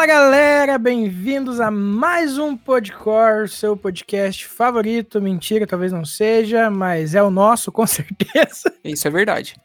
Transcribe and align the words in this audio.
Fala 0.00 0.12
galera, 0.14 0.78
bem-vindos 0.78 1.60
a 1.60 1.70
mais 1.70 2.38
um 2.38 2.56
Podcore, 2.56 3.46
seu 3.50 3.76
podcast 3.76 4.46
favorito. 4.46 5.20
Mentira, 5.20 5.66
talvez 5.66 5.92
não 5.92 6.06
seja, 6.06 6.70
mas 6.70 7.14
é 7.14 7.22
o 7.22 7.30
nosso, 7.30 7.70
com 7.70 7.84
certeza. 7.86 8.72
Isso 8.82 9.06
é 9.06 9.10
verdade. 9.10 9.56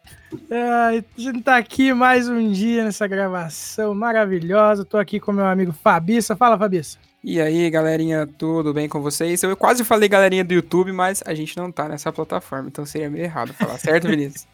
É, 0.50 0.62
a 0.62 1.04
gente 1.16 1.42
tá 1.42 1.56
aqui 1.56 1.94
mais 1.94 2.28
um 2.28 2.52
dia 2.52 2.84
nessa 2.84 3.08
gravação 3.08 3.96
maravilhosa. 3.96 4.84
Tô 4.84 4.98
aqui 4.98 5.22
com 5.22 5.32
meu 5.32 5.46
amigo 5.46 5.72
Fabiça. 5.72 6.36
Fala, 6.36 6.58
Fabiça. 6.58 6.98
E 7.24 7.40
aí, 7.40 7.70
galerinha, 7.70 8.28
tudo 8.28 8.74
bem 8.74 8.90
com 8.90 9.02
vocês? 9.02 9.42
Eu 9.42 9.56
quase 9.56 9.86
falei 9.86 10.10
galerinha 10.10 10.44
do 10.44 10.54
YouTube, 10.54 10.92
mas 10.92 11.24
a 11.26 11.34
gente 11.34 11.56
não 11.56 11.72
tá 11.72 11.88
nessa 11.88 12.12
plataforma, 12.12 12.68
então 12.68 12.86
seria 12.86 13.10
meio 13.10 13.24
errado 13.24 13.54
falar, 13.54 13.78
certo, 13.78 14.10
Vinícius? 14.12 14.46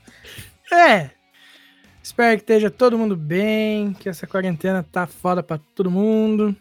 é, 0.71 1.09
Espero 2.03 2.35
que 2.37 2.43
esteja 2.43 2.69
todo 2.69 2.97
mundo 2.97 3.15
bem, 3.15 3.93
que 3.93 4.09
essa 4.09 4.25
quarentena 4.25 4.83
tá 4.83 5.05
foda 5.05 5.43
pra 5.43 5.59
todo 5.75 5.91
mundo. 5.91 6.55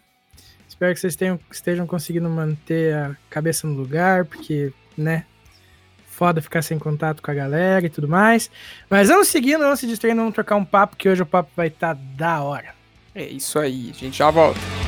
Espero 0.67 0.93
que 0.93 0.99
vocês 0.99 1.15
tenham, 1.15 1.39
estejam 1.51 1.85
conseguindo 1.85 2.29
manter 2.29 2.95
a 2.95 3.15
cabeça 3.29 3.67
no 3.67 3.73
lugar, 3.73 4.25
porque, 4.25 4.71
né, 4.97 5.25
foda 6.07 6.41
ficar 6.41 6.61
sem 6.61 6.77
contato 6.77 7.21
com 7.21 7.31
a 7.31 7.33
galera 7.33 7.85
e 7.85 7.89
tudo 7.89 8.07
mais. 8.07 8.49
Mas 8.89 9.09
vamos 9.09 9.27
seguindo, 9.27 9.59
vamos 9.59 9.79
se 9.79 9.87
distraindo, 9.87 10.21
vamos 10.21 10.33
trocar 10.33 10.55
um 10.55 10.65
papo, 10.65 10.95
que 10.95 11.09
hoje 11.09 11.23
o 11.23 11.25
papo 11.25 11.49
vai 11.55 11.67
estar 11.67 11.95
tá 11.95 12.01
da 12.15 12.41
hora. 12.41 12.73
É 13.13 13.25
isso 13.25 13.59
aí, 13.59 13.91
a 13.93 13.97
gente 13.97 14.17
já 14.17 14.29
volta. 14.29 14.80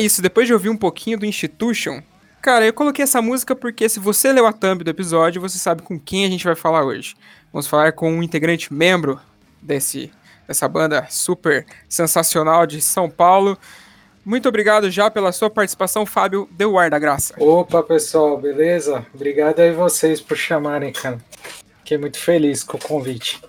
Isso, 0.00 0.22
depois 0.22 0.46
de 0.46 0.52
ouvir 0.52 0.68
um 0.68 0.76
pouquinho 0.76 1.18
do 1.18 1.26
Institution, 1.26 2.02
cara, 2.40 2.66
eu 2.66 2.72
coloquei 2.72 3.02
essa 3.02 3.22
música 3.22 3.54
porque 3.54 3.88
se 3.88 4.00
você 4.00 4.32
leu 4.32 4.46
a 4.46 4.52
thumb 4.52 4.82
do 4.82 4.90
episódio, 4.90 5.40
você 5.40 5.58
sabe 5.58 5.82
com 5.82 5.98
quem 5.98 6.24
a 6.24 6.28
gente 6.28 6.44
vai 6.44 6.56
falar 6.56 6.84
hoje. 6.84 7.14
Vamos 7.52 7.66
falar 7.66 7.92
com 7.92 8.12
um 8.12 8.22
integrante 8.22 8.72
membro 8.72 9.20
desse, 9.60 10.10
dessa 10.48 10.66
banda 10.68 11.06
super 11.10 11.66
sensacional 11.88 12.66
de 12.66 12.80
São 12.80 13.08
Paulo. 13.10 13.58
Muito 14.24 14.48
obrigado 14.48 14.90
já 14.90 15.10
pela 15.10 15.32
sua 15.32 15.50
participação, 15.50 16.04
Fábio 16.04 16.48
Deu 16.52 16.78
Ar 16.78 16.90
da 16.90 16.98
Graça. 16.98 17.34
Opa, 17.38 17.82
pessoal, 17.82 18.38
beleza? 18.38 19.06
Obrigado 19.14 19.60
aí 19.60 19.72
vocês 19.72 20.20
por 20.20 20.36
chamarem, 20.36 20.92
cara. 20.92 21.18
Fiquei 21.78 21.98
muito 21.98 22.18
feliz 22.18 22.62
com 22.62 22.76
o 22.76 22.80
convite. 22.80 23.40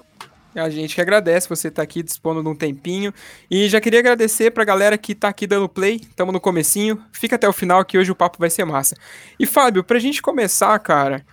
A 0.56 0.70
gente 0.70 0.96
que 0.96 1.02
agradece 1.02 1.48
você 1.48 1.70
estar 1.70 1.82
tá 1.82 1.84
aqui 1.84 2.04
dispondo 2.04 2.44
de 2.44 2.50
um 2.50 2.56
tempinho. 2.56 3.14
E 3.50 3.70
já 3.70 3.80
queria 3.80 4.00
agradecer 4.00 4.52
pra 4.52 4.64
galera 4.64 4.98
que 4.98 5.16
tá 5.16 5.30
aqui 5.30 5.48
dando 5.48 5.70
play. 5.70 6.00
Tamo 6.16 6.32
no 6.32 6.40
comecinho. 6.40 7.02
Fica 7.12 7.36
até 7.36 7.48
o 7.48 7.54
final 7.54 7.86
que 7.86 7.98
hoje 7.98 8.12
o 8.12 8.16
papo 8.16 8.38
vai 8.38 8.50
ser 8.50 8.66
massa. 8.66 8.96
E 9.40 9.46
Fábio, 9.46 9.84
pra 9.84 10.00
gente 10.00 10.22
começar, 10.22 10.78
cara, 10.80 11.26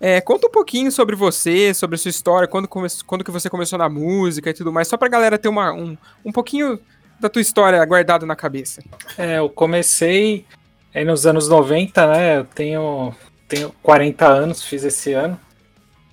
é, 0.00 0.20
conta 0.20 0.46
um 0.46 0.50
pouquinho 0.50 0.90
sobre 0.90 1.14
você, 1.14 1.74
sobre 1.74 1.96
a 1.96 1.98
sua 1.98 2.08
história, 2.08 2.48
quando, 2.48 2.66
come... 2.66 2.88
quando 3.06 3.22
que 3.22 3.30
você 3.30 3.50
começou 3.50 3.78
na 3.78 3.88
música 3.88 4.48
e 4.48 4.54
tudo 4.54 4.72
mais, 4.72 4.88
só 4.88 4.96
pra 4.96 5.08
galera 5.08 5.36
ter 5.36 5.48
uma, 5.48 5.72
um, 5.72 5.96
um 6.24 6.32
pouquinho 6.32 6.80
da 7.20 7.28
tua 7.28 7.42
história 7.42 7.84
guardado 7.84 8.24
na 8.24 8.34
cabeça. 8.34 8.82
É, 9.18 9.38
eu 9.38 9.50
comecei 9.50 10.46
aí 10.94 11.04
nos 11.04 11.26
anos 11.26 11.48
90, 11.48 12.06
né? 12.06 12.38
Eu 12.38 12.44
tenho, 12.44 13.14
tenho 13.46 13.74
40 13.82 14.26
anos, 14.26 14.62
fiz 14.62 14.84
esse 14.84 15.12
ano. 15.12 15.38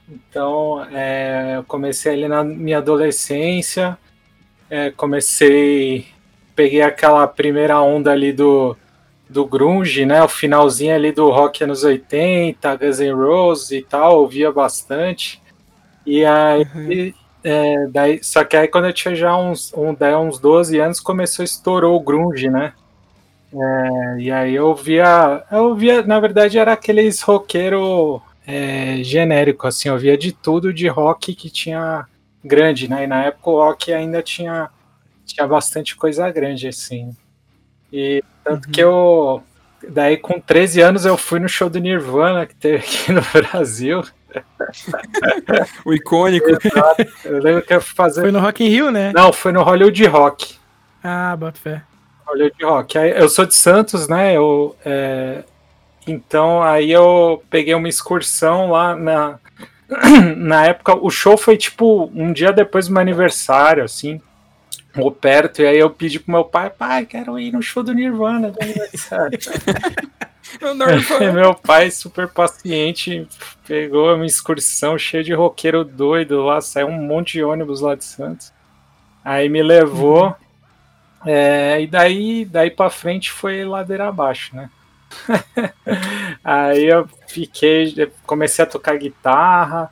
Então, 0.09 0.85
é, 0.91 1.57
eu 1.57 1.63
comecei 1.63 2.13
ali 2.13 2.27
na 2.27 2.43
minha 2.43 2.77
adolescência, 2.77 3.97
é, 4.69 4.89
comecei, 4.89 6.07
peguei 6.55 6.81
aquela 6.81 7.27
primeira 7.27 7.81
onda 7.81 8.11
ali 8.11 8.31
do, 8.31 8.77
do 9.29 9.45
grunge, 9.45 10.05
né, 10.05 10.23
o 10.23 10.29
finalzinho 10.29 10.95
ali 10.95 11.11
do 11.11 11.29
rock 11.29 11.63
anos 11.63 11.83
80, 11.83 12.75
Guns 12.77 12.99
N' 12.99 13.11
Roses 13.11 13.71
e 13.71 13.81
tal, 13.81 14.21
ouvia 14.21 14.51
bastante. 14.51 15.41
E 16.05 16.23
aí, 16.23 16.65
uhum. 16.73 17.13
é, 17.43 17.87
daí, 17.87 18.23
só 18.23 18.45
que 18.45 18.55
aí 18.55 18.67
quando 18.69 18.87
eu 18.87 18.93
tinha 18.93 19.13
já 19.13 19.37
uns, 19.37 19.73
um, 19.73 19.93
daí, 19.93 20.15
uns 20.15 20.39
12 20.39 20.79
anos, 20.79 21.01
começou, 21.01 21.43
estourou 21.43 21.97
o 21.97 22.03
grunge, 22.03 22.49
né? 22.49 22.73
É, 23.53 24.19
e 24.19 24.31
aí 24.31 24.55
eu 24.55 24.73
via, 24.73 25.43
eu 25.51 25.75
via, 25.75 26.01
na 26.01 26.19
verdade 26.19 26.57
era 26.57 26.73
aqueles 26.73 27.21
roqueiro 27.21 28.21
é, 28.47 29.03
genérico, 29.03 29.67
assim, 29.67 29.89
eu 29.89 29.97
via 29.97 30.17
de 30.17 30.31
tudo 30.31 30.73
de 30.73 30.87
rock 30.87 31.35
que 31.35 31.49
tinha 31.49 32.07
grande, 32.41 32.89
né? 32.89 33.03
E 33.03 33.07
na 33.07 33.25
época 33.25 33.49
o 33.49 33.57
rock 33.57 33.91
ainda 33.91 34.23
tinha, 34.23 34.69
tinha 35.25 35.45
bastante 35.45 35.97
coisa 35.97 36.31
grande, 36.31 36.69
assim. 36.69 37.13
E 37.91 38.23
tanto 38.45 38.67
uhum. 38.67 38.71
que 38.71 38.81
eu. 38.81 39.43
Daí, 39.89 40.15
com 40.15 40.39
13 40.39 40.81
anos, 40.81 41.05
eu 41.05 41.17
fui 41.17 41.39
no 41.39 41.49
show 41.49 41.69
do 41.69 41.77
Nirvana 41.77 42.45
que 42.45 42.55
teve 42.55 42.77
aqui 42.77 43.11
no 43.11 43.21
Brasil. 43.51 44.01
o 45.85 45.93
icônico. 45.93 46.47
Eu 47.25 47.39
lembro 47.41 47.61
que 47.61 47.73
eu 47.73 47.81
fazer. 47.81 48.21
Foi 48.21 48.31
no 48.31 48.39
Rock 48.39 48.63
in 48.63 48.69
Rio, 48.69 48.91
né? 48.91 49.11
Não, 49.13 49.33
foi 49.33 49.51
no 49.51 49.61
Hollywood 49.61 50.05
Rock. 50.05 50.55
Ah, 51.03 51.35
bota 51.35 51.59
fé. 51.59 51.83
Hollywood 52.25 52.63
Rock. 52.63 52.97
Eu 52.97 53.27
sou 53.27 53.45
de 53.45 53.55
Santos, 53.55 54.07
né? 54.07 54.35
Eu, 54.35 54.75
é, 54.85 55.43
então 56.07 56.63
aí 56.63 56.91
eu 56.91 57.43
peguei 57.49 57.73
uma 57.75 57.89
excursão 57.89 58.71
lá 58.71 58.95
na. 58.95 59.39
Na 60.35 60.65
época, 60.65 60.97
o 60.97 61.09
show 61.09 61.37
foi 61.37 61.55
tipo 61.55 62.11
um 62.13 62.33
dia 62.33 62.51
depois 62.51 62.87
do 62.87 62.93
meu 62.93 63.01
aniversário, 63.01 63.85
assim, 63.85 64.19
ou 64.97 65.09
perto, 65.09 65.61
e 65.61 65.65
aí 65.65 65.79
eu 65.79 65.89
pedi 65.89 66.19
pro 66.19 66.33
meu 66.33 66.43
pai, 66.43 66.69
pai, 66.69 67.05
quero 67.05 67.39
ir 67.39 67.53
no 67.53 67.61
show 67.61 67.81
do 67.81 67.93
Nirvana 67.93 68.51
do 68.51 68.61
aniversário. 68.61 69.39
meu 71.33 71.53
pai, 71.53 71.91
super 71.91 72.27
paciente, 72.27 73.27
pegou 73.67 74.15
uma 74.15 74.25
excursão 74.25 74.97
cheia 74.97 75.23
de 75.23 75.33
roqueiro 75.33 75.83
doido 75.83 76.43
lá, 76.43 76.61
saiu 76.61 76.87
um 76.87 77.01
monte 77.01 77.33
de 77.33 77.43
ônibus 77.43 77.81
lá 77.81 77.95
de 77.95 78.05
Santos. 78.05 78.51
Aí 79.23 79.49
me 79.49 79.61
levou, 79.61 80.27
uhum. 80.27 80.35
é, 81.25 81.81
e 81.81 81.87
daí, 81.87 82.45
daí 82.45 82.71
pra 82.71 82.89
frente 82.89 83.31
foi 83.31 83.63
ladeira 83.63 84.07
abaixo, 84.07 84.55
né? 84.55 84.69
aí 86.43 86.85
eu 86.85 87.07
fiquei, 87.27 88.11
comecei 88.25 88.63
a 88.63 88.67
tocar 88.67 88.97
guitarra, 88.97 89.91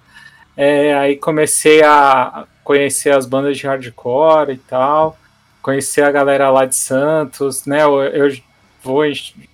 é, 0.56 0.94
aí 0.96 1.18
comecei 1.18 1.84
a 1.84 2.46
conhecer 2.63 3.12
as 3.12 3.25
bandas 3.25 3.58
de 3.58 3.68
hardcore 3.68 4.53
e 4.53 4.58
tal, 4.58 5.18
conhecer 5.62 6.03
a 6.03 6.12
galera 6.12 6.50
lá 6.50 6.66
de 6.66 6.75
Santos, 6.75 7.66
né? 7.66 7.84
Eu, 7.84 8.02
eu 8.02 8.38
vou 8.84 9.03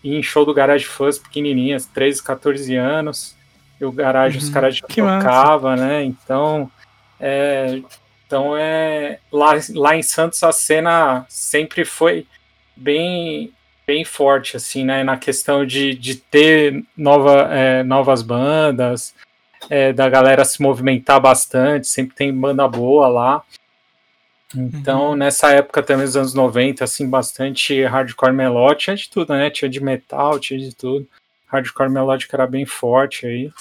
em 0.03 0.21
show 0.21 0.45
do 0.45 0.53
Garage 0.53 0.85
Fuzz 0.85 1.17
pequenininhas, 1.17 1.85
13, 1.85 2.21
14 2.21 2.75
anos, 2.75 3.35
e 3.79 3.85
o 3.85 3.91
Garage 3.91 4.37
uhum, 4.37 4.43
os 4.43 4.49
caras 4.49 4.77
já 4.77 4.87
tocavam, 4.87 5.75
né? 5.75 6.03
Então, 6.03 6.69
é, 7.19 7.81
então 8.27 8.55
é 8.55 9.19
lá, 9.31 9.53
lá 9.73 9.95
em 9.95 10.03
Santos 10.03 10.43
a 10.43 10.51
cena 10.51 11.25
sempre 11.27 11.83
foi 11.83 12.25
bem 12.75 13.53
bem 13.85 14.03
forte, 14.03 14.57
assim, 14.57 14.83
né? 14.83 15.03
Na 15.03 15.17
questão 15.17 15.65
de, 15.65 15.93
de 15.95 16.15
ter 16.15 16.83
nova, 16.95 17.47
é, 17.53 17.83
novas 17.83 18.21
bandas, 18.21 19.13
é, 19.69 19.93
da 19.93 20.09
galera 20.09 20.45
se 20.45 20.61
movimentar 20.61 21.19
bastante, 21.19 21.87
sempre 21.87 22.15
tem 22.15 22.33
banda 22.33 22.67
boa 22.67 23.07
lá. 23.07 23.43
Então, 24.55 25.11
uhum. 25.11 25.15
nessa 25.15 25.51
época 25.51 25.81
também, 25.81 26.05
dos 26.05 26.17
anos 26.17 26.33
90, 26.33 26.83
assim, 26.83 27.09
bastante 27.09 27.83
hardcore 27.83 28.33
melódico, 28.33 28.81
tinha 28.81 28.95
de 28.95 29.09
tudo, 29.09 29.33
né? 29.33 29.49
Tinha 29.49 29.69
de 29.69 29.81
metal, 29.81 30.39
tinha 30.39 30.59
de 30.59 30.75
tudo. 30.75 31.07
Hardcore 31.47 31.89
melódico 31.89 32.35
era 32.35 32.47
bem 32.47 32.65
forte 32.65 33.25
aí. 33.25 33.51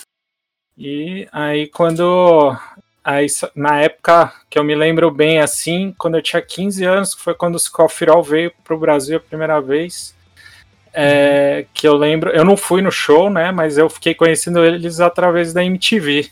E 0.77 1.29
aí, 1.31 1.69
quando 1.69 2.57
Aí, 3.03 3.27
na 3.55 3.81
época 3.81 4.33
que 4.49 4.59
eu 4.59 4.65
me 4.65 4.75
lembro 4.75 5.11
bem, 5.11 5.41
assim, 5.41 5.95
quando 5.97 6.17
eu 6.17 6.23
tinha 6.23 6.43
15 6.43 6.85
anos, 6.85 7.15
foi 7.15 7.35
quando 7.35 7.55
o 7.55 7.59
Scofiral 7.59 8.23
veio 8.23 8.53
para 8.63 8.75
o 8.75 8.79
Brasil 8.79 9.17
a 9.17 9.21
primeira 9.21 9.61
vez. 9.61 10.15
É, 10.93 11.67
que 11.73 11.87
eu 11.87 11.97
lembro, 11.97 12.31
eu 12.31 12.45
não 12.45 12.57
fui 12.57 12.83
no 12.83 12.91
show, 12.91 13.31
né? 13.31 13.51
Mas 13.53 13.79
eu 13.79 13.89
fiquei 13.89 14.15
conhecendo 14.15 14.65
eles 14.65 15.01
através 15.01 15.53
da 15.53 15.65
MTV. 15.65 16.29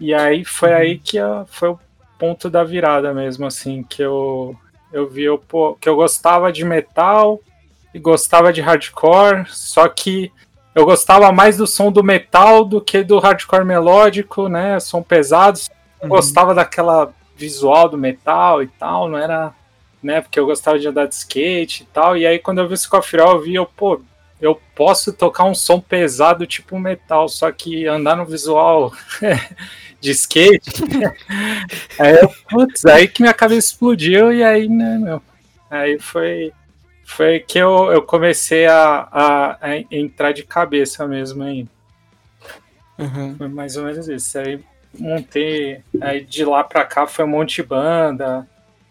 E 0.00 0.12
aí 0.12 0.44
foi 0.44 0.70
uhum. 0.70 0.76
aí 0.76 0.98
que 0.98 1.18
a, 1.18 1.44
foi 1.46 1.68
o 1.70 1.78
ponto 2.18 2.50
da 2.50 2.64
virada 2.64 3.12
mesmo, 3.14 3.46
assim, 3.46 3.82
que 3.82 4.02
eu, 4.02 4.56
eu 4.92 5.08
vi 5.08 5.24
eu, 5.24 5.38
pô, 5.38 5.74
que 5.74 5.88
eu 5.88 5.94
gostava 5.94 6.50
de 6.50 6.64
metal 6.64 7.40
e 7.92 7.98
gostava 7.98 8.52
de 8.52 8.60
hardcore, 8.60 9.44
só 9.48 9.86
que 9.88 10.32
eu 10.74 10.84
gostava 10.84 11.30
mais 11.30 11.56
do 11.56 11.66
som 11.66 11.92
do 11.92 12.02
metal 12.02 12.64
do 12.64 12.80
que 12.80 13.04
do 13.04 13.18
hardcore 13.20 13.64
melódico, 13.64 14.48
né? 14.48 14.80
Som 14.80 15.02
pesado, 15.02 15.60
uhum. 16.04 16.10
gostava 16.10 16.54
daquela 16.54 17.12
visual 17.36 17.88
do 17.88 17.98
metal 17.98 18.62
e 18.62 18.68
tal, 18.68 19.08
não 19.08 19.18
era, 19.18 19.52
né, 20.02 20.20
porque 20.20 20.38
eu 20.38 20.46
gostava 20.46 20.78
de 20.78 20.86
andar 20.86 21.06
de 21.06 21.14
skate 21.14 21.82
e 21.82 21.86
tal, 21.86 22.16
e 22.16 22.26
aí 22.26 22.38
quando 22.38 22.60
eu 22.60 22.68
vi 22.68 22.74
o 22.74 22.76
Scofiral, 22.76 23.32
eu 23.32 23.40
vi, 23.40 23.54
eu, 23.54 23.66
pô, 23.66 24.00
eu 24.40 24.60
posso 24.74 25.12
tocar 25.12 25.44
um 25.44 25.54
som 25.54 25.80
pesado 25.80 26.46
tipo 26.46 26.78
metal, 26.78 27.28
só 27.28 27.50
que 27.50 27.86
andar 27.86 28.16
no 28.16 28.26
visual 28.26 28.92
de 30.00 30.10
skate. 30.10 30.84
aí, 31.98 32.16
eu, 32.20 32.30
putz, 32.48 32.84
aí 32.84 33.08
que 33.08 33.22
minha 33.22 33.32
cabeça 33.32 33.68
explodiu 33.68 34.32
e 34.32 34.44
aí, 34.44 34.68
né, 34.68 34.98
meu. 34.98 35.22
Aí 35.70 35.98
foi, 35.98 36.52
foi 37.04 37.40
que 37.40 37.58
eu, 37.58 37.90
eu 37.90 38.02
comecei 38.02 38.66
a, 38.66 39.08
a, 39.10 39.58
a 39.60 39.76
entrar 39.90 40.32
de 40.32 40.44
cabeça 40.44 41.06
mesmo 41.06 41.42
aí. 41.42 41.66
Uhum. 42.98 43.34
Foi 43.36 43.48
mais 43.48 43.76
ou 43.76 43.84
menos 43.84 44.08
isso. 44.08 44.38
Aí 44.38 44.60
montei. 44.98 45.82
Aí 46.00 46.24
de 46.24 46.44
lá 46.44 46.64
pra 46.64 46.84
cá 46.84 47.06
foi 47.06 47.24
um 47.24 47.28
monte 47.28 47.56
de 47.56 47.68
banda. 47.68 48.46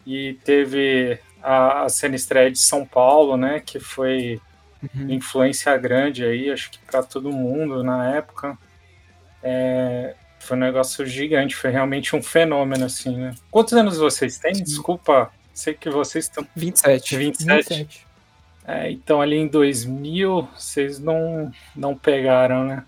E 0.05 0.33
teve 0.44 1.19
a, 1.41 1.83
a 1.83 1.89
cena 1.89 2.15
estreia 2.15 2.51
de 2.51 2.59
São 2.59 2.85
Paulo, 2.85 3.38
né? 3.38 3.61
Que 3.65 3.79
foi 3.79 4.39
uhum. 4.95 5.09
influência 5.09 5.75
grande 5.77 6.25
aí, 6.25 6.50
acho 6.50 6.71
que 6.71 6.79
para 6.79 7.03
todo 7.03 7.31
mundo 7.31 7.83
na 7.83 8.15
época. 8.15 8.57
É, 9.41 10.15
foi 10.39 10.57
um 10.57 10.59
negócio 10.59 11.05
gigante, 11.05 11.55
foi 11.55 11.71
realmente 11.71 12.15
um 12.15 12.21
fenômeno, 12.21 12.85
assim, 12.85 13.15
né? 13.15 13.33
Quantos 13.50 13.73
anos 13.73 13.97
vocês 13.97 14.38
têm? 14.38 14.53
Desculpa, 14.53 15.31
sei 15.53 15.73
que 15.73 15.89
vocês 15.89 16.25
estão. 16.25 16.45
27. 16.55 17.17
27. 17.17 17.73
27. 17.73 18.07
É, 18.65 18.91
então 18.91 19.21
ali 19.21 19.38
em 19.38 19.47
2000, 19.47 20.47
vocês 20.55 21.00
não, 21.00 21.51
não 21.75 21.95
pegaram, 21.95 22.65
né? 22.65 22.83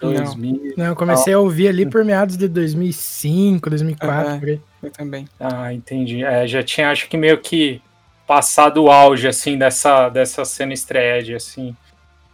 2000. 0.00 0.74
Não, 0.76 0.86
eu 0.86 0.96
comecei 0.96 1.32
a 1.32 1.38
ouvir 1.38 1.68
ali 1.68 1.88
por 1.88 2.04
meados 2.04 2.36
de 2.36 2.48
2005, 2.48 3.68
2004, 3.68 4.48
é, 4.48 4.58
Eu 4.82 4.90
também. 4.90 5.28
Ah, 5.38 5.72
entendi. 5.72 6.24
É, 6.24 6.46
já 6.46 6.62
tinha, 6.62 6.90
acho 6.90 7.08
que 7.08 7.16
meio 7.16 7.38
que 7.38 7.82
passado 8.26 8.84
o 8.84 8.90
auge, 8.90 9.28
assim, 9.28 9.58
dessa, 9.58 10.08
dessa 10.08 10.44
cena 10.44 10.72
estreia, 10.72 11.36
assim. 11.36 11.76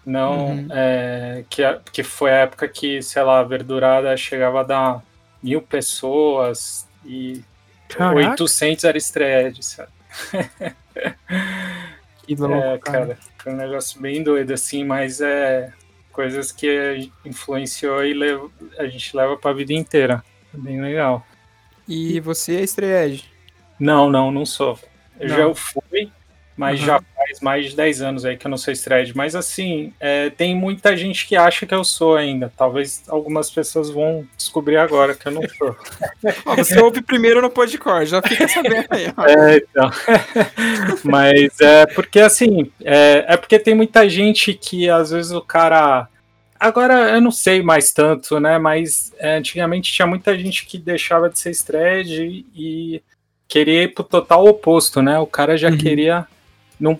Não, 0.04 0.50
uhum. 0.50 0.68
é, 0.70 1.44
que, 1.50 1.62
que 1.92 2.02
foi 2.04 2.30
a 2.30 2.38
época 2.42 2.68
que, 2.68 3.02
sei 3.02 3.22
lá, 3.22 3.40
a 3.40 3.44
Verdurada 3.44 4.16
chegava 4.16 4.60
a 4.60 4.62
dar 4.62 5.02
mil 5.42 5.60
pessoas 5.60 6.86
e 7.04 7.42
Caraca. 7.88 8.30
800 8.30 8.84
era 8.84 8.98
estreia, 8.98 9.52
sabe? 9.60 9.90
que 12.26 12.34
louco, 12.34 12.54
é, 12.54 12.78
cara. 12.78 13.06
cara. 13.06 13.18
Foi 13.38 13.52
um 13.52 13.56
negócio 13.56 14.00
bem 14.00 14.22
doido, 14.22 14.52
assim, 14.52 14.84
mas 14.84 15.20
é 15.20 15.72
coisas 16.16 16.50
que 16.50 17.12
influenciou 17.26 18.02
e 18.02 18.14
a 18.78 18.86
gente 18.86 19.14
leva 19.14 19.36
pra 19.36 19.52
vida 19.52 19.74
inteira. 19.74 20.24
É 20.52 20.56
bem 20.56 20.80
legal. 20.80 21.24
E 21.86 22.18
você 22.20 22.56
é 22.56 22.62
estreia? 22.62 23.20
Não, 23.78 24.08
não, 24.08 24.32
não 24.32 24.46
sou. 24.46 24.78
Eu 25.20 25.28
não. 25.28 25.36
já 25.36 25.54
fui, 25.54 26.10
mas 26.56 26.80
uhum. 26.80 26.86
já 26.86 27.00
faz 27.26 27.40
mais 27.40 27.70
de 27.70 27.76
10 27.76 28.02
anos 28.02 28.24
aí 28.24 28.36
que 28.36 28.46
eu 28.46 28.50
não 28.50 28.56
sou 28.56 28.72
thread. 28.74 29.16
Mas 29.16 29.34
assim, 29.34 29.92
é, 29.98 30.30
tem 30.30 30.54
muita 30.54 30.96
gente 30.96 31.26
que 31.26 31.36
acha 31.36 31.66
que 31.66 31.74
eu 31.74 31.84
sou 31.84 32.16
ainda. 32.16 32.52
Talvez 32.56 33.02
algumas 33.08 33.50
pessoas 33.50 33.90
vão 33.90 34.26
descobrir 34.36 34.76
agora 34.76 35.14
que 35.14 35.26
eu 35.26 35.32
não 35.32 35.42
sou. 35.48 35.76
você 36.56 36.78
ouve 36.80 37.02
primeiro 37.02 37.42
no 37.42 37.50
podcast, 37.50 38.06
já 38.06 38.22
fica 38.22 38.46
sabendo 38.48 38.86
aí. 38.90 39.06
É, 39.26 39.56
então. 39.56 39.90
mas 41.02 41.60
é 41.60 41.86
porque 41.86 42.20
assim, 42.20 42.70
é, 42.84 43.24
é 43.28 43.36
porque 43.36 43.58
tem 43.58 43.74
muita 43.74 44.08
gente 44.08 44.54
que 44.54 44.88
às 44.88 45.10
vezes 45.10 45.32
o 45.32 45.40
cara. 45.40 46.08
Agora 46.58 47.10
eu 47.10 47.20
não 47.20 47.30
sei 47.30 47.62
mais 47.62 47.92
tanto, 47.92 48.38
né? 48.40 48.58
Mas 48.58 49.12
é, 49.18 49.36
antigamente 49.36 49.92
tinha 49.92 50.06
muita 50.06 50.36
gente 50.38 50.64
que 50.64 50.78
deixava 50.78 51.28
de 51.28 51.38
ser 51.38 51.56
thread 51.64 52.44
e 52.54 53.02
queria 53.48 53.84
ir 53.84 53.94
pro 53.94 54.04
total 54.04 54.46
oposto, 54.46 55.02
né? 55.02 55.18
O 55.18 55.26
cara 55.26 55.56
já 55.56 55.70
uhum. 55.70 55.78
queria. 55.78 56.26
Não, 56.78 56.98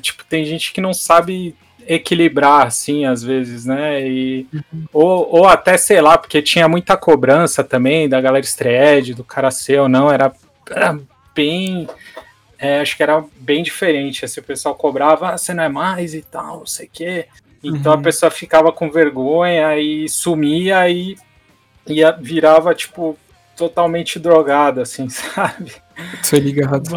tipo, 0.00 0.24
tem 0.24 0.44
gente 0.44 0.72
que 0.72 0.80
não 0.80 0.94
sabe 0.94 1.54
equilibrar, 1.86 2.66
assim, 2.66 3.04
às 3.04 3.22
vezes, 3.22 3.64
né? 3.64 4.06
E, 4.06 4.46
uhum. 4.52 4.84
ou, 4.92 5.36
ou 5.36 5.46
até, 5.46 5.76
sei 5.76 6.00
lá, 6.00 6.18
porque 6.18 6.42
tinha 6.42 6.68
muita 6.68 6.96
cobrança 6.96 7.62
também 7.62 8.08
da 8.08 8.20
galera 8.20 8.44
estreed, 8.44 9.14
do 9.14 9.24
cara 9.24 9.50
ser 9.50 9.80
ou 9.80 9.88
não, 9.88 10.10
era, 10.10 10.32
era 10.70 10.98
bem. 11.34 11.86
É, 12.58 12.80
acho 12.80 12.96
que 12.96 13.02
era 13.02 13.24
bem 13.38 13.62
diferente. 13.62 14.24
Assim, 14.24 14.40
o 14.40 14.44
pessoal 14.44 14.74
cobrava, 14.74 15.30
ah, 15.30 15.38
você 15.38 15.54
não 15.54 15.64
é 15.64 15.68
mais 15.68 16.14
e 16.14 16.22
tal, 16.22 16.60
não 16.60 16.66
sei 16.66 16.86
o 16.86 16.90
quê. 16.92 17.26
Então 17.62 17.92
uhum. 17.92 17.98
a 17.98 18.02
pessoa 18.02 18.30
ficava 18.30 18.72
com 18.72 18.90
vergonha 18.90 19.78
e 19.78 20.08
sumia 20.08 20.88
e, 20.88 21.16
e 21.86 22.00
virava, 22.20 22.74
tipo, 22.74 23.16
totalmente 23.56 24.18
drogada, 24.18 24.82
assim, 24.82 25.08
sabe? 25.10 25.72
Tô 26.28 26.36
ligado. 26.36 26.90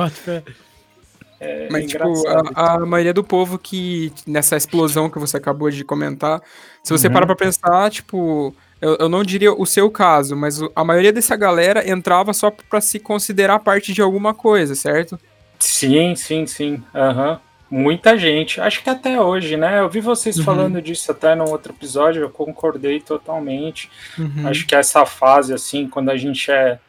É, 1.39 1.69
Mas, 1.71 1.85
tipo, 1.85 2.27
a, 2.27 2.75
a, 2.75 2.85
maioria 2.85 3.13
do 3.13 3.23
povo 3.23 3.57
que, 3.57 4.11
nessa 4.27 4.57
explosão 4.57 5.09
que 5.09 5.19
você 5.19 5.37
acabou 5.37 5.69
de 5.71 5.83
comentar, 5.83 6.41
se 6.83 6.91
você 6.91 7.07
uhum. 7.07 7.13
parar 7.13 7.25
pra 7.25 7.35
pensar, 7.35 7.89
tipo, 7.89 8.53
eu, 8.81 8.95
eu, 8.95 9.09
não 9.09 9.23
diria 9.23 9.53
o 9.53 9.65
seu 9.65 9.89
caso, 9.89 10.35
mas 10.35 10.61
a 10.75 10.83
maioria 10.83 11.13
dessa 11.13 11.35
galera 11.35 11.89
entrava 11.89 12.33
só 12.33 12.51
pra 12.51 12.81
se 12.81 12.99
considerar 12.99 13.59
parte 13.59 13.93
de 13.93 14.01
alguma 14.01 14.33
coisa, 14.33 14.75
certo? 14.75 15.17
Sim, 15.57 16.15
sim, 16.15 16.45
sim. 16.45 16.83
Aham. 16.93 17.31
Uhum. 17.31 17.49
Muita 17.71 18.17
gente. 18.17 18.59
Acho 18.59 18.81
que 18.83 18.89
até 18.89 19.21
hoje, 19.21 19.55
né? 19.55 19.79
Eu 19.79 19.87
vi 19.87 19.99
vocês 19.99 20.39
uhum. 20.39 20.43
falando 20.43 20.81
disso 20.81 21.11
até 21.11 21.35
num 21.35 21.47
outro 21.51 21.71
episódio, 21.71 22.23
eu 22.23 22.29
concordei 22.29 22.99
totalmente. 22.99 23.91
Uhum. 24.17 24.47
Acho 24.47 24.65
que 24.65 24.73
essa 24.73 25.05
fase, 25.05 25.53
assim, 25.53 25.87
quando 25.87 26.09
a 26.09 26.17
gente 26.17 26.49
é 26.49 26.79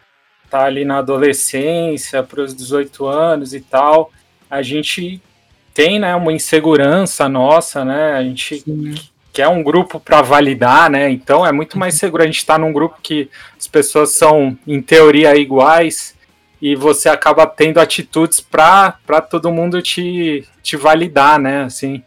tá 0.48 0.64
ali 0.64 0.84
na 0.84 0.98
adolescência, 0.98 2.22
para 2.22 2.42
os 2.42 2.54
18 2.54 3.06
anos 3.06 3.54
e 3.54 3.60
tal, 3.60 4.10
a 4.50 4.62
gente 4.62 5.22
tem, 5.72 5.98
né, 5.98 6.14
uma 6.16 6.32
insegurança 6.32 7.28
nossa, 7.28 7.84
né? 7.84 8.12
A 8.12 8.22
gente 8.22 8.60
Sim. 8.60 8.94
quer 9.32 9.48
um 9.48 9.62
grupo 9.62 10.00
para 10.00 10.20
validar, 10.20 10.90
né? 10.90 11.08
Então 11.08 11.46
é 11.46 11.52
muito 11.52 11.78
mais 11.78 11.94
uhum. 11.94 12.00
seguro 12.00 12.22
a 12.22 12.26
gente 12.26 12.38
estar 12.38 12.54
tá 12.54 12.58
num 12.58 12.72
grupo 12.72 12.98
que 13.02 13.30
as 13.56 13.68
pessoas 13.68 14.10
são 14.10 14.58
em 14.66 14.82
teoria 14.82 15.36
iguais 15.36 16.16
e 16.60 16.74
você 16.74 17.08
acaba 17.08 17.46
tendo 17.46 17.78
atitudes 17.78 18.40
para 18.40 18.92
todo 19.30 19.52
mundo 19.52 19.80
te, 19.80 20.46
te 20.62 20.76
validar, 20.76 21.38
né? 21.38 21.62
Assim. 21.62 22.02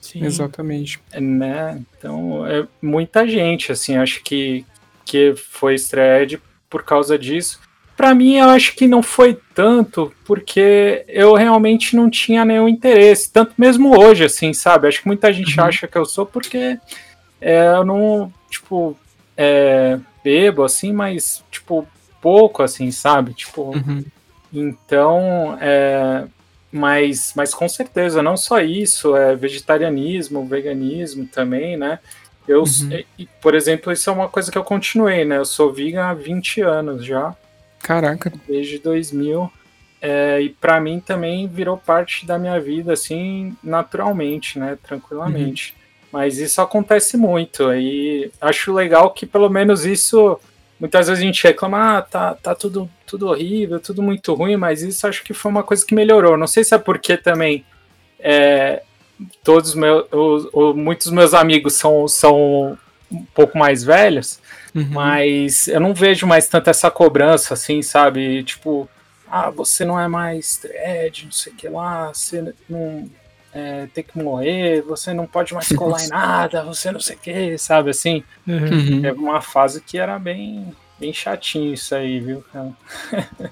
Sim. 0.00 0.24
Exatamente. 0.24 1.00
Né? 1.12 1.82
Então, 1.98 2.46
é 2.46 2.66
muita 2.80 3.26
gente, 3.26 3.72
assim, 3.72 3.96
acho 3.96 4.22
que, 4.22 4.64
que 5.04 5.34
foi 5.34 5.74
estreia 5.74 6.40
por 6.70 6.84
causa 6.84 7.18
disso. 7.18 7.58
Para 7.96 8.14
mim, 8.14 8.36
eu 8.36 8.50
acho 8.50 8.74
que 8.74 8.86
não 8.86 9.02
foi 9.02 9.38
tanto, 9.54 10.12
porque 10.24 11.04
eu 11.08 11.34
realmente 11.34 11.96
não 11.96 12.10
tinha 12.10 12.44
nenhum 12.44 12.68
interesse, 12.68 13.32
tanto 13.32 13.54
mesmo 13.56 13.98
hoje, 13.98 14.24
assim, 14.24 14.52
sabe? 14.52 14.86
Acho 14.86 15.00
que 15.00 15.06
muita 15.06 15.32
gente 15.32 15.58
uhum. 15.58 15.64
acha 15.64 15.88
que 15.88 15.96
eu 15.96 16.04
sou 16.04 16.26
porque 16.26 16.78
é, 17.40 17.68
eu 17.68 17.84
não, 17.84 18.32
tipo, 18.50 18.96
é, 19.36 19.98
bebo, 20.22 20.62
assim, 20.62 20.92
mas, 20.92 21.42
tipo, 21.50 21.86
pouco, 22.20 22.62
assim, 22.62 22.90
sabe? 22.90 23.32
Tipo, 23.32 23.74
uhum. 23.74 24.04
então, 24.52 25.56
é, 25.60 26.24
mas, 26.70 27.32
mas 27.34 27.54
com 27.54 27.68
certeza, 27.68 28.22
não 28.22 28.36
só 28.36 28.60
isso, 28.60 29.16
é 29.16 29.34
vegetarianismo, 29.34 30.46
veganismo 30.46 31.26
também, 31.26 31.76
né? 31.76 31.98
Eu, 32.46 32.62
uhum. 32.62 33.26
por 33.40 33.54
exemplo, 33.54 33.92
isso 33.92 34.08
é 34.08 34.12
uma 34.12 34.28
coisa 34.28 34.52
que 34.52 34.58
eu 34.58 34.64
continuei, 34.64 35.24
né? 35.24 35.38
Eu 35.38 35.44
sou 35.44 35.72
vegan 35.72 36.04
há 36.04 36.14
20 36.14 36.60
anos 36.60 37.04
já. 37.04 37.34
Caraca. 37.86 38.32
Desde 38.48 38.80
2000. 38.80 39.48
É, 40.02 40.40
e 40.40 40.48
para 40.48 40.80
mim 40.80 40.98
também 40.98 41.46
virou 41.46 41.76
parte 41.76 42.26
da 42.26 42.36
minha 42.36 42.60
vida, 42.60 42.92
assim, 42.92 43.56
naturalmente, 43.62 44.58
né? 44.58 44.76
Tranquilamente. 44.82 45.70
Uhum. 45.70 45.86
Mas 46.12 46.38
isso 46.38 46.60
acontece 46.60 47.16
muito. 47.16 47.72
E 47.72 48.28
acho 48.40 48.72
legal 48.72 49.12
que 49.12 49.24
pelo 49.24 49.48
menos 49.48 49.86
isso. 49.86 50.36
Muitas 50.80 51.06
vezes 51.06 51.22
a 51.22 51.26
gente 51.26 51.42
reclama, 51.42 51.98
ah, 51.98 52.02
tá, 52.02 52.34
tá 52.34 52.54
tudo, 52.54 52.90
tudo 53.06 53.28
horrível, 53.28 53.80
tudo 53.80 54.02
muito 54.02 54.34
ruim, 54.34 54.56
mas 54.56 54.82
isso 54.82 55.06
acho 55.06 55.24
que 55.24 55.32
foi 55.32 55.50
uma 55.50 55.62
coisa 55.62 55.86
que 55.86 55.94
melhorou. 55.94 56.36
Não 56.36 56.46
sei 56.46 56.64
se 56.64 56.74
é 56.74 56.78
porque 56.78 57.16
também 57.16 57.64
é, 58.18 58.82
todos 59.42 59.74
meus, 59.74 60.04
muitos 60.74 61.10
meus 61.10 61.32
amigos 61.32 61.74
são, 61.74 62.06
são 62.06 62.76
um 63.10 63.24
pouco 63.34 63.56
mais 63.56 63.82
velhos, 63.82 64.38
Uhum. 64.76 64.88
Mas 64.90 65.68
eu 65.68 65.80
não 65.80 65.94
vejo 65.94 66.26
mais 66.26 66.46
tanta 66.46 66.70
essa 66.70 66.90
cobrança, 66.90 67.54
assim, 67.54 67.80
sabe? 67.80 68.44
Tipo, 68.44 68.86
ah, 69.26 69.48
você 69.48 69.86
não 69.86 69.98
é 69.98 70.06
mais 70.06 70.58
thread, 70.58 71.24
não 71.24 71.32
sei 71.32 71.52
o 71.52 71.56
que 71.56 71.66
lá, 71.66 72.08
você 72.08 72.54
não 72.68 73.10
é, 73.54 73.88
tem 73.94 74.04
que 74.04 74.18
morrer, 74.18 74.82
você 74.82 75.14
não 75.14 75.26
pode 75.26 75.54
mais 75.54 75.68
colar 75.72 76.04
em 76.04 76.08
nada, 76.08 76.62
você 76.62 76.92
não 76.92 77.00
sei 77.00 77.16
o 77.16 77.18
que, 77.18 77.56
sabe 77.56 77.88
assim? 77.88 78.22
Uhum. 78.46 79.00
Teve 79.00 79.18
uma 79.18 79.40
fase 79.40 79.80
que 79.80 79.96
era 79.96 80.18
bem, 80.18 80.70
bem 81.00 81.10
chatinho 81.10 81.72
isso 81.72 81.94
aí, 81.94 82.20
viu, 82.20 82.44
cara? 82.52 82.70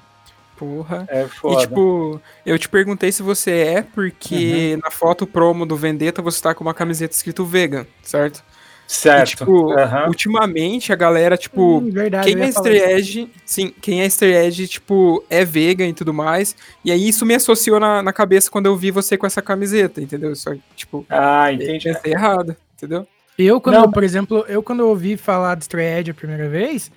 Porra. 0.58 1.06
É 1.08 1.26
foda. 1.26 1.62
E 1.62 1.66
tipo, 1.66 2.20
eu 2.44 2.58
te 2.58 2.68
perguntei 2.68 3.10
se 3.10 3.22
você 3.22 3.50
é, 3.50 3.82
porque 3.82 4.74
uhum. 4.74 4.80
na 4.84 4.90
foto 4.90 5.26
promo 5.26 5.64
do 5.64 5.74
Vendetta 5.74 6.20
você 6.20 6.40
tá 6.40 6.54
com 6.54 6.62
uma 6.62 6.74
camiseta 6.74 7.14
escrito 7.14 7.46
vegan, 7.46 7.86
certo? 8.02 8.44
Certo. 8.86 9.28
E, 9.28 9.36
tipo, 9.36 9.52
uhum. 9.52 10.06
ultimamente 10.06 10.92
a 10.92 10.96
galera, 10.96 11.36
tipo, 11.36 11.78
hum, 11.78 11.90
verdade, 11.90 12.32
quem 12.32 12.42
é 12.42 12.48
Stray 12.48 13.30
sim, 13.44 13.74
quem 13.80 14.02
é 14.02 14.06
Stray 14.06 14.50
tipo, 14.68 15.24
é 15.28 15.44
vegan 15.44 15.88
e 15.88 15.92
tudo 15.92 16.14
mais. 16.14 16.54
E 16.84 16.92
aí 16.92 17.08
isso 17.08 17.26
me 17.26 17.34
associou 17.34 17.80
na, 17.80 18.02
na 18.02 18.12
cabeça 18.12 18.50
quando 18.50 18.66
eu 18.66 18.76
vi 18.76 18.90
você 18.90 19.16
com 19.16 19.26
essa 19.26 19.42
camiseta, 19.42 20.00
entendeu? 20.00 20.34
Só, 20.36 20.54
tipo, 20.76 20.94
Tipo, 20.94 21.06
Ah, 21.08 21.52
entendi. 21.52 21.92
pensei 21.92 22.12
errado, 22.12 22.56
entendeu? 22.76 23.06
Eu, 23.36 23.60
quando, 23.60 23.76
Não. 23.76 23.90
por 23.90 24.04
exemplo, 24.04 24.44
eu 24.48 24.62
quando 24.62 24.80
eu 24.80 24.88
ouvi 24.88 25.16
falar 25.16 25.56
de 25.56 25.62
Stray 25.62 25.98
Edge 25.98 26.10
a 26.12 26.14
primeira 26.14 26.48
vez, 26.48 26.90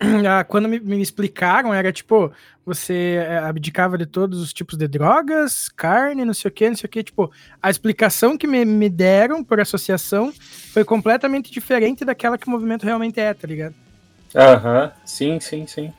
quando 0.48 0.68
me, 0.68 0.78
me 0.80 1.00
explicaram, 1.00 1.72
era 1.72 1.92
tipo, 1.92 2.32
você 2.64 3.24
eh, 3.26 3.38
abdicava 3.38 3.96
de 3.96 4.06
todos 4.06 4.40
os 4.40 4.52
tipos 4.52 4.76
de 4.76 4.86
drogas, 4.86 5.68
carne, 5.68 6.24
não 6.24 6.34
sei 6.34 6.48
o 6.48 6.52
que, 6.52 6.68
não 6.68 6.76
sei 6.76 6.86
o 6.86 6.90
que. 6.90 7.04
Tipo, 7.04 7.30
a 7.62 7.70
explicação 7.70 8.36
que 8.36 8.46
me, 8.46 8.64
me 8.64 8.88
deram 8.88 9.42
por 9.42 9.60
associação 9.60 10.32
foi 10.72 10.84
completamente 10.84 11.50
diferente 11.50 12.04
daquela 12.04 12.36
que 12.36 12.46
o 12.46 12.50
movimento 12.50 12.84
realmente 12.84 13.20
é, 13.20 13.32
tá 13.32 13.46
ligado? 13.46 13.74
Aham, 14.34 14.92
sim, 15.04 15.40
sim, 15.40 15.66
sim. 15.66 15.92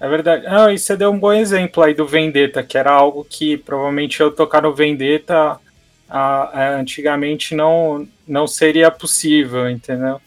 É 0.00 0.08
verdade. 0.08 0.44
Ah, 0.46 0.72
e 0.72 0.78
você 0.78 0.96
deu 0.96 1.10
um 1.10 1.18
bom 1.18 1.32
exemplo 1.32 1.82
aí 1.82 1.94
do 1.94 2.06
Vendetta, 2.06 2.62
que 2.62 2.76
era 2.76 2.90
algo 2.90 3.24
que 3.24 3.56
provavelmente 3.56 4.20
eu 4.20 4.32
tocar 4.32 4.62
no 4.62 4.74
Vendetta 4.74 5.60
ah, 6.08 6.50
ah, 6.52 6.76
antigamente 6.76 7.54
não, 7.54 8.06
não 8.26 8.46
seria 8.46 8.90
possível, 8.90 9.70
entendeu? 9.70 10.20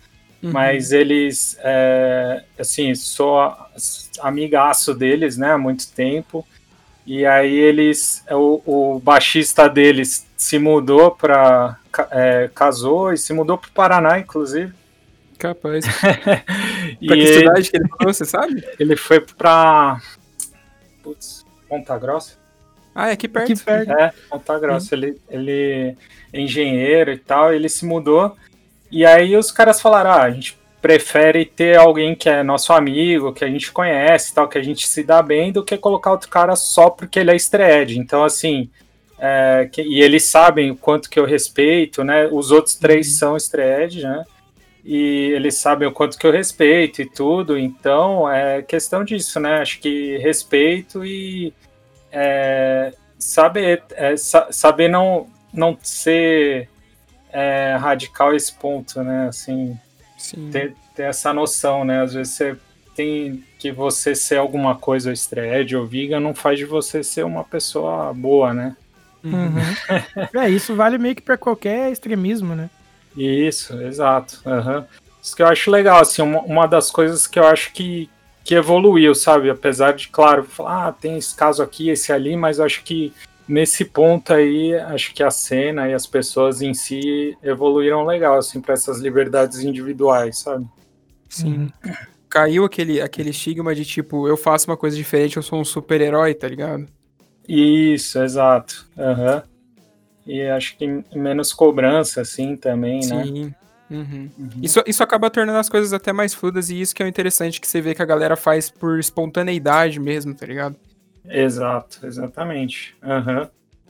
Uhum. 0.45 0.51
Mas 0.51 0.91
eles, 0.91 1.57
é, 1.61 2.43
assim, 2.59 2.93
sou 2.93 3.51
amigaço 4.21 4.93
deles, 4.93 5.37
né, 5.37 5.53
há 5.53 5.57
muito 5.57 5.87
tempo. 5.91 6.45
E 7.05 7.25
aí 7.25 7.53
eles, 7.53 8.23
o, 8.31 8.95
o 8.95 8.99
baixista 8.99 9.67
deles 9.67 10.25
se 10.37 10.57
mudou 10.59 11.11
para, 11.11 11.77
casou 12.53 13.11
e 13.13 13.17
se 13.17 13.33
mudou 13.33 13.57
para 13.57 13.67
o 13.69 13.71
Paraná, 13.71 14.19
inclusive. 14.19 14.73
Capaz. 15.37 15.85
E 17.01 17.07
Pra 17.07 17.15
que 17.15 17.21
ele- 17.21 17.39
cidade 17.39 17.69
que 17.71 17.77
ele 17.77 17.87
falou, 17.89 18.13
você 18.13 18.25
sabe? 18.25 18.63
ele 18.79 18.95
foi 18.95 19.19
pra. 19.19 19.99
Putz, 21.03 21.45
Ponta 21.67 21.97
Grossa? 21.97 22.33
Ah, 22.93 23.09
é 23.09 23.11
aqui 23.11 23.27
perto. 23.27 23.51
Aqui 23.51 23.63
perto. 23.63 23.91
É, 23.91 24.13
Ponta 24.29 24.57
Grossa. 24.59 24.95
Ele, 24.95 25.19
ele 25.29 25.97
é 26.33 26.39
engenheiro 26.41 27.11
e 27.11 27.17
tal, 27.17 27.53
ele 27.53 27.67
se 27.69 27.85
mudou. 27.85 28.35
E 28.91 29.05
aí 29.05 29.35
os 29.35 29.51
caras 29.51 29.81
falaram: 29.81 30.11
ah, 30.11 30.23
a 30.23 30.31
gente 30.31 30.57
prefere 30.81 31.45
ter 31.45 31.77
alguém 31.77 32.15
que 32.15 32.29
é 32.29 32.43
nosso 32.43 32.71
amigo, 32.73 33.33
que 33.33 33.43
a 33.43 33.47
gente 33.49 33.71
conhece 33.71 34.33
tal, 34.33 34.47
que 34.47 34.57
a 34.57 34.63
gente 34.63 34.87
se 34.87 35.03
dá 35.03 35.21
bem, 35.21 35.51
do 35.51 35.63
que 35.63 35.77
colocar 35.77 36.11
outro 36.11 36.29
cara 36.29 36.55
só 36.55 36.89
porque 36.89 37.19
ele 37.19 37.31
é 37.31 37.35
estreed. 37.35 37.97
Então, 37.97 38.23
assim. 38.23 38.69
é, 39.17 39.69
que- 39.71 39.81
e 39.81 40.01
eles 40.01 40.25
sabem 40.25 40.71
o 40.71 40.75
quanto 40.75 41.09
que 41.09 41.17
eu 41.19 41.25
respeito, 41.25 42.03
né? 42.03 42.27
Os 42.31 42.51
outros 42.51 42.75
três 42.75 43.17
são 43.17 43.37
estreed, 43.37 44.03
né? 44.03 44.23
e 44.83 45.31
eles 45.33 45.55
sabem 45.55 45.87
o 45.87 45.91
quanto 45.91 46.17
que 46.17 46.27
eu 46.27 46.31
respeito 46.31 47.01
e 47.01 47.09
tudo, 47.09 47.57
então 47.57 48.31
é 48.31 48.61
questão 48.61 49.03
disso, 49.03 49.39
né? 49.39 49.61
Acho 49.61 49.79
que 49.79 50.17
respeito 50.19 51.03
e 51.05 51.53
é, 52.11 52.93
saber, 53.17 53.83
é, 53.93 54.15
sa- 54.17 54.47
saber 54.51 54.87
não, 54.89 55.27
não 55.53 55.77
ser 55.81 56.69
é, 57.35 57.75
radical 57.75 58.33
esse 58.33 58.53
ponto, 58.53 59.03
né? 59.03 59.27
Assim, 59.27 59.77
Sim. 60.17 60.49
ter, 60.51 60.73
ter 60.95 61.03
essa 61.03 61.33
noção, 61.33 61.83
né? 61.83 62.01
Às 62.01 62.13
vezes 62.13 62.33
você 62.33 62.55
tem 62.95 63.43
que 63.59 63.73
você 63.73 64.15
ser 64.15 64.37
alguma 64.37 64.73
coisa 64.75 65.09
ou 65.09 65.13
estreed 65.13 65.75
ou 65.75 65.85
vegan 65.85 66.21
não 66.21 66.33
faz 66.33 66.57
de 66.57 66.63
você 66.63 67.03
ser 67.03 67.25
uma 67.25 67.43
pessoa 67.43 68.13
boa, 68.13 68.53
né? 68.53 68.77
Uhum. 69.21 69.33
Uhum. 69.33 69.59
é, 70.39 70.49
isso 70.49 70.73
vale 70.75 70.97
meio 70.97 71.13
que 71.13 71.21
pra 71.21 71.37
qualquer 71.37 71.91
extremismo, 71.91 72.55
né? 72.55 72.69
Isso, 73.17 73.81
exato. 73.81 74.41
aham. 74.45 74.85
Isso 75.21 75.35
que 75.35 75.41
eu 75.41 75.47
acho 75.47 75.69
legal, 75.71 75.99
assim, 75.99 76.21
uma, 76.21 76.39
uma 76.41 76.67
das 76.67 76.89
coisas 76.89 77.27
que 77.27 77.39
eu 77.39 77.45
acho 77.45 77.73
que, 77.73 78.09
que 78.45 78.55
evoluiu, 78.55 79.13
sabe? 79.13 79.49
Apesar 79.49 79.93
de, 79.93 80.07
claro, 80.07 80.43
falar, 80.43 80.87
ah, 80.87 80.91
tem 80.93 81.17
esse 81.17 81.35
caso 81.35 81.61
aqui, 81.61 81.89
esse 81.89 82.13
ali, 82.13 82.37
mas 82.37 82.59
eu 82.59 82.65
acho 82.65 82.83
que 82.83 83.11
nesse 83.47 83.85
ponto 83.85 84.33
aí, 84.33 84.75
acho 84.75 85.13
que 85.13 85.23
a 85.23 85.31
cena 85.31 85.87
e 85.87 85.93
as 85.93 86.05
pessoas 86.05 86.61
em 86.61 86.73
si 86.73 87.37
evoluíram 87.43 88.05
legal, 88.05 88.37
assim, 88.37 88.59
para 88.59 88.73
essas 88.73 88.99
liberdades 88.99 89.59
individuais, 89.59 90.39
sabe? 90.39 90.65
Sim. 91.29 91.71
Caiu 92.29 92.65
aquele, 92.65 93.01
aquele 93.01 93.29
estigma 93.29 93.73
de 93.73 93.85
tipo, 93.85 94.27
eu 94.27 94.35
faço 94.35 94.69
uma 94.69 94.77
coisa 94.77 94.95
diferente, 94.95 95.37
eu 95.37 95.43
sou 95.43 95.59
um 95.59 95.65
super-herói, 95.65 96.33
tá 96.33 96.47
ligado? 96.47 96.87
Isso, 97.47 98.19
exato. 98.19 98.87
aham. 98.97 99.43
E 100.25 100.41
acho 100.41 100.75
que 100.75 101.03
menos 101.15 101.53
cobrança, 101.53 102.21
assim, 102.21 102.55
também, 102.55 103.05
né? 103.05 103.23
Sim. 103.23 103.53
Uhum. 103.89 104.31
Uhum. 104.37 104.49
Isso, 104.63 104.81
isso 104.87 105.03
acaba 105.03 105.29
tornando 105.29 105.59
as 105.59 105.69
coisas 105.69 105.93
até 105.93 106.11
mais 106.11 106.33
fluidas 106.33 106.71
e 106.71 106.81
isso 106.81 106.95
que 106.95 107.03
é 107.03 107.05
o 107.05 107.09
interessante 107.09 107.61
que 107.61 107.67
você 107.67 107.79
vê 107.79 107.93
que 107.93 108.01
a 108.01 108.05
galera 108.05 108.35
faz 108.35 108.69
por 108.69 108.99
espontaneidade 108.99 109.99
mesmo, 109.99 110.33
tá 110.33 110.47
ligado? 110.47 110.75
Exato, 111.29 112.05
exatamente. 112.05 112.95
Aham. 113.03 113.49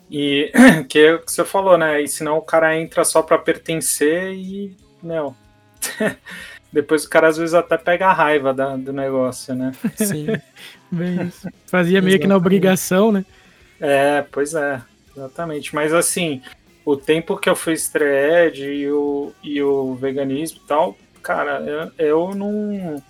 E 0.10 0.52
que 0.88 1.00
é 1.00 1.14
o 1.16 1.20
que 1.20 1.32
você 1.32 1.44
falou, 1.44 1.78
né? 1.78 2.02
E 2.02 2.08
senão 2.08 2.38
o 2.38 2.42
cara 2.42 2.78
entra 2.80 3.04
só 3.04 3.22
pra 3.22 3.38
pertencer 3.38 4.34
e, 4.34 4.76
meu. 5.02 5.36
Depois 6.72 7.06
o 7.06 7.10
cara 7.10 7.28
às 7.28 7.38
vezes 7.38 7.54
até 7.54 7.78
pega 7.78 8.08
a 8.08 8.14
raiva 8.14 8.54
da- 8.54 8.76
do 8.76 8.92
negócio, 8.92 9.56
né? 9.56 9.72
Sim. 9.96 10.28
Bem 10.92 11.28
isso. 11.28 11.48
Fazia 11.68 12.02
meio 12.02 12.20
que 12.20 12.28
na 12.28 12.36
obrigação, 12.36 13.12
né? 13.12 13.26
É, 13.80 14.22
pois 14.32 14.54
é, 14.54 14.82
exatamente. 15.16 15.74
Mas 15.74 15.94
assim, 15.94 16.42
o 16.84 16.96
tempo 16.98 17.38
que 17.38 17.50
eu 17.50 17.56
fui 17.56 17.74
estreed 17.74 18.60
e 18.64 18.90
o, 18.92 19.32
e 19.44 19.62
o 19.62 19.96
veganismo 19.96 20.60
e 20.64 20.68
tal, 20.68 20.98
cara, 21.22 21.62
eu, 21.62 21.92
eu 21.98 22.36
não. 22.36 23.02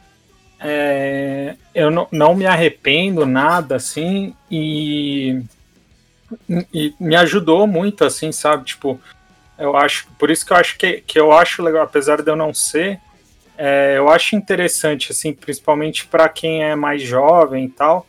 É, 0.59 1.55
eu 1.73 1.91
não, 1.91 2.07
não 2.11 2.35
me 2.35 2.45
arrependo 2.45 3.25
nada, 3.25 3.75
assim, 3.75 4.35
e, 4.49 5.41
e 6.73 6.93
me 6.99 7.15
ajudou 7.15 7.67
muito, 7.67 8.03
assim, 8.03 8.31
sabe? 8.31 8.65
Tipo, 8.65 8.99
eu 9.57 9.75
acho. 9.75 10.07
Por 10.17 10.31
isso 10.31 10.45
que 10.45 10.53
eu 10.53 10.57
acho 10.57 10.77
que, 10.77 11.01
que 11.01 11.19
eu 11.19 11.31
acho 11.31 11.63
legal, 11.63 11.83
apesar 11.83 12.21
de 12.21 12.29
eu 12.29 12.35
não 12.35 12.53
ser, 12.53 12.99
é, 13.57 13.95
eu 13.97 14.09
acho 14.09 14.35
interessante, 14.35 15.11
assim, 15.11 15.33
principalmente 15.33 16.05
para 16.05 16.27
quem 16.29 16.63
é 16.63 16.75
mais 16.75 17.01
jovem 17.01 17.65
e 17.65 17.69
tal 17.69 18.05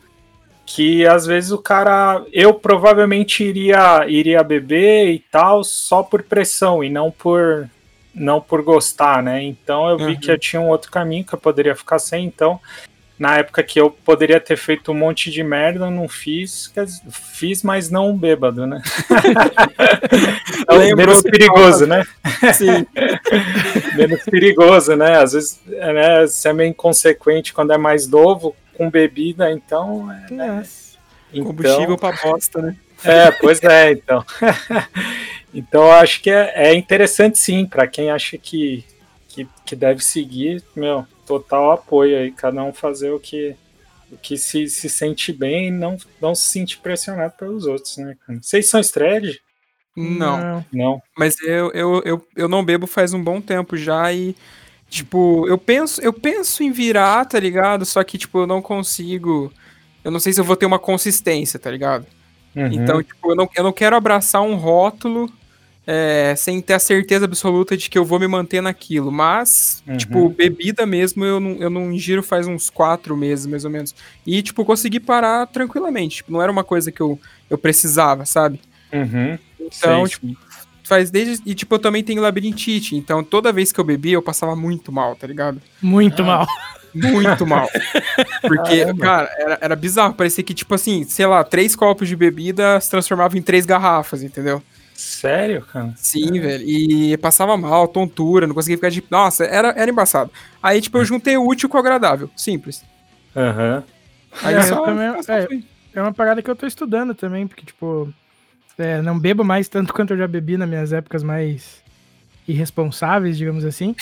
que 0.66 1.06
às 1.06 1.24
vezes 1.24 1.52
o 1.52 1.58
cara 1.58 2.24
eu 2.32 2.52
provavelmente 2.52 3.44
iria 3.44 4.04
iria 4.08 4.42
beber 4.42 5.12
e 5.12 5.20
tal 5.20 5.62
só 5.62 6.02
por 6.02 6.24
pressão 6.24 6.82
e 6.82 6.90
não 6.90 7.08
por 7.08 7.70
não 8.16 8.40
por 8.40 8.62
gostar, 8.62 9.22
né? 9.22 9.42
Então 9.42 9.88
eu 9.88 9.98
vi 9.98 10.04
Uhum. 10.04 10.20
que 10.20 10.30
eu 10.30 10.38
tinha 10.38 10.60
um 10.60 10.68
outro 10.68 10.90
caminho 10.90 11.24
que 11.24 11.34
eu 11.34 11.38
poderia 11.38 11.76
ficar 11.76 11.98
sem, 11.98 12.24
então 12.24 12.58
na 13.18 13.38
época 13.38 13.62
que 13.62 13.80
eu 13.80 13.90
poderia 13.90 14.38
ter 14.38 14.56
feito 14.56 14.92
um 14.92 14.94
monte 14.94 15.30
de 15.30 15.42
merda, 15.42 15.86
eu 15.86 15.90
não 15.90 16.06
fiz, 16.06 16.70
fiz, 17.10 17.62
mas 17.62 17.90
não 17.90 18.16
bêbado, 18.16 18.66
né? 18.66 18.82
Então, 20.68 20.96
menos 20.96 21.22
perigoso, 21.22 21.86
né? 21.86 22.02
Sim. 22.52 22.86
menos 23.96 24.22
perigoso, 24.24 24.96
né? 24.96 25.18
Às 25.18 25.32
vezes 25.32 25.60
é, 25.70 25.92
né, 25.92 26.26
você 26.26 26.48
é 26.48 26.52
meio 26.52 26.70
inconsequente 26.70 27.54
quando 27.54 27.72
é 27.72 27.78
mais 27.78 28.08
novo 28.08 28.54
com 28.74 28.90
bebida, 28.90 29.50
então, 29.50 30.10
é, 30.10 30.32
né? 30.32 30.62
Então 31.32 31.46
Combustível 31.46 31.96
pra 31.96 32.12
bosta, 32.12 32.60
né? 32.60 32.76
É, 33.04 33.30
pois 33.30 33.62
é, 33.62 33.92
então. 33.92 34.24
então 35.52 35.84
eu 35.84 35.92
acho 35.92 36.20
que 36.22 36.30
é, 36.30 36.52
é 36.54 36.74
interessante 36.74 37.38
sim, 37.38 37.66
para 37.66 37.86
quem 37.86 38.10
acha 38.10 38.36
que, 38.38 38.84
que, 39.28 39.48
que 39.64 39.76
deve 39.76 40.02
seguir, 40.02 40.62
meu, 40.74 41.06
total 41.26 41.72
apoio 41.72 42.18
aí, 42.18 42.32
cada 42.32 42.62
um 42.62 42.72
fazer 42.72 43.10
o 43.10 43.20
que, 43.20 43.54
o 44.10 44.16
que 44.16 44.36
se, 44.36 44.68
se 44.68 44.88
sente 44.88 45.32
bem 45.32 45.68
e 45.68 45.70
não, 45.70 45.96
não 46.20 46.34
se 46.34 46.44
sentir 46.44 46.78
pressionado 46.78 47.34
pelos 47.38 47.66
outros, 47.66 47.96
né? 47.98 48.16
Vocês 48.40 48.68
são 48.68 48.80
thread? 48.80 49.40
Não. 49.96 50.64
Não. 50.70 51.02
Mas 51.16 51.40
eu, 51.40 51.70
eu, 51.72 52.02
eu, 52.04 52.26
eu 52.36 52.48
não 52.48 52.64
bebo 52.64 52.86
faz 52.86 53.14
um 53.14 53.22
bom 53.22 53.40
tempo 53.40 53.76
já 53.76 54.12
e, 54.12 54.36
tipo, 54.90 55.48
eu 55.48 55.56
penso, 55.56 56.02
eu 56.02 56.12
penso 56.12 56.62
em 56.62 56.70
virar, 56.70 57.24
tá 57.24 57.40
ligado? 57.40 57.84
Só 57.86 58.04
que, 58.04 58.18
tipo, 58.18 58.40
eu 58.40 58.46
não 58.46 58.60
consigo. 58.60 59.50
Eu 60.04 60.10
não 60.10 60.20
sei 60.20 60.32
se 60.32 60.40
eu 60.40 60.44
vou 60.44 60.54
ter 60.54 60.66
uma 60.66 60.78
consistência, 60.78 61.58
tá 61.58 61.70
ligado? 61.70 62.06
Uhum. 62.56 62.66
Então, 62.72 63.02
tipo, 63.02 63.30
eu 63.30 63.36
não, 63.36 63.48
eu 63.54 63.62
não 63.62 63.72
quero 63.72 63.94
abraçar 63.94 64.40
um 64.40 64.54
rótulo 64.56 65.30
é, 65.86 66.34
sem 66.36 66.60
ter 66.60 66.72
a 66.74 66.78
certeza 66.78 67.26
absoluta 67.26 67.76
de 67.76 67.88
que 67.88 67.96
eu 67.96 68.04
vou 68.04 68.18
me 68.18 68.26
manter 68.26 68.60
naquilo. 68.60 69.12
Mas, 69.12 69.82
Uhum. 69.86 69.96
tipo, 69.96 70.28
bebida 70.30 70.84
mesmo, 70.86 71.24
eu 71.24 71.38
não, 71.38 71.50
eu 71.60 71.70
não 71.70 71.92
ingiro 71.92 72.22
faz 72.22 72.46
uns 72.46 72.68
quatro 72.70 73.16
meses, 73.16 73.46
mais 73.46 73.64
ou 73.64 73.70
menos. 73.70 73.94
E, 74.26 74.42
tipo, 74.42 74.64
consegui 74.64 74.98
parar 74.98 75.46
tranquilamente. 75.46 76.16
Tipo, 76.16 76.32
não 76.32 76.42
era 76.42 76.50
uma 76.50 76.64
coisa 76.64 76.90
que 76.90 77.00
eu, 77.00 77.20
eu 77.48 77.58
precisava, 77.58 78.24
sabe? 78.24 78.58
Uhum. 78.92 79.38
Então, 79.60 80.06
Sei, 80.06 80.18
tipo, 80.18 80.36
faz 80.82 81.10
desde. 81.10 81.42
E, 81.48 81.54
tipo, 81.54 81.74
eu 81.74 81.78
também 81.78 82.02
tenho 82.02 82.22
labirintite. 82.22 82.96
Então, 82.96 83.22
toda 83.22 83.52
vez 83.52 83.70
que 83.70 83.78
eu 83.78 83.84
bebia, 83.84 84.14
eu 84.14 84.22
passava 84.22 84.56
muito 84.56 84.90
mal, 84.90 85.14
tá 85.14 85.26
ligado? 85.26 85.60
Muito 85.82 86.24
mal. 86.24 86.46
Muito 86.96 87.46
mal. 87.46 87.68
Porque, 88.42 88.80
Caramba. 88.84 89.04
cara, 89.04 89.30
era, 89.38 89.58
era 89.60 89.76
bizarro. 89.76 90.14
Parecia 90.14 90.42
que, 90.44 90.54
tipo 90.54 90.74
assim, 90.74 91.04
sei 91.04 91.26
lá, 91.26 91.42
três 91.44 91.74
copos 91.76 92.08
de 92.08 92.16
bebida 92.16 92.80
se 92.80 92.90
transformavam 92.90 93.36
em 93.38 93.42
três 93.42 93.66
garrafas, 93.66 94.22
entendeu? 94.22 94.62
Sério, 94.94 95.62
cara? 95.62 95.92
Sim, 95.96 96.40
velho. 96.40 96.64
E 96.66 97.16
passava 97.18 97.56
mal, 97.56 97.86
tontura, 97.86 98.46
não 98.46 98.54
conseguia 98.54 98.78
ficar 98.78 98.88
de. 98.90 99.04
Nossa, 99.10 99.44
era, 99.44 99.68
era 99.76 99.90
embaçado. 99.90 100.30
Aí, 100.62 100.80
tipo, 100.80 100.96
eu 100.98 101.04
juntei 101.04 101.36
o 101.36 101.46
útil 101.46 101.68
com 101.68 101.76
o 101.76 101.80
agradável. 101.80 102.30
Simples. 102.36 102.82
Aham. 103.36 103.84
Aí 104.42 104.54
É, 104.54 104.62
só, 104.62 104.76
eu 104.76 104.84
também- 104.84 105.22
só 105.22 105.32
é. 105.34 105.46
fui. 105.46 105.64
É 105.94 106.00
uma 106.02 106.12
parada 106.12 106.42
que 106.42 106.50
eu 106.50 106.56
tô 106.56 106.66
estudando 106.66 107.14
também, 107.14 107.46
porque, 107.46 107.64
tipo, 107.66 108.12
É, 108.78 109.00
não 109.00 109.18
bebo 109.18 109.42
mais 109.42 109.68
tanto 109.68 109.92
quanto 109.94 110.12
eu 110.12 110.18
já 110.18 110.26
bebi 110.28 110.56
nas 110.58 110.68
minhas 110.68 110.92
épocas 110.92 111.22
mais 111.22 111.82
irresponsáveis, 112.48 113.36
digamos 113.36 113.64
assim. 113.64 113.94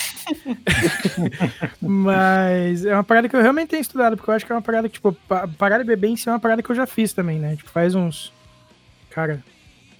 Mas 1.81 2.85
é 2.85 2.93
uma 2.93 3.03
parada 3.03 3.27
que 3.27 3.35
eu 3.35 3.41
realmente 3.41 3.69
tenho 3.69 3.81
estudado, 3.81 4.15
porque 4.15 4.29
eu 4.29 4.35
acho 4.35 4.45
que 4.45 4.51
é 4.51 4.55
uma 4.55 4.61
parada 4.61 4.87
que, 4.87 4.95
tipo, 4.95 5.13
parar 5.57 5.79
de 5.79 5.83
beber 5.83 6.09
em 6.09 6.15
si 6.15 6.29
é 6.29 6.31
uma 6.31 6.39
parada 6.39 6.61
que 6.61 6.69
eu 6.69 6.75
já 6.75 6.85
fiz 6.85 7.13
também, 7.13 7.39
né? 7.39 7.55
Tipo, 7.55 7.69
faz 7.69 7.95
uns. 7.95 8.31
Cara, 9.09 9.43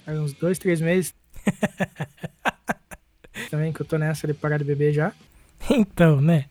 faz 0.04 0.18
uns 0.18 0.32
dois, 0.32 0.58
três 0.58 0.80
meses. 0.80 1.14
também 3.50 3.72
que 3.72 3.80
eu 3.80 3.86
tô 3.86 3.98
nessa 3.98 4.26
de 4.26 4.34
parar 4.34 4.58
de 4.58 4.64
beber 4.64 4.92
já. 4.92 5.12
Então, 5.70 6.20
né? 6.20 6.46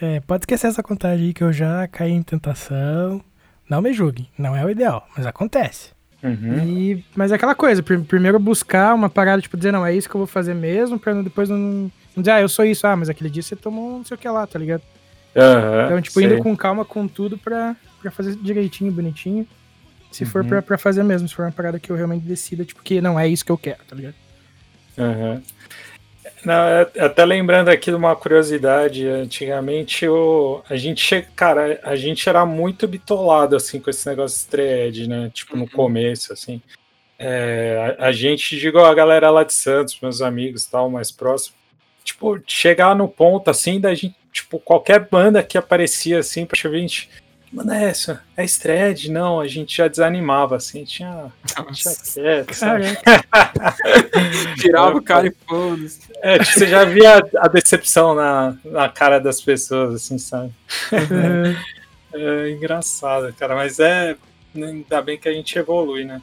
É, 0.00 0.20
pode 0.20 0.42
esquecer 0.42 0.66
essa 0.66 0.82
contagem 0.82 1.26
aí 1.26 1.34
que 1.34 1.44
eu 1.44 1.52
já 1.52 1.86
caí 1.88 2.12
em 2.12 2.22
tentação. 2.22 3.22
Não 3.68 3.80
me 3.80 3.92
julguem, 3.92 4.28
não 4.36 4.56
é 4.56 4.64
o 4.64 4.70
ideal, 4.70 5.06
mas 5.16 5.26
acontece. 5.26 5.92
Uhum. 6.22 6.64
E, 6.66 7.04
mas 7.16 7.32
é 7.32 7.36
aquela 7.36 7.54
coisa, 7.54 7.82
pr 7.82 7.98
primeiro 8.00 8.38
buscar 8.38 8.94
uma 8.94 9.08
parada, 9.08 9.40
tipo, 9.40 9.56
dizer, 9.56 9.72
não, 9.72 9.86
é 9.86 9.94
isso 9.94 10.08
que 10.08 10.14
eu 10.14 10.18
vou 10.18 10.26
fazer 10.26 10.54
mesmo, 10.54 10.98
pra 10.98 11.14
depois 11.14 11.48
não, 11.48 11.58
não 11.58 12.22
dizer, 12.22 12.32
ah, 12.32 12.40
eu 12.40 12.48
sou 12.48 12.64
isso, 12.64 12.86
ah, 12.86 12.94
mas 12.94 13.08
aquele 13.08 13.30
dia 13.30 13.42
você 13.42 13.56
tomou 13.56 13.98
não 13.98 14.04
sei 14.04 14.14
o 14.14 14.18
que 14.18 14.28
lá, 14.28 14.46
tá 14.46 14.58
ligado? 14.58 14.82
Uhum, 15.34 15.86
então, 15.86 16.02
tipo, 16.02 16.20
indo 16.20 16.38
com 16.38 16.56
calma 16.56 16.84
com 16.84 17.06
tudo 17.06 17.38
pra, 17.38 17.76
pra 18.02 18.10
fazer 18.10 18.36
direitinho, 18.36 18.92
bonitinho. 18.92 19.46
Se 20.10 20.24
uhum. 20.24 20.30
for 20.30 20.44
pra, 20.44 20.60
pra 20.60 20.76
fazer 20.76 21.04
mesmo, 21.04 21.28
se 21.28 21.34
for 21.34 21.44
uma 21.44 21.52
parada 21.52 21.78
que 21.78 21.90
eu 21.90 21.96
realmente 21.96 22.24
decida, 22.24 22.64
tipo, 22.64 22.82
que 22.82 23.00
não 23.00 23.18
é 23.18 23.28
isso 23.28 23.44
que 23.44 23.52
eu 23.52 23.58
quero, 23.58 23.78
tá 23.88 23.94
ligado? 23.94 24.14
Uhum. 24.98 25.40
Não, 26.44 26.54
até 27.04 27.24
lembrando 27.24 27.68
aqui 27.68 27.90
de 27.90 27.96
uma 27.96 28.16
curiosidade, 28.16 29.06
antigamente 29.06 30.08
o, 30.08 30.62
a 30.70 30.76
gente 30.76 31.22
cara, 31.36 31.78
a 31.82 31.94
gente 31.96 32.26
era 32.28 32.46
muito 32.46 32.88
bitolado 32.88 33.54
assim 33.54 33.78
com 33.78 33.90
esse 33.90 34.08
negócio 34.08 34.40
de 34.40 34.46
thread, 34.46 35.08
né? 35.08 35.30
Tipo 35.34 35.54
no 35.56 35.62
uhum. 35.64 35.68
começo, 35.68 36.32
assim. 36.32 36.62
É, 37.18 37.96
a, 37.98 38.06
a, 38.06 38.12
gente, 38.12 38.58
digo 38.58 38.78
a 38.78 38.94
galera 38.94 39.30
lá 39.30 39.44
de 39.44 39.52
Santos, 39.52 39.98
meus 40.00 40.22
amigos, 40.22 40.64
tal, 40.64 40.88
mais 40.88 41.10
próximo, 41.10 41.54
tipo 42.02 42.40
chegar 42.46 42.96
no 42.96 43.06
ponto 43.06 43.50
assim 43.50 43.78
da 43.78 43.94
gente, 43.94 44.16
tipo 44.32 44.58
qualquer 44.58 45.06
banda 45.10 45.42
que 45.42 45.58
aparecia 45.58 46.18
assim, 46.20 46.46
pra 46.46 46.58
gente 46.58 47.10
Mano, 47.52 47.72
é 47.72 47.86
essa, 47.86 48.22
é 48.36 48.44
Stred, 48.44 49.10
não, 49.10 49.40
a 49.40 49.48
gente 49.48 49.76
já 49.76 49.88
desanimava, 49.88 50.54
assim, 50.54 50.84
tinha. 50.84 51.32
tinha 51.72 51.94
quieto, 52.14 52.54
Tirava 54.60 54.96
o 54.96 55.02
cara 55.02 55.26
e 55.26 55.34
foda-se. 55.48 55.98
É, 56.22 56.38
tipo, 56.38 56.52
você 56.52 56.68
já 56.68 56.84
via 56.84 57.20
a 57.38 57.48
decepção 57.48 58.14
na, 58.14 58.56
na 58.64 58.88
cara 58.88 59.18
das 59.18 59.40
pessoas, 59.40 59.96
assim, 59.96 60.16
sabe? 60.16 60.52
É, 62.12 62.14
é 62.46 62.50
engraçado, 62.50 63.34
cara, 63.34 63.56
mas 63.56 63.80
é. 63.80 64.16
Ainda 64.54 65.00
bem 65.00 65.16
que 65.16 65.28
a 65.28 65.32
gente 65.32 65.56
evolui, 65.56 66.04
né? 66.04 66.20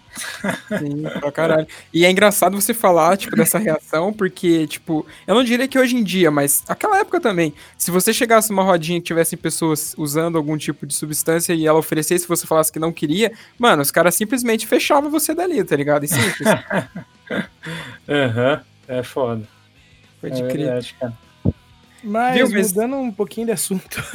Sim, 0.78 1.04
pra 1.20 1.32
caralho. 1.32 1.68
E 1.94 2.06
é 2.06 2.12
engraçado 2.12 2.60
você 2.60 2.74
falar, 2.74 3.16
tipo, 3.16 3.36
dessa 3.36 3.58
reação, 3.58 4.12
porque, 4.12 4.68
tipo, 4.68 5.06
eu 5.26 5.34
não 5.34 5.44
diria 5.44 5.68
que 5.68 5.80
hoje 5.80 5.96
em 5.96 6.04
dia, 6.04 6.30
mas 6.30 6.64
aquela 6.68 7.00
época 7.00 7.22
também, 7.22 7.54
se 7.78 7.90
você 7.90 8.14
chegasse 8.14 8.50
numa 8.50 8.64
rodinha 8.64 9.00
que 9.00 9.08
tivessem 9.08 9.40
pessoas 9.40 9.96
usando 9.98 10.38
algum 10.38 10.58
tipo 10.58 10.86
de 10.86 10.94
substância 10.94 11.54
e 11.54 11.66
ela 11.66 11.80
oferecesse 11.80 12.26
e 12.26 12.28
você 12.28 12.46
falasse 12.46 12.72
que 12.72 12.80
não 12.80 12.92
queria, 12.92 13.32
mano, 13.58 13.82
os 13.82 13.92
caras 13.92 14.16
simplesmente 14.16 14.68
fechavam 14.68 15.10
você 15.10 15.34
dali, 15.34 15.64
tá 15.64 15.76
ligado? 15.76 16.04
E 16.04 16.10
simples. 16.10 16.48
Aham, 18.10 18.54
uhum, 18.54 18.60
é 18.88 19.04
foda. 19.04 19.48
Pode 20.20 20.44
é 20.44 20.48
crer. 20.48 20.66
Verdade, 20.66 20.96
cara. 21.00 21.14
Mas, 22.04 22.36
Viu, 22.36 22.50
mas, 22.50 22.74
mudando 22.74 22.98
um 22.98 23.12
pouquinho 23.12 23.48
de 23.48 23.54
assunto. 23.54 24.04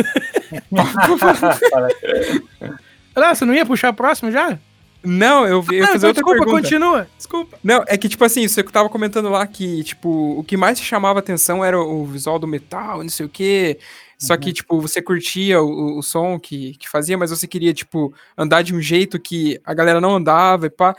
Ah, 3.14 3.34
você 3.34 3.44
não 3.44 3.54
ia 3.54 3.66
puxar 3.66 3.88
a 3.88 3.92
próxima 3.92 4.30
já? 4.30 4.58
Não, 5.04 5.46
eu 5.46 5.60
vi. 5.60 5.80
Ah, 5.80 5.94
então 5.94 5.94
outra 5.94 6.12
desculpa, 6.12 6.38
pergunta. 6.38 6.62
continua. 6.62 7.08
Desculpa. 7.16 7.58
Não, 7.62 7.84
é 7.88 7.98
que, 7.98 8.08
tipo 8.08 8.24
assim, 8.24 8.46
você 8.46 8.62
tava 8.62 8.88
comentando 8.88 9.28
lá 9.28 9.46
que, 9.46 9.82
tipo, 9.82 10.38
o 10.38 10.44
que 10.44 10.56
mais 10.56 10.78
te 10.78 10.84
chamava 10.84 11.18
atenção 11.18 11.64
era 11.64 11.80
o 11.80 12.06
visual 12.06 12.38
do 12.38 12.46
metal, 12.46 13.02
não 13.02 13.08
sei 13.08 13.26
o 13.26 13.28
quê. 13.28 13.78
Só 14.16 14.34
uhum. 14.34 14.40
que, 14.40 14.52
tipo, 14.52 14.80
você 14.80 15.02
curtia 15.02 15.60
o, 15.60 15.98
o, 15.98 16.02
som 16.02 16.38
que, 16.38 16.76
que 16.78 16.88
fazia, 16.88 17.18
mas 17.18 17.30
você 17.30 17.48
queria, 17.48 17.74
tipo, 17.74 18.14
andar 18.38 18.62
de 18.62 18.72
um 18.72 18.80
jeito 18.80 19.18
que 19.18 19.60
a 19.64 19.74
galera 19.74 20.00
não 20.00 20.14
andava 20.14 20.66
e 20.66 20.70
pá. 20.70 20.94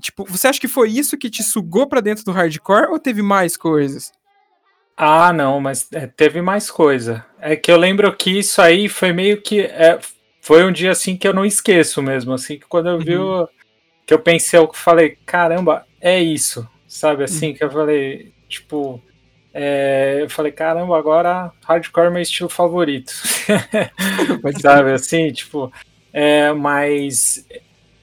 Tipo, 0.00 0.24
você 0.24 0.48
acha 0.48 0.60
que 0.60 0.66
foi 0.66 0.90
isso 0.90 1.16
que 1.16 1.30
te 1.30 1.44
sugou 1.44 1.86
para 1.86 2.00
dentro 2.00 2.24
do 2.24 2.32
hardcore 2.32 2.90
ou 2.90 2.98
teve 2.98 3.22
mais 3.22 3.56
coisas? 3.56 4.12
Ah, 4.96 5.32
não, 5.32 5.60
mas 5.60 5.86
é, 5.92 6.08
teve 6.08 6.42
mais 6.42 6.68
coisa. 6.68 7.24
É 7.40 7.54
que 7.54 7.70
eu 7.70 7.76
lembro 7.76 8.12
que 8.16 8.38
isso 8.38 8.60
aí 8.60 8.88
foi 8.88 9.12
meio 9.12 9.40
que. 9.40 9.60
É, 9.60 10.00
foi 10.44 10.62
um 10.62 10.70
dia 10.70 10.90
assim 10.90 11.16
que 11.16 11.26
eu 11.26 11.32
não 11.32 11.46
esqueço 11.46 12.02
mesmo, 12.02 12.34
assim, 12.34 12.58
que 12.58 12.66
quando 12.66 12.90
eu 12.90 12.98
vi 12.98 13.16
uhum. 13.16 13.46
que 14.06 14.12
eu 14.12 14.18
pensei, 14.18 14.60
eu 14.60 14.70
falei, 14.74 15.16
caramba, 15.24 15.86
é 15.98 16.20
isso, 16.20 16.68
sabe, 16.86 17.24
assim, 17.24 17.48
uhum. 17.48 17.54
que 17.54 17.64
eu 17.64 17.70
falei, 17.70 18.30
tipo, 18.46 19.02
é, 19.54 20.18
eu 20.20 20.28
falei, 20.28 20.52
caramba, 20.52 20.98
agora 20.98 21.50
hardcore 21.64 22.08
é 22.08 22.10
meu 22.10 22.20
estilo 22.20 22.50
favorito, 22.50 23.10
sabe, 24.60 24.92
assim, 24.92 25.32
tipo, 25.32 25.72
é, 26.12 26.52
mas 26.52 27.46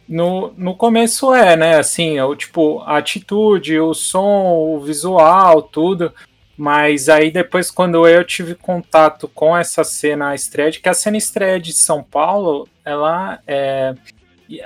no, 0.09 0.51
no 0.57 0.75
começo 0.75 1.35
é, 1.35 1.55
né, 1.55 1.77
assim, 1.77 2.19
o 2.21 2.35
tipo, 2.35 2.79
a 2.87 2.97
atitude, 2.97 3.79
o 3.79 3.93
som, 3.93 4.55
o 4.55 4.79
visual, 4.79 5.61
tudo, 5.61 6.11
mas 6.57 7.09
aí 7.09 7.31
depois, 7.31 7.71
quando 7.71 8.07
eu 8.07 8.23
tive 8.23 8.55
contato 8.55 9.27
com 9.27 9.57
essa 9.57 9.83
cena 9.83 10.35
estreia, 10.35 10.71
que 10.71 10.89
a 10.89 10.93
cena 10.93 11.17
estreia 11.17 11.59
de 11.59 11.73
São 11.73 12.03
Paulo, 12.03 12.67
ela 12.85 13.39
é. 13.47 13.95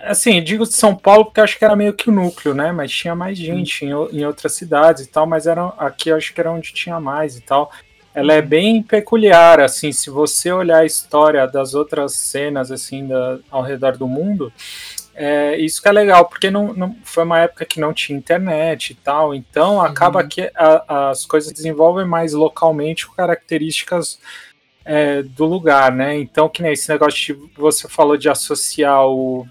Assim, 0.04 0.41
digo 0.41 0.63
de 0.63 0.74
São 0.74 0.95
Paulo 0.95 1.26
porque 1.26 1.41
acho 1.41 1.60
que 1.60 1.63
era 1.63 1.76
meio 1.76 1.93
que 1.93 2.10
o 2.10 2.13
núcleo, 2.13 2.56
né? 2.56 2.71
Mas 2.71 2.91
tinha 2.91 3.13
mais 3.13 3.38
gente 3.38 3.86
em, 3.86 3.89
em 3.89 4.26
outras 4.26 4.54
cidades 4.54 5.06
e 5.06 5.08
tal, 5.08 5.28
mas 5.28 5.45
era, 5.45 5.67
aqui 5.78 6.12
acho 6.12 6.34
que 6.34 6.41
era 6.41 6.52
onde 6.52 6.74
tinha 6.74 7.00
mais 7.00 7.38
e 7.38 7.41
tal. 7.41 7.71
Ela 8.13 8.34
é 8.34 8.41
bem 8.41 8.82
peculiar, 8.82 9.60
assim, 9.60 9.91
se 9.91 10.10
você 10.10 10.52
olhar 10.52 10.80
a 10.80 10.86
história 10.86 11.45
das 11.45 11.76
outras 11.76 12.13
cenas, 12.13 12.71
assim, 12.71 13.06
da, 13.06 13.39
ao 13.52 13.62
redor 13.62 13.98
do 13.98 14.08
mundo, 14.08 14.52
é, 15.15 15.58
isso 15.58 15.82
que 15.82 15.88
é 15.88 15.91
legal, 15.93 16.25
porque 16.25 16.51
não, 16.51 16.73
não, 16.73 16.95
foi 17.04 17.23
uma 17.23 17.39
época 17.39 17.63
que 17.63 17.80
não 17.80 17.93
tinha 17.93 18.17
internet 18.17 18.91
e 18.91 18.95
tal, 18.95 19.34
então 19.34 19.82
acaba 19.82 20.21
uhum. 20.21 20.28
que 20.28 20.51
a, 20.54 21.10
as 21.10 21.25
coisas 21.25 21.54
desenvolvem 21.54 22.06
mais 22.06 22.34
localmente 22.34 23.08
com 23.08 23.15
características 23.15 24.19
é, 24.84 25.23
do 25.23 25.45
lugar, 25.45 25.91
né? 25.91 26.17
Então, 26.17 26.49
que 26.49 26.62
nem 26.62 26.73
esse 26.73 26.89
negócio 26.89 27.34
de 27.34 27.51
você 27.56 27.88
falou 27.88 28.17
de 28.17 28.30
associar 28.30 29.08
o, 29.08 29.47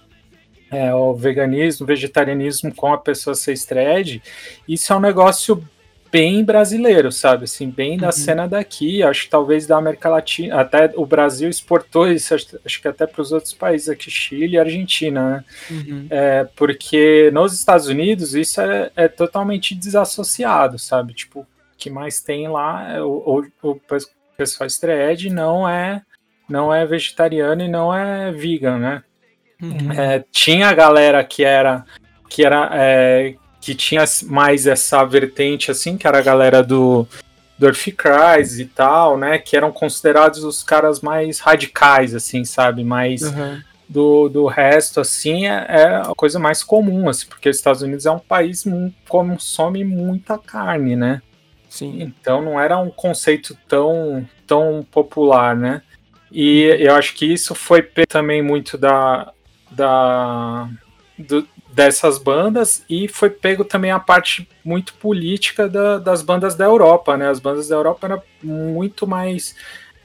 é, 0.70 0.94
o 0.94 1.14
veganismo, 1.14 1.84
o 1.84 1.86
vegetarianismo 1.86 2.74
com 2.74 2.92
a 2.92 2.98
pessoa 2.98 3.34
ser 3.34 3.58
thread, 3.58 4.22
isso 4.68 4.92
é 4.92 4.96
um 4.96 5.00
negócio 5.00 5.66
bem 6.14 6.44
brasileiro, 6.44 7.10
sabe? 7.10 7.42
Assim, 7.42 7.68
bem 7.68 7.98
da 7.98 8.06
uhum. 8.06 8.12
cena 8.12 8.46
daqui. 8.46 9.02
Acho 9.02 9.24
que 9.24 9.30
talvez 9.30 9.66
da 9.66 9.76
América 9.76 10.08
Latina. 10.08 10.60
Até 10.60 10.92
o 10.94 11.04
Brasil 11.04 11.50
exportou 11.50 12.06
isso, 12.08 12.32
acho, 12.32 12.80
que 12.80 12.86
até 12.86 13.04
para 13.04 13.20
os 13.20 13.32
outros 13.32 13.52
países 13.52 13.88
aqui, 13.88 14.12
Chile 14.12 14.54
e 14.54 14.58
Argentina, 14.58 15.28
né? 15.28 15.44
Uhum. 15.68 16.06
É, 16.08 16.44
porque 16.54 17.32
nos 17.32 17.52
Estados 17.52 17.88
Unidos 17.88 18.32
isso 18.32 18.60
é, 18.60 18.92
é, 18.94 19.08
totalmente 19.08 19.74
desassociado, 19.74 20.78
sabe? 20.78 21.14
Tipo, 21.14 21.40
o 21.40 21.46
que 21.76 21.90
mais 21.90 22.20
tem 22.20 22.46
lá 22.48 22.92
é 22.92 23.02
o, 23.02 23.44
o, 23.60 23.70
o 23.70 23.80
pessoal 24.36 24.70
thread 24.70 25.30
não 25.30 25.68
é 25.68 26.00
não 26.48 26.72
é 26.72 26.86
vegetariano 26.86 27.62
e 27.62 27.68
não 27.68 27.92
é 27.92 28.30
vegan, 28.30 28.78
né? 28.78 29.02
Uhum. 29.60 29.92
É, 29.92 30.24
tinha 30.30 30.68
a 30.68 30.74
galera 30.74 31.24
que 31.24 31.42
era 31.42 31.84
que 32.28 32.44
era 32.44 32.70
é, 32.72 33.34
que 33.64 33.74
tinha 33.74 34.04
mais 34.24 34.66
essa 34.66 35.02
vertente, 35.06 35.70
assim, 35.70 35.96
que 35.96 36.06
era 36.06 36.18
a 36.18 36.22
galera 36.22 36.62
do, 36.62 37.08
do 37.58 37.72
Cries 37.72 38.58
e 38.58 38.66
tal, 38.66 39.16
né? 39.16 39.38
Que 39.38 39.56
eram 39.56 39.72
considerados 39.72 40.44
os 40.44 40.62
caras 40.62 41.00
mais 41.00 41.40
radicais, 41.40 42.14
assim, 42.14 42.44
sabe? 42.44 42.84
Mais 42.84 43.22
uhum. 43.22 43.62
do, 43.88 44.28
do 44.28 44.46
resto, 44.46 45.00
assim, 45.00 45.46
é, 45.46 45.64
é, 45.66 45.96
a 45.96 46.12
coisa 46.14 46.38
mais 46.38 46.62
comum, 46.62 47.08
assim, 47.08 47.26
porque 47.26 47.48
os 47.48 47.56
Estados 47.56 47.80
Unidos 47.80 48.04
é 48.04 48.10
um 48.10 48.18
país 48.18 48.64
que 48.64 48.94
consome 49.08 49.82
muita 49.82 50.36
carne, 50.36 50.94
né? 50.94 51.22
Sim. 51.70 52.02
Então 52.02 52.42
não 52.42 52.60
era 52.60 52.76
um 52.76 52.90
conceito 52.90 53.56
tão, 53.66 54.28
tão 54.46 54.86
popular, 54.92 55.56
né? 55.56 55.80
E 56.30 56.64
eu 56.80 56.94
acho 56.94 57.14
que 57.14 57.24
isso 57.24 57.54
foi 57.54 57.80
também 58.06 58.42
muito 58.42 58.76
da, 58.76 59.32
da 59.70 60.68
do, 61.18 61.46
dessas 61.74 62.18
bandas 62.18 62.84
e 62.88 63.08
foi 63.08 63.28
pego 63.28 63.64
também 63.64 63.90
a 63.90 63.98
parte 63.98 64.48
muito 64.64 64.94
política 64.94 65.68
da, 65.68 65.98
das 65.98 66.22
bandas 66.22 66.54
da 66.54 66.64
Europa, 66.64 67.16
né? 67.16 67.28
As 67.28 67.40
bandas 67.40 67.68
da 67.68 67.74
Europa 67.74 68.06
eram 68.06 68.22
muito 68.42 69.06
mais 69.06 69.56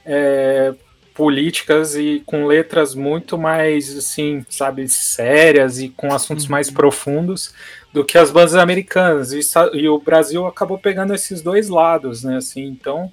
é, 0.04 0.74
políticas 1.14 1.94
e 1.94 2.22
com 2.26 2.46
letras 2.46 2.94
muito 2.94 3.38
mais, 3.38 3.96
assim, 3.96 4.44
sabe, 4.50 4.88
sérias 4.88 5.78
e 5.78 5.88
com 5.88 6.12
assuntos 6.12 6.46
uhum. 6.46 6.50
mais 6.50 6.70
profundos 6.70 7.54
do 7.92 8.04
que 8.04 8.18
as 8.18 8.30
bandas 8.30 8.56
americanas. 8.56 9.32
E, 9.32 9.40
e, 9.74 9.88
o 9.88 9.98
Brasil 10.00 10.46
acabou 10.46 10.78
pegando 10.78 11.14
esses 11.14 11.40
dois 11.40 11.68
lados, 11.68 12.24
né? 12.24 12.36
Assim, 12.36 12.64
então, 12.64 13.12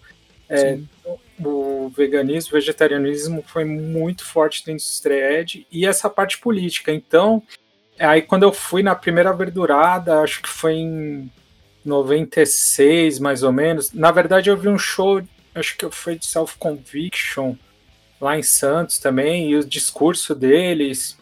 é, 0.50 0.80
o 1.39 1.91
veganismo, 1.96 2.50
o 2.52 2.54
vegetarianismo 2.54 3.43
foi 3.46 3.65
muito 3.65 4.26
forte 4.26 4.65
dentro 4.65 4.84
do 4.84 4.89
Stray 4.89 5.67
e 5.72 5.86
essa 5.86 6.10
parte 6.10 6.39
política. 6.39 6.91
Então, 6.91 7.43
aí 7.99 8.21
quando 8.21 8.43
eu 8.43 8.53
fui 8.53 8.83
na 8.83 8.95
primeira 8.95 9.33
verdurada, 9.33 10.21
acho 10.21 10.41
que 10.41 10.49
foi 10.49 10.75
em 10.75 11.31
96, 11.86 13.19
mais 13.19 13.43
ou 13.43 13.51
menos. 13.51 13.91
Na 13.93 14.12
verdade, 14.12 14.49
eu 14.49 14.57
vi 14.57 14.67
um 14.67 14.77
show, 14.77 15.21
acho 15.55 15.77
que 15.77 15.89
foi 15.89 16.17
de 16.17 16.25
Self 16.25 16.57
Conviction, 16.57 17.55
lá 18.19 18.38
em 18.38 18.43
Santos 18.43 18.99
também, 18.99 19.51
e 19.51 19.55
o 19.55 19.63
discurso 19.63 20.36
deles, 20.36 21.17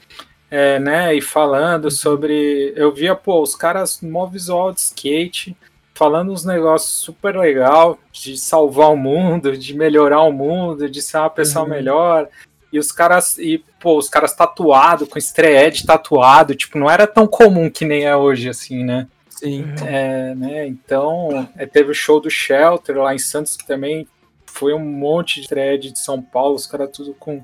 é, 0.50 0.80
né, 0.80 1.16
e 1.16 1.22
falando 1.22 1.92
sobre. 1.92 2.74
Eu 2.76 2.94
via, 2.94 3.16
pô, 3.16 3.42
os 3.42 3.56
caras 3.56 4.02
mó 4.02 4.26
visual 4.26 4.72
de 4.72 4.80
skate, 4.80 5.56
falando 5.94 6.32
uns 6.32 6.46
negócios 6.46 6.92
super 6.92 7.38
legal 7.38 7.98
de 8.12 8.38
salvar 8.38 8.92
o 8.92 8.98
mundo, 8.98 9.58
de 9.58 9.74
melhorar 9.74 10.22
o 10.22 10.32
mundo, 10.32 10.90
de 10.90 11.02
ser 11.02 11.18
uma 11.18 11.30
pessoa 11.30 11.64
uhum. 11.64 11.72
melhor. 11.72 12.28
E 12.76 12.80
os 12.80 12.92
caras, 12.92 13.38
e, 13.38 13.64
pô, 13.80 13.98
os 13.98 14.10
caras 14.10 14.36
tatuado, 14.36 15.08
com 15.08 15.18
estreed 15.18 15.86
tatuado, 15.86 16.54
tipo, 16.54 16.78
não 16.78 16.92
era 16.92 17.08
tão 17.08 17.26
comum 17.26 17.70
que 17.70 17.86
nem 17.86 18.04
é 18.04 18.14
hoje, 18.14 18.50
assim, 18.50 18.84
né? 18.84 19.08
Sim. 19.30 19.64
É, 19.88 20.36
né? 20.36 20.68
Então, 20.68 21.48
é, 21.56 21.66
teve 21.66 21.92
o 21.92 21.96
show 21.96 22.20
do 22.20 22.30
Shelter 22.30 22.98
lá 22.98 23.16
em 23.16 23.18
Santos, 23.18 23.56
que 23.56 23.66
também 23.66 24.06
foi 24.46 24.74
um 24.74 24.84
monte 24.84 25.40
de 25.40 25.48
thread 25.48 25.90
de 25.90 25.98
São 25.98 26.22
Paulo, 26.22 26.56
os 26.56 26.68
caras 26.68 26.90
tudo 26.92 27.14
com 27.18 27.42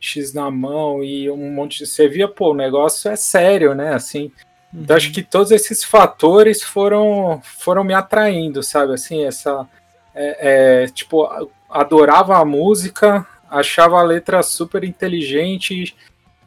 X 0.00 0.32
na 0.32 0.50
mão 0.50 1.04
e 1.04 1.30
um 1.30 1.52
monte 1.52 1.80
de. 1.80 1.86
Você 1.86 2.08
via, 2.08 2.26
pô, 2.26 2.52
o 2.52 2.56
negócio 2.56 3.10
é 3.10 3.16
sério, 3.16 3.74
né? 3.74 3.92
Assim. 3.92 4.32
Uhum. 4.72 4.80
Então, 4.80 4.96
acho 4.96 5.08
uhum. 5.08 5.12
que 5.12 5.22
todos 5.22 5.50
esses 5.50 5.84
fatores 5.84 6.62
foram, 6.62 7.42
foram 7.44 7.84
me 7.84 7.92
atraindo, 7.92 8.62
sabe? 8.62 8.94
Assim, 8.94 9.26
essa. 9.26 9.68
É, 10.14 10.84
é, 10.84 10.86
tipo, 10.86 11.28
adorava 11.68 12.38
a 12.38 12.44
música, 12.46 13.26
achava 13.50 13.98
a 13.98 14.02
letra 14.02 14.42
super 14.42 14.84
inteligente, 14.84 15.96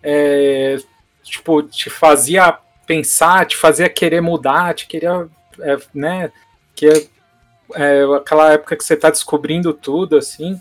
é, 0.02 0.78
tipo, 1.22 1.62
te 1.64 1.90
fazia 1.90 2.58
pensar, 2.86 3.46
te 3.46 3.58
fazia 3.58 3.90
querer 3.90 4.22
mudar, 4.22 4.74
te 4.74 4.88
queria, 4.88 5.28
é, 5.60 5.78
né, 5.94 6.32
que 6.76 6.88
é, 6.88 7.08
é, 7.76 8.04
aquela 8.16 8.54
época 8.54 8.76
que 8.76 8.84
você 8.84 8.94
está 8.94 9.10
descobrindo 9.10 9.74
tudo, 9.74 10.18
assim. 10.18 10.60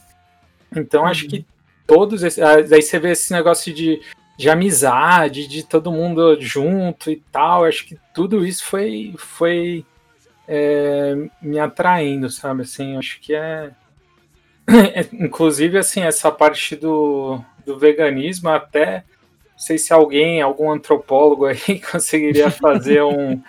Então, 0.74 1.06
acho 1.06 1.28
que 1.28 1.38
uhum. 1.38 1.44
todos 1.86 2.22
esses, 2.22 2.42
ah, 2.42 2.56
aí 2.56 2.82
você 2.82 2.98
vê 2.98 3.10
esse 3.10 3.32
negócio 3.32 3.72
de, 3.72 4.00
de 4.36 4.50
amizade, 4.50 5.46
de 5.46 5.62
todo 5.62 5.92
mundo 5.92 6.36
junto 6.40 7.10
e 7.10 7.22
tal, 7.30 7.64
acho 7.64 7.86
que 7.86 7.98
tudo 8.14 8.44
isso 8.44 8.64
foi, 8.64 9.14
foi 9.16 9.84
é, 10.48 11.14
me 11.40 11.58
atraindo, 11.58 12.30
sabe, 12.30 12.62
assim, 12.62 12.96
acho 12.96 13.20
que 13.20 13.34
é 13.34 13.70
inclusive, 15.12 15.78
assim, 15.78 16.02
essa 16.02 16.30
parte 16.30 16.76
do, 16.76 17.40
do 17.64 17.78
veganismo 17.78 18.48
até 18.48 19.04
sei 19.62 19.78
se 19.78 19.92
alguém, 19.92 20.42
algum 20.42 20.72
antropólogo 20.72 21.46
aí 21.46 21.78
conseguiria 21.90 22.50
fazer 22.50 23.00
um, 23.02 23.40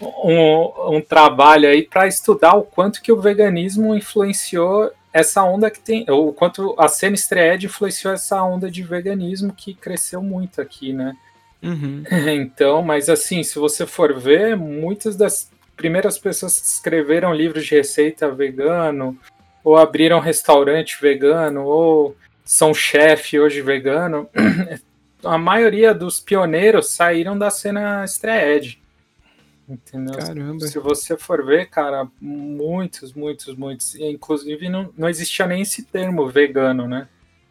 um, 0.00 0.96
um 0.96 1.00
trabalho 1.00 1.66
aí 1.66 1.82
para 1.82 2.06
estudar 2.06 2.54
o 2.54 2.62
quanto 2.62 3.00
que 3.00 3.10
o 3.10 3.20
veganismo 3.20 3.94
influenciou 3.94 4.92
essa 5.14 5.42
onda 5.42 5.70
que 5.70 5.80
tem, 5.80 6.04
o 6.10 6.30
quanto 6.32 6.74
a 6.78 6.88
cena 6.88 7.14
estreed 7.14 7.64
influenciou 7.64 8.12
essa 8.12 8.42
onda 8.42 8.70
de 8.70 8.82
veganismo 8.82 9.52
que 9.52 9.72
cresceu 9.72 10.22
muito 10.22 10.60
aqui, 10.60 10.92
né? 10.92 11.16
Uhum. 11.62 12.02
Então, 12.28 12.82
mas 12.82 13.08
assim, 13.08 13.42
se 13.42 13.58
você 13.58 13.86
for 13.86 14.18
ver, 14.18 14.56
muitas 14.56 15.16
das 15.16 15.50
primeiras 15.74 16.18
pessoas 16.18 16.60
que 16.60 16.66
escreveram 16.66 17.32
livros 17.32 17.64
de 17.64 17.74
receita 17.74 18.30
vegano, 18.30 19.18
ou 19.64 19.76
abriram 19.76 20.20
restaurante 20.20 20.98
vegano, 21.00 21.64
ou 21.64 22.16
são 22.44 22.74
chefe 22.74 23.38
hoje 23.38 23.62
vegano, 23.62 24.28
a 25.24 25.38
maioria 25.38 25.94
dos 25.94 26.20
pioneiros 26.20 26.90
saíram 26.90 27.38
da 27.38 27.50
cena 27.50 28.04
Stray 28.04 28.78
Entendeu? 29.68 30.18
Caramba. 30.18 30.66
Se 30.66 30.78
você 30.78 31.16
for 31.16 31.44
ver, 31.44 31.66
cara, 31.66 32.06
muitos, 32.20 33.12
muitos, 33.14 33.54
muitos. 33.54 33.94
Inclusive, 33.94 34.68
não, 34.68 34.92
não 34.98 35.08
existia 35.08 35.46
nem 35.46 35.62
esse 35.62 35.84
termo 35.84 36.28
vegano, 36.28 36.88
né? 36.88 37.08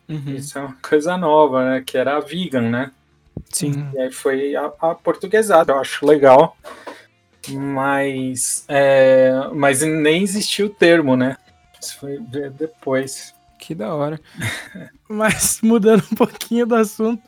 Uhum. 0.07 0.35
Isso 0.35 0.57
é 0.57 0.61
uma 0.61 0.77
coisa 0.81 1.17
nova, 1.17 1.63
né? 1.63 1.83
Que 1.85 1.97
era 1.97 2.19
vegan, 2.19 2.69
né? 2.69 2.91
Sim. 3.49 3.89
E 3.93 3.99
aí 3.99 4.11
foi 4.11 4.55
a, 4.55 4.65
a 4.65 4.93
portuguesada, 4.93 5.73
eu 5.73 5.79
acho 5.79 6.05
legal. 6.05 6.57
Mas, 7.49 8.65
é, 8.67 9.31
mas 9.53 9.81
nem 9.81 10.21
existiu 10.21 10.67
o 10.67 10.69
termo, 10.69 11.15
né? 11.15 11.37
Isso 11.81 11.97
foi 11.97 12.19
depois. 12.19 13.33
Que 13.57 13.75
da 13.75 13.93
hora. 13.93 14.19
mas 15.09 15.59
mudando 15.61 16.03
um 16.11 16.15
pouquinho 16.15 16.65
do 16.65 16.75
assunto, 16.75 17.21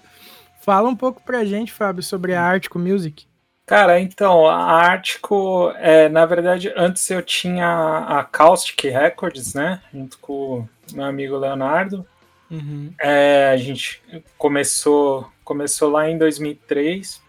Fala 0.64 0.88
um 0.88 0.96
pouco 0.96 1.22
pra 1.22 1.44
gente, 1.44 1.74
Fábio, 1.74 2.02
sobre 2.02 2.34
a 2.34 2.42
Artico 2.42 2.80
Music. 2.80 3.26
Cara, 3.66 4.00
então, 4.00 4.48
a 4.48 4.56
Artico, 4.56 5.74
é, 5.76 6.08
na 6.08 6.26
verdade, 6.26 6.72
antes 6.78 7.10
eu 7.12 7.22
tinha 7.22 8.06
a 8.08 8.24
Caustic 8.24 8.86
Records, 8.86 9.54
né? 9.54 9.82
Junto 9.94 10.18
com 10.20 10.60
o 10.60 10.70
meu 10.94 11.04
amigo 11.04 11.36
Leonardo. 11.36 12.08
Uhum. 12.50 12.94
É, 12.98 13.50
a 13.54 13.58
gente 13.58 14.02
começou, 14.38 15.30
começou 15.44 15.92
lá 15.92 16.10
em 16.10 16.18
2003. 16.18 17.22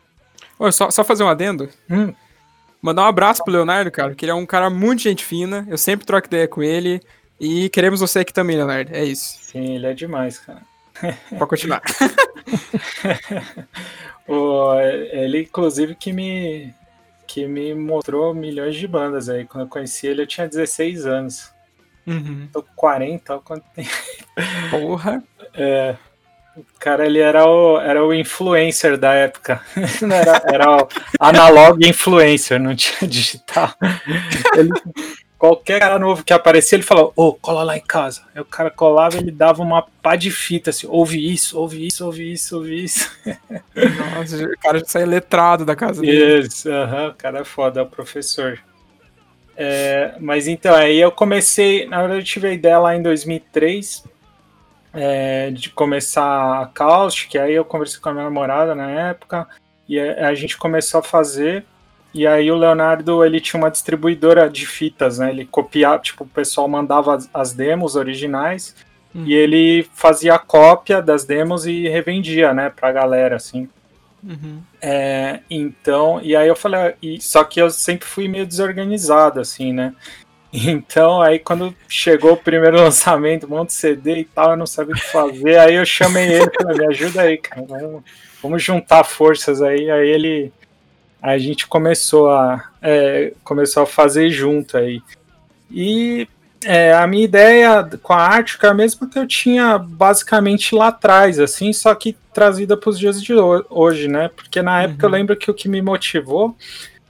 Ô, 0.57 0.71
só, 0.71 0.93
só 0.93 1.03
fazer 1.03 1.25
um 1.25 1.29
adendo? 1.29 1.69
Hum. 1.91 2.15
Mandar 2.85 3.05
um 3.05 3.07
abraço 3.07 3.43
pro 3.43 3.51
Leonardo, 3.51 3.91
cara, 3.91 4.15
que 4.15 4.27
ele 4.27 4.33
é 4.33 4.35
um 4.35 4.45
cara 4.45 4.69
muito 4.69 5.01
gente 5.01 5.25
fina. 5.25 5.67
Eu 5.71 5.79
sempre 5.79 6.05
troco 6.05 6.27
ideia 6.27 6.47
com 6.47 6.63
ele. 6.63 7.01
E 7.41 7.71
queremos 7.71 8.01
você 8.01 8.19
aqui 8.19 8.31
também, 8.31 8.57
Leonardo. 8.57 8.95
É 8.95 9.03
isso. 9.03 9.39
Sim, 9.41 9.77
ele 9.77 9.87
é 9.87 9.95
demais, 9.95 10.39
cara. 10.39 10.61
Pode 11.31 11.49
continuar. 11.49 11.81
o, 14.29 14.79
ele, 14.79 15.45
inclusive, 15.45 15.95
que 15.95 16.13
me, 16.13 16.75
que 17.27 17.47
me 17.47 17.75
mostrou 17.75 18.35
milhões 18.35 18.77
de 18.77 18.87
bandas 18.87 19.31
aí. 19.31 19.47
Quando 19.47 19.65
eu 19.65 19.71
conheci 19.71 20.07
ele, 20.07 20.21
eu 20.21 20.27
tinha 20.27 20.47
16 20.47 21.07
anos. 21.07 21.55
Uhum. 22.07 22.51
Tô 22.53 22.63
com 22.63 22.75
40, 22.77 23.39
quanto 23.39 23.65
tem. 23.75 23.89
Porra! 24.71 25.25
É, 25.55 25.97
cara, 26.79 27.07
ele 27.07 27.19
era 27.19 27.47
o, 27.47 27.81
era 27.81 28.05
o 28.05 28.13
influencer 28.13 28.97
da 28.97 29.13
época. 29.13 29.61
era, 30.11 30.43
era 30.45 30.77
o 30.77 30.89
analog 31.19 31.87
influencer, 31.87 32.61
não 32.61 32.75
tinha 32.75 32.99
digital. 33.09 33.75
Ele, 34.57 34.71
qualquer 35.39 35.79
cara 35.79 35.99
novo 35.99 36.25
que 36.25 36.33
aparecia, 36.33 36.77
ele 36.77 36.83
falava, 36.83 37.09
ô, 37.09 37.13
oh, 37.29 37.35
cola 37.35 37.63
lá 37.63 37.77
em 37.77 37.83
casa. 37.83 38.23
Aí 38.35 38.41
o 38.41 38.47
cara 38.47 38.71
colava 38.71 39.19
ele 39.19 39.31
dava 39.31 39.63
uma 39.63 39.83
pá 40.03 40.17
de 40.17 40.31
fita, 40.31 40.71
assim, 40.71 40.87
ouve 40.89 41.33
isso, 41.33 41.59
ouve 41.59 41.87
isso, 41.87 42.05
ouve 42.07 42.33
isso, 42.33 42.57
ouve 42.57 42.85
isso. 42.85 43.11
Nossa, 44.17 44.45
o 44.45 44.59
cara 44.59 44.79
já 44.79 44.87
sai 44.87 45.05
letrado 45.05 45.65
da 45.65 45.77
casa 45.77 46.01
dele. 46.01 46.47
Isso, 46.47 46.69
o 46.71 47.15
cara 47.15 47.41
é 47.41 47.45
foda, 47.45 47.81
é 47.81 47.83
o 47.83 47.87
professor. 47.87 48.59
É, 49.57 50.15
mas 50.19 50.49
então, 50.49 50.75
aí 50.75 50.99
eu 50.99 51.13
comecei, 51.13 51.87
na 51.87 51.99
verdade 51.99 52.21
eu 52.21 52.25
tive 52.25 52.49
a 52.49 52.53
ideia 52.53 52.79
lá 52.79 52.97
em 52.97 53.03
2003, 53.03 54.05
é, 54.95 55.51
de 55.51 55.71
começar 55.71 56.63
a 56.63 56.67
Caustic, 56.67 57.37
aí 57.37 57.55
eu 57.55 57.65
conversei 57.65 58.01
com 58.01 58.09
a 58.09 58.13
minha 58.13 58.25
namorada 58.25 58.75
na 58.75 58.91
época, 58.91 59.47
e 59.89 59.99
a, 59.99 60.29
a 60.29 60.35
gente 60.35 60.57
começou 60.57 61.01
a 61.01 61.03
fazer, 61.03 61.65
e 62.15 62.27
aí 62.27 62.51
o 62.51 62.57
Leonardo, 62.57 63.25
ele 63.25 63.41
tinha 63.41 63.61
uma 63.61 63.71
distribuidora 63.71 64.49
de 64.49 64.65
fitas, 64.67 65.19
né? 65.19 65.31
Ele 65.31 65.45
copiava, 65.45 65.99
tipo, 65.99 66.23
o 66.23 66.29
pessoal 66.29 66.69
mandava 66.69 67.17
as, 67.17 67.29
as 67.35 67.53
demos 67.53 67.97
originais 67.97 68.77
uhum. 69.13 69.25
e 69.27 69.35
ele 69.35 69.85
fazia 69.93 70.35
a 70.35 70.39
cópia 70.39 71.03
das 71.03 71.25
demos 71.25 71.67
e 71.67 71.89
revendia, 71.89 72.55
né, 72.55 72.71
pra 72.71 72.93
galera, 72.93 73.35
assim. 73.35 73.69
Uhum. 74.23 74.63
É, 74.81 75.41
então, 75.51 76.21
e 76.23 76.35
aí 76.37 76.47
eu 76.47 76.57
falei, 76.57 76.95
e, 77.03 77.21
só 77.21 77.43
que 77.43 77.61
eu 77.61 77.69
sempre 77.69 78.07
fui 78.07 78.29
meio 78.29 78.47
desorganizado, 78.47 79.41
assim, 79.41 79.73
né? 79.73 79.93
Então, 80.57 81.21
aí 81.21 81.41
quando 81.41 81.75
chegou 81.89 82.35
o 82.35 82.37
primeiro 82.37 82.77
lançamento, 82.81 83.45
um 83.47 83.51
monte 83.51 83.71
de 83.71 83.75
CD 83.75 84.19
e 84.21 84.25
tal, 84.25 84.53
eu 84.53 84.57
não 84.57 84.67
sabia 84.67 84.95
o 84.95 84.97
que 84.97 85.11
fazer, 85.11 85.59
aí 85.59 85.75
eu 85.75 85.85
chamei 85.85 86.33
ele, 86.33 86.51
falei, 86.55 86.79
me 86.79 86.87
ajuda 86.87 87.23
aí, 87.23 87.39
cara, 87.39 87.67
vamos 88.41 88.63
juntar 88.63 89.03
forças 89.03 89.61
aí, 89.61 89.91
aí 89.91 90.09
ele 90.09 90.53
a 91.21 91.39
gente 91.39 91.67
começou 91.67 92.31
a, 92.31 92.71
é, 92.81 93.33
começou 93.43 93.83
a 93.83 93.87
fazer 93.87 94.31
junto 94.31 94.77
aí. 94.77 95.01
E 95.71 96.29
é, 96.65 96.93
a 96.93 97.07
minha 97.07 97.25
ideia 97.25 97.83
com 98.03 98.13
a 98.13 98.21
Ártica 98.21 98.67
é 98.67 98.71
a 98.71 98.75
mesma 98.75 99.09
que 99.09 99.19
eu 99.19 99.27
tinha 99.27 99.79
basicamente 99.79 100.75
lá 100.75 100.89
atrás, 100.89 101.41
assim, 101.41 101.73
só 101.73 101.95
que 101.95 102.15
trazida 102.33 102.77
para 102.77 102.91
os 102.91 102.99
dias 102.99 103.23
de 103.23 103.33
hoje, 103.35 104.07
né? 104.07 104.31
Porque 104.37 104.61
na 104.61 104.83
época 104.83 105.07
uhum. 105.07 105.13
eu 105.13 105.19
lembro 105.19 105.37
que 105.37 105.51
o 105.51 105.55
que 105.55 105.67
me 105.67 105.81
motivou 105.81 106.55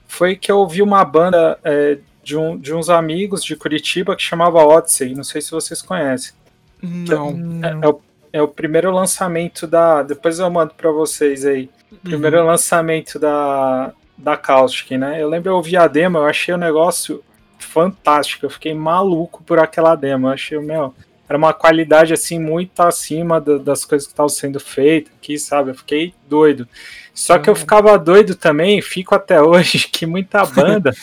foi 0.07 0.37
que 0.37 0.49
eu 0.49 0.59
ouvi 0.59 0.81
uma 0.81 1.03
banda 1.03 1.59
é, 1.61 1.97
de, 2.25 2.35
um, 2.35 2.57
de 2.57 2.73
uns 2.73 2.89
amigos 2.89 3.43
de 3.43 3.55
Curitiba 3.55 4.15
que 4.15 4.23
chamava 4.23 4.65
Odyssey, 4.65 5.13
não 5.13 5.23
sei 5.23 5.41
se 5.41 5.51
vocês 5.51 5.79
conhecem. 5.79 6.33
Não. 6.81 7.29
É, 7.63 7.85
é, 7.85 7.87
o, 7.87 8.01
é 8.33 8.41
o 8.41 8.47
primeiro 8.47 8.91
lançamento 8.91 9.67
da. 9.67 10.01
Depois 10.01 10.39
eu 10.39 10.49
mando 10.49 10.73
para 10.73 10.91
vocês 10.91 11.45
aí. 11.45 11.69
Primeiro 12.01 12.39
uhum. 12.39 12.47
lançamento 12.47 13.19
da, 13.19 13.93
da 14.17 14.35
Caustic, 14.35 14.91
né? 14.97 15.21
Eu 15.21 15.29
lembro 15.29 15.51
eu 15.51 15.55
ouvi 15.55 15.77
a 15.77 15.87
demo, 15.87 16.17
eu 16.17 16.25
achei 16.25 16.53
o 16.53 16.57
negócio 16.57 17.23
fantástico, 17.59 18.45
eu 18.45 18.49
fiquei 18.49 18.73
maluco 18.73 19.43
por 19.43 19.59
aquela 19.59 19.95
demo, 19.95 20.27
eu 20.27 20.31
achei, 20.31 20.59
meu, 20.59 20.93
era 21.29 21.37
uma 21.37 21.53
qualidade 21.53 22.13
assim 22.13 22.39
muito 22.39 22.81
acima 22.81 23.39
do, 23.39 23.59
das 23.59 23.85
coisas 23.85 24.07
que 24.07 24.13
estavam 24.13 24.29
sendo 24.29 24.59
feitas 24.59 25.13
aqui, 25.15 25.37
sabe? 25.37 25.69
Eu 25.71 25.75
fiquei 25.75 26.13
doido. 26.27 26.67
Só 27.15 27.39
que 27.39 27.49
eu 27.49 27.55
ficava 27.55 27.97
doido 27.97 28.35
também, 28.35 28.81
fico 28.81 29.15
até 29.15 29.39
hoje, 29.41 29.87
que 29.87 30.05
muita 30.05 30.45
banda, 30.45 30.93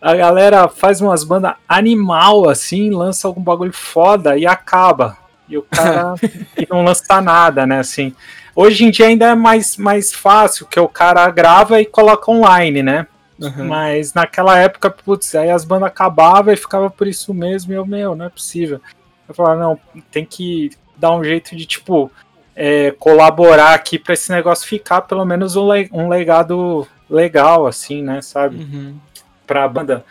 a 0.00 0.14
galera 0.14 0.68
faz 0.68 1.00
umas 1.00 1.22
bandas 1.22 1.54
animal 1.68 2.48
assim, 2.48 2.90
lança 2.90 3.28
algum 3.28 3.40
bagulho 3.40 3.72
foda 3.72 4.36
e 4.36 4.44
acaba. 4.44 5.16
E 5.48 5.56
o 5.56 5.62
cara 5.62 6.14
e 6.58 6.66
não 6.68 6.84
lança 6.84 7.20
nada, 7.20 7.64
né? 7.64 7.78
Assim. 7.78 8.12
Hoje 8.56 8.84
em 8.84 8.90
dia 8.90 9.06
ainda 9.06 9.26
é 9.26 9.34
mais, 9.34 9.76
mais 9.76 10.12
fácil, 10.12 10.66
que 10.66 10.80
o 10.80 10.88
cara 10.88 11.28
grava 11.30 11.80
e 11.80 11.86
coloca 11.86 12.30
online, 12.30 12.82
né? 12.82 13.06
Uhum. 13.40 13.68
Mas 13.68 14.14
naquela 14.14 14.58
época, 14.58 14.90
putz, 14.90 15.34
aí 15.34 15.50
as 15.50 15.64
bandas 15.64 15.88
acabavam 15.88 16.52
e 16.52 16.56
ficava 16.56 16.88
por 16.88 17.06
isso 17.06 17.32
mesmo, 17.34 17.72
e 17.72 17.76
eu, 17.76 17.86
meu, 17.86 18.14
não 18.14 18.26
é 18.26 18.28
possível. 18.28 18.80
Eu 19.28 19.34
falava, 19.34 19.60
não, 19.60 19.78
tem 20.10 20.24
que 20.24 20.70
dar 20.96 21.12
um 21.12 21.24
jeito 21.24 21.56
de, 21.56 21.66
tipo, 21.66 22.10
é, 22.56 22.90
colaborar 22.92 23.74
aqui 23.74 23.98
para 23.98 24.14
esse 24.14 24.30
negócio 24.30 24.68
ficar 24.68 25.02
pelo 25.02 25.24
menos 25.24 25.56
um, 25.56 25.68
um 25.92 26.08
legado 26.08 26.86
legal, 27.08 27.66
assim, 27.66 28.02
né, 28.02 28.22
sabe? 28.22 28.56
Uhum. 28.56 28.98
Pra 29.46 29.68
banda. 29.68 30.04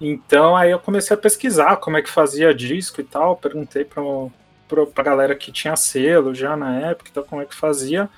Então 0.00 0.56
aí 0.56 0.70
eu 0.70 0.78
comecei 0.78 1.14
a 1.14 1.20
pesquisar 1.20 1.76
como 1.76 1.98
é 1.98 2.02
que 2.02 2.10
fazia 2.10 2.54
disco 2.54 3.00
e 3.00 3.04
tal. 3.04 3.36
Perguntei 3.36 3.84
pra, 3.84 4.02
pra, 4.66 4.86
pra 4.86 5.04
galera 5.04 5.34
que 5.34 5.52
tinha 5.52 5.76
selo 5.76 6.34
já 6.34 6.56
na 6.56 6.78
época, 6.80 7.10
então 7.10 7.22
como 7.22 7.42
é 7.42 7.44
que 7.44 7.54
fazia. 7.54 8.08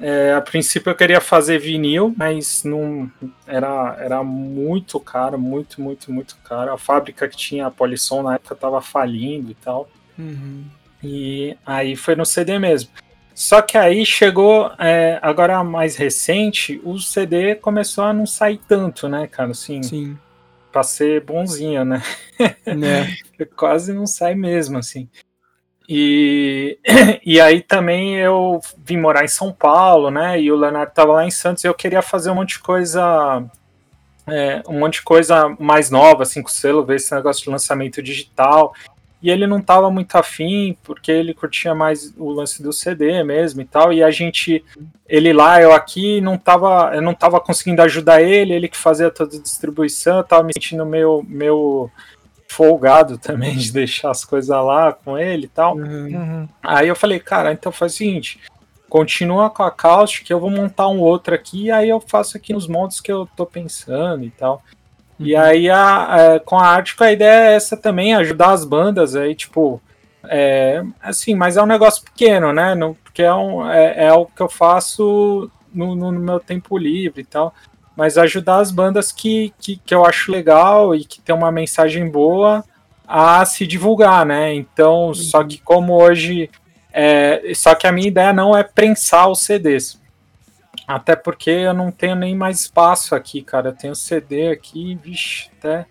É, 0.00 0.32
a 0.32 0.40
princípio 0.40 0.90
eu 0.90 0.94
queria 0.94 1.20
fazer 1.20 1.58
vinil, 1.58 2.12
mas 2.16 2.64
não 2.64 3.10
era, 3.46 3.96
era 3.98 4.24
muito 4.24 4.98
caro, 4.98 5.38
muito, 5.38 5.80
muito, 5.80 6.10
muito 6.12 6.36
caro. 6.44 6.72
A 6.72 6.78
fábrica 6.78 7.28
que 7.28 7.36
tinha 7.36 7.66
a 7.66 7.70
Polisson 7.70 8.22
na 8.22 8.34
época 8.34 8.54
estava 8.54 8.80
falindo 8.80 9.50
e 9.50 9.54
tal. 9.54 9.88
Uhum. 10.18 10.64
E 11.02 11.56
aí 11.66 11.96
foi 11.96 12.16
no 12.16 12.24
CD 12.24 12.58
mesmo. 12.58 12.90
Só 13.34 13.60
que 13.60 13.76
aí 13.76 14.06
chegou, 14.06 14.70
é, 14.78 15.18
agora 15.20 15.62
mais 15.64 15.96
recente, 15.96 16.80
o 16.84 16.98
CD 17.00 17.56
começou 17.56 18.04
a 18.04 18.12
não 18.12 18.26
sair 18.26 18.60
tanto, 18.68 19.08
né, 19.08 19.26
cara? 19.26 19.50
Assim, 19.50 19.82
Sim. 19.82 20.18
Pra 20.70 20.82
ser 20.82 21.20
bonzinho, 21.22 21.84
né? 21.84 22.02
É. 22.66 23.44
Quase 23.56 23.92
não 23.92 24.06
sai 24.06 24.34
mesmo, 24.34 24.78
assim. 24.78 25.08
E, 25.88 26.78
e 27.24 27.40
aí 27.40 27.60
também 27.60 28.16
eu 28.16 28.60
vim 28.78 28.96
morar 28.96 29.24
em 29.24 29.28
São 29.28 29.52
Paulo, 29.52 30.10
né? 30.10 30.40
E 30.40 30.50
o 30.50 30.56
Leonardo 30.56 30.92
tava 30.92 31.12
lá 31.12 31.26
em 31.26 31.30
Santos 31.30 31.64
e 31.64 31.66
eu 31.66 31.74
queria 31.74 32.02
fazer 32.02 32.30
um 32.30 32.36
monte 32.36 32.54
de 32.54 32.60
coisa. 32.60 33.44
É, 34.26 34.62
um 34.66 34.78
monte 34.78 34.94
de 34.94 35.02
coisa 35.02 35.54
mais 35.58 35.90
nova, 35.90 36.22
assim, 36.22 36.42
com 36.42 36.48
o 36.48 36.52
selo, 36.52 36.84
ver 36.84 36.96
esse 36.96 37.14
negócio 37.14 37.44
de 37.44 37.50
lançamento 37.50 38.02
digital 38.02 38.74
e 39.24 39.30
ele 39.30 39.46
não 39.46 39.56
estava 39.56 39.90
muito 39.90 40.14
afim, 40.16 40.76
porque 40.82 41.10
ele 41.10 41.32
curtia 41.32 41.74
mais 41.74 42.12
o 42.18 42.30
lance 42.30 42.62
do 42.62 42.74
CD 42.74 43.24
mesmo 43.24 43.62
e 43.62 43.64
tal, 43.64 43.90
e 43.90 44.02
a 44.02 44.10
gente, 44.10 44.62
ele 45.08 45.32
lá, 45.32 45.62
eu 45.62 45.72
aqui, 45.72 46.20
não 46.20 46.36
tava, 46.36 46.94
eu 46.94 47.00
não 47.00 47.14
tava 47.14 47.40
conseguindo 47.40 47.80
ajudar 47.80 48.20
ele, 48.20 48.52
ele 48.52 48.68
que 48.68 48.76
fazia 48.76 49.10
toda 49.10 49.34
a 49.34 49.40
distribuição, 49.40 50.18
eu 50.18 50.24
tava 50.24 50.42
me 50.42 50.52
sentindo 50.52 50.84
meio, 50.84 51.24
meio 51.26 51.90
folgado 52.46 53.16
também 53.16 53.56
de 53.56 53.72
deixar 53.72 54.10
as 54.10 54.26
coisas 54.26 54.50
lá 54.50 54.92
com 54.92 55.16
ele 55.16 55.46
e 55.46 55.48
tal. 55.48 55.74
Uhum. 55.74 56.46
Aí 56.62 56.86
eu 56.86 56.94
falei, 56.94 57.18
cara, 57.18 57.50
então 57.50 57.72
faz 57.72 57.94
o 57.94 57.96
seguinte, 57.96 58.38
continua 58.90 59.48
com 59.48 59.62
a 59.62 59.70
Caustic, 59.70 60.28
eu 60.28 60.38
vou 60.38 60.50
montar 60.50 60.88
um 60.88 61.00
outro 61.00 61.34
aqui, 61.34 61.64
e 61.64 61.70
aí 61.70 61.88
eu 61.88 61.98
faço 61.98 62.36
aqui 62.36 62.52
nos 62.52 62.68
modos 62.68 63.00
que 63.00 63.10
eu 63.10 63.26
tô 63.34 63.46
pensando 63.46 64.22
e 64.22 64.30
tal. 64.30 64.62
E 65.18 65.36
aí, 65.36 65.70
a, 65.70 66.34
a, 66.34 66.40
com 66.40 66.58
a 66.58 66.66
Ártico, 66.66 67.04
a 67.04 67.12
ideia 67.12 67.50
é 67.50 67.54
essa 67.54 67.76
também, 67.76 68.14
ajudar 68.14 68.50
as 68.50 68.64
bandas 68.64 69.14
aí, 69.14 69.34
tipo. 69.34 69.80
É, 70.26 70.82
assim, 71.02 71.34
mas 71.34 71.56
é 71.56 71.62
um 71.62 71.66
negócio 71.66 72.02
pequeno, 72.02 72.52
né? 72.52 72.74
No, 72.74 72.94
porque 72.94 73.22
é, 73.22 73.34
um, 73.34 73.70
é, 73.70 74.04
é 74.04 74.08
algo 74.08 74.30
que 74.34 74.42
eu 74.42 74.48
faço 74.48 75.50
no, 75.72 75.94
no, 75.94 76.10
no, 76.10 76.20
meu 76.20 76.40
tempo 76.40 76.78
livre 76.78 77.20
e 77.20 77.24
tal. 77.24 77.54
Mas 77.94 78.18
ajudar 78.18 78.58
as 78.58 78.70
bandas 78.70 79.12
que, 79.12 79.52
que, 79.58 79.76
que 79.76 79.94
eu 79.94 80.04
acho 80.04 80.32
legal 80.32 80.94
e 80.94 81.04
que 81.04 81.20
tem 81.20 81.34
uma 81.34 81.52
mensagem 81.52 82.08
boa 82.08 82.64
a 83.06 83.44
se 83.44 83.66
divulgar, 83.66 84.24
né? 84.24 84.54
Então, 84.54 85.08
uhum. 85.08 85.14
só 85.14 85.44
que 85.44 85.58
como 85.58 85.94
hoje. 85.94 86.50
É, 86.92 87.52
só 87.54 87.74
que 87.74 87.86
a 87.86 87.92
minha 87.92 88.08
ideia 88.08 88.32
não 88.32 88.56
é 88.56 88.62
prensar 88.62 89.28
os 89.28 89.40
CDs. 89.40 90.00
Até 90.86 91.16
porque 91.16 91.50
eu 91.50 91.72
não 91.72 91.90
tenho 91.90 92.14
nem 92.14 92.36
mais 92.36 92.60
espaço 92.60 93.14
aqui, 93.14 93.42
cara. 93.42 93.70
Eu 93.70 93.72
tenho 93.72 93.94
CD 93.94 94.48
aqui, 94.48 94.98
vixe, 95.02 95.50
até 95.58 95.86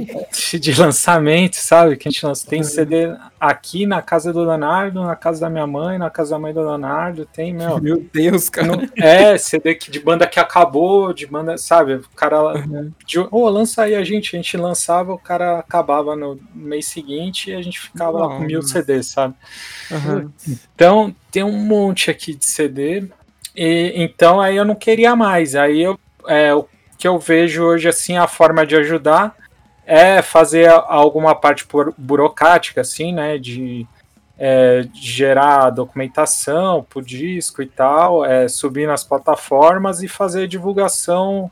de 0.58 0.78
lançamento, 0.78 1.56
sabe? 1.56 1.96
Que 1.96 2.08
a 2.08 2.10
gente 2.10 2.26
lança. 2.26 2.46
Tem 2.46 2.62
CD 2.62 3.14
aqui 3.40 3.86
na 3.86 4.02
casa 4.02 4.32
do 4.32 4.44
Leonardo, 4.44 5.02
na 5.02 5.16
casa 5.16 5.40
da 5.40 5.50
minha 5.50 5.66
mãe, 5.66 5.98
na 5.98 6.10
casa 6.10 6.30
da 6.30 6.38
mãe 6.38 6.52
do 6.52 6.60
Leonardo. 6.60 7.24
Tem, 7.24 7.54
meu. 7.54 7.80
Meu 7.80 8.06
Deus, 8.12 8.50
cara. 8.50 8.68
Não, 8.68 8.88
é, 8.96 9.38
CD 9.38 9.74
de 9.76 10.00
banda 10.00 10.26
que 10.26 10.38
acabou, 10.38 11.14
de 11.14 11.26
banda, 11.26 11.56
sabe? 11.56 11.94
O 11.94 12.08
cara. 12.14 12.42
Uhum. 12.42 12.92
De, 13.06 13.18
oh, 13.30 13.48
lança 13.48 13.82
aí 13.82 13.94
a 13.94 14.04
gente. 14.04 14.36
A 14.36 14.38
gente 14.38 14.56
lançava, 14.58 15.12
o 15.12 15.18
cara 15.18 15.58
acabava 15.58 16.14
no 16.14 16.38
mês 16.54 16.86
seguinte 16.86 17.50
e 17.50 17.54
a 17.54 17.62
gente 17.62 17.80
ficava 17.80 18.18
lá 18.18 18.28
com 18.28 18.40
mil 18.40 18.60
CDs, 18.60 19.06
sabe? 19.06 19.34
Uhum. 19.90 20.30
Então, 20.74 21.14
tem 21.30 21.42
um 21.42 21.56
monte 21.64 22.10
aqui 22.10 22.34
de 22.34 22.44
CD. 22.44 23.08
E, 23.54 23.92
então 23.96 24.40
aí 24.40 24.56
eu 24.56 24.64
não 24.64 24.74
queria 24.74 25.14
mais. 25.14 25.54
Aí 25.54 25.82
eu, 25.82 25.98
é, 26.26 26.54
o 26.54 26.66
que 26.98 27.06
eu 27.06 27.18
vejo 27.18 27.62
hoje 27.62 27.88
assim 27.88 28.16
a 28.16 28.26
forma 28.26 28.66
de 28.66 28.76
ajudar 28.76 29.36
é 29.86 30.22
fazer 30.22 30.68
alguma 30.70 31.34
parte 31.34 31.66
burocrática 31.98 32.80
assim, 32.80 33.12
né, 33.12 33.36
de, 33.36 33.86
é, 34.38 34.82
de 34.82 35.02
gerar 35.02 35.70
documentação 35.70 36.82
pro 36.88 37.02
disco 37.02 37.60
e 37.62 37.66
tal, 37.66 38.24
é, 38.24 38.48
subir 38.48 38.86
nas 38.86 39.04
plataformas 39.04 40.02
e 40.02 40.08
fazer 40.08 40.48
divulgação 40.48 41.50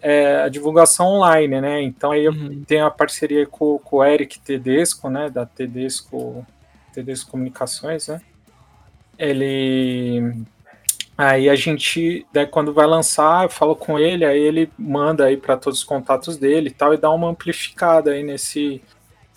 é, 0.00 0.42
a 0.42 0.48
divulgação 0.48 1.06
online, 1.06 1.60
né? 1.60 1.80
Então 1.80 2.10
aí 2.10 2.24
eu 2.24 2.32
uhum. 2.32 2.64
tenho 2.66 2.84
a 2.84 2.90
parceria 2.90 3.46
com, 3.46 3.78
com 3.78 3.98
o 3.98 4.04
Eric 4.04 4.40
Tedesco, 4.40 5.08
né, 5.08 5.30
da 5.30 5.46
Tedesco 5.46 6.44
Tedesco 6.92 7.30
Comunicações, 7.30 8.08
né? 8.08 8.20
Ele 9.16 10.44
Aí 11.22 11.48
a 11.48 11.54
gente, 11.54 12.26
quando 12.50 12.74
vai 12.74 12.84
lançar, 12.84 13.44
eu 13.44 13.48
falo 13.48 13.76
com 13.76 13.96
ele, 13.96 14.24
aí 14.24 14.40
ele 14.40 14.68
manda 14.76 15.26
aí 15.26 15.36
para 15.36 15.56
todos 15.56 15.78
os 15.78 15.84
contatos 15.84 16.36
dele 16.36 16.68
e 16.68 16.72
tal, 16.72 16.92
e 16.92 16.96
dá 16.96 17.12
uma 17.12 17.28
amplificada 17.28 18.10
aí 18.10 18.24
nesse, 18.24 18.82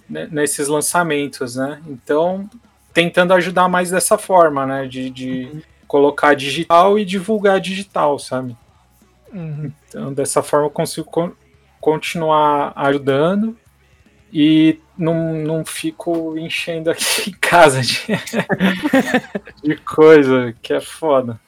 né, 0.09 0.27
nesses 0.31 0.67
lançamentos, 0.67 1.55
né? 1.55 1.79
Então, 1.85 2.49
tentando 2.91 3.35
ajudar 3.35 3.69
mais 3.69 3.91
dessa 3.91 4.17
forma, 4.17 4.65
né? 4.65 4.87
De, 4.87 5.11
de 5.11 5.43
uhum. 5.53 5.61
colocar 5.87 6.33
digital 6.33 6.97
e 6.97 7.05
divulgar 7.05 7.59
digital, 7.59 8.17
sabe? 8.17 8.57
Uhum. 9.31 9.71
Então, 9.87 10.11
dessa 10.11 10.41
forma 10.41 10.65
eu 10.65 10.71
consigo 10.71 11.07
con 11.07 11.33
continuar 11.79 12.73
ajudando 12.75 13.55
e 14.33 14.79
não, 14.97 15.35
não 15.35 15.63
fico 15.63 16.35
enchendo 16.35 16.89
aqui 16.89 17.29
em 17.29 17.33
casa 17.33 17.79
de, 17.81 18.07
de 19.63 19.75
coisa 19.75 20.55
que 20.63 20.73
é 20.73 20.81
foda. 20.81 21.39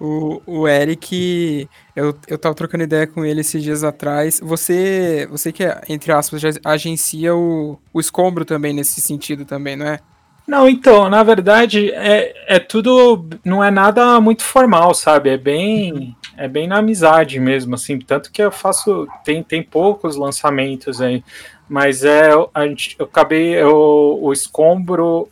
O, 0.00 0.42
o 0.46 0.68
Eric, 0.68 1.68
eu, 1.94 2.14
eu 2.28 2.38
tava 2.38 2.54
trocando 2.54 2.84
ideia 2.84 3.06
com 3.06 3.24
ele 3.24 3.40
esses 3.40 3.62
dias 3.62 3.84
atrás. 3.84 4.40
Você, 4.42 5.26
você 5.30 5.52
que, 5.52 5.64
entre 5.88 6.12
aspas, 6.12 6.40
já 6.40 6.50
agencia 6.64 7.34
o, 7.34 7.78
o 7.92 8.00
escombro 8.00 8.44
também 8.44 8.72
nesse 8.72 9.00
sentido 9.00 9.44
também, 9.44 9.76
não 9.76 9.86
é? 9.86 10.00
Não, 10.46 10.68
então, 10.68 11.08
na 11.10 11.24
verdade, 11.24 11.90
é, 11.92 12.32
é 12.46 12.58
tudo. 12.60 13.28
Não 13.44 13.64
é 13.64 13.70
nada 13.70 14.20
muito 14.20 14.44
formal, 14.44 14.94
sabe? 14.94 15.30
É 15.30 15.36
bem. 15.36 15.92
Uhum. 15.92 16.14
É 16.36 16.46
bem 16.46 16.68
na 16.68 16.78
amizade 16.78 17.40
mesmo, 17.40 17.74
assim. 17.74 17.98
Tanto 17.98 18.30
que 18.30 18.40
eu 18.40 18.52
faço. 18.52 19.08
Tem, 19.24 19.42
tem 19.42 19.62
poucos 19.62 20.14
lançamentos 20.14 21.00
aí. 21.00 21.24
Mas 21.68 22.04
é. 22.04 22.30
A 22.54 22.66
gente, 22.66 22.94
eu 22.96 23.06
acabei. 23.06 23.56
Eu, 23.56 24.18
o 24.22 24.32
escombro 24.32 25.28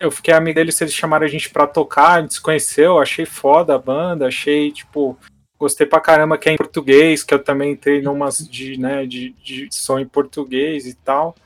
eu 0.00 0.10
fiquei 0.10 0.32
amigo 0.32 0.54
deles, 0.54 0.80
eles 0.80 0.94
chamaram 0.94 1.26
a 1.26 1.28
gente 1.28 1.50
pra 1.50 1.66
tocar, 1.66 2.12
a 2.12 2.20
gente 2.22 2.34
se 2.34 2.40
conheceu, 2.40 2.98
achei 2.98 3.26
foda 3.26 3.74
a 3.74 3.78
banda, 3.78 4.26
achei, 4.26 4.72
tipo, 4.72 5.16
gostei 5.58 5.86
pra 5.86 6.00
caramba 6.00 6.38
que 6.38 6.48
é 6.48 6.52
em 6.52 6.56
português, 6.56 7.22
que 7.22 7.34
eu 7.34 7.38
também 7.38 7.72
entrei 7.72 8.00
numas 8.00 8.38
de, 8.38 8.78
né, 8.78 9.04
de, 9.04 9.34
de 9.44 9.68
som 9.70 9.98
em 9.98 10.06
português 10.06 10.86
e 10.86 10.94
tal. 10.94 11.36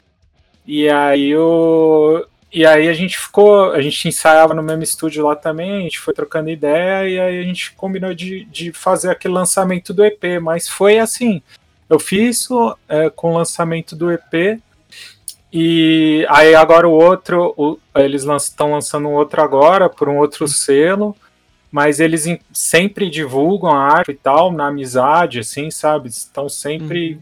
E 0.64 0.88
aí 0.88 1.30
eu, 1.30 2.24
e 2.52 2.64
aí 2.64 2.88
a 2.88 2.94
gente 2.94 3.18
ficou, 3.18 3.72
a 3.72 3.82
gente 3.82 4.06
ensaiava 4.06 4.54
no 4.54 4.62
mesmo 4.62 4.84
estúdio 4.84 5.26
lá 5.26 5.34
também, 5.34 5.78
a 5.78 5.80
gente 5.80 5.98
foi 5.98 6.14
trocando 6.14 6.48
ideia 6.48 7.08
e 7.08 7.18
aí 7.18 7.40
a 7.40 7.42
gente 7.42 7.72
combinou 7.72 8.14
de, 8.14 8.44
de 8.44 8.72
fazer 8.72 9.10
aquele 9.10 9.34
lançamento 9.34 9.92
do 9.92 10.04
EP, 10.04 10.40
mas 10.40 10.68
foi 10.68 11.00
assim, 11.00 11.42
eu 11.90 11.98
fiz 11.98 12.38
isso 12.42 12.78
é, 12.88 13.10
com 13.10 13.32
o 13.32 13.36
lançamento 13.36 13.96
do 13.96 14.12
EP, 14.12 14.62
e 15.56 16.26
aí 16.30 16.52
agora 16.52 16.88
o 16.88 16.90
outro, 16.90 17.54
o, 17.56 17.78
eles 17.94 18.24
estão 18.24 18.72
lançando 18.72 19.06
um 19.06 19.12
outro 19.12 19.40
agora 19.40 19.88
por 19.88 20.08
um 20.08 20.18
outro 20.18 20.48
selo, 20.48 21.16
mas 21.70 22.00
eles 22.00 22.26
in, 22.26 22.40
sempre 22.52 23.08
divulgam 23.08 23.70
a 23.70 23.78
arte 23.78 24.10
e 24.10 24.16
tal, 24.16 24.50
na 24.50 24.66
amizade, 24.66 25.38
assim, 25.38 25.70
sabe? 25.70 26.08
Estão 26.08 26.48
sempre 26.48 27.12
uhum. 27.12 27.20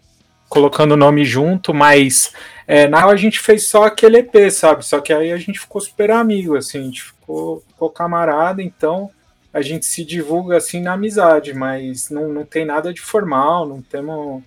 colocando 0.48 0.92
o 0.92 0.96
nome 0.96 1.26
junto, 1.26 1.74
mas 1.74 2.32
é, 2.66 2.88
na 2.88 3.00
real 3.00 3.10
a 3.10 3.16
gente 3.16 3.38
fez 3.38 3.68
só 3.68 3.84
aquele 3.84 4.20
EP, 4.20 4.50
sabe? 4.50 4.82
Só 4.82 4.98
que 5.02 5.12
aí 5.12 5.30
a 5.30 5.36
gente 5.36 5.60
ficou 5.60 5.82
super 5.82 6.10
amigo, 6.10 6.56
assim, 6.56 6.78
a 6.78 6.84
gente 6.84 7.02
ficou, 7.02 7.62
ficou 7.68 7.90
camarada, 7.90 8.62
então 8.62 9.10
a 9.52 9.60
gente 9.60 9.84
se 9.84 10.06
divulga 10.06 10.56
assim 10.56 10.80
na 10.80 10.94
amizade, 10.94 11.52
mas 11.52 12.08
não, 12.08 12.30
não 12.30 12.46
tem 12.46 12.64
nada 12.64 12.94
de 12.94 13.02
formal, 13.02 13.68
não 13.68 13.82
temos. 13.82 14.42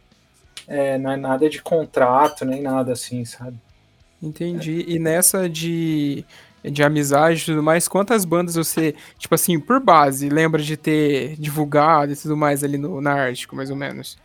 É, 0.68 0.98
não 0.98 1.12
é 1.12 1.18
nada 1.18 1.48
de 1.48 1.62
contrato, 1.62 2.44
nem 2.44 2.64
nada 2.64 2.94
assim, 2.94 3.24
sabe? 3.24 3.56
Entendi. 4.22 4.86
E 4.88 4.98
nessa 4.98 5.48
de, 5.50 6.26
de 6.64 6.84
amizade 6.84 7.42
e 7.42 7.46
tudo 7.46 7.62
mais, 7.62 7.88
quantas 7.88 8.26
bandas 8.26 8.56
você, 8.56 8.96
tipo 9.18 9.36
assim, 9.36 9.60
por 9.60 9.80
base, 9.80 10.30
lembra 10.30 10.62
de 10.62 10.78
ter 10.78 11.36
divulgado 11.38 12.14
e 12.14 12.16
tudo 12.16 12.36
mais 12.36 12.64
ali 12.64 12.78
no, 12.78 13.02
na 13.02 13.14
Ártico, 13.14 13.56
mais 13.56 13.70
ou 13.70 13.76
menos? 13.76 14.18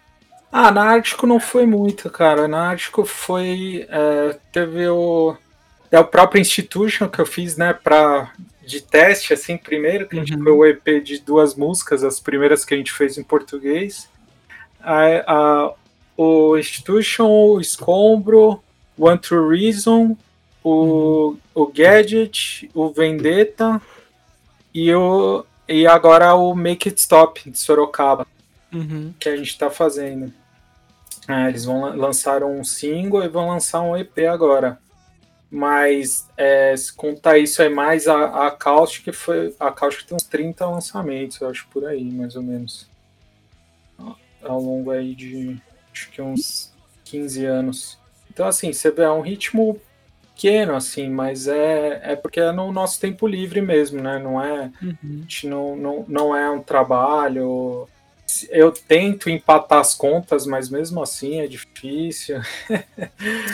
Ah, 0.53 0.71
na 0.71 0.83
Ártico 0.83 1.27
não 1.27 1.39
foi 1.39 1.65
muito, 1.65 2.11
cara. 2.11 2.49
Na 2.49 2.71
Ártico 2.71 3.05
foi. 3.05 3.87
É, 3.89 4.37
teve 4.53 4.89
o. 4.89 5.37
É 5.91 5.99
o 5.99 6.05
próprio 6.05 6.41
Institution 6.41 7.09
que 7.09 7.21
eu 7.21 7.27
fiz, 7.27 7.57
né, 7.57 7.73
pra, 7.73 8.33
de 8.65 8.81
teste, 8.81 9.33
assim, 9.33 9.57
primeiro, 9.57 10.09
que 10.09 10.17
a 10.17 10.21
gente 10.21 10.37
uhum. 10.37 10.45
foi 10.45 10.53
o 10.53 10.65
EP 10.65 11.03
de 11.03 11.19
duas 11.19 11.57
músicas, 11.57 12.05
as 12.05 12.21
primeiras 12.21 12.65
que 12.65 12.73
a 12.75 12.77
gente 12.77 12.93
fez 12.93 13.19
em 13.19 13.25
português. 13.25 14.09
A, 14.81 15.03
a, 15.27 15.75
o 16.17 16.57
Institution, 16.57 17.27
o 17.27 17.61
Escombro, 17.61 18.63
One 19.01 19.19
True 19.19 19.59
Reason, 19.59 20.17
o, 20.63 21.37
o 21.55 21.67
Gadget, 21.67 22.71
o 22.75 22.91
Vendetta 22.91 23.81
e, 24.75 24.93
o, 24.95 25.45
e 25.67 25.87
agora 25.87 26.35
o 26.35 26.55
Make 26.55 26.91
It 26.91 27.01
Stop 27.01 27.51
de 27.51 27.59
Sorocaba, 27.59 28.27
uhum. 28.71 29.15
que 29.19 29.29
a 29.29 29.37
gente 29.37 29.49
está 29.49 29.71
fazendo. 29.71 30.33
É, 31.27 31.49
eles 31.49 31.65
vão 31.65 31.97
lançar 31.97 32.43
um 32.43 32.63
single 32.63 33.25
e 33.25 33.29
vão 33.29 33.49
lançar 33.49 33.81
um 33.81 33.97
EP 33.97 34.19
agora. 34.31 34.79
Mas 35.51 36.29
é, 36.37 36.77
se 36.77 36.93
contar 36.93 37.39
isso 37.39 37.61
é 37.63 37.69
mais 37.69 38.07
a, 38.07 38.47
a 38.47 38.51
Caustic, 38.51 39.13
foi. 39.13 39.55
A 39.59 39.73
Caustic 39.73 40.07
tem 40.07 40.17
uns 40.17 40.25
30 40.25 40.65
lançamentos, 40.67 41.41
eu 41.41 41.49
acho 41.49 41.67
por 41.69 41.85
aí, 41.85 42.05
mais 42.05 42.37
ou 42.37 42.43
menos. 42.43 42.89
Ao 44.43 44.61
longo 44.61 44.91
aí 44.91 45.15
de 45.15 45.61
acho 45.93 46.11
que 46.11 46.23
uns 46.23 46.73
15 47.05 47.45
anos. 47.47 48.00
Então, 48.33 48.47
assim, 48.47 48.73
você 48.73 48.91
vê, 48.91 49.03
é 49.03 49.11
um 49.11 49.21
ritmo 49.21 49.81
pequeno, 50.35 50.75
assim, 50.75 51.11
mas 51.11 51.47
é, 51.47 52.01
é 52.03 52.17
porque 52.17 52.41
é 52.41 52.51
no 52.51 52.73
nosso 52.73 52.99
tempo 52.99 53.27
livre 53.27 53.61
mesmo, 53.61 54.01
né? 54.01 54.19
Não 54.19 54.43
é, 54.43 54.71
uhum. 54.83 55.27
não, 55.45 55.77
não, 55.77 56.05
não 56.09 56.37
é 56.37 56.51
um 56.51 56.63
trabalho. 56.63 57.87
Eu 58.49 58.73
tento 58.73 59.29
empatar 59.29 59.81
as 59.81 59.95
contas, 59.95 60.47
mas 60.47 60.71
mesmo 60.71 61.03
assim 61.03 61.41
é 61.41 61.47
difícil. 61.47 62.41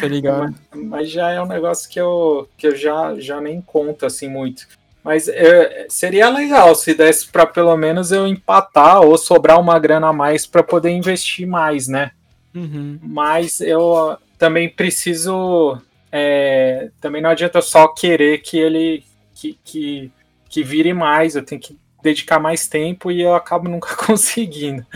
Tá 0.01 0.07
ligado. 0.07 0.55
mas, 0.71 0.85
mas, 0.85 1.11
já 1.11 1.31
é 1.31 1.43
um 1.43 1.47
negócio 1.47 1.89
que 1.89 1.99
eu, 1.99 2.49
que 2.57 2.69
eu 2.69 2.77
já, 2.77 3.19
já 3.19 3.41
nem 3.41 3.61
conto 3.61 4.07
assim 4.07 4.29
muito. 4.29 4.69
Mas 5.03 5.29
é, 5.29 5.87
seria 5.89 6.29
legal 6.29 6.75
se 6.75 6.93
desse 6.93 7.29
para 7.29 7.47
pelo 7.47 7.77
menos 7.77 8.13
eu 8.13 8.27
empatar 8.27 9.01
ou 9.01 9.17
sobrar 9.17 9.59
uma 9.59 9.79
grana 9.79 10.09
a 10.09 10.13
mais 10.13 10.47
para 10.47 10.63
poder 10.63 10.91
investir 10.91 11.47
mais, 11.47 11.89
né? 11.89 12.11
Uhum. 12.55 12.99
Mas 13.03 13.61
eu 13.61 14.19
também 14.39 14.69
preciso. 14.69 15.81
É, 16.11 16.91
também 17.01 17.21
não 17.21 17.31
adianta 17.31 17.61
só 17.61 17.89
querer 17.89 18.39
que 18.39 18.57
ele 18.57 19.05
que, 19.35 19.59
que, 19.63 20.13
que 20.49 20.63
vire 20.63 20.95
mais, 20.95 21.37
eu 21.37 21.45
tenho 21.45 21.61
que 21.61 21.79
dedicar 22.03 22.39
mais 22.39 22.69
tempo 22.69 23.11
e 23.11 23.21
eu 23.21 23.35
acabo 23.35 23.69
nunca 23.69 23.95
conseguindo 24.07 24.87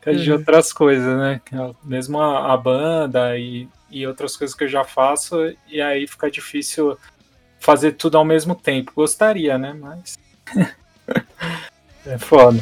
por 0.00 0.12
uhum. 0.12 0.20
de 0.20 0.32
outras 0.32 0.72
coisas, 0.72 1.16
né? 1.16 1.40
Mesmo 1.82 2.20
a, 2.20 2.52
a, 2.52 2.56
banda 2.56 3.38
e, 3.38 3.68
e 3.90 4.06
outras 4.06 4.36
coisas 4.36 4.54
que 4.54 4.64
eu 4.64 4.68
já 4.68 4.84
faço, 4.84 5.36
e 5.68 5.80
aí 5.80 6.06
fica 6.06 6.30
difícil 6.30 6.98
fazer 7.58 7.92
tudo 7.92 8.18
ao 8.18 8.24
mesmo 8.24 8.54
tempo. 8.54 8.92
Gostaria, 8.94 9.56
né? 9.58 9.72
Mas. 9.72 10.18
é 12.06 12.18
foda. 12.18 12.58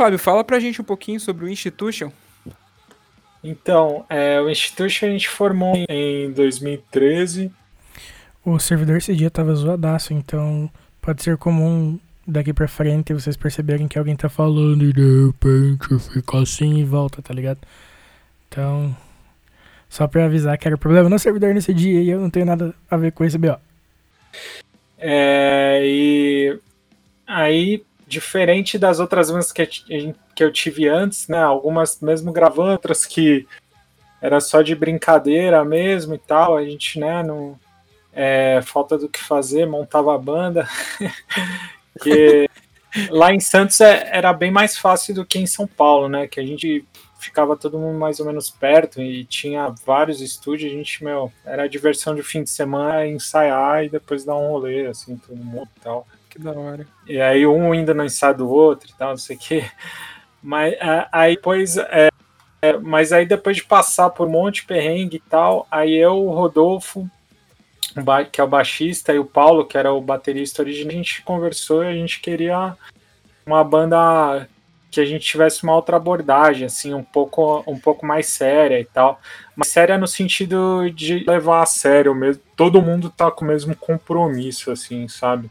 Fábio, 0.00 0.18
fala 0.18 0.42
pra 0.42 0.58
gente 0.58 0.80
um 0.80 0.84
pouquinho 0.84 1.20
sobre 1.20 1.44
o 1.44 1.48
Institution. 1.50 2.10
Então, 3.44 4.06
é, 4.08 4.40
o 4.40 4.48
Institution 4.48 5.08
a 5.08 5.10
gente 5.10 5.28
formou 5.28 5.74
em 5.86 6.32
2013. 6.32 7.52
O 8.42 8.58
servidor 8.58 8.96
esse 8.96 9.14
dia 9.14 9.30
tava 9.30 9.54
zoadaço, 9.54 10.14
então 10.14 10.70
pode 11.02 11.22
ser 11.22 11.36
comum 11.36 12.00
daqui 12.26 12.50
pra 12.50 12.66
frente 12.66 13.12
vocês 13.12 13.36
perceberem 13.36 13.86
que 13.86 13.98
alguém 13.98 14.16
tá 14.16 14.30
falando 14.30 14.86
e 14.86 14.92
de 14.94 15.26
repente 15.26 15.98
fica 16.10 16.38
assim 16.38 16.78
e 16.78 16.84
volta, 16.84 17.20
tá 17.20 17.34
ligado? 17.34 17.58
Então, 18.48 18.96
só 19.86 20.06
pra 20.08 20.24
avisar 20.24 20.56
que 20.56 20.66
era 20.66 20.78
problema 20.78 21.10
no 21.10 21.18
servidor 21.18 21.52
nesse 21.52 21.74
dia 21.74 22.00
e 22.00 22.08
eu 22.08 22.18
não 22.18 22.30
tenho 22.30 22.46
nada 22.46 22.74
a 22.90 22.96
ver 22.96 23.12
com 23.12 23.22
esse 23.22 23.36
BO. 23.36 23.60
É, 24.96 25.82
e 25.84 26.58
aí 27.26 27.84
diferente 28.10 28.76
das 28.76 28.98
outras 28.98 29.30
bandas 29.30 29.52
que, 29.52 29.64
que 29.64 30.42
eu 30.42 30.52
tive 30.52 30.88
antes, 30.88 31.28
né? 31.28 31.38
Algumas 31.38 32.00
mesmo 32.00 32.32
gravando, 32.32 32.72
outras 32.72 33.06
que 33.06 33.46
era 34.20 34.40
só 34.40 34.62
de 34.62 34.74
brincadeira 34.74 35.64
mesmo 35.64 36.14
e 36.14 36.18
tal. 36.18 36.56
A 36.56 36.64
gente, 36.64 36.98
né, 36.98 37.22
não. 37.22 37.58
É, 38.12 38.60
falta 38.64 38.98
do 38.98 39.08
que 39.08 39.22
fazer, 39.22 39.64
montava 39.64 40.12
a 40.12 40.18
banda. 40.18 40.68
que 42.02 42.50
lá 43.08 43.32
em 43.32 43.38
Santos 43.38 43.80
é, 43.80 44.10
era 44.12 44.32
bem 44.32 44.50
mais 44.50 44.76
fácil 44.76 45.14
do 45.14 45.24
que 45.24 45.38
em 45.38 45.46
São 45.46 45.64
Paulo, 45.64 46.08
né? 46.08 46.26
Que 46.26 46.40
a 46.40 46.44
gente 46.44 46.84
ficava 47.20 47.56
todo 47.56 47.78
mundo 47.78 47.96
mais 47.96 48.18
ou 48.18 48.26
menos 48.26 48.50
perto 48.50 49.00
e 49.00 49.24
tinha 49.24 49.72
vários 49.86 50.20
estúdios. 50.20 50.72
A 50.72 50.74
gente, 50.74 51.04
meu, 51.04 51.32
era 51.44 51.68
diversão 51.68 52.12
de 52.12 52.24
fim 52.24 52.42
de 52.42 52.50
semana 52.50 53.06
ensaiar 53.06 53.84
e 53.84 53.88
depois 53.88 54.24
dar 54.24 54.34
um 54.34 54.48
rolê, 54.48 54.86
assim, 54.86 55.16
todo 55.16 55.36
mundo 55.36 55.68
e 55.76 55.80
tal. 55.80 56.04
Que 56.30 56.38
da 56.38 56.52
hora. 56.52 56.86
E 57.06 57.20
aí 57.20 57.46
um 57.46 57.72
ainda 57.72 57.92
não 57.92 58.08
sai 58.08 58.32
do 58.32 58.48
outro 58.48 58.88
e 58.88 58.94
tal, 58.94 59.10
não 59.10 59.16
sei 59.16 59.36
o 59.36 59.38
quê. 59.38 59.64
Mas 60.42 60.74
aí 61.12 61.34
depois. 61.34 61.76
É, 61.76 62.08
é, 62.62 62.76
mas 62.78 63.12
aí 63.12 63.26
depois 63.26 63.56
de 63.56 63.64
passar 63.64 64.10
por 64.10 64.28
um 64.28 64.30
monte 64.30 64.60
de 64.60 64.66
perrengue 64.66 65.16
e 65.16 65.30
tal, 65.30 65.66
aí 65.70 65.96
eu, 65.96 66.24
o 66.24 66.30
Rodolfo, 66.30 67.10
que 68.30 68.40
é 68.40 68.44
o 68.44 68.48
baixista, 68.48 69.12
e 69.12 69.18
o 69.18 69.24
Paulo, 69.24 69.66
que 69.66 69.76
era 69.76 69.92
o 69.92 70.00
baterista 70.00 70.62
original, 70.62 70.92
a 70.92 70.96
gente 70.96 71.22
conversou 71.22 71.82
e 71.82 71.88
a 71.88 71.92
gente 71.92 72.20
queria 72.20 72.76
uma 73.44 73.64
banda 73.64 74.48
que 74.90 75.00
a 75.00 75.04
gente 75.04 75.24
tivesse 75.24 75.62
uma 75.62 75.74
outra 75.74 75.96
abordagem, 75.96 76.66
assim, 76.66 76.92
um 76.92 77.02
pouco, 77.02 77.62
um 77.66 77.78
pouco 77.78 78.04
mais 78.04 78.26
séria 78.26 78.78
e 78.78 78.84
tal. 78.84 79.20
Mas 79.56 79.68
séria 79.68 79.96
no 79.96 80.06
sentido 80.06 80.90
de 80.90 81.24
levar 81.24 81.62
a 81.62 81.66
sério 81.66 82.14
mesmo. 82.14 82.42
Todo 82.56 82.82
mundo 82.82 83.08
tá 83.08 83.30
com 83.30 83.44
o 83.44 83.48
mesmo 83.48 83.74
compromisso, 83.76 84.70
assim, 84.70 85.06
sabe? 85.08 85.48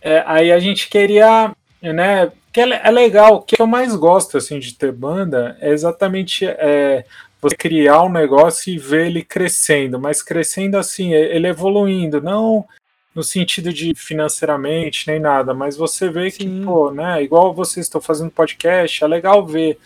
É, 0.00 0.22
aí 0.26 0.52
a 0.52 0.58
gente 0.58 0.88
queria, 0.88 1.52
né? 1.82 2.30
Que 2.52 2.60
é, 2.60 2.80
é, 2.84 2.90
legal, 2.90 3.36
o 3.36 3.42
que 3.42 3.60
eu 3.60 3.66
mais 3.66 3.94
gosto 3.94 4.38
assim 4.38 4.58
de 4.58 4.74
ter 4.74 4.92
banda 4.92 5.56
é 5.60 5.70
exatamente 5.70 6.46
é, 6.46 7.04
você 7.40 7.56
criar 7.56 8.02
um 8.02 8.10
negócio 8.10 8.72
e 8.72 8.78
ver 8.78 9.06
ele 9.06 9.22
crescendo, 9.22 9.98
mas 9.98 10.22
crescendo 10.22 10.76
assim, 10.76 11.12
ele 11.12 11.46
evoluindo, 11.46 12.20
não 12.20 12.66
no 13.14 13.22
sentido 13.24 13.72
de 13.72 13.94
financeiramente 13.96 15.08
nem 15.08 15.18
nada, 15.18 15.52
mas 15.52 15.76
você 15.76 16.08
vê 16.08 16.30
Sim. 16.30 16.38
que, 16.38 16.64
pô, 16.64 16.90
né? 16.92 17.22
Igual 17.22 17.52
vocês 17.52 17.86
estão 17.86 18.00
fazendo 18.00 18.30
podcast, 18.30 19.02
é 19.02 19.06
legal 19.08 19.44
ver 19.44 19.78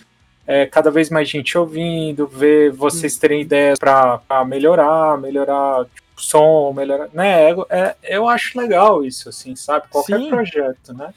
é, 0.46 0.66
cada 0.66 0.90
vez 0.90 1.08
mais 1.08 1.28
gente 1.28 1.56
ouvindo, 1.56 2.26
ver 2.26 2.70
vocês 2.72 3.16
terem 3.16 3.40
ideias 3.40 3.78
para 3.78 4.44
melhorar, 4.46 5.18
melhorar 5.18 5.86
som, 6.24 6.72
melhorar, 6.72 7.08
né? 7.12 7.50
É, 7.68 7.96
eu 8.04 8.28
acho 8.28 8.58
legal 8.58 9.04
isso, 9.04 9.28
assim, 9.28 9.56
sabe? 9.56 9.88
Qualquer 9.88 10.18
Sim. 10.18 10.30
projeto, 10.30 10.94
né? 10.94 11.12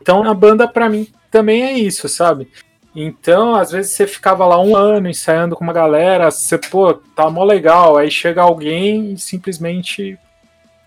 Então 0.00 0.22
a 0.24 0.34
banda 0.34 0.66
para 0.66 0.88
mim 0.88 1.08
também 1.30 1.62
é 1.62 1.72
isso, 1.72 2.08
sabe? 2.08 2.50
Então, 2.94 3.56
às 3.56 3.72
vezes 3.72 3.92
você 3.92 4.06
ficava 4.06 4.46
lá 4.46 4.60
um 4.60 4.76
ano 4.76 5.08
ensaiando 5.08 5.56
com 5.56 5.64
uma 5.64 5.72
galera, 5.72 6.30
você, 6.30 6.56
pô, 6.56 6.94
tá 6.94 7.28
mó 7.28 7.42
legal, 7.42 7.96
aí 7.96 8.08
chega 8.08 8.40
alguém 8.40 9.12
e 9.12 9.18
simplesmente 9.18 10.16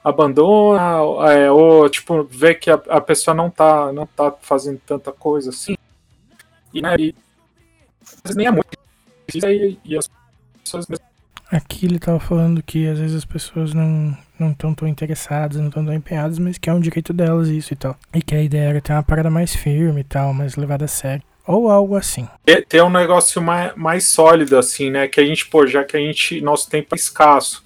abandona, 0.01 1.31
é, 1.33 1.51
ou 1.51 1.89
tipo, 1.89 2.23
vê 2.23 2.55
que 2.55 2.71
a, 2.71 2.75
a, 2.87 3.01
pessoa 3.01 3.35
não 3.35 3.49
tá, 3.49 3.91
não 3.91 4.05
tá 4.05 4.33
fazendo 4.41 4.79
tanta 4.85 5.11
coisa 5.11 5.49
assim. 5.49 5.75
E, 6.73 6.81
né, 6.81 6.95
e, 6.97 7.13
nem 8.33 8.47
é 8.47 8.51
muito. 8.51 8.69
E, 9.33 9.77
e 9.83 9.97
as 9.97 10.09
pessoas 10.63 10.87
Aqui 11.51 11.85
ele 11.85 11.99
tava 11.99 12.19
falando 12.19 12.61
que 12.61 12.87
às 12.87 12.99
vezes 12.99 13.15
as 13.15 13.25
pessoas 13.25 13.73
não 13.73 14.17
não 14.39 14.51
estão 14.51 14.73
tão 14.73 14.87
interessadas, 14.87 15.57
não 15.57 15.67
estão 15.67 15.83
tão 15.83 15.93
empenhadas, 15.93 16.37
mas 16.37 16.57
que 16.57 16.69
é 16.69 16.73
um 16.73 16.79
direito 16.79 17.11
delas 17.11 17.47
isso 17.47 17.73
e 17.73 17.75
tal. 17.75 17.97
E 18.13 18.21
que 18.21 18.35
a 18.35 18.41
ideia 18.41 18.69
era 18.69 18.81
ter 18.81 18.93
uma 18.93 19.03
parada 19.03 19.29
mais 19.29 19.55
firme 19.55 20.01
e 20.01 20.03
tal, 20.03 20.33
mais 20.33 20.55
levada 20.55 20.85
a 20.85 20.87
sério. 20.87 21.23
Ou 21.47 21.71
algo 21.71 21.95
assim. 21.95 22.27
Ter 22.67 22.83
um 22.83 22.89
negócio 22.89 23.41
mais, 23.41 23.73
mais 23.75 24.09
sólido, 24.09 24.57
assim, 24.57 24.91
né? 24.91 25.07
Que 25.07 25.21
a 25.21 25.25
gente, 25.25 25.47
pô, 25.47 25.65
já 25.65 25.83
que 25.83 25.95
a 25.95 25.99
gente. 25.99 26.41
Nosso 26.41 26.69
tempo 26.69 26.93
é 26.93 26.97
escasso. 26.97 27.63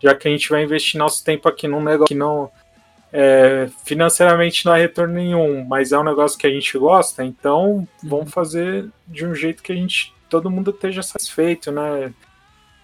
Já 0.00 0.14
que 0.14 0.28
a 0.28 0.30
gente 0.30 0.48
vai 0.48 0.62
investir 0.62 0.98
nosso 0.98 1.24
tempo 1.24 1.48
aqui 1.48 1.66
num 1.66 1.82
negócio 1.82 2.06
que 2.06 2.14
não. 2.14 2.50
É, 3.12 3.68
financeiramente 3.84 4.64
não 4.64 4.72
há 4.72 4.76
retorno 4.76 5.14
nenhum, 5.14 5.64
mas 5.64 5.92
é 5.92 5.98
um 5.98 6.02
negócio 6.02 6.38
que 6.38 6.48
a 6.48 6.50
gente 6.50 6.76
gosta, 6.76 7.24
então 7.24 7.86
vamos 8.02 8.32
fazer 8.32 8.88
de 9.06 9.24
um 9.24 9.32
jeito 9.32 9.62
que 9.62 9.70
a 9.70 9.76
gente. 9.76 10.12
todo 10.28 10.50
mundo 10.50 10.70
esteja 10.72 11.02
satisfeito, 11.02 11.70
né? 11.70 12.12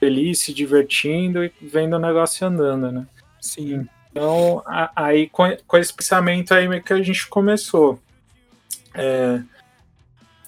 Feliz, 0.01 0.41
se 0.41 0.55
divertindo 0.55 1.45
e 1.45 1.53
vendo 1.61 1.95
o 1.95 2.01
negócio 2.01 2.47
andando, 2.47 2.91
né? 2.91 3.07
Sim. 3.41 3.87
Então, 4.11 4.63
a, 4.67 4.91
aí 4.97 5.29
com, 5.29 5.45
com 5.67 5.77
esse 5.77 5.95
pensamento 5.95 6.53
aí 6.53 6.67
meio 6.67 6.83
que 6.83 6.93
a 6.93 7.03
gente 7.03 7.29
começou. 7.29 8.01
É, 8.95 9.41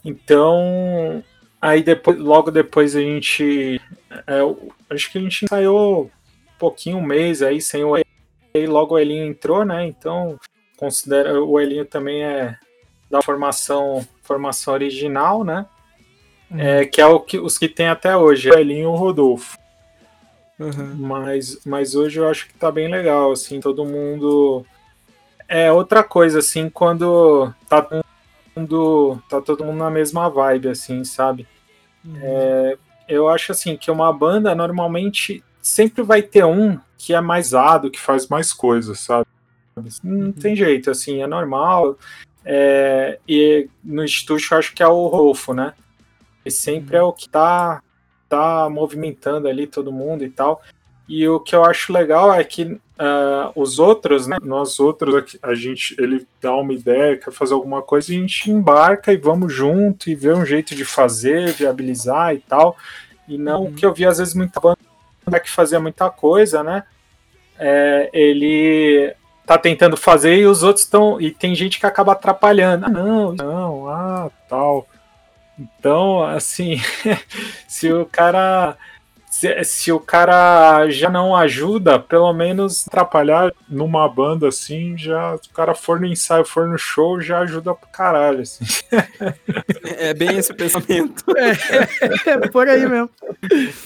então, 0.05 1.23
aí 1.61 1.83
depois, 1.83 2.19
logo 2.19 2.51
depois 2.51 2.97
a 2.97 3.01
gente. 3.01 3.81
É, 4.27 4.41
acho 4.91 5.13
que 5.13 5.19
a 5.19 5.21
gente 5.21 5.45
ensaiou 5.45 6.05
um 6.05 6.59
pouquinho, 6.59 6.97
um 6.97 7.07
mês 7.07 7.43
aí 7.43 7.61
sem 7.61 7.85
o 7.85 7.95
aí 7.95 8.67
logo 8.67 8.95
o 8.95 8.99
Elinho 8.99 9.27
entrou, 9.27 9.65
né? 9.65 9.87
Então, 9.87 10.39
considera 10.77 11.43
o 11.43 11.61
Elinho 11.61 11.85
também 11.85 12.25
é 12.25 12.59
da 13.11 13.23
formação 13.23 14.07
formação 14.23 14.75
original, 14.75 15.45
né? 15.45 15.67
Uhum. 16.53 16.61
É, 16.61 16.85
que 16.85 17.01
é 17.01 17.07
o 17.07 17.19
que 17.19 17.39
os 17.39 17.57
que 17.57 17.69
tem 17.69 17.89
até 17.89 18.17
hoje, 18.17 18.51
o 18.51 18.55
Elinho 18.55 18.83
e 18.83 18.87
o 18.87 18.95
Rodolfo. 18.95 19.57
Uhum. 20.59 20.95
Mas, 20.97 21.65
mas 21.65 21.95
hoje 21.95 22.21
eu 22.21 22.29
acho 22.29 22.47
que 22.47 22.55
tá 22.55 22.71
bem 22.71 22.89
legal, 22.89 23.33
assim, 23.33 23.59
todo 23.59 23.87
mundo. 23.87 24.65
É 25.49 25.73
outra 25.73 26.05
coisa, 26.05 26.39
assim, 26.39 26.69
quando 26.69 27.53
tá 27.69 27.83
todo 27.83 28.05
mundo, 28.55 29.23
tá 29.29 29.41
todo 29.41 29.65
mundo 29.65 29.79
na 29.79 29.91
mesma 29.91 30.29
vibe, 30.29 30.69
assim, 30.69 31.05
sabe? 31.05 31.47
Uhum. 32.05 32.19
É, 32.21 32.79
eu 33.09 33.29
acho, 33.29 33.51
assim, 33.51 33.77
que 33.77 33.91
uma 33.91 34.13
banda 34.13 34.55
normalmente 34.55 35.43
sempre 35.61 36.03
vai 36.03 36.23
ter 36.23 36.45
um 36.45 36.79
que 36.99 37.15
é 37.15 37.21
mais 37.21 37.55
ado, 37.55 37.91
que 37.91 37.99
faz 37.99 38.29
mais 38.29 38.53
coisas, 38.53 39.01
sabe? 39.01 39.27
Não 40.05 40.27
uhum. 40.27 40.33
tem 40.33 40.55
jeito, 40.55 40.91
assim, 40.91 41.23
é 41.23 41.27
normal. 41.27 41.99
É, 42.45 43.19
e 43.27 43.69
no 43.83 44.05
estúdio 44.05 44.49
eu 44.53 44.59
acho 44.59 44.75
que 44.75 44.83
é 44.83 44.87
o 44.87 45.07
Rolfo, 45.07 45.55
né? 45.55 45.73
E 46.45 46.51
sempre 46.51 46.97
é 46.97 47.03
o 47.03 47.13
que 47.13 47.29
tá 47.29 47.83
tá 48.29 48.69
movimentando 48.71 49.47
ali 49.47 49.67
todo 49.67 49.93
mundo 49.93 50.25
e 50.25 50.31
tal. 50.31 50.63
E 51.07 51.29
o 51.29 51.39
que 51.39 51.55
eu 51.55 51.63
acho 51.65 51.93
legal 51.93 52.33
é 52.33 52.43
que 52.43 52.65
uh, 52.65 52.81
os 53.55 53.79
outros, 53.79 54.27
né, 54.27 54.39
nós 54.43 54.81
outros, 54.81 55.37
a 55.43 55.55
gente, 55.55 55.95
ele 55.99 56.27
dá 56.41 56.55
uma 56.55 56.73
ideia, 56.73 57.19
quer 57.19 57.31
fazer 57.31 57.53
alguma 57.53 57.83
coisa, 57.83 58.11
e 58.11 58.17
a 58.17 58.21
gente 58.21 58.51
embarca 58.51 59.13
e 59.13 59.19
vamos 59.19 59.53
junto 59.53 60.09
e 60.09 60.15
vê 60.15 60.33
um 60.33 60.47
jeito 60.47 60.75
de 60.75 60.85
fazer, 60.85 61.53
viabilizar 61.53 62.35
e 62.35 62.39
tal. 62.39 62.75
E 63.29 63.37
não 63.37 63.65
uhum. 63.65 63.75
que 63.75 63.85
eu 63.85 63.93
vi 63.93 64.07
às 64.07 64.17
vezes 64.17 64.35
muita 64.35 64.59
banda 64.59 65.41
que 65.41 65.51
fazia 65.51 65.79
muita 65.79 66.09
coisa, 66.09 66.63
né? 66.63 66.85
É, 67.59 68.09
ele 68.13 69.15
tá 69.45 69.59
tentando 69.59 69.97
fazer 69.97 70.37
e 70.37 70.47
os 70.47 70.63
outros 70.63 70.85
estão. 70.85 71.21
E 71.21 71.31
tem 71.31 71.55
gente 71.55 71.79
que 71.79 71.87
acaba 71.87 72.13
atrapalhando. 72.13 72.87
Ah, 72.87 72.89
não, 72.89 73.33
não, 73.33 73.89
ah, 73.89 74.31
tal. 74.49 74.87
Então, 75.79 76.23
assim, 76.25 76.81
se 77.69 77.93
o 77.93 78.07
cara 78.07 78.77
se, 79.33 79.65
se, 79.65 79.91
o 79.91 79.99
cara 79.99 80.89
já 80.91 81.09
não 81.09 81.35
ajuda, 81.35 81.99
pelo 81.99 82.33
menos 82.33 82.87
atrapalhar 82.87 83.51
numa 83.67 84.07
banda 84.07 84.49
assim, 84.49 84.97
já 84.97 85.37
se 85.39 85.49
o 85.49 85.53
cara 85.53 85.75
for 85.75 85.99
no 85.99 86.07
ensaio, 86.07 86.45
for 86.45 86.69
no 86.69 86.77
show, 86.77 87.21
já 87.21 87.39
ajuda 87.39 87.75
pro 87.75 87.89
caralho, 87.89 88.43
assim. 88.43 88.65
É 89.85 90.13
bem 90.13 90.37
esse 90.37 90.53
pensamento. 90.53 91.25
É, 92.27 92.31
é 92.31 92.39
por 92.49 92.69
aí 92.69 92.87
mesmo. 92.87 93.11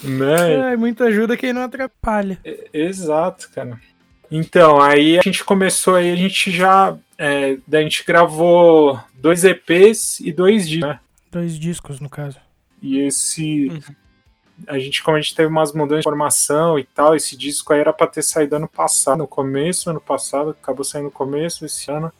Né? 0.02 0.72
É, 0.72 0.76
muita 0.76 1.04
ajuda 1.04 1.36
quem 1.36 1.52
não 1.52 1.62
atrapalha. 1.62 2.38
É, 2.44 2.68
exato, 2.72 3.48
cara. 3.54 3.80
Então, 4.30 4.80
aí 4.80 5.18
a 5.18 5.22
gente 5.22 5.44
começou 5.44 5.94
aí, 5.94 6.10
a 6.10 6.16
gente 6.16 6.50
já. 6.50 6.96
É, 7.16 7.56
a 7.72 7.80
gente 7.80 8.04
gravou 8.04 9.00
dois 9.14 9.44
EPs 9.44 10.20
e 10.20 10.32
dois 10.32 10.68
discos, 10.68 10.88
né? 10.88 11.00
Dois 11.36 11.58
discos, 11.58 12.00
no 12.00 12.08
caso. 12.08 12.38
E 12.80 12.98
esse. 12.98 13.68
Uhum. 13.68 13.94
A 14.66 14.78
gente, 14.78 15.02
como 15.02 15.18
a 15.18 15.20
gente 15.20 15.34
teve 15.34 15.48
umas 15.48 15.70
mudanças 15.74 16.00
de 16.00 16.04
formação 16.04 16.78
e 16.78 16.84
tal, 16.84 17.14
esse 17.14 17.36
disco 17.36 17.74
aí 17.74 17.80
era 17.80 17.92
pra 17.92 18.06
ter 18.06 18.22
saído 18.22 18.56
ano 18.56 18.66
passado, 18.66 19.18
no 19.18 19.28
começo, 19.28 19.90
ano 19.90 20.00
passado, 20.00 20.56
acabou 20.58 20.82
saindo 20.82 21.04
no 21.04 21.10
começo 21.10 21.60
desse 21.60 21.90
ano. 21.90 22.10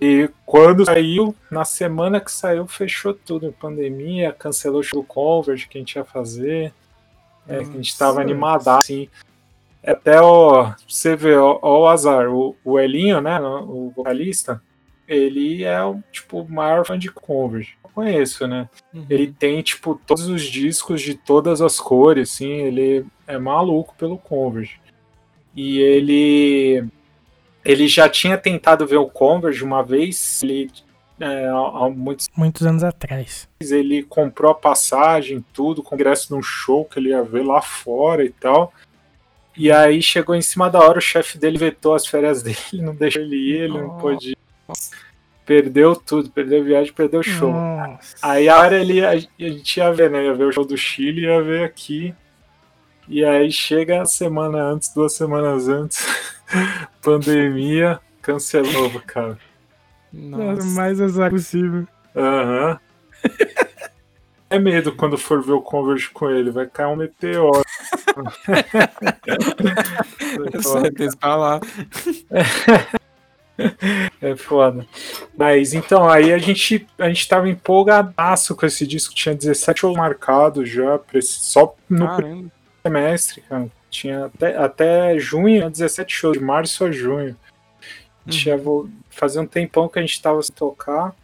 E 0.00 0.30
quando 0.46 0.86
saiu, 0.86 1.36
na 1.50 1.66
semana 1.66 2.18
que 2.18 2.32
saiu, 2.32 2.66
fechou 2.66 3.12
tudo. 3.12 3.54
Pandemia, 3.60 4.32
cancelou 4.32 4.80
o 4.80 4.82
show 4.82 5.02
do 5.02 5.06
Converge 5.06 5.68
que 5.68 5.76
a 5.76 5.80
gente 5.82 5.96
ia 5.96 6.04
fazer. 6.06 6.72
É, 7.46 7.58
que 7.58 7.68
a 7.68 7.72
gente 7.72 7.98
tava 7.98 8.22
animado 8.22 8.66
assim. 8.68 9.06
Até 9.84 10.18
o. 10.18 10.72
Você 10.88 11.14
vê, 11.14 11.36
ó, 11.36 11.58
ó 11.60 11.80
o 11.80 11.88
azar. 11.88 12.30
O, 12.30 12.56
o 12.64 12.80
Elinho, 12.80 13.20
né? 13.20 13.38
O 13.38 13.92
vocalista, 13.94 14.62
ele 15.10 15.64
é 15.64 15.82
o 15.84 16.00
tipo, 16.10 16.46
maior 16.48 16.86
fã 16.86 16.98
de 16.98 17.10
Converge 17.10 17.80
conheço, 17.94 18.46
né? 18.46 18.68
Uhum. 18.94 19.06
Ele 19.08 19.32
tem, 19.32 19.60
tipo, 19.62 20.00
todos 20.06 20.26
os 20.28 20.42
discos 20.42 21.02
de 21.02 21.14
todas 21.14 21.60
as 21.60 21.78
cores, 21.78 22.30
assim, 22.30 22.50
ele 22.50 23.04
é 23.26 23.38
maluco 23.38 23.94
pelo 23.96 24.18
Converge. 24.18 24.80
E 25.54 25.78
ele 25.78 26.84
ele 27.62 27.86
já 27.88 28.08
tinha 28.08 28.38
tentado 28.38 28.86
ver 28.86 28.96
o 28.96 29.06
Converge 29.06 29.62
uma 29.62 29.82
vez, 29.82 30.42
ele 30.42 30.70
é, 31.20 31.46
há 31.48 31.90
muitos, 31.90 32.28
muitos 32.34 32.66
anos 32.66 32.82
atrás. 32.82 33.46
Ele 33.60 34.02
comprou 34.02 34.50
a 34.50 34.54
passagem, 34.54 35.44
tudo, 35.52 35.82
com 35.82 35.94
ingresso 35.94 36.34
num 36.34 36.42
show 36.42 36.84
que 36.84 36.98
ele 36.98 37.10
ia 37.10 37.22
ver 37.22 37.44
lá 37.44 37.60
fora 37.60 38.24
e 38.24 38.30
tal. 38.30 38.72
E 39.54 39.70
aí 39.70 40.00
chegou 40.00 40.34
em 40.34 40.40
cima 40.40 40.70
da 40.70 40.78
hora, 40.78 40.98
o 40.98 41.02
chefe 41.02 41.36
dele 41.36 41.58
vetou 41.58 41.94
as 41.94 42.06
férias 42.06 42.40
dele, 42.42 42.56
não 42.74 42.94
deixou 42.94 43.20
ele 43.20 43.36
ir, 43.36 43.60
ele 43.62 43.72
oh. 43.72 43.82
não 43.82 43.98
pôde 43.98 44.30
ir 44.30 44.40
perdeu 45.44 45.96
tudo, 45.96 46.30
perdeu 46.30 46.60
a 46.60 46.64
viagem, 46.64 46.92
perdeu 46.92 47.20
o 47.20 47.24
show. 47.24 47.52
Nossa. 47.52 48.16
Aí 48.22 48.48
a 48.48 48.58
hora 48.58 48.78
ele, 48.78 49.04
a, 49.04 49.10
a 49.10 49.16
gente 49.16 49.76
ia 49.76 49.92
ver, 49.92 50.08
né? 50.08 50.24
Ia 50.24 50.34
ver 50.34 50.44
o 50.44 50.52
show 50.52 50.64
do 50.64 50.76
Chile, 50.76 51.22
ia 51.22 51.42
ver 51.42 51.64
aqui. 51.64 52.14
E 53.08 53.24
aí 53.24 53.50
chega 53.50 54.02
a 54.02 54.06
semana 54.06 54.62
antes, 54.62 54.94
duas 54.94 55.12
semanas 55.12 55.68
antes, 55.68 56.06
pandemia, 57.02 57.98
cancelou, 58.22 59.00
cara. 59.04 59.36
Nossa. 60.12 60.66
mais 60.68 61.00
azar 61.00 61.30
possível. 61.30 61.88
Aham. 62.14 62.70
Uhum. 62.70 62.78
é 64.50 64.58
medo 64.58 64.94
quando 64.94 65.18
for 65.18 65.42
ver 65.42 65.52
o 65.52 65.60
Converge 65.60 66.08
com 66.10 66.30
ele, 66.30 66.52
vai 66.52 66.66
cair 66.66 66.86
um 66.86 66.96
meteoro. 66.96 67.64
Certeza 70.62 71.16
pra 71.16 71.34
lá. 71.34 71.60
é 74.20 74.36
foda. 74.36 74.86
Mas 75.36 75.74
então, 75.74 76.08
aí 76.08 76.32
a 76.32 76.38
gente, 76.38 76.86
a 76.98 77.08
gente 77.08 77.28
tava 77.28 77.48
empolgadaço 77.48 78.54
com 78.54 78.66
esse 78.66 78.86
disco, 78.86 79.14
tinha 79.14 79.34
17 79.34 79.80
shows 79.80 79.96
marcados 79.96 80.68
já, 80.68 80.98
só 81.22 81.74
no 81.88 82.06
Caramba. 82.06 82.50
semestre, 82.82 83.40
cara. 83.42 83.68
Tinha 83.90 84.26
até, 84.26 84.56
até 84.56 85.18
junho, 85.18 85.68
17 85.68 86.12
shows, 86.12 86.38
de 86.38 86.44
março 86.44 86.84
a 86.84 86.92
junho. 86.92 87.36
Uhum. 88.26 88.30
Tinha, 88.30 88.56
fazia 89.10 89.40
um 89.40 89.46
tempão 89.46 89.88
que 89.88 89.98
a 89.98 90.02
gente 90.02 90.22
tava 90.22 90.40
sem 90.42 90.54
tocar. 90.54 91.14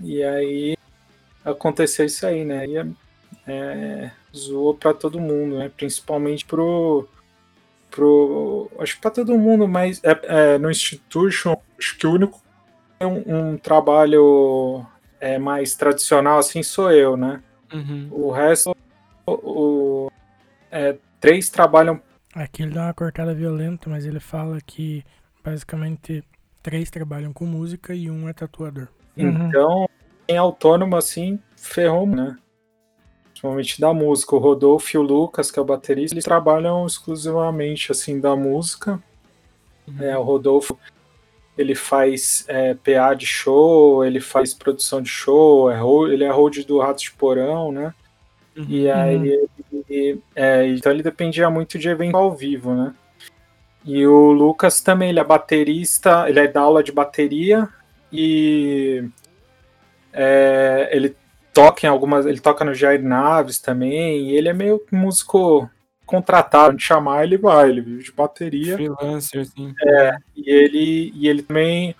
E 0.00 0.22
aí 0.22 0.76
aconteceu 1.44 2.06
isso 2.06 2.26
aí, 2.26 2.44
né? 2.44 2.66
E 2.66 2.76
é, 2.78 2.86
é, 3.46 4.10
zoou 4.34 4.74
pra 4.74 4.94
todo 4.94 5.20
mundo, 5.20 5.58
né? 5.58 5.70
Principalmente 5.76 6.44
pro 6.44 7.06
pro. 7.98 8.70
Acho 8.78 8.94
que 8.94 9.00
para 9.00 9.10
todo 9.10 9.36
mundo, 9.36 9.66
mas 9.66 10.00
é, 10.04 10.20
é, 10.22 10.58
no 10.58 10.70
Institution, 10.70 11.56
acho 11.76 11.98
que 11.98 12.06
o 12.06 12.12
único 12.12 12.40
é 13.00 13.04
um, 13.04 13.50
um 13.50 13.58
trabalho 13.58 14.86
é, 15.20 15.36
mais 15.36 15.74
tradicional 15.74 16.38
assim 16.38 16.62
sou 16.62 16.92
eu, 16.92 17.16
né? 17.16 17.42
Uhum. 17.72 18.08
O 18.12 18.30
resto, 18.30 18.76
o, 19.26 19.32
o 19.32 20.12
é, 20.70 20.96
três 21.18 21.50
trabalham. 21.50 22.00
Aqui 22.34 22.62
ele 22.62 22.72
dá 22.72 22.84
uma 22.84 22.94
cortada 22.94 23.34
violenta, 23.34 23.90
mas 23.90 24.06
ele 24.06 24.20
fala 24.20 24.58
que 24.64 25.04
basicamente 25.42 26.22
três 26.62 26.90
trabalham 26.90 27.32
com 27.32 27.46
música 27.46 27.94
e 27.94 28.08
um 28.08 28.28
é 28.28 28.32
tatuador. 28.32 28.86
Então, 29.16 29.88
em 30.28 30.36
autônomo 30.36 30.94
assim, 30.94 31.40
ferrou, 31.56 32.06
né? 32.06 32.36
Principalmente 33.38 33.80
da 33.80 33.94
música. 33.94 34.34
O 34.34 34.38
Rodolfo 34.38 34.96
e 34.96 34.98
o 34.98 35.02
Lucas, 35.02 35.50
que 35.50 35.58
é 35.58 35.62
o 35.62 35.64
baterista, 35.64 36.14
eles 36.14 36.24
trabalham 36.24 36.84
exclusivamente 36.84 37.92
assim 37.92 38.20
da 38.20 38.34
música. 38.34 39.00
Uhum. 39.86 40.02
É, 40.02 40.18
o 40.18 40.22
Rodolfo 40.22 40.76
ele 41.56 41.74
faz 41.74 42.44
é, 42.48 42.74
PA 42.74 43.14
de 43.14 43.26
show, 43.26 44.04
ele 44.04 44.20
faz 44.20 44.54
produção 44.54 45.00
de 45.00 45.08
show, 45.08 45.70
é, 45.70 45.78
ele 46.12 46.24
é 46.24 46.30
hold 46.30 46.58
do 46.64 46.78
Ratos 46.78 47.04
de 47.04 47.12
Porão, 47.12 47.72
né? 47.72 47.94
Uhum. 48.56 48.66
E 48.68 48.90
aí 48.90 49.14
ele 49.14 49.48
ele, 49.88 50.20
é, 50.34 50.66
então 50.66 50.90
ele 50.90 51.02
dependia 51.02 51.48
muito 51.48 51.78
de 51.78 51.88
evento 51.88 52.16
ao 52.16 52.34
vivo, 52.34 52.74
né? 52.74 52.94
E 53.84 54.06
o 54.06 54.32
Lucas 54.32 54.80
também, 54.80 55.10
ele 55.10 55.20
é 55.20 55.24
baterista, 55.24 56.28
ele 56.28 56.40
é 56.40 56.48
da 56.48 56.60
aula 56.60 56.82
de 56.82 56.92
bateria 56.92 57.68
e 58.12 59.08
é, 60.12 60.90
ele 60.92 61.16
toca 61.58 61.86
em 61.86 61.88
algumas, 61.88 62.24
ele 62.24 62.40
toca 62.40 62.64
no 62.64 62.74
Jair 62.74 63.02
Naves 63.02 63.58
também, 63.58 64.28
e 64.28 64.36
ele 64.36 64.48
é 64.48 64.52
meio 64.52 64.80
músico 64.92 65.68
contratado, 66.06 66.76
de 66.76 66.82
chamar 66.82 67.24
ele 67.24 67.36
vai, 67.36 67.68
ele 67.68 67.80
vive 67.80 68.04
de 68.04 68.12
bateria. 68.12 68.74
Freelancer, 68.74 69.44
sim. 69.46 69.74
É, 69.84 70.16
e 70.36 70.50
ele, 70.50 71.12
e 71.14 71.28
ele 71.28 71.42
também, 71.42 71.94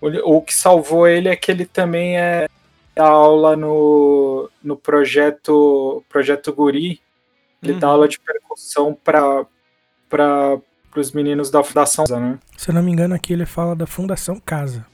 o, 0.00 0.36
o 0.36 0.42
que 0.42 0.54
salvou 0.54 1.06
ele 1.06 1.28
é 1.28 1.36
que 1.36 1.50
ele 1.50 1.66
também 1.66 2.16
é 2.16 2.48
dá 2.94 3.06
aula 3.06 3.56
no, 3.56 4.50
no 4.62 4.76
projeto 4.76 6.04
projeto 6.08 6.52
Guri, 6.52 7.00
ele 7.62 7.72
uhum. 7.72 7.78
dá 7.78 7.88
aula 7.88 8.06
de 8.06 8.20
percussão 8.20 8.94
para 8.94 9.46
para 10.08 10.60
os 10.94 11.10
meninos 11.12 11.50
da 11.50 11.64
Fundação 11.64 12.04
né? 12.20 12.38
Se 12.56 12.68
eu 12.70 12.74
não 12.74 12.82
me 12.82 12.92
engano, 12.92 13.14
aqui 13.14 13.32
ele 13.32 13.46
fala 13.46 13.74
da 13.74 13.86
Fundação 13.86 14.38
Casa. 14.38 14.86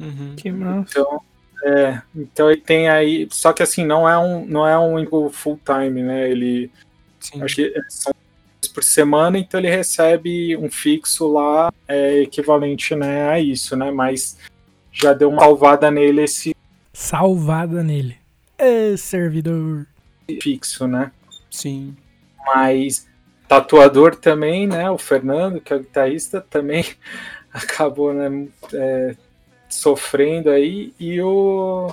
Uhum. 0.00 0.34
Que 0.36 0.50
massa. 0.50 0.90
Então, 0.90 1.20
é, 1.66 2.02
então 2.14 2.50
ele 2.50 2.60
tem 2.60 2.90
aí, 2.90 3.26
só 3.30 3.50
que 3.50 3.62
assim, 3.62 3.86
não 3.86 4.06
é 4.06 4.18
um 4.18 4.44
não 4.44 4.68
é 4.68 4.78
um 4.78 5.30
full 5.30 5.58
time, 5.64 6.02
né? 6.02 6.30
Ele 6.30 6.70
Sim. 7.18 7.42
acho 7.42 7.56
que 7.56 7.72
são 7.88 8.12
por 8.74 8.84
semana, 8.84 9.38
então 9.38 9.58
ele 9.60 9.70
recebe 9.70 10.56
um 10.56 10.70
fixo 10.70 11.32
lá 11.32 11.72
é, 11.88 12.22
equivalente, 12.22 12.94
né, 12.94 13.28
a 13.30 13.40
isso, 13.40 13.76
né? 13.76 13.90
Mas 13.90 14.36
já 14.92 15.14
deu 15.14 15.30
uma 15.30 15.40
salvada 15.40 15.90
nele 15.90 16.22
esse 16.24 16.54
salvada 16.92 17.82
nele. 17.82 18.16
É 18.58 18.94
servidor 18.96 19.86
fixo, 20.42 20.86
né? 20.86 21.12
Sim. 21.50 21.96
Mas 22.46 23.06
tatuador 23.48 24.16
também, 24.16 24.66
né? 24.66 24.90
O 24.90 24.98
Fernando, 24.98 25.60
que 25.60 25.72
é 25.72 25.76
o 25.76 25.80
guitarrista, 25.80 26.42
também 26.42 26.84
acabou 27.52 28.12
né, 28.12 28.48
é, 28.74 29.16
sofrendo 29.74 30.50
aí. 30.50 30.92
E 30.98 31.20
o, 31.20 31.92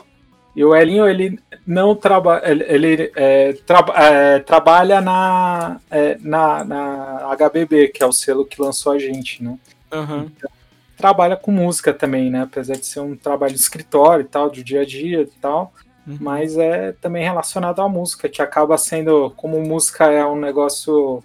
e 0.55 0.63
o 0.63 0.75
Elinho, 0.75 1.07
ele 1.07 1.39
não 1.65 1.95
trabalha. 1.95 2.49
Ele, 2.49 2.63
ele 2.67 3.11
é, 3.15 3.53
tra 3.65 3.85
é, 3.95 4.39
trabalha 4.39 5.01
na, 5.01 5.79
é, 5.89 6.17
na, 6.19 6.63
na 6.63 7.35
HBB, 7.35 7.89
que 7.89 8.03
é 8.03 8.05
o 8.05 8.11
selo 8.11 8.45
que 8.45 8.61
lançou 8.61 8.93
a 8.93 8.99
gente, 8.99 9.43
né? 9.43 9.57
Uhum. 9.93 10.29
Então, 10.35 10.49
trabalha 10.97 11.35
com 11.35 11.51
música 11.51 11.93
também, 11.93 12.29
né? 12.29 12.43
Apesar 12.43 12.75
de 12.75 12.85
ser 12.85 12.99
um 12.99 13.15
trabalho 13.15 13.53
de 13.53 13.59
escritório 13.59 14.23
e 14.23 14.27
tal, 14.27 14.49
do 14.49 14.63
dia 14.63 14.81
a 14.81 14.85
dia 14.85 15.21
e 15.21 15.39
tal. 15.41 15.73
Uhum. 16.05 16.17
Mas 16.19 16.57
é 16.57 16.93
também 16.93 17.23
relacionado 17.23 17.81
à 17.81 17.87
música, 17.87 18.27
que 18.27 18.41
acaba 18.41 18.77
sendo, 18.77 19.31
como 19.37 19.61
música 19.61 20.05
é 20.05 20.25
um 20.25 20.35
negócio, 20.35 21.23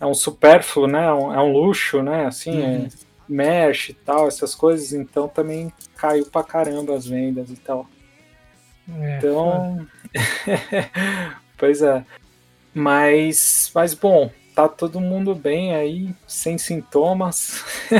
é 0.00 0.06
um 0.06 0.14
supérfluo, 0.14 0.86
né? 0.86 1.06
É 1.06 1.12
um, 1.12 1.34
é 1.34 1.40
luxo, 1.40 2.02
né? 2.02 2.26
Assim, 2.26 2.62
é, 2.62 2.66
uhum. 2.66 2.88
Mexe 3.28 3.92
e 3.92 3.94
tal, 3.94 4.28
essas 4.28 4.54
coisas, 4.54 4.92
então 4.92 5.28
também 5.28 5.72
caiu 5.96 6.26
pra 6.26 6.42
caramba 6.42 6.94
as 6.94 7.06
vendas 7.06 7.50
e 7.50 7.56
tal. 7.56 7.88
É, 8.98 9.18
então. 9.18 9.86
pois 11.56 11.82
é. 11.82 12.04
Mas, 12.74 13.70
mas 13.74 13.94
bom, 13.94 14.30
tá 14.54 14.68
todo 14.68 15.00
mundo 15.00 15.34
bem 15.34 15.74
aí, 15.74 16.14
sem 16.26 16.58
sintomas. 16.58 17.64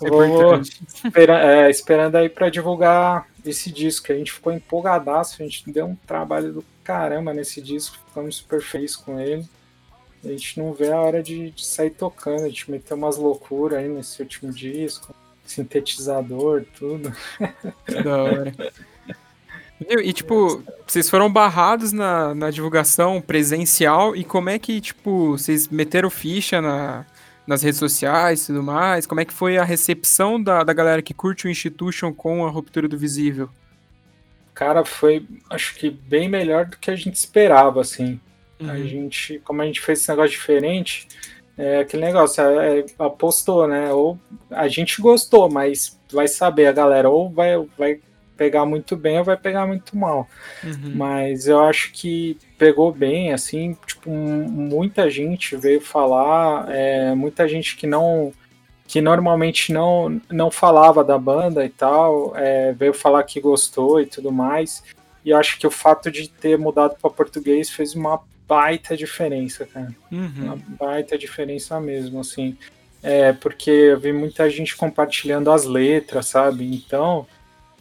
É 0.00 0.08
Vou 0.08 0.60
espera, 0.60 1.66
é, 1.66 1.70
esperando 1.70 2.16
aí 2.16 2.28
para 2.28 2.50
divulgar 2.50 3.26
esse 3.44 3.72
disco. 3.72 4.12
A 4.12 4.14
gente 4.14 4.32
ficou 4.32 4.52
empolgadaço, 4.52 5.42
a 5.42 5.44
gente 5.44 5.68
deu 5.70 5.86
um 5.86 5.96
trabalho 5.96 6.52
do 6.52 6.64
caramba 6.84 7.34
nesse 7.34 7.60
disco, 7.60 7.98
ficamos 8.06 8.36
super 8.36 8.62
felizes 8.62 8.96
com 8.96 9.18
ele. 9.18 9.44
A 10.24 10.28
gente 10.28 10.58
não 10.58 10.72
vê 10.72 10.90
a 10.90 11.00
hora 11.00 11.22
de, 11.22 11.50
de 11.50 11.64
sair 11.64 11.90
tocando, 11.90 12.44
a 12.44 12.48
gente 12.48 12.70
meteu 12.70 12.96
umas 12.96 13.16
loucuras 13.16 13.78
aí 13.78 13.88
nesse 13.88 14.20
último 14.20 14.52
disco, 14.52 15.14
sintetizador, 15.44 16.64
tudo. 16.76 17.12
Da 18.02 18.22
hora. 18.24 18.54
E, 19.80 20.12
tipo, 20.12 20.62
vocês 20.86 21.08
foram 21.08 21.32
barrados 21.32 21.92
na, 21.92 22.34
na 22.34 22.50
divulgação 22.50 23.20
presencial 23.20 24.16
e 24.16 24.24
como 24.24 24.50
é 24.50 24.58
que, 24.58 24.80
tipo, 24.80 25.38
vocês 25.38 25.68
meteram 25.68 26.10
ficha 26.10 26.60
na, 26.60 27.06
nas 27.46 27.62
redes 27.62 27.78
sociais 27.78 28.42
e 28.42 28.46
tudo 28.48 28.62
mais? 28.62 29.06
Como 29.06 29.20
é 29.20 29.24
que 29.24 29.32
foi 29.32 29.56
a 29.56 29.64
recepção 29.64 30.42
da, 30.42 30.64
da 30.64 30.72
galera 30.72 31.00
que 31.00 31.14
curte 31.14 31.46
o 31.46 31.50
Institution 31.50 32.12
com 32.12 32.44
a 32.44 32.50
ruptura 32.50 32.88
do 32.88 32.98
visível? 32.98 33.48
Cara, 34.52 34.84
foi, 34.84 35.24
acho 35.48 35.76
que 35.76 35.88
bem 35.88 36.28
melhor 36.28 36.66
do 36.66 36.76
que 36.76 36.90
a 36.90 36.96
gente 36.96 37.14
esperava, 37.14 37.80
assim. 37.80 38.20
Uhum. 38.60 38.70
A 38.70 38.78
gente, 38.78 39.40
como 39.44 39.62
a 39.62 39.66
gente 39.66 39.80
fez 39.80 40.00
esse 40.00 40.08
negócio 40.08 40.30
diferente, 40.32 41.06
é 41.56 41.80
aquele 41.80 42.04
negócio, 42.04 42.42
é, 42.42 42.80
é, 42.80 42.86
apostou, 42.98 43.66
né? 43.66 43.92
Ou 43.92 44.18
a 44.50 44.68
gente 44.68 45.00
gostou, 45.00 45.50
mas 45.50 45.98
vai 46.12 46.28
saber 46.28 46.66
a 46.66 46.72
galera, 46.72 47.10
ou 47.10 47.28
vai, 47.30 47.56
vai 47.76 48.00
pegar 48.36 48.64
muito 48.64 48.96
bem 48.96 49.18
ou 49.18 49.24
vai 49.24 49.36
pegar 49.36 49.66
muito 49.66 49.96
mal. 49.96 50.28
Uhum. 50.62 50.92
Mas 50.94 51.48
eu 51.48 51.60
acho 51.60 51.92
que 51.92 52.38
pegou 52.56 52.92
bem, 52.92 53.32
assim, 53.32 53.76
tipo, 53.84 54.08
muita 54.08 55.10
gente 55.10 55.56
veio 55.56 55.80
falar, 55.80 56.70
é, 56.70 57.14
muita 57.14 57.48
gente 57.48 57.76
que 57.76 57.86
não 57.86 58.32
que 58.86 59.02
normalmente 59.02 59.70
não, 59.70 60.18
não 60.30 60.50
falava 60.50 61.04
da 61.04 61.18
banda 61.18 61.62
e 61.62 61.68
tal, 61.68 62.34
é, 62.34 62.72
veio 62.72 62.94
falar 62.94 63.22
que 63.24 63.38
gostou 63.38 64.00
e 64.00 64.06
tudo 64.06 64.32
mais. 64.32 64.82
E 65.22 65.28
eu 65.28 65.36
acho 65.36 65.58
que 65.58 65.66
o 65.66 65.70
fato 65.70 66.10
de 66.10 66.26
ter 66.26 66.56
mudado 66.56 66.96
para 66.98 67.10
português 67.10 67.68
fez 67.68 67.94
uma 67.94 68.18
baita 68.48 68.96
diferença, 68.96 69.66
cara. 69.66 69.94
Uhum. 70.10 70.32
Uma 70.38 70.56
baita 70.56 71.18
diferença 71.18 71.78
mesmo, 71.78 72.20
assim. 72.20 72.56
É, 73.02 73.32
porque 73.32 73.70
eu 73.70 74.00
vi 74.00 74.12
muita 74.12 74.48
gente 74.50 74.76
compartilhando 74.76 75.52
as 75.52 75.64
letras, 75.64 76.26
sabe? 76.26 76.64
Então, 76.74 77.26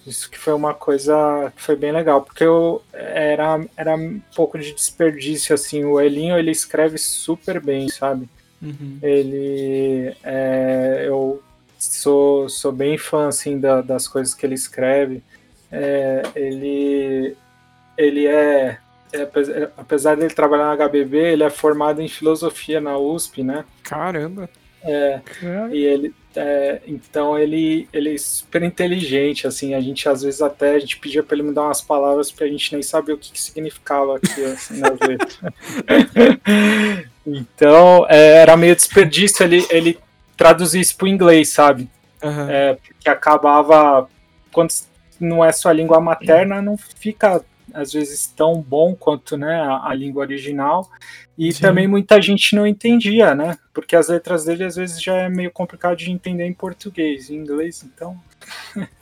isso 0.06 0.30
que 0.30 0.38
foi 0.38 0.54
uma 0.54 0.74
coisa 0.74 1.52
que 1.56 1.62
foi 1.62 1.76
bem 1.76 1.92
legal, 1.92 2.22
porque 2.22 2.44
eu 2.44 2.84
era, 2.94 3.66
era 3.76 3.96
um 3.96 4.22
pouco 4.36 4.60
de 4.60 4.74
desperdício, 4.74 5.56
assim, 5.56 5.84
o 5.84 6.00
Elinho, 6.00 6.38
ele 6.38 6.52
escreve 6.52 6.98
super 6.98 7.60
bem, 7.60 7.90
sabe? 7.90 8.30
Uhum. 8.62 9.00
Ele, 9.02 10.16
é, 10.24 11.06
eu 11.08 11.42
sou, 11.80 12.48
sou 12.50 12.72
bem 12.72 12.98
fã, 12.98 13.28
assim, 13.28 13.60
da, 13.60 13.82
das 13.82 14.08
coisas 14.08 14.34
que 14.34 14.46
ele 14.46 14.56
escreve, 14.56 15.24
é, 15.72 16.24
ele, 16.36 17.36
ele 17.98 18.28
é, 18.28 18.32
é, 18.32 18.78
apesar 19.78 20.16
dele 20.16 20.34
trabalhar 20.34 20.76
na 20.76 20.88
HBB, 20.88 21.18
ele 21.18 21.44
é 21.44 21.50
formado 21.50 22.02
em 22.02 22.08
filosofia 22.08 22.82
na 22.82 22.98
USP, 22.98 23.44
né? 23.44 23.64
Caramba! 23.84 24.50
É, 24.84 25.20
e 25.72 25.84
ele, 25.84 26.14
é, 26.36 26.82
então 26.88 27.38
ele, 27.38 27.90
ele 27.92 28.14
é 28.14 28.18
super 28.18 28.64
inteligente, 28.64 29.48
assim, 29.48 29.74
a 29.74 29.82
gente 29.82 30.08
às 30.08 30.22
vezes 30.22 30.42
até 30.42 30.76
a 30.76 30.80
gente 30.80 31.00
pedia 31.00 31.24
para 31.24 31.36
ele 31.36 31.48
mudar 31.48 31.64
umas 31.64 31.82
palavras 31.82 32.32
para 32.32 32.46
a 32.46 32.50
gente 32.50 32.72
nem 32.72 32.82
saber 32.82 33.14
o 33.14 33.18
que, 33.18 33.32
que 33.32 33.42
significava 33.42 34.18
aqui, 34.18 34.46
assim, 34.46 34.80
na 34.80 34.90
então 37.26 38.06
é, 38.08 38.38
era 38.38 38.56
meio 38.56 38.76
desperdício 38.76 39.44
ele, 39.44 39.66
ele 39.70 40.00
traduzir 40.38 40.80
isso 40.80 40.96
para 40.96 41.06
o 41.06 41.10
inglês, 41.10 41.50
sabe? 41.50 41.90
Uhum. 42.24 42.50
É, 42.50 42.76
porque 42.76 43.10
acabava, 43.10 44.08
quando 44.52 44.72
não 45.20 45.44
é 45.44 45.52
sua 45.52 45.74
língua 45.74 46.00
materna, 46.00 46.62
não 46.62 46.78
fica 46.78 47.44
às 47.74 47.92
vezes 47.92 48.28
tão 48.28 48.62
bom 48.62 48.96
quanto 48.96 49.38
né, 49.38 49.62
a, 49.62 49.90
a 49.90 49.94
língua 49.94 50.22
original. 50.22 50.90
E 51.38 51.52
Sim. 51.52 51.62
também 51.62 51.88
muita 51.88 52.22
gente 52.22 52.56
não 52.56 52.66
entendia, 52.66 53.36
né? 53.36 53.58
Porque 53.74 53.96
as 53.96 54.10
letras 54.10 54.46
dele 54.46 54.64
às 54.64 54.76
vezes 54.76 55.02
já 55.02 55.16
é 55.16 55.30
meio 55.30 55.52
complicado 55.52 55.98
de 55.98 56.12
entender 56.12 56.46
em 56.46 56.54
português, 56.54 57.30
em 57.30 57.36
inglês, 57.36 57.84
então. 57.84 58.18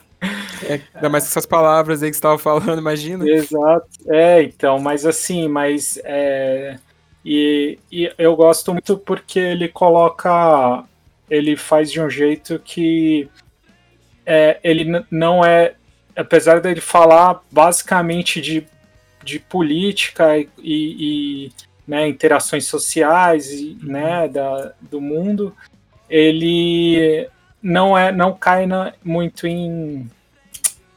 É, 0.68 0.82
ainda 0.95 1.09
mais 1.09 1.26
essas 1.26 1.45
palavras 1.45 2.01
aí 2.01 2.09
que 2.09 2.16
você 2.16 2.20
estava 2.20 2.38
falando, 2.39 2.80
imagina. 2.80 3.30
Exato. 3.30 3.88
É, 4.07 4.41
então, 4.41 4.80
mas 4.80 5.05
assim, 5.05 5.47
mas. 5.47 5.99
É, 6.03 6.78
e, 7.24 7.78
e 7.91 8.11
eu 8.18 8.36
gosto 8.36 8.72
muito 8.72 8.97
porque 8.97 9.39
ele 9.39 9.68
coloca. 9.68 10.84
Ele 11.30 11.55
faz 11.55 11.91
de 11.91 12.01
um 12.01 12.09
jeito 12.09 12.57
que. 12.59 13.30
É, 14.26 14.59
ele 14.63 15.05
não 15.11 15.45
é 15.45 15.76
apesar 16.16 16.61
dele 16.61 16.82
falar 16.82 17.41
basicamente 17.51 18.39
de, 18.39 18.66
de 19.24 19.39
política 19.39 20.38
e, 20.38 20.47
e 20.63 21.51
né, 21.88 22.07
interações 22.07 22.66
sociais 22.66 23.51
e, 23.51 23.78
né, 23.82 24.28
da, 24.28 24.74
do 24.82 25.01
mundo, 25.01 25.55
ele 26.09 27.28
não 27.61 27.97
é 27.97 28.11
não 28.11 28.34
cai 28.34 28.66
na, 28.66 28.93
muito 29.03 29.47
em 29.47 30.09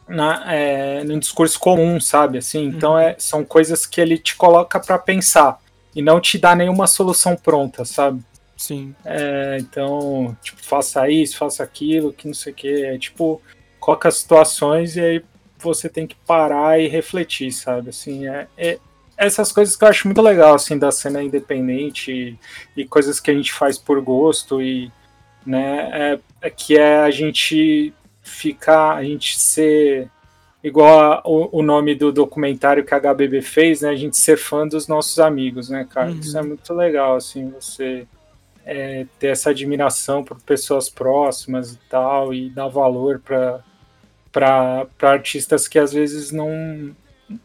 na, 0.06 0.52
é, 0.52 1.04
no 1.04 1.18
discurso 1.18 1.58
comum, 1.58 2.00
sabe? 2.00 2.38
Assim, 2.38 2.64
então 2.64 2.92
uhum. 2.92 2.98
é, 2.98 3.16
são 3.18 3.44
coisas 3.44 3.84
que 3.84 4.00
ele 4.00 4.16
te 4.16 4.34
coloca 4.36 4.80
para 4.80 4.98
pensar 4.98 5.60
e 5.94 6.00
não 6.00 6.20
te 6.20 6.38
dá 6.38 6.54
nenhuma 6.54 6.86
solução 6.86 7.36
pronta, 7.36 7.84
sabe? 7.84 8.22
Sim. 8.56 8.94
É, 9.04 9.58
então, 9.60 10.36
tipo, 10.42 10.62
faça 10.64 11.08
isso, 11.08 11.36
faça 11.36 11.62
aquilo, 11.62 12.12
que 12.12 12.26
não 12.26 12.34
sei 12.34 12.52
o 12.52 12.56
que. 12.56 12.84
É 12.84 12.98
tipo, 12.98 13.40
coloca 13.88 14.10
situações 14.10 14.96
e 14.96 15.00
aí 15.00 15.24
você 15.58 15.88
tem 15.88 16.06
que 16.06 16.14
parar 16.26 16.78
e 16.78 16.88
refletir, 16.88 17.50
sabe? 17.50 17.88
Assim, 17.88 18.28
é, 18.28 18.46
é, 18.58 18.78
essas 19.16 19.50
coisas 19.50 19.76
que 19.76 19.82
eu 19.82 19.88
acho 19.88 20.06
muito 20.06 20.20
legal, 20.20 20.54
assim, 20.54 20.78
da 20.78 20.92
cena 20.92 21.22
independente 21.22 22.12
e, 22.76 22.82
e 22.82 22.86
coisas 22.86 23.18
que 23.18 23.30
a 23.30 23.34
gente 23.34 23.50
faz 23.50 23.78
por 23.78 23.98
gosto 24.02 24.60
e, 24.60 24.92
né, 25.44 25.88
é, 25.90 26.20
é 26.42 26.50
que 26.50 26.76
é 26.76 26.98
a 26.98 27.10
gente 27.10 27.94
ficar, 28.20 28.94
a 28.94 29.02
gente 29.02 29.38
ser 29.40 30.10
igual 30.62 31.00
a, 31.00 31.22
o, 31.24 31.60
o, 31.60 31.62
nome 31.62 31.94
do 31.94 32.12
documentário 32.12 32.84
que 32.84 32.94
a 32.94 33.00
HBB 33.00 33.40
fez, 33.40 33.80
né, 33.80 33.88
a 33.88 33.96
gente 33.96 34.18
ser 34.18 34.36
fã 34.36 34.68
dos 34.68 34.86
nossos 34.86 35.18
amigos, 35.18 35.70
né, 35.70 35.88
cara, 35.90 36.10
uhum. 36.10 36.20
isso 36.20 36.36
é 36.36 36.42
muito 36.42 36.74
legal, 36.74 37.16
assim, 37.16 37.50
você 37.50 38.06
é, 38.66 39.06
ter 39.18 39.28
essa 39.28 39.48
admiração 39.48 40.22
por 40.22 40.38
pessoas 40.42 40.90
próximas 40.90 41.72
e 41.72 41.78
tal, 41.88 42.34
e 42.34 42.50
dar 42.50 42.68
valor 42.68 43.18
para 43.18 43.66
para 44.38 45.10
artistas 45.10 45.66
que 45.66 45.78
às 45.78 45.92
vezes 45.92 46.30
não 46.30 46.94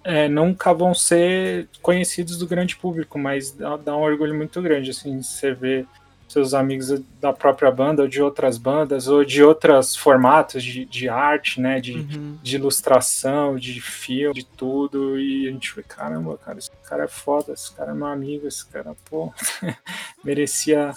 é, 0.04 0.28
nunca 0.30 0.74
vão 0.74 0.94
ser 0.94 1.68
conhecidos 1.82 2.38
do 2.38 2.48
grande 2.48 2.76
público, 2.76 3.18
mas 3.18 3.52
dá, 3.52 3.76
dá, 3.78 3.98
um 3.98 4.02
orgulho 4.02 4.36
muito 4.36 4.62
grande, 4.62 4.92
assim, 4.92 5.22
você 5.22 5.54
ver 5.54 5.88
seus 6.28 6.54
amigos 6.54 6.88
da 7.20 7.34
própria 7.34 7.70
banda 7.70 8.04
ou 8.04 8.08
de 8.08 8.22
outras 8.22 8.58
bandas 8.58 9.08
ou 9.08 9.26
de 9.26 9.44
outros 9.44 9.96
formatos 9.96 10.64
de, 10.64 10.86
de 10.86 11.10
arte, 11.10 11.60
né, 11.60 11.80
de, 11.80 11.94
uhum. 11.94 12.38
de 12.42 12.56
ilustração, 12.56 13.56
de 13.56 13.82
filme, 13.82 14.34
de 14.34 14.46
tudo, 14.46 15.20
e 15.20 15.48
a 15.48 15.52
gente 15.52 15.72
foi, 15.72 15.84
caramba, 15.84 16.38
cara, 16.38 16.60
esse 16.60 16.72
cara 16.88 17.06
é 17.06 17.08
foda, 17.08 17.54
esse 17.54 17.74
cara 17.76 17.92
é 17.92 17.94
meu 17.94 18.08
amigo, 18.08 18.48
esse 18.48 18.66
cara, 18.66 18.96
pô, 19.10 19.34
merecia 20.24 20.94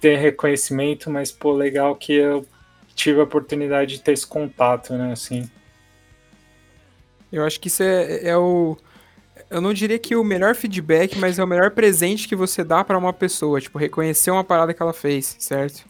ter 0.00 0.16
reconhecimento, 0.16 1.10
mas, 1.10 1.30
pô, 1.30 1.52
legal 1.52 1.94
que 1.94 2.12
eu 2.12 2.46
tive 2.96 3.20
a 3.20 3.24
oportunidade 3.24 3.96
de 3.96 4.02
ter 4.02 4.12
esse 4.12 4.26
contato, 4.26 4.94
né, 4.94 5.12
assim. 5.12 5.48
Eu 7.30 7.44
acho 7.44 7.60
que 7.60 7.68
isso 7.68 7.82
é, 7.82 8.26
é 8.26 8.36
o. 8.36 8.76
Eu 9.50 9.60
não 9.60 9.72
diria 9.72 9.98
que 9.98 10.16
o 10.16 10.24
melhor 10.24 10.54
feedback, 10.54 11.16
mas 11.18 11.38
é 11.38 11.44
o 11.44 11.46
melhor 11.46 11.70
presente 11.70 12.26
que 12.26 12.34
você 12.34 12.64
dá 12.64 12.82
para 12.82 12.98
uma 12.98 13.12
pessoa. 13.12 13.60
Tipo, 13.60 13.78
reconhecer 13.78 14.30
uma 14.30 14.42
parada 14.42 14.72
que 14.72 14.82
ela 14.82 14.92
fez, 14.92 15.36
certo? 15.38 15.84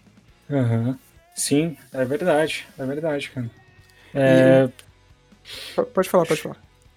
Uhum. 0.51 0.97
Sim, 1.35 1.77
é 1.93 2.05
verdade. 2.05 2.67
É 2.79 2.85
verdade, 2.85 3.31
cara. 3.31 3.51
É... 4.15 4.69
E... 5.79 5.83
Pode 5.95 6.09
falar, 6.09 6.27
pode 6.27 6.43
falar. 6.43 6.57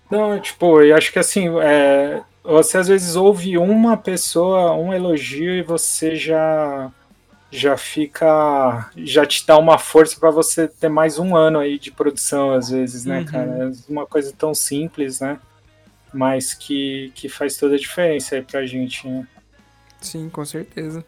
Não, 0.09 0.39
tipo, 0.39 0.81
eu 0.81 0.95
acho 0.95 1.13
que 1.13 1.19
assim, 1.19 1.47
é... 1.61 2.21
você 2.43 2.77
às 2.77 2.87
vezes 2.87 3.15
ouve 3.15 3.57
uma 3.57 3.95
pessoa, 3.95 4.73
um 4.73 4.91
elogio 4.91 5.53
e 5.53 5.61
você 5.61 6.15
já 6.15 6.91
já 7.51 7.77
fica. 7.77 8.89
já 8.97 9.25
te 9.25 9.45
dá 9.45 9.57
uma 9.57 9.77
força 9.77 10.19
para 10.19 10.29
você 10.29 10.67
ter 10.67 10.89
mais 10.89 11.17
um 11.17 11.35
ano 11.35 11.59
aí 11.59 11.79
de 11.79 11.91
produção, 11.91 12.53
às 12.53 12.69
vezes, 12.69 13.05
né, 13.05 13.19
uhum. 13.19 13.25
cara? 13.25 13.51
É 13.51 13.91
uma 13.91 14.05
coisa 14.05 14.33
tão 14.37 14.53
simples, 14.53 15.19
né? 15.19 15.39
Mas 16.13 16.53
que, 16.53 17.11
que 17.15 17.29
faz 17.29 17.57
toda 17.57 17.75
a 17.75 17.79
diferença 17.79 18.35
aí 18.35 18.41
pra 18.41 18.65
gente, 18.65 19.07
né? 19.07 19.27
Sim, 20.01 20.29
com 20.29 20.45
certeza. 20.45 21.03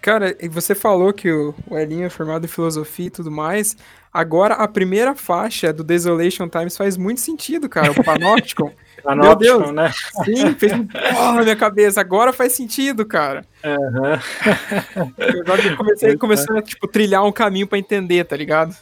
Cara, 0.00 0.36
e 0.40 0.48
você 0.48 0.74
falou 0.74 1.12
que 1.12 1.30
o, 1.30 1.54
o 1.70 1.78
Elinho 1.78 2.04
é 2.04 2.10
formado 2.10 2.44
em 2.44 2.48
filosofia 2.48 3.06
e 3.06 3.10
tudo 3.10 3.30
mais. 3.30 3.76
Agora, 4.12 4.54
a 4.54 4.66
primeira 4.66 5.14
faixa 5.14 5.72
do 5.72 5.84
Desolation 5.84 6.48
Times 6.48 6.76
faz 6.76 6.96
muito 6.96 7.20
sentido, 7.20 7.68
cara. 7.68 7.92
O 7.92 7.94
Panopticon. 8.02 8.72
Meu 9.04 9.34
Deus. 9.34 9.72
né? 9.72 9.92
Sim, 10.24 10.54
fez 10.58 10.72
um 10.72 10.86
porra 10.86 11.34
na 11.34 11.42
minha 11.42 11.56
cabeça. 11.56 12.00
Agora 12.00 12.32
faz 12.32 12.52
sentido, 12.52 13.04
cara. 13.04 13.44
Uhum. 13.64 15.12
Eu 15.70 15.76
comecei, 15.76 16.16
começou 16.16 16.56
a 16.58 16.62
tipo, 16.62 16.86
trilhar 16.86 17.24
um 17.24 17.32
caminho 17.32 17.66
para 17.66 17.78
entender, 17.78 18.24
tá 18.24 18.36
ligado? 18.36 18.76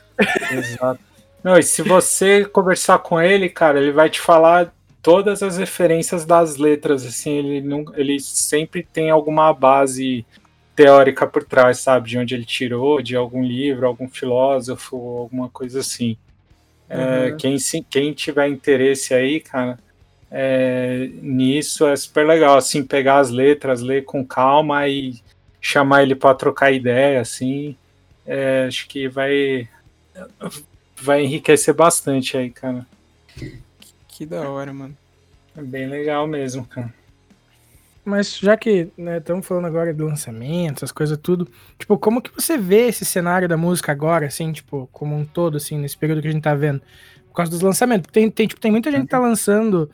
Exato. 0.50 1.00
Não, 1.42 1.58
e 1.58 1.62
se 1.62 1.82
você 1.82 2.44
conversar 2.44 2.98
com 2.98 3.20
ele, 3.20 3.48
cara, 3.48 3.80
ele 3.80 3.92
vai 3.92 4.10
te 4.10 4.20
falar 4.20 4.72
todas 5.02 5.42
as 5.42 5.56
referências 5.56 6.24
das 6.26 6.56
letras, 6.56 7.06
assim, 7.06 7.30
ele, 7.30 7.60
não, 7.62 7.84
ele 7.96 8.20
sempre 8.20 8.82
tem 8.82 9.10
alguma 9.10 9.52
base 9.52 10.26
teórica 10.76 11.26
por 11.26 11.42
trás, 11.44 11.78
sabe? 11.78 12.10
De 12.10 12.18
onde 12.18 12.34
ele 12.34 12.44
tirou, 12.44 13.02
de 13.02 13.16
algum 13.16 13.42
livro, 13.42 13.86
algum 13.86 14.08
filósofo, 14.08 14.96
alguma 14.96 15.48
coisa 15.48 15.80
assim. 15.80 16.16
É, 16.88 16.96
uhum. 16.96 17.02
É, 17.02 17.32
quem, 17.32 17.56
quem 17.88 18.12
tiver 18.12 18.48
interesse 18.48 19.14
aí, 19.14 19.40
cara, 19.40 19.78
é, 20.30 21.10
nisso 21.20 21.86
é 21.86 21.96
super 21.96 22.26
legal, 22.26 22.56
assim, 22.56 22.84
pegar 22.84 23.18
as 23.18 23.30
letras, 23.30 23.80
ler 23.80 24.04
com 24.04 24.24
calma 24.24 24.86
e 24.86 25.20
chamar 25.60 26.02
ele 26.02 26.14
para 26.14 26.34
trocar 26.34 26.70
ideia, 26.70 27.20
assim, 27.20 27.76
é, 28.26 28.66
acho 28.68 28.86
que 28.86 29.08
vai 29.08 29.68
vai 31.00 31.24
enriquecer 31.24 31.74
bastante 31.74 32.36
aí, 32.36 32.50
cara. 32.50 32.86
Que, 33.34 33.58
que 34.06 34.26
da 34.26 34.48
hora, 34.48 34.72
mano. 34.72 34.96
É 35.56 35.62
bem 35.62 35.88
legal 35.88 36.26
mesmo, 36.26 36.64
cara. 36.64 36.92
Mas 38.04 38.38
já 38.38 38.56
que 38.56 38.90
estamos 38.96 39.42
né, 39.42 39.48
falando 39.48 39.66
agora 39.66 39.92
do 39.92 40.06
lançamento, 40.06 40.84
as 40.84 40.92
coisas 40.92 41.18
tudo, 41.18 41.46
tipo, 41.78 41.98
como 41.98 42.22
que 42.22 42.34
você 42.34 42.56
vê 42.56 42.88
esse 42.88 43.04
cenário 43.04 43.48
da 43.48 43.56
música 43.56 43.92
agora, 43.92 44.26
assim, 44.26 44.52
tipo, 44.52 44.88
como 44.92 45.14
um 45.14 45.24
todo, 45.24 45.56
assim, 45.56 45.78
nesse 45.78 45.96
período 45.96 46.22
que 46.22 46.28
a 46.28 46.32
gente 46.32 46.42
tá 46.42 46.54
vendo? 46.54 46.80
Por 47.28 47.34
causa 47.34 47.50
dos 47.50 47.60
lançamentos. 47.60 48.10
Tem, 48.10 48.30
tem, 48.30 48.46
tipo, 48.46 48.60
tem 48.60 48.70
muita 48.70 48.90
gente 48.90 49.02
que 49.02 49.10
tá 49.10 49.18
lançando 49.18 49.90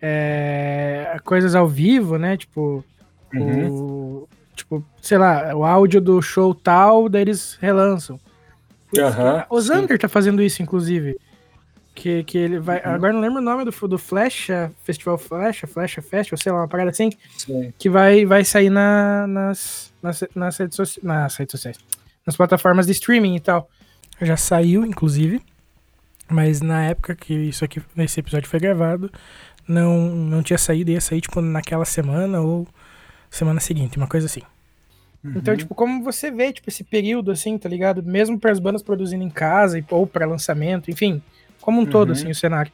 é, 0.00 1.16
coisas 1.24 1.54
ao 1.54 1.68
vivo, 1.68 2.18
né? 2.18 2.36
Tipo, 2.36 2.84
uhum. 3.34 3.68
o, 3.68 4.28
tipo, 4.54 4.84
sei 5.00 5.18
lá, 5.18 5.54
o 5.54 5.64
áudio 5.64 6.00
do 6.00 6.20
show 6.22 6.54
tal, 6.54 7.08
daí 7.08 7.22
eles 7.22 7.58
relançam. 7.60 8.18
Uhum, 8.92 9.44
o 9.56 9.60
Zander 9.60 9.98
tá 9.98 10.08
fazendo 10.08 10.42
isso, 10.42 10.62
inclusive. 10.62 11.16
Que, 11.94 12.24
que 12.24 12.38
ele 12.38 12.58
vai. 12.58 12.78
Uhum. 12.78 12.92
Agora 12.92 13.12
não 13.12 13.20
lembro 13.20 13.38
o 13.38 13.44
nome 13.44 13.64
do, 13.64 13.88
do 13.88 13.98
Flecha, 13.98 14.72
Festival 14.84 15.18
Flecha, 15.18 15.66
Flecha 15.66 16.00
Festival, 16.00 16.38
sei 16.38 16.52
lá, 16.52 16.58
uma 16.60 16.68
parada 16.68 16.90
assim. 16.90 17.10
Sim. 17.36 17.72
Que 17.78 17.90
vai, 17.90 18.24
vai 18.24 18.44
sair 18.44 18.70
na, 18.70 19.26
nas, 19.26 19.92
nas, 20.02 20.24
nas, 20.34 20.56
redes 20.56 20.76
sociais, 20.76 21.04
nas 21.04 21.36
redes 21.36 21.52
sociais. 21.52 21.78
Nas 22.24 22.36
plataformas 22.36 22.86
de 22.86 22.92
streaming 22.92 23.36
e 23.36 23.40
tal. 23.40 23.68
Já 24.20 24.36
saiu, 24.36 24.84
inclusive. 24.84 25.42
Mas 26.30 26.60
na 26.60 26.84
época 26.84 27.14
que 27.16 27.34
isso 27.34 27.64
aqui, 27.64 27.82
nesse 27.94 28.20
episódio 28.20 28.48
foi 28.48 28.60
gravado, 28.60 29.10
não, 29.70 29.98
não 30.00 30.42
tinha 30.42 30.58
saído, 30.58 30.90
ia 30.90 31.00
sair, 31.00 31.20
tipo, 31.20 31.40
naquela 31.40 31.84
semana 31.84 32.40
ou 32.40 32.66
semana 33.30 33.60
seguinte, 33.60 33.96
uma 33.96 34.08
coisa 34.08 34.26
assim. 34.26 34.42
Uhum. 35.24 35.34
Então, 35.36 35.56
tipo, 35.56 35.74
como 35.74 36.02
você 36.02 36.30
vê, 36.30 36.52
tipo, 36.52 36.68
esse 36.68 36.82
período, 36.82 37.30
assim, 37.30 37.56
tá 37.56 37.68
ligado? 37.68 38.02
Mesmo 38.02 38.38
para 38.38 38.50
as 38.50 38.58
bandas 38.58 38.82
produzindo 38.82 39.22
em 39.22 39.30
casa 39.30 39.82
ou 39.90 40.06
para 40.06 40.26
lançamento, 40.26 40.90
enfim, 40.90 41.22
como 41.60 41.80
um 41.80 41.84
uhum. 41.84 41.90
todo, 41.90 42.12
assim, 42.12 42.30
o 42.30 42.34
cenário. 42.34 42.72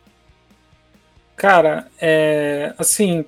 Cara, 1.36 1.86
é, 2.00 2.72
assim, 2.78 3.26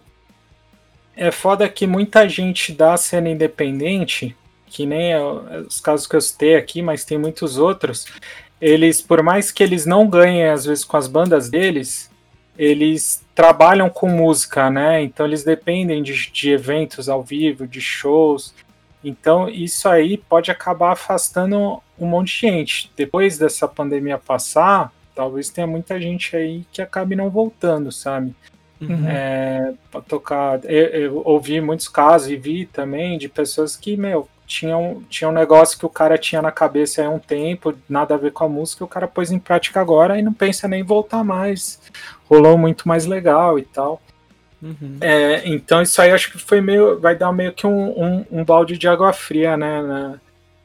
é 1.15 1.31
foda 1.31 1.69
que 1.69 1.87
muita 1.87 2.27
gente 2.27 2.73
da 2.73 2.97
cena 2.97 3.29
independente, 3.29 4.35
que 4.67 4.87
nem 4.87 5.13
é 5.13 5.21
os 5.21 5.79
casos 5.79 6.07
que 6.07 6.17
eu 6.17 6.21
citei 6.21 6.57
aqui, 6.57 6.81
mas 6.81 7.05
tem 7.05 7.19
muitos 7.19 7.59
outros, 7.59 8.07
eles, 8.61 9.03
por 9.03 9.23
mais 9.23 9.53
que 9.53 9.63
eles 9.63 9.85
não 9.85 10.09
ganhem, 10.09 10.49
às 10.49 10.65
vezes, 10.65 10.85
com 10.85 10.97
as 10.97 11.07
bandas 11.07 11.51
deles, 11.51 12.11
eles 12.57 13.23
trabalham 13.39 13.89
com 13.89 14.09
música, 14.09 14.69
né? 14.69 15.01
Então 15.01 15.25
eles 15.25 15.45
dependem 15.45 16.03
de, 16.03 16.29
de 16.33 16.51
eventos 16.51 17.09
ao 17.09 17.23
vivo, 17.23 17.69
de 17.69 17.81
shows. 17.81 18.53
Então 19.05 19.49
isso 19.49 19.89
aí 19.89 20.19
pode 20.19 20.51
acabar 20.51 20.91
afastando 20.91 21.81
um 21.97 22.07
monte 22.07 22.35
de 22.35 22.41
gente. 22.41 22.91
Depois 22.97 23.39
dessa 23.39 23.69
pandemia 23.69 24.19
passar, 24.19 24.93
talvez 25.15 25.51
tenha 25.51 25.69
muita 25.69 26.01
gente 26.01 26.35
aí 26.35 26.67
que 26.73 26.83
acabe 26.83 27.15
não 27.15 27.31
voltando, 27.31 27.93
sabe? 27.93 28.35
Uhum. 28.81 29.07
É, 29.07 29.73
pra 29.89 30.01
tocar. 30.01 30.59
Eu, 30.65 30.87
eu, 30.87 31.23
ouvi 31.25 31.61
muitos 31.61 31.87
casos 31.87 32.29
e 32.29 32.35
vi 32.35 32.67
também 32.67 33.19
de 33.19 33.29
pessoas 33.29 33.77
que, 33.77 33.97
meu, 33.97 34.29
tinha 34.49 34.77
um, 34.77 35.03
tinha 35.03 35.29
um 35.29 35.33
negócio 35.33 35.79
que 35.79 35.87
o 35.87 35.91
cara 35.91 36.19
tinha 36.19 36.43
na 36.43 36.51
cabeça 36.51 37.05
há 37.05 37.11
um 37.11 37.21
tempo, 37.21 37.73
nada 37.89 38.15
a 38.15 38.19
ver 38.19 38.33
com 38.33 38.45
a 38.45 38.49
música, 38.49 38.85
o 38.85 38.89
cara 38.89 39.07
pôs 39.07 39.31
em 39.31 39.39
prática 39.39 39.81
agora 39.81 40.19
e 40.19 40.23
não 40.23 40.33
pensa 40.33 40.67
nem 40.67 40.83
voltar 40.83 41.23
mais. 41.23 41.79
Rolou 42.29 42.59
muito 42.59 42.87
mais 42.87 43.07
legal 43.07 43.59
e 43.59 43.63
tal. 43.63 44.03
Uhum. 44.61 44.99
É, 45.01 45.49
então 45.49 45.81
isso 45.81 46.01
aí 46.03 46.11
acho 46.11 46.33
que 46.33 46.39
foi 46.39 46.61
meio. 46.61 46.99
vai 46.99 47.17
dar 47.17 47.33
meio 47.33 47.53
que 47.53 47.67
um, 47.67 47.91
um, 47.91 48.27
um 48.31 48.45
balde 48.45 48.77
de 48.77 48.89
água 48.89 49.13
fria, 49.13 49.57
né? 49.57 50.19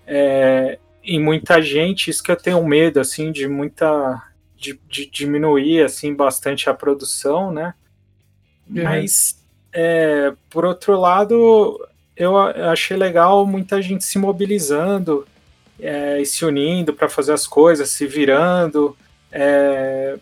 é, 0.06 0.80
em 1.04 1.20
muita 1.20 1.62
gente, 1.62 2.10
isso 2.10 2.24
que 2.24 2.32
eu 2.32 2.36
tenho 2.36 2.64
medo, 2.66 3.00
assim, 3.00 3.32
de 3.32 3.48
muita. 3.48 4.22
de, 4.58 4.80
de 4.90 5.06
diminuir 5.06 5.84
assim 5.84 6.14
bastante 6.14 6.70
a 6.70 6.74
produção, 6.74 7.52
né? 7.52 7.74
Uhum. 8.70 8.84
Mas 8.84 9.44
é, 9.72 10.34
por 10.50 10.66
outro 10.66 11.00
lado, 11.00 11.88
eu 12.16 12.38
achei 12.38 12.96
legal 12.96 13.46
muita 13.46 13.82
gente 13.82 14.04
se 14.04 14.18
mobilizando 14.18 15.28
é, 15.80 16.22
e 16.22 16.26
se 16.26 16.46
unindo 16.46 16.94
para 16.94 17.10
fazer 17.10 17.34
as 17.34 17.48
coisas, 17.48 17.90
se 17.90 18.06
virando. 18.06 18.96
É, 19.32 20.18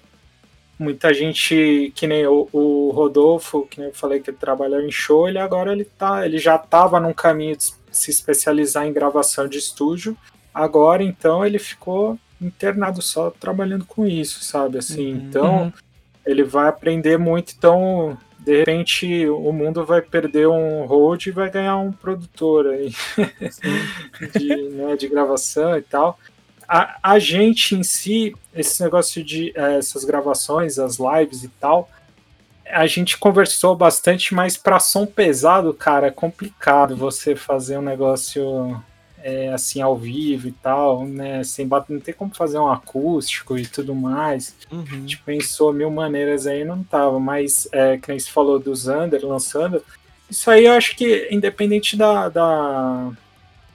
muita 0.82 1.14
gente, 1.14 1.92
que 1.96 2.08
nem 2.08 2.26
o, 2.26 2.48
o, 2.52 2.92
Rodolfo, 2.92 3.68
que 3.70 3.80
nem 3.80 3.90
eu 3.90 3.96
falei 3.96 4.20
que 4.20 4.30
ele 4.30 4.38
trabalhou 4.38 4.82
em 4.82 4.92
show, 4.92 5.28
ele 5.28 5.38
agora 5.38 5.72
ele 5.72 5.86
tá, 5.86 6.26
ele 6.26 6.38
já 6.38 6.56
estava 6.56 7.00
num 7.00 7.14
caminho 7.14 7.56
de 7.56 7.74
se 7.92 8.10
especializar 8.10 8.86
em 8.86 8.94
gravação 8.94 9.48
de 9.48 9.58
estúdio. 9.58 10.18
Agora, 10.54 11.04
então, 11.04 11.46
ele 11.46 11.60
ficou 11.60 12.18
internado 12.42 13.02
só 13.02 13.30
trabalhando 13.30 13.86
com 13.86 14.06
isso, 14.06 14.44
sabe? 14.44 14.80
Assim, 14.80 15.14
uhum. 15.14 15.20
então 15.20 15.64
uhum. 15.64 15.74
ele 16.26 16.44
vai 16.44 16.68
aprender 16.68 17.18
muito. 17.18 17.54
Então, 17.56 18.18
de 18.40 18.60
repente 18.60 19.28
o 19.30 19.52
mundo 19.52 19.86
vai 19.86 20.02
perder 20.02 20.48
um 20.48 20.86
road 20.86 21.30
e 21.30 21.32
vai 21.32 21.50
ganhar 21.50 21.78
um 21.78 21.92
produtor 21.92 22.68
aí 22.68 22.92
de, 24.38 24.70
né, 24.70 24.96
de 24.98 25.08
gravação 25.08 25.78
e 25.78 25.82
tal. 25.82 26.18
A, 26.74 26.98
a 27.04 27.20
gente 27.20 27.76
em 27.76 27.84
si, 27.84 28.34
esse 28.56 28.82
negócio 28.82 29.22
de 29.22 29.52
é, 29.56 29.78
essas 29.78 30.06
gravações, 30.06 30.80
as 30.80 30.98
lives 30.98 31.44
e 31.44 31.50
tal, 31.50 31.90
a 32.66 32.88
gente 32.88 33.18
conversou 33.18 33.76
bastante, 33.76 34.34
mas 34.34 34.56
para 34.56 34.80
som 34.80 35.06
pesado, 35.06 35.74
cara, 35.74 36.08
é 36.08 36.12
complicado 36.12 36.96
você 36.96 37.36
fazer 37.36 37.78
um 37.78 37.82
negócio 37.82 38.82
é, 39.22 39.50
assim 39.50 39.82
ao 39.82 39.98
vivo 39.98 40.48
e 40.48 40.52
tal, 40.54 41.06
né? 41.06 41.44
Sem 41.44 41.68
bater, 41.68 41.94
não 41.94 42.00
tem 42.00 42.14
como 42.14 42.34
fazer 42.34 42.58
um 42.58 42.72
acústico 42.72 43.58
e 43.58 43.68
tudo 43.68 43.94
mais. 43.94 44.56
Uhum. 44.72 44.86
A 44.90 44.96
gente 44.96 45.18
pensou 45.18 45.74
mil 45.74 45.92
maneiras 45.92 46.48
aí, 46.48 46.64
não 46.64 46.84
tava, 46.84 47.20
mas 47.20 47.68
é, 47.74 47.98
que 47.98 48.08
nem 48.08 48.18
se 48.18 48.32
falou 48.32 48.58
do 48.58 48.74
Zander 48.74 49.26
lançando, 49.26 49.84
isso 50.30 50.50
aí 50.50 50.66
eu 50.66 50.72
acho 50.72 50.96
que, 50.96 51.28
independente 51.30 51.98
da, 51.98 52.30
da, 52.30 53.12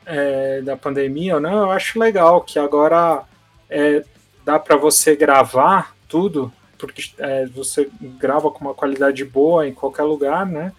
é, 0.07 0.63
da 0.63 0.77
pandemia 0.77 1.35
ou 1.35 1.41
não, 1.41 1.63
eu 1.63 1.71
acho 1.71 1.99
legal 1.99 2.41
que 2.41 2.59
agora 2.59 3.25
é, 3.69 4.05
dá 4.45 4.59
para 4.59 4.77
você 4.77 5.17
gravar 5.17 5.95
tudo, 6.09 6.53
porque 6.79 7.11
é, 7.19 7.47
você 7.47 7.91
grava 8.01 8.51
com 8.51 8.65
uma 8.65 8.75
qualidade 8.75 9.25
boa 9.25 9.67
em 9.67 9.75
qualquer 9.75 10.05
lugar, 10.05 10.47
né? 10.47 10.73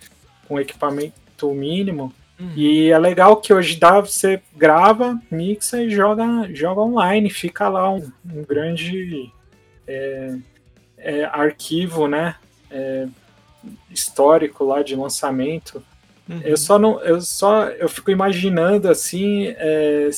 Com 0.48 0.60
equipamento 0.60 1.52
mínimo. 1.54 2.14
Uhum. 2.40 2.54
E 2.56 2.90
é 2.90 2.98
legal 2.98 3.38
que 3.38 3.54
hoje 3.54 3.78
dá, 3.78 4.00
você 4.00 4.42
grava, 4.56 5.20
mixa 5.30 5.82
e 5.82 5.90
joga, 5.90 6.48
joga 6.54 6.82
online, 6.82 7.30
fica 7.30 7.68
lá 7.68 7.92
um, 7.92 8.10
um 8.32 8.44
grande 8.44 9.32
é, 9.88 10.38
é, 10.98 11.26
arquivo, 11.26 12.08
né? 12.08 12.36
É, 12.72 13.08
histórico 13.90 14.64
lá 14.64 14.82
de 14.82 14.96
lançamento. 14.96 15.84
Uhum. 16.30 16.42
Eu 16.44 16.58
só 16.58 16.78
não, 16.78 17.02
eu 17.02 17.22
só, 17.22 17.66
eu 17.70 17.88
fico 17.88 18.12
imaginando 18.12 18.90
assim, 18.90 19.54
é, 19.58 20.10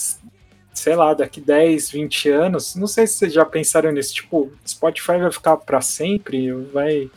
sei 0.74 0.96
lá, 0.96 1.14
daqui 1.14 1.40
10, 1.40 1.92
20 1.92 2.30
anos, 2.30 2.76
não 2.76 2.88
sei 2.88 3.06
se 3.06 3.16
vocês 3.16 3.34
já 3.34 3.46
pensaram 3.46 3.92
nisso, 3.92 4.14
tipo, 4.14 4.52
Spotify 4.68 5.18
vai 5.20 5.32
ficar 5.32 5.58
para 5.58 5.82
sempre, 5.82 6.52
vai 6.52 7.10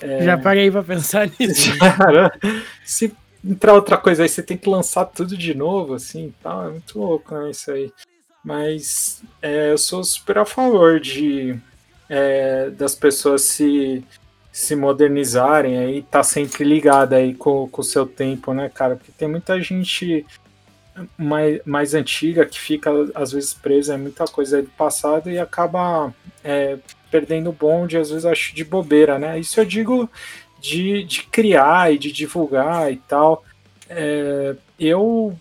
é... 0.00 0.24
Já 0.24 0.38
parei 0.38 0.70
pra 0.70 0.82
pensar 0.82 1.30
nisso. 1.38 1.72
se 2.84 3.12
entrar 3.44 3.74
outra 3.74 3.96
coisa 3.96 4.22
aí, 4.22 4.28
você 4.28 4.42
tem 4.42 4.56
que 4.56 4.68
lançar 4.68 5.04
tudo 5.04 5.36
de 5.36 5.54
novo, 5.54 5.94
assim, 5.94 6.34
tal. 6.42 6.66
É 6.66 6.70
muito 6.70 6.98
louco, 6.98 7.34
né, 7.34 7.50
isso 7.50 7.70
aí. 7.70 7.92
Mas 8.42 9.22
é, 9.42 9.70
eu 9.70 9.78
sou 9.78 10.02
super 10.02 10.38
a 10.38 10.44
favor 10.44 10.98
de 10.98 11.58
é, 12.08 12.70
das 12.70 12.94
pessoas 12.94 13.42
se, 13.42 14.02
se 14.52 14.74
modernizarem 14.74 15.78
aí, 15.78 16.02
tá 16.02 16.22
sempre 16.22 16.64
ligada 16.64 17.16
aí 17.16 17.34
com, 17.34 17.68
com 17.68 17.80
o 17.80 17.84
seu 17.84 18.04
tempo, 18.04 18.52
né, 18.52 18.68
cara? 18.68 18.96
Porque 18.96 19.12
tem 19.16 19.28
muita 19.28 19.60
gente 19.60 20.26
mais, 21.16 21.60
mais 21.64 21.94
antiga 21.94 22.44
que 22.44 22.58
fica, 22.58 22.90
às 23.14 23.32
vezes, 23.32 23.54
presa 23.54 23.94
em 23.94 23.98
muita 23.98 24.24
coisa 24.24 24.60
do 24.62 24.68
passado 24.70 25.30
e 25.30 25.38
acaba 25.38 26.12
é, 26.42 26.78
perdendo 27.10 27.50
o 27.50 27.52
bonde, 27.52 27.96
às 27.96 28.10
vezes, 28.10 28.26
acho 28.26 28.54
de 28.54 28.64
bobeira, 28.64 29.18
né? 29.18 29.38
Isso 29.38 29.60
eu 29.60 29.64
digo 29.64 30.10
de, 30.60 31.04
de 31.04 31.22
criar 31.24 31.92
e 31.92 31.98
de 31.98 32.10
divulgar 32.10 32.92
e 32.92 32.96
tal. 32.96 33.44
É, 33.88 34.54
eu, 34.78 35.36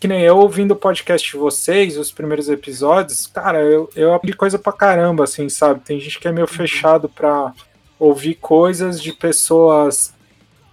que 0.00 0.08
nem 0.08 0.22
eu 0.22 0.38
ouvindo 0.38 0.72
o 0.72 0.76
podcast 0.76 1.30
de 1.30 1.36
vocês, 1.36 1.98
os 1.98 2.10
primeiros 2.10 2.48
episódios, 2.48 3.26
cara, 3.26 3.60
eu, 3.60 3.90
eu 3.94 4.14
aprendi 4.14 4.36
coisa 4.36 4.58
pra 4.58 4.72
caramba, 4.72 5.24
assim, 5.24 5.48
sabe? 5.48 5.80
Tem 5.80 6.00
gente 6.00 6.18
que 6.18 6.28
é 6.28 6.32
meio 6.32 6.46
fechado 6.46 7.08
pra 7.08 7.52
ouvir 7.98 8.34
coisas 8.34 9.00
de 9.00 9.12
pessoas 9.12 10.14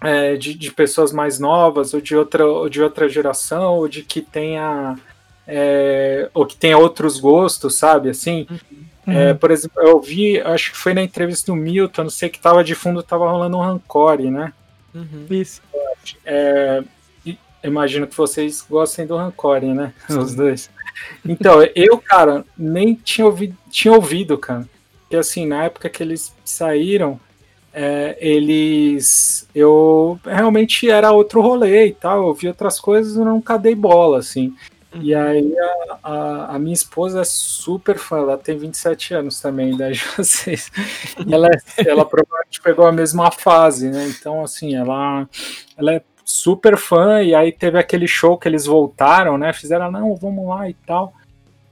é, 0.01 0.35
de, 0.35 0.53
de, 0.55 0.71
pessoas 0.71 1.11
mais 1.11 1.39
novas 1.39 1.93
ou 1.93 2.01
de 2.01 2.15
outra, 2.15 2.45
ou 2.45 2.67
de 2.67 2.81
outra 2.81 3.07
geração 3.07 3.75
ou 3.75 3.87
de 3.87 4.01
que 4.01 4.21
tenha 4.21 4.97
é, 5.47 6.29
ou 6.33 6.45
que 6.45 6.55
tenha 6.55 6.77
outros 6.77 7.19
gostos, 7.19 7.75
sabe? 7.75 8.09
Assim, 8.09 8.47
uhum. 8.49 9.13
É, 9.13 9.33
por 9.33 9.51
exemplo, 9.51 9.81
eu 9.81 9.99
vi, 9.99 10.39
acho 10.39 10.71
que 10.71 10.77
foi 10.77 10.93
na 10.93 11.01
entrevista 11.01 11.51
do 11.51 11.55
Milton, 11.55 12.03
não 12.03 12.09
sei 12.09 12.29
que 12.29 12.39
tava 12.39 12.63
de 12.63 12.75
fundo, 12.75 13.03
tava 13.03 13.29
rolando 13.29 13.57
um 13.57 13.61
Rancore, 13.61 14.29
né? 14.29 14.53
Uhum. 14.93 15.25
Isso. 15.29 15.61
É, 16.25 16.83
imagino 17.63 18.07
que 18.07 18.15
vocês 18.15 18.65
gostem 18.67 19.05
do 19.05 19.17
Rancore, 19.17 19.73
né? 19.73 19.93
Sim. 20.07 20.19
Os 20.19 20.35
dois. 20.35 20.69
Então, 21.25 21.61
eu, 21.75 21.97
cara, 21.97 22.45
nem 22.57 22.93
tinha 22.93 23.25
ouvido, 23.25 23.57
tinha 23.69 23.93
ouvido, 23.93 24.37
cara. 24.37 24.67
Porque 25.11 25.17
assim, 25.17 25.45
na 25.45 25.65
época 25.65 25.89
que 25.89 26.01
eles 26.01 26.33
saíram, 26.45 27.19
é, 27.73 28.17
eles. 28.21 29.45
Eu 29.53 30.17
realmente 30.23 30.89
era 30.89 31.11
outro 31.11 31.41
rolê 31.41 31.87
e 31.87 31.93
tal, 31.93 32.29
eu 32.29 32.33
vi 32.33 32.47
outras 32.47 32.79
coisas 32.79 33.17
e 33.17 33.19
nunca 33.19 33.57
dei 33.57 33.75
bola, 33.75 34.19
assim. 34.19 34.55
E 34.93 35.13
uhum. 35.13 35.21
aí 35.21 35.53
a, 35.59 35.97
a, 36.01 36.55
a, 36.55 36.59
minha 36.59 36.73
esposa 36.73 37.19
é 37.19 37.23
super 37.25 37.97
fã, 37.97 38.19
ela 38.19 38.37
tem 38.37 38.57
27 38.57 39.13
anos 39.15 39.41
também, 39.41 39.75
da 39.75 39.87
vocês. 40.17 40.71
E 41.27 41.33
ela, 41.33 41.49
ela 41.85 42.05
provavelmente 42.05 42.61
pegou 42.61 42.85
a 42.85 42.91
mesma 42.93 43.31
fase, 43.31 43.89
né? 43.89 44.07
Então, 44.17 44.41
assim, 44.41 44.75
ela, 44.75 45.27
ela 45.77 45.95
é 45.95 46.01
super 46.23 46.77
fã, 46.77 47.21
e 47.21 47.35
aí 47.35 47.51
teve 47.51 47.77
aquele 47.77 48.07
show 48.07 48.37
que 48.37 48.47
eles 48.47 48.65
voltaram, 48.65 49.37
né? 49.37 49.51
Fizeram, 49.51 49.91
não, 49.91 50.15
vamos 50.15 50.47
lá 50.47 50.69
e 50.69 50.73
tal. 50.73 51.13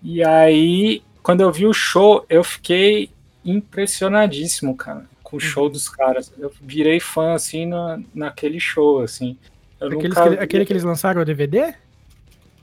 E 0.03 0.21
aí, 0.25 1.01
quando 1.23 1.39
eu 1.39 1.51
vi 1.51 1.65
o 1.65 1.73
show, 1.73 2.25
eu 2.29 2.43
fiquei 2.43 3.09
impressionadíssimo, 3.49 4.75
cara, 4.75 5.05
com 5.23 5.37
o 5.37 5.39
show 5.39 5.65
uhum. 5.65 5.71
dos 5.71 5.89
caras. 5.89 6.31
Eu 6.37 6.51
virei 6.61 6.99
fã, 6.99 7.33
assim, 7.33 7.65
na, 7.65 7.99
naquele 8.13 8.59
show, 8.59 9.01
assim. 9.01 9.37
Aqueles 9.79 10.15
nunca... 10.15 10.29
que, 10.29 10.43
aquele 10.43 10.65
que 10.65 10.73
eles 10.73 10.83
lançaram 10.83 11.21
o 11.21 11.25
DVD? 11.25 11.73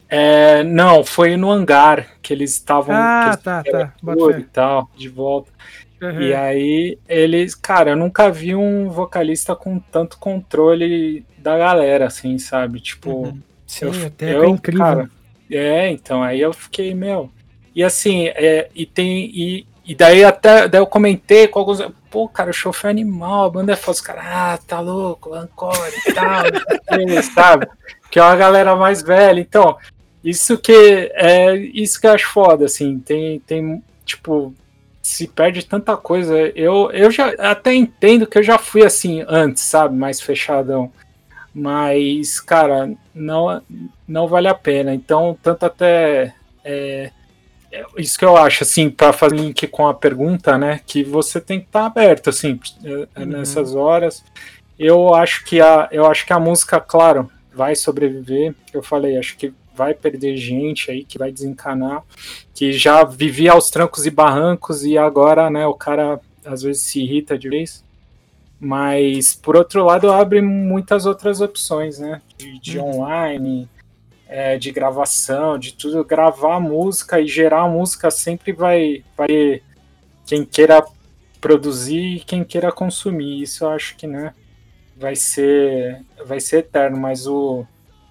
É, 0.09 0.63
não, 0.63 1.05
foi 1.05 1.37
no 1.37 1.51
hangar 1.51 2.17
que 2.23 2.33
eles 2.33 2.53
estavam. 2.53 2.95
Ah, 2.95 3.37
tá, 3.43 3.65
tá. 3.65 3.93
E 4.39 4.43
tal, 4.45 4.91
de 4.97 5.09
volta. 5.09 5.51
Uhum. 6.01 6.23
E 6.23 6.35
aí, 6.35 6.99
eles, 7.09 7.55
cara, 7.55 7.91
eu 7.91 7.97
nunca 7.97 8.31
vi 8.31 8.55
um 8.55 8.89
vocalista 8.89 9.57
com 9.57 9.79
tanto 9.79 10.19
controle 10.19 11.25
da 11.39 11.57
galera, 11.57 12.07
assim, 12.07 12.39
sabe? 12.39 12.81
Tipo, 12.81 13.27
uhum. 13.27 13.43
Sim, 13.67 13.87
eu, 13.87 14.07
até 14.07 14.35
eu, 14.35 14.45
é 14.45 14.49
incrível. 14.49 14.85
Cara, 14.85 15.11
é, 15.51 15.91
então, 15.91 16.23
aí 16.23 16.41
eu 16.41 16.53
fiquei, 16.53 16.95
meu. 16.95 17.31
E 17.75 17.83
assim, 17.83 18.29
é, 18.29 18.69
e 18.75 18.87
tem. 18.87 19.31
E, 19.35 19.67
e 19.87 19.95
daí 19.95 20.25
até 20.25 20.67
daí 20.67 20.81
eu 20.81 20.87
comentei 20.87 21.47
com 21.47 21.61
alguns. 21.61 21.81
Pô, 22.11 22.29
cara, 22.29 22.51
o 22.51 22.55
show 22.55 22.73
foi 22.73 22.91
animal, 22.91 23.45
a 23.45 23.51
banda 23.51 23.73
é 23.73 23.77
foda. 23.77 23.93
Os 23.93 24.01
caras, 24.01 24.25
ah, 24.27 24.59
tá 24.67 24.81
louco, 24.81 25.37
Encore 25.37 25.93
e 26.07 26.13
tal, 26.13 27.23
sabe? 27.35 27.69
Que 28.11 28.19
é 28.19 28.23
uma 28.23 28.37
galera 28.37 28.75
mais 28.75 29.03
velha. 29.03 29.41
Então, 29.41 29.77
isso 30.25 30.59
que 30.59 31.13
é 31.15 31.55
isso 31.57 32.01
que 32.01 32.07
eu 32.07 32.13
acho 32.13 32.29
foda, 32.29 32.65
assim, 32.65 32.99
tem, 32.99 33.39
tem 33.41 33.83
tipo, 34.05 34.53
se 35.01 35.29
perde 35.29 35.65
tanta 35.65 35.97
coisa. 35.97 36.37
Eu, 36.57 36.91
eu 36.91 37.11
já 37.13 37.29
até 37.39 37.73
entendo 37.73 38.27
que 38.27 38.39
eu 38.39 38.43
já 38.43 38.59
fui 38.59 38.85
assim 38.85 39.25
antes, 39.29 39.63
sabe, 39.63 39.95
mais 39.95 40.21
fechadão. 40.21 40.91
Mas, 41.55 42.41
cara, 42.41 42.93
não, 43.15 43.63
não 44.07 44.27
vale 44.27 44.49
a 44.49 44.55
pena. 44.55 44.93
Então, 44.93 45.39
tanto 45.41 45.65
até. 45.65 46.35
É, 46.65 47.11
isso 47.97 48.19
que 48.19 48.25
eu 48.25 48.37
acho, 48.37 48.63
assim, 48.63 48.91
para 48.91 49.13
fazer 49.13 49.37
link 49.37 49.67
com 49.69 49.87
a 49.87 49.95
pergunta, 49.95 50.57
né? 50.59 50.81
Que 50.87 51.03
você 51.03 51.41
tem 51.41 51.61
que 51.61 51.67
estar 51.67 51.81
tá 51.81 51.87
aberto, 51.87 52.31
assim, 52.31 52.59
é, 52.85 53.21
uhum. 53.21 53.27
nessas 53.27 53.75
horas. 53.75 54.25
Eu 54.79 55.15
acho 55.15 55.45
que 55.45 55.61
a, 55.61 55.89
eu 55.91 56.07
acho 56.07 56.27
que 56.27 56.33
a 56.33 56.41
música, 56.41 56.81
claro, 56.81 57.31
vai 57.53 57.75
sobreviver. 57.75 58.55
Eu 58.73 58.83
falei, 58.83 59.17
acho 59.17 59.37
que 59.37 59.53
vai 59.75 59.95
perder 59.95 60.37
gente 60.37 60.91
aí, 60.91 61.05
que 61.05 61.19
vai 61.19 61.31
desencanar, 61.31 62.03
que 62.55 62.73
já 62.73 63.05
vivia 63.05 63.53
aos 63.53 63.71
trancos 63.71 64.07
e 64.07 64.11
barrancos 64.11 64.85
e 64.85 64.97
agora, 64.97 65.51
né, 65.51 65.67
o 65.67 65.75
cara 65.75 66.19
às 66.45 66.63
vezes 66.63 66.83
se 66.83 67.01
irrita 67.03 67.37
de 67.39 67.49
vez. 67.49 67.85
Mas, 68.59 69.35
por 69.35 69.55
outro 69.55 69.85
lado, 69.85 70.11
abre 70.11 70.41
muitas 70.41 71.05
outras 71.05 71.43
opções, 71.43 71.99
né? 71.99 72.23
De, 72.39 72.59
de 72.59 72.79
uhum. 72.79 72.97
online, 72.97 73.69
é, 74.29 74.59
de 74.59 74.71
gravação, 74.71 75.59
de 75.59 75.73
tudo. 75.73 76.05
Gravar 76.05 76.61
música 76.61 77.21
e 77.21 77.27
gerar 77.27 77.69
música 77.69 78.11
sempre 78.11 78.53
vai, 78.53 79.05
vai 79.17 79.63
quem 80.25 80.45
queira 80.45 80.85
produzir 81.41 82.17
e 82.17 82.21
quem 82.21 82.45
queira 82.45 82.73
consumir. 82.73 83.43
Isso 83.43 83.65
eu 83.65 83.71
acho 83.71 83.97
que, 83.97 84.07
né? 84.07 84.35
Vai 84.97 85.15
ser, 85.15 86.03
vai 86.25 86.41
ser 86.41 86.59
eterno, 86.59 86.99
mas 86.99 87.27
o, 87.27 87.67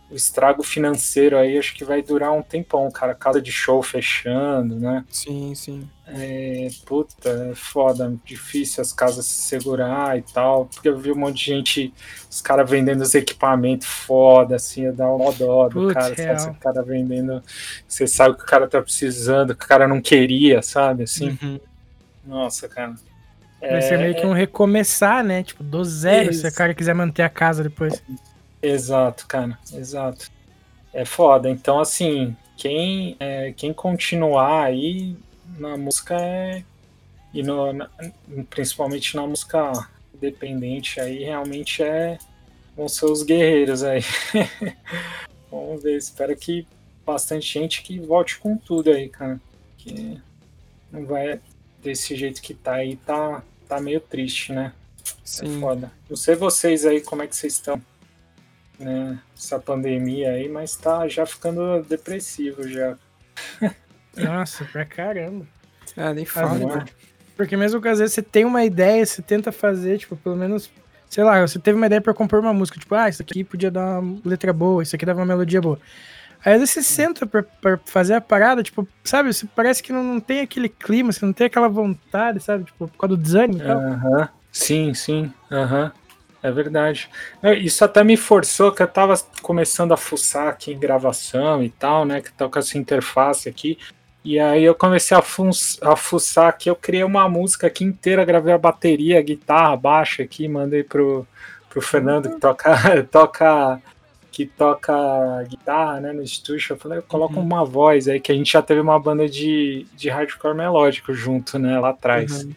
o 0.10 0.16
estrago 0.16 0.62
financeiro 0.62 1.38
aí 1.38 1.58
acho 1.58 1.74
que 1.74 1.84
vai 1.84 2.02
durar 2.02 2.32
um 2.32 2.42
tempão, 2.42 2.90
cara. 2.92 3.16
Casa 3.16 3.42
de 3.42 3.52
show 3.52 3.82
fechando, 3.82 4.80
né? 4.80 5.04
Sim, 5.10 5.56
sim. 5.56 5.90
É, 6.08 6.68
puta, 6.86 7.50
é 7.52 7.56
foda, 7.56 8.16
difícil 8.24 8.82
as 8.82 8.94
casas 8.94 9.26
se 9.26 9.50
segurar 9.50 10.18
e 10.18 10.22
tal. 10.22 10.68
Porque 10.68 10.88
eu 10.88 10.98
vi 10.98 11.12
um 11.12 11.16
monte 11.16 11.38
de 11.38 11.46
gente, 11.46 11.94
os 12.30 12.40
caras 12.40 12.70
vendendo 12.70 13.02
os 13.02 13.16
equipamentos 13.16 13.88
foda, 13.88 14.56
assim, 14.58 14.92
dá 14.92 15.12
uma 15.12 15.32
dó 15.32 15.68
do 15.68 15.92
cara, 15.92 16.16
sabe? 16.16 16.34
Esse 16.34 16.54
cara 16.60 16.84
vendendo. 16.84 17.42
Você 17.88 18.06
sabe 18.06 18.36
o 18.36 18.38
que 18.38 18.44
o 18.44 18.48
cara 18.48 18.68
tá 18.68 18.82
precisando, 18.82 19.56
que 19.56 19.66
o 19.66 19.68
cara 19.68 19.88
não 19.88 20.00
queria, 20.00 20.62
sabe? 20.62 21.04
Assim. 21.04 21.38
Uhum. 21.42 21.60
Nossa, 22.24 22.70
cara. 22.70 22.94
Vai 23.60 23.82
ser 23.82 23.98
meio 23.98 24.14
que 24.14 24.26
um 24.26 24.34
recomeçar, 24.34 25.24
né? 25.24 25.42
Tipo, 25.42 25.64
do 25.64 25.84
zero, 25.84 26.32
se 26.32 26.40
Isso. 26.40 26.48
o 26.48 26.54
cara 26.54 26.74
quiser 26.76 26.94
manter 26.94 27.24
a 27.24 27.30
casa 27.30 27.64
depois. 27.64 28.02
Exato, 28.68 29.28
cara, 29.28 29.58
exato. 29.74 30.30
É 30.94 31.06
foda. 31.06 31.50
Então, 31.50 31.80
assim, 31.80 32.36
quem, 32.58 33.16
é, 33.20 33.54
quem 33.56 33.74
continuar 33.74 34.64
aí 34.64 35.16
na 35.58 35.78
música 35.78 36.16
é. 36.20 36.64
E 37.34 37.44
no, 37.44 37.74
na- 37.74 37.90
principalmente 38.50 39.16
na 39.16 39.28
música 39.28 39.72
independente 40.14 41.00
aí, 41.00 41.24
realmente 41.24 41.84
é. 41.84 42.18
Vão 42.76 42.88
ser 42.90 43.06
os 43.06 43.24
guerreiros 43.24 43.84
aí. 43.84 44.02
Vamos 45.52 45.84
ver, 45.84 45.98
espero 45.98 46.36
que 46.36 46.68
bastante 47.06 47.46
gente 47.46 47.82
que 47.84 48.00
volte 48.00 48.38
com 48.40 48.58
tudo 48.58 48.90
aí, 48.92 49.08
cara. 49.10 49.40
Que 49.78 50.20
não 50.92 51.06
vai 51.06 51.40
desse 51.84 52.16
jeito 52.16 52.42
que 52.42 52.54
tá 52.54 52.76
aí, 52.76 52.96
tá, 52.98 53.44
tá 53.68 53.80
meio 53.80 54.00
triste, 54.02 54.52
né? 54.52 54.74
É 55.06 55.12
Sim. 55.24 55.60
foda. 55.60 55.92
Não 56.10 56.18
sei 56.18 56.36
vocês 56.36 56.86
aí, 56.86 57.00
como 57.02 57.22
é 57.22 57.28
que 57.28 57.36
vocês 57.36 57.54
estão, 57.54 57.82
né? 58.80 59.18
Essa 59.38 59.60
pandemia 59.60 60.32
aí, 60.32 60.50
mas 60.50 60.76
tá 60.76 61.08
já 61.08 61.26
ficando 61.26 61.82
depressivo 61.84 62.68
já. 62.68 62.96
Nossa, 64.16 64.66
pra 64.66 64.86
caramba. 64.86 65.46
Ah, 65.98 66.14
nem 66.14 66.26
fala. 66.26 66.86
Porque 67.36 67.58
mesmo 67.58 67.82
que 67.82 67.88
às 67.88 68.00
vezes 68.00 68.14
você 68.14 68.22
tem 68.22 68.46
uma 68.46 68.64
ideia, 68.64 69.06
você 69.06 69.22
tenta 69.22 69.52
fazer, 69.52 69.98
tipo, 69.98 70.16
pelo 70.16 70.36
menos, 70.36 70.70
sei 71.10 71.24
lá, 71.24 71.46
você 71.46 71.60
teve 71.60 71.76
uma 71.76 71.86
ideia 71.86 72.02
pra 72.02 72.14
compor 72.14 72.40
uma 72.40 72.54
música, 72.54 72.80
tipo, 72.80 72.96
ah, 72.96 73.10
isso 73.10 73.22
aqui 73.22 73.44
podia 73.44 73.70
dar 73.70 74.00
uma 74.00 74.20
letra 74.24 74.54
boa, 74.54 74.82
isso 74.84 74.96
aqui 74.96 75.06
dava 75.06 75.20
uma 75.20 75.26
melodia 75.26 75.62
boa. 75.62 75.80
Aí 76.44 76.54
às 76.54 76.60
vezes 76.60 76.76
você 76.76 76.84
senta 76.84 77.26
pra, 77.26 77.44
pra 77.44 77.78
fazer 77.86 78.14
a 78.14 78.22
parada, 78.22 78.62
tipo, 78.64 78.88
sabe, 79.04 79.34
você 79.34 79.48
parece 79.56 79.82
que 79.82 79.92
não, 79.92 80.04
não 80.04 80.20
tem 80.20 80.42
aquele 80.42 80.70
clima, 80.70 81.12
você 81.12 81.26
não 81.26 81.34
tem 81.34 81.48
aquela 81.48 81.68
vontade, 81.68 82.40
sabe, 82.40 82.66
tipo, 82.66 82.88
por 82.88 82.98
causa 82.98 83.18
do 83.18 83.22
desânimo 83.22 83.60
e 83.60 83.62
tal. 83.62 83.80
Aham. 83.80 84.30
Sim, 84.52 84.94
sim. 84.94 85.34
Aham. 85.52 85.92
É 86.46 86.52
verdade. 86.52 87.10
Isso 87.58 87.84
até 87.84 88.04
me 88.04 88.16
forçou, 88.16 88.72
que 88.72 88.84
eu 88.84 88.88
tava 88.88 89.16
começando 89.42 89.94
a 89.94 89.98
fuçar 89.98 90.48
aqui 90.48 90.74
em 90.74 90.80
gravação 90.80 91.64
e 91.64 91.72
tal, 91.72 92.06
né? 92.06 92.22
Que 92.22 92.32
tá 92.32 92.48
com 92.48 92.60
essa 92.60 92.78
interface 92.78 93.50
aqui. 93.50 93.80
E 94.24 94.40
aí 94.40 94.64
eu 94.64 94.76
comecei 94.76 95.18
a, 95.18 95.24
a 95.82 95.96
fuçar 95.96 96.48
aqui, 96.50 96.70
eu 96.70 96.76
criei 96.76 97.04
uma 97.04 97.28
música 97.28 97.66
aqui 97.66 97.84
inteira, 97.84 98.24
gravei 98.24 98.54
a 98.54 98.58
bateria, 98.60 99.18
a 99.18 99.24
guitarra, 99.24 99.76
baixo 99.76 100.22
aqui, 100.22 100.48
mandei 100.48 100.84
pro, 100.84 101.28
pro 101.68 101.82
Fernando 101.82 102.30
que 102.30 102.40
toca, 102.40 103.04
toca 103.12 103.82
que 104.32 104.46
toca 104.46 104.94
guitarra, 105.48 106.02
né, 106.02 106.12
no 106.12 106.22
estúdio, 106.22 106.74
eu 106.74 106.78
falei, 106.78 106.98
eu 106.98 107.04
coloco 107.04 107.36
Uhum. 107.36 107.46
uma 107.46 107.64
voz 107.64 108.08
aí, 108.08 108.20
que 108.20 108.32
a 108.32 108.36
gente 108.36 108.52
já 108.52 108.62
teve 108.62 108.82
uma 108.82 109.00
banda 109.00 109.30
de, 109.30 109.88
de 109.96 110.10
hardcore 110.10 110.56
melódico 110.56 111.14
junto, 111.14 111.58
né, 111.58 111.80
lá 111.80 111.90
atrás. 111.90 112.44
Uhum. 112.44 112.52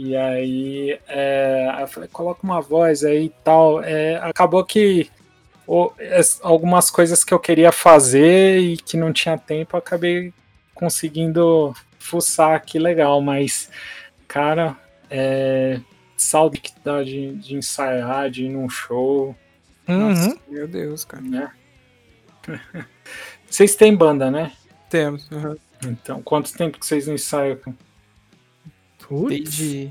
E 0.00 0.14
aí, 0.16 0.96
é, 1.08 1.68
aí 1.74 1.82
eu 1.82 1.88
falei, 1.88 2.08
coloca 2.08 2.40
uma 2.44 2.60
voz 2.60 3.02
aí 3.02 3.24
e 3.26 3.32
tal. 3.42 3.82
É, 3.82 4.14
acabou 4.16 4.64
que 4.64 5.10
o- 5.66 5.90
es- 5.98 6.38
algumas 6.42 6.88
coisas 6.88 7.24
que 7.24 7.34
eu 7.34 7.38
queria 7.40 7.72
fazer 7.72 8.58
e 8.60 8.76
que 8.76 8.96
não 8.96 9.12
tinha 9.12 9.36
tempo, 9.36 9.74
eu 9.74 9.78
acabei 9.78 10.32
conseguindo 10.72 11.74
fuçar 11.98 12.54
aqui 12.54 12.78
legal, 12.78 13.20
mas, 13.20 13.68
cara, 14.28 14.76
é, 15.10 15.80
saudade 16.16 16.60
que 16.60 16.72
dá 16.84 17.02
de, 17.02 17.34
de 17.34 17.56
ensaiar, 17.56 18.30
de 18.30 18.44
ir 18.44 18.50
num 18.50 18.68
show, 18.68 19.34
Uhum. 19.88 20.10
Nossa, 20.10 20.36
meu 20.46 20.68
Deus, 20.68 21.02
cara. 21.04 21.22
né? 21.22 21.50
Vocês 23.48 23.74
têm 23.74 23.96
banda, 23.96 24.30
né? 24.30 24.52
Temos. 24.90 25.28
uhum. 25.30 25.56
Então, 25.86 26.22
quanto 26.22 26.52
tempo 26.52 26.78
que 26.78 26.84
vocês 26.86 27.06
não 27.06 27.14
ensaiam? 27.14 27.58
Putz, 29.08 29.28
Desde. 29.28 29.90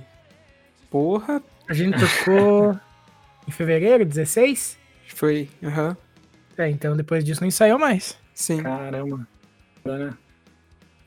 Porra. 0.90 1.42
a 1.68 1.74
gente 1.74 1.98
tocou 2.00 2.78
em 3.48 3.52
fevereiro, 3.52 4.06
16? 4.06 4.78
Foi. 5.16 5.50
aham. 5.64 5.98
É, 6.58 6.70
então 6.70 6.96
depois 6.96 7.24
disso 7.24 7.42
não 7.42 7.48
ensaiou 7.48 7.78
mais. 7.80 8.18
Sim. 8.34 8.62
Caramba. 8.64 9.28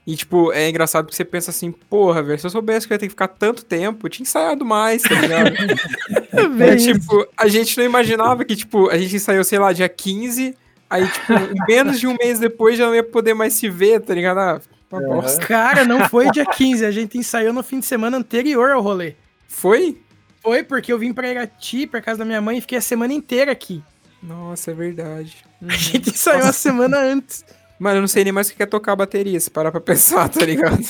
E, 0.07 0.17
tipo, 0.17 0.53
é 0.53 0.69
engraçado 0.69 1.05
porque 1.05 1.17
você 1.17 1.25
pensa 1.25 1.51
assim, 1.51 1.71
porra, 1.71 2.23
velho, 2.23 2.39
se 2.39 2.47
eu 2.47 2.51
soubesse 2.51 2.87
que 2.87 2.93
eu 2.93 2.97
ia 2.97 2.99
ter 2.99 3.07
que 3.07 3.11
ficar 3.11 3.29
tanto 3.29 3.65
tempo, 3.65 4.07
eu 4.07 4.11
tinha 4.11 4.25
ensaiado 4.25 4.65
mais, 4.65 5.03
tá 5.03 5.15
ligado? 5.15 5.53
É 6.61 6.71
É, 6.71 6.77
tipo, 6.77 7.27
a 7.37 7.49
gente 7.49 7.77
não 7.77 7.85
imaginava 7.85 8.45
que, 8.45 8.55
tipo, 8.57 8.89
a 8.89 8.97
gente 8.97 9.17
ensaiou, 9.17 9.43
sei 9.45 9.59
lá, 9.59 9.73
dia 9.73 9.89
15, 9.89 10.57
aí, 10.89 11.07
tipo, 11.07 11.33
menos 11.69 11.99
de 12.01 12.07
um 12.07 12.17
mês 12.19 12.39
depois 12.39 12.79
já 12.79 12.87
não 12.87 12.95
ia 12.95 13.03
poder 13.03 13.35
mais 13.35 13.53
se 13.55 13.69
ver, 13.69 14.01
tá 14.01 14.15
ligado? 14.15 14.39
Ah, 14.39 14.61
bosta. 14.99 15.47
Cara, 15.47 15.84
não 15.84 16.09
foi 16.09 16.30
dia 16.30 16.47
15, 16.47 16.84
a 16.84 16.91
gente 16.91 17.18
ensaiou 17.18 17.53
no 17.53 17.62
fim 17.62 17.78
de 17.78 17.86
semana 17.86 18.16
anterior 18.16 18.70
ao 18.70 18.82
rolê. 18.82 19.14
Foi? 19.47 20.01
Foi 20.43 20.62
porque 20.62 20.93
eu 20.93 20.99
vim 20.99 21.12
pra 21.12 21.28
Irati, 21.28 21.86
pra 21.86 22.01
casa 22.01 22.20
da 22.20 22.24
minha 22.24 22.41
mãe, 22.41 22.59
e 22.59 22.61
fiquei 22.61 22.78
a 22.78 22.82
semana 22.82 23.12
inteira 23.12 23.53
aqui. 23.53 23.82
Nossa, 24.22 24.70
é 24.70 24.74
verdade. 24.74 25.36
A 25.66 25.76
gente 25.76 26.11
ensaiou 26.11 26.49
a 26.49 26.53
semana 26.53 26.99
antes. 26.99 27.45
Mano, 27.78 27.99
eu 27.99 28.01
não 28.01 28.09
sei 28.09 28.24
nem 28.24 28.32
mais 28.32 28.49
o 28.49 28.55
que 28.55 28.62
é 28.62 28.66
tocar 28.66 28.97
bateria, 28.97 29.38
se 29.38 29.51
parar 29.51 29.70
pra 29.70 29.80
pensar, 29.80 30.28
tá 30.28 30.45
ligado? 30.45 30.80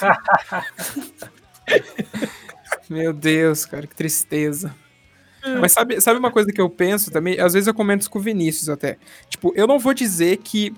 Meu 2.89 3.13
Deus, 3.13 3.65
cara, 3.65 3.87
que 3.87 3.95
tristeza. 3.95 4.75
Mas 5.61 5.73
sabe, 5.73 6.01
sabe 6.01 6.19
uma 6.19 6.31
coisa 6.31 6.53
que 6.53 6.61
eu 6.61 6.69
penso 6.69 7.11
também? 7.11 7.41
Às 7.41 7.55
vezes 7.55 7.67
eu 7.67 7.75
comento 7.75 8.03
isso 8.03 8.11
com 8.11 8.19
o 8.19 8.23
Vinícius 8.23 8.69
até. 8.69 8.99
Tipo, 9.29 9.53
eu 9.57 9.67
não 9.67 9.79
vou 9.79 9.95
dizer 9.95 10.39
que 10.39 10.75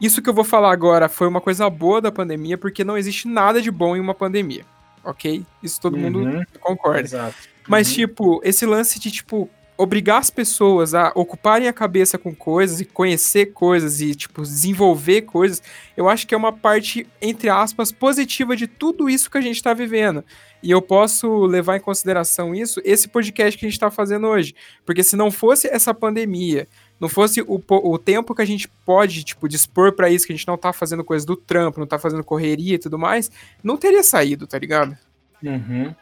isso 0.00 0.20
que 0.22 0.28
eu 0.28 0.34
vou 0.34 0.44
falar 0.44 0.72
agora 0.72 1.08
foi 1.08 1.26
uma 1.28 1.40
coisa 1.40 1.68
boa 1.70 2.00
da 2.00 2.10
pandemia, 2.12 2.56
porque 2.58 2.84
não 2.84 2.96
existe 2.98 3.28
nada 3.28 3.60
de 3.62 3.70
bom 3.70 3.96
em 3.96 4.00
uma 4.00 4.14
pandemia. 4.14 4.64
Ok? 5.04 5.44
Isso 5.62 5.80
todo 5.80 5.96
mundo 5.96 6.20
Uhum. 6.20 6.44
concorda. 6.60 7.00
Exato. 7.00 7.34
Mas, 7.68 7.88
Uhum. 7.88 7.94
tipo, 7.94 8.40
esse 8.44 8.66
lance 8.66 8.98
de, 8.98 9.10
tipo, 9.10 9.48
obrigar 9.78 10.18
as 10.18 10.28
pessoas 10.28 10.92
a 10.92 11.10
ocuparem 11.14 11.66
a 11.66 11.72
cabeça 11.72 12.18
com 12.18 12.34
coisas 12.34 12.82
e 12.82 12.84
conhecer 12.84 13.46
coisas 13.54 14.02
e, 14.02 14.14
tipo, 14.14 14.42
desenvolver 14.42 15.22
coisas, 15.22 15.62
eu 15.96 16.06
acho 16.06 16.26
que 16.26 16.34
é 16.34 16.36
uma 16.36 16.52
parte, 16.52 17.06
entre 17.22 17.48
aspas, 17.48 17.90
positiva 17.90 18.54
de 18.54 18.66
tudo 18.66 19.08
isso 19.08 19.30
que 19.30 19.38
a 19.38 19.40
gente 19.40 19.62
tá 19.62 19.72
vivendo. 19.72 20.22
E 20.62 20.70
eu 20.70 20.82
posso 20.82 21.46
levar 21.46 21.76
em 21.78 21.80
consideração 21.80 22.54
isso, 22.54 22.78
esse 22.84 23.08
podcast 23.08 23.58
que 23.58 23.64
a 23.64 23.68
gente 23.70 23.80
tá 23.80 23.90
fazendo 23.90 24.26
hoje. 24.26 24.54
Porque 24.84 25.02
se 25.02 25.16
não 25.16 25.30
fosse 25.30 25.66
essa 25.68 25.94
pandemia, 25.94 26.68
não 27.00 27.08
fosse 27.08 27.40
o, 27.40 27.62
o 27.68 27.98
tempo 27.98 28.34
que 28.34 28.42
a 28.42 28.46
gente 28.46 28.68
pode, 28.84 29.24
tipo, 29.24 29.48
dispor 29.48 29.92
pra 29.92 30.10
isso, 30.10 30.26
que 30.26 30.32
a 30.32 30.36
gente 30.36 30.46
não 30.46 30.58
tá 30.58 30.72
fazendo 30.72 31.02
coisa 31.02 31.26
do 31.26 31.34
trampo, 31.34 31.80
não 31.80 31.86
tá 31.86 31.98
fazendo 31.98 32.22
correria 32.22 32.74
e 32.74 32.78
tudo 32.78 32.98
mais, 32.98 33.30
não 33.64 33.76
teria 33.76 34.02
saído, 34.04 34.46
tá 34.46 34.58
ligado? 34.58 34.96
Uhum. 35.42 35.94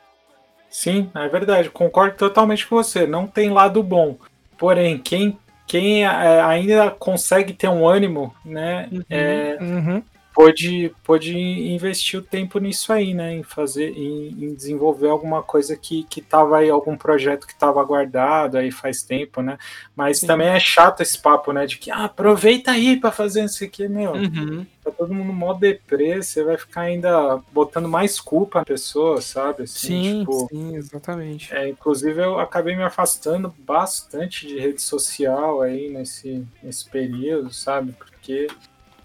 Sim, 0.69 1.11
é 1.15 1.29
verdade. 1.29 1.71
Concordo 1.71 2.17
totalmente 2.17 2.67
com 2.67 2.77
você. 2.77 3.07
Não 3.07 3.27
tem 3.27 3.51
lado 3.51 3.83
bom. 3.83 4.17
Porém, 4.59 4.99
quem, 4.99 5.39
quem 5.67 6.05
é, 6.05 6.41
ainda 6.43 6.91
consegue 6.91 7.53
ter 7.53 7.69
um 7.69 7.87
ânimo, 7.87 8.35
né? 8.45 8.89
Uhum. 8.91 9.03
é, 9.09 9.59
Uhum. 9.61 10.03
Pode, 10.39 10.95
pode 11.03 11.37
investir 11.37 12.21
o 12.21 12.23
tempo 12.23 12.61
nisso 12.61 12.93
aí, 12.93 13.13
né? 13.13 13.35
Em 13.35 13.43
fazer, 13.43 13.91
em, 13.91 14.29
em 14.29 14.55
desenvolver 14.55 15.09
alguma 15.09 15.43
coisa 15.43 15.77
que, 15.77 16.05
que 16.05 16.23
tava 16.23 16.59
aí, 16.59 16.71
algum 16.71 16.97
projeto 16.97 17.45
que 17.45 17.59
tava 17.59 17.83
guardado 17.83 18.57
aí 18.57 18.71
faz 18.71 19.03
tempo, 19.03 19.43
né? 19.43 19.59
Mas 19.97 20.21
Sim. 20.21 20.29
também 20.29 20.47
é 20.47 20.61
chato 20.61 21.03
esse 21.03 21.21
papo, 21.21 21.53
né? 21.53 21.67
De 21.67 21.77
que 21.79 21.91
ah, 21.91 22.05
aproveita 22.05 22.71
aí 22.71 22.97
para 23.01 23.11
fazer 23.11 23.47
isso 23.47 23.65
aqui, 23.65 23.89
meu. 23.89 24.13
Uhum. 24.13 24.65
Tá 24.85 24.93
todo 24.93 25.13
mundo 25.13 25.33
mó 25.33 25.53
deprê, 25.55 26.23
você 26.23 26.45
vai 26.45 26.57
ficar 26.57 26.83
ainda 26.83 27.43
botando 27.53 27.89
mais 27.89 28.21
culpa 28.21 28.61
na 28.61 28.65
pessoa, 28.65 29.21
sabe? 29.21 29.65
Assim, 29.65 30.03
Sim, 30.05 30.19
tipo, 30.21 30.49
Sim, 30.53 30.77
exatamente. 30.77 31.53
é, 31.53 31.69
inclusive 31.69 32.23
eu 32.23 32.39
acabei 32.39 32.77
me 32.77 32.85
afastando 32.85 33.53
bastante 33.59 34.47
de 34.47 34.57
rede 34.57 34.83
social 34.83 35.63
aí 35.63 35.91
nesse, 35.91 36.47
nesse 36.63 36.89
período, 36.89 37.53
sabe? 37.53 37.91
Porque, 37.91 38.47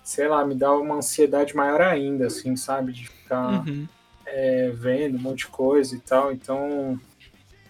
sei 0.03 0.27
lá, 0.27 0.45
me 0.45 0.53
dá 0.55 0.71
uma 0.73 0.95
ansiedade 0.95 1.55
maior 1.55 1.81
ainda, 1.81 2.27
assim, 2.27 2.55
sabe? 2.55 2.91
De 2.93 3.07
ficar 3.07 3.65
Uhum. 3.67 3.87
é, 4.25 4.69
vendo 4.73 5.17
um 5.17 5.21
monte 5.21 5.39
de 5.39 5.47
coisa 5.47 5.95
e 5.95 5.99
tal. 5.99 6.31
Então, 6.31 6.99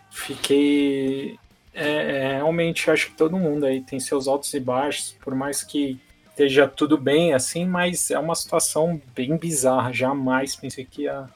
fiquei. 0.09 1.37
é, 1.73 1.87
é, 2.31 2.35
realmente 2.35 2.89
acho 2.91 3.07
que 3.07 3.15
todo 3.17 3.37
mundo 3.37 3.65
aí 3.65 3.81
tem 3.81 3.99
seus 3.99 4.27
altos 4.27 4.53
e 4.53 4.59
baixos, 4.59 5.15
por 5.23 5.33
mais 5.35 5.63
que 5.63 5.99
esteja 6.29 6.67
tudo 6.67 6.97
bem 6.97 7.33
assim, 7.33 7.65
mas 7.65 8.09
é 8.11 8.17
uma 8.19 8.35
situação 8.35 9.01
bem 9.15 9.37
bizarra. 9.37 9.91
Jamais 9.93 10.55
pensei 10.55 10.85
que 10.85 11.03
ia, 11.03 11.27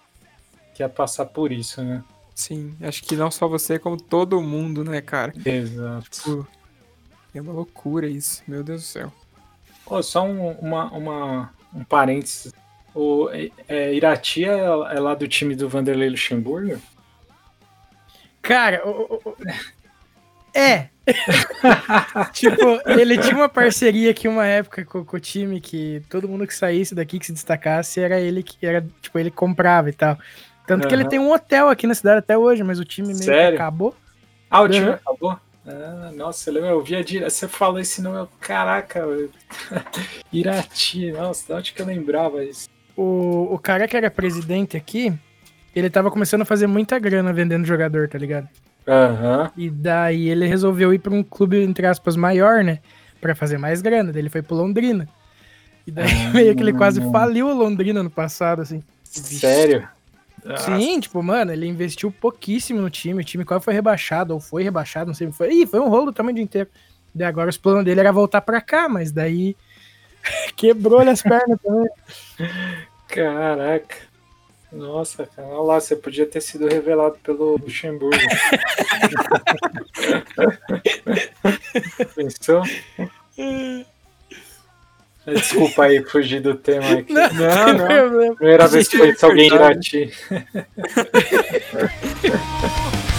que 0.74 0.84
ia 0.84 0.90
passar 0.90 1.26
por 1.26 1.52
isso, 1.52 1.84
né? 1.84 2.04
Sim, 2.36 2.76
acho 2.82 3.04
que 3.04 3.16
não 3.16 3.32
só 3.32 3.48
você, 3.48 3.80
como 3.80 3.98
todo 4.00 4.40
mundo, 4.42 4.84
né, 4.84 5.02
cara? 5.02 5.34
Exato. 5.44 6.08
Tipo, 6.12 6.48
é 7.34 7.42
uma 7.42 7.54
loucura 7.54 8.08
isso, 8.08 8.44
meu 8.48 8.64
Deus 8.64 8.82
do 8.84 8.86
céu. 8.88 9.12
Pô, 9.88 10.04
só 10.04 10.24
um, 10.26 10.52
uma, 10.52 10.86
uma, 10.92 11.54
um 11.74 11.84
parênteses. 11.84 12.54
O 12.94 13.30
é, 13.32 13.50
é, 13.68 13.94
Irati 13.94 14.44
é, 14.44 14.50
é 14.50 15.00
lá 15.00 15.16
do 15.16 15.28
time 15.28 15.56
do 15.56 15.70
Vanderlei 15.70 16.10
Luxemburgo? 16.10 16.82
Cara, 18.42 18.86
o- 18.86 19.22
o- 19.24 19.38
é. 20.54 20.90
tipo, 22.34 22.82
ele 22.86 23.18
tinha 23.18 23.36
uma 23.36 23.48
parceria 23.48 24.12
aqui 24.12 24.28
uma 24.28 24.46
época 24.46 24.84
com, 24.84 25.06
com 25.06 25.16
o 25.16 25.20
time 25.20 25.62
que 25.62 26.02
todo 26.10 26.28
mundo 26.28 26.46
que 26.46 26.54
saísse 26.54 26.94
daqui, 26.94 27.18
que 27.18 27.28
se 27.28 27.32
destacasse, 27.32 28.02
era 28.02 28.20
ele 28.20 28.44
que 28.44 28.66
era, 28.66 28.86
tipo, 29.02 29.18
ele 29.18 29.32
comprava 29.32 29.90
e 29.90 29.94
tal. 29.94 30.18
Tanto 30.66 30.84
uhum. 30.84 30.90
que 30.90 30.96
ele 30.96 31.06
tem 31.06 31.18
um 31.20 31.32
hotel 31.32 31.70
aqui 31.70 31.88
na 31.88 31.96
cidade 31.96 32.20
até 32.20 32.38
hoje, 32.38 32.62
mas 32.62 32.78
o 32.78 32.84
time 32.84 33.10
meio 33.10 33.24
Sério? 33.24 33.56
que 33.56 33.62
acabou. 33.62 33.96
Ah, 34.50 34.62
o 34.62 34.68
time 34.68 34.90
acabou? 34.90 35.40
Ah, 35.68 36.12
nossa, 36.16 36.50
eu, 36.50 36.66
eu 36.66 36.82
via 36.82 37.04
direto. 37.04 37.30
Você 37.30 37.48
falou 37.48 37.80
esse 37.80 38.02
nome, 38.02 38.28
caraca, 38.40 39.04
Irati, 40.32 41.12
nossa, 41.12 41.46
de 41.46 41.60
onde 41.60 41.74
que 41.74 41.82
eu 41.82 41.86
lembrava 41.86 42.44
isso? 42.44 42.70
O, 42.96 43.54
o 43.54 43.60
cara 43.60 43.88
que 43.88 43.98
era 43.98 44.10
presidente 44.10 44.78
aqui, 44.78 45.14
ele 45.76 45.90
tava 45.90 46.10
começando 46.10 46.44
a 46.44 46.46
fazer 46.46 46.68
muita 46.68 46.98
grana 46.98 47.34
vendendo 47.34 47.66
jogador, 47.66 48.08
tá 48.08 48.18
ligado? 48.18 48.48
Aham. 48.88 49.44
Uhum. 49.44 49.50
E 49.58 49.70
daí 49.70 50.30
ele 50.30 50.48
resolveu 50.48 50.94
ir 50.94 51.00
pra 51.00 51.14
um 51.14 51.22
clube, 51.22 51.62
entre 51.62 51.86
aspas, 51.86 52.16
maior, 52.16 52.64
né? 52.64 52.80
Pra 53.20 53.36
fazer 53.36 53.58
mais 53.58 53.82
grana. 53.82 54.14
Daí 54.14 54.22
ele 54.22 54.30
foi 54.30 54.42
pro 54.42 54.56
Londrina. 54.56 55.08
E 55.86 55.92
daí 55.92 56.08
ah, 56.28 56.30
meio 56.34 56.56
que 56.56 56.64
ele 56.64 56.74
quase 56.74 57.02
faliu 57.12 57.48
o 57.48 57.54
Londrina 57.54 58.02
no 58.02 58.10
passado, 58.10 58.62
assim. 58.62 58.82
Sério? 59.04 59.88
Sim, 60.58 61.00
tipo, 61.00 61.22
mano, 61.22 61.52
ele 61.52 61.68
investiu 61.68 62.12
pouquíssimo 62.12 62.82
no 62.82 62.90
time. 62.90 63.22
O 63.22 63.26
time 63.26 63.44
quase 63.44 63.66
foi 63.66 63.74
rebaixado, 63.74 64.34
ou 64.34 64.40
foi 64.40 64.64
rebaixado, 64.64 65.08
não 65.08 65.14
sei. 65.14 65.32
Foi, 65.32 65.52
Ih, 65.52 65.66
foi 65.66 65.80
um 65.80 65.90
rolo 65.90 66.08
do 66.08 66.14
tamanho 66.14 66.36
do 66.36 66.42
inteiro. 66.42 66.70
Daí 67.14 67.28
agora 67.28 67.50
os 67.50 67.58
planos 67.58 67.84
dele 67.84 68.00
era 68.00 68.12
voltar 68.12 68.42
pra 68.42 68.62
cá, 68.62 68.88
mas 68.88 69.12
daí 69.12 69.56
quebrou 70.56 71.00
as 71.00 71.22
pernas 71.22 71.60
também. 71.62 71.90
Caraca. 73.08 73.96
Nossa, 74.72 75.26
cara, 75.26 75.48
olha 75.48 75.62
lá, 75.62 75.80
você 75.80 75.96
podia 75.96 76.26
ter 76.26 76.42
sido 76.42 76.68
revelado 76.68 77.18
pelo 77.24 77.58
Luxemburgo. 77.58 78.18
Pensou? 82.14 82.64
Desculpa 85.28 85.84
aí, 85.84 86.02
fugir 86.04 86.42
do 86.42 86.56
tema 86.56 87.00
aqui. 87.00 87.12
Não, 87.12 87.34
não. 87.34 88.10
não. 88.10 88.36
Primeira 88.36 88.68
vez 88.68 88.88
que 88.88 89.26
alguém 89.26 89.48
irati. 89.48 90.10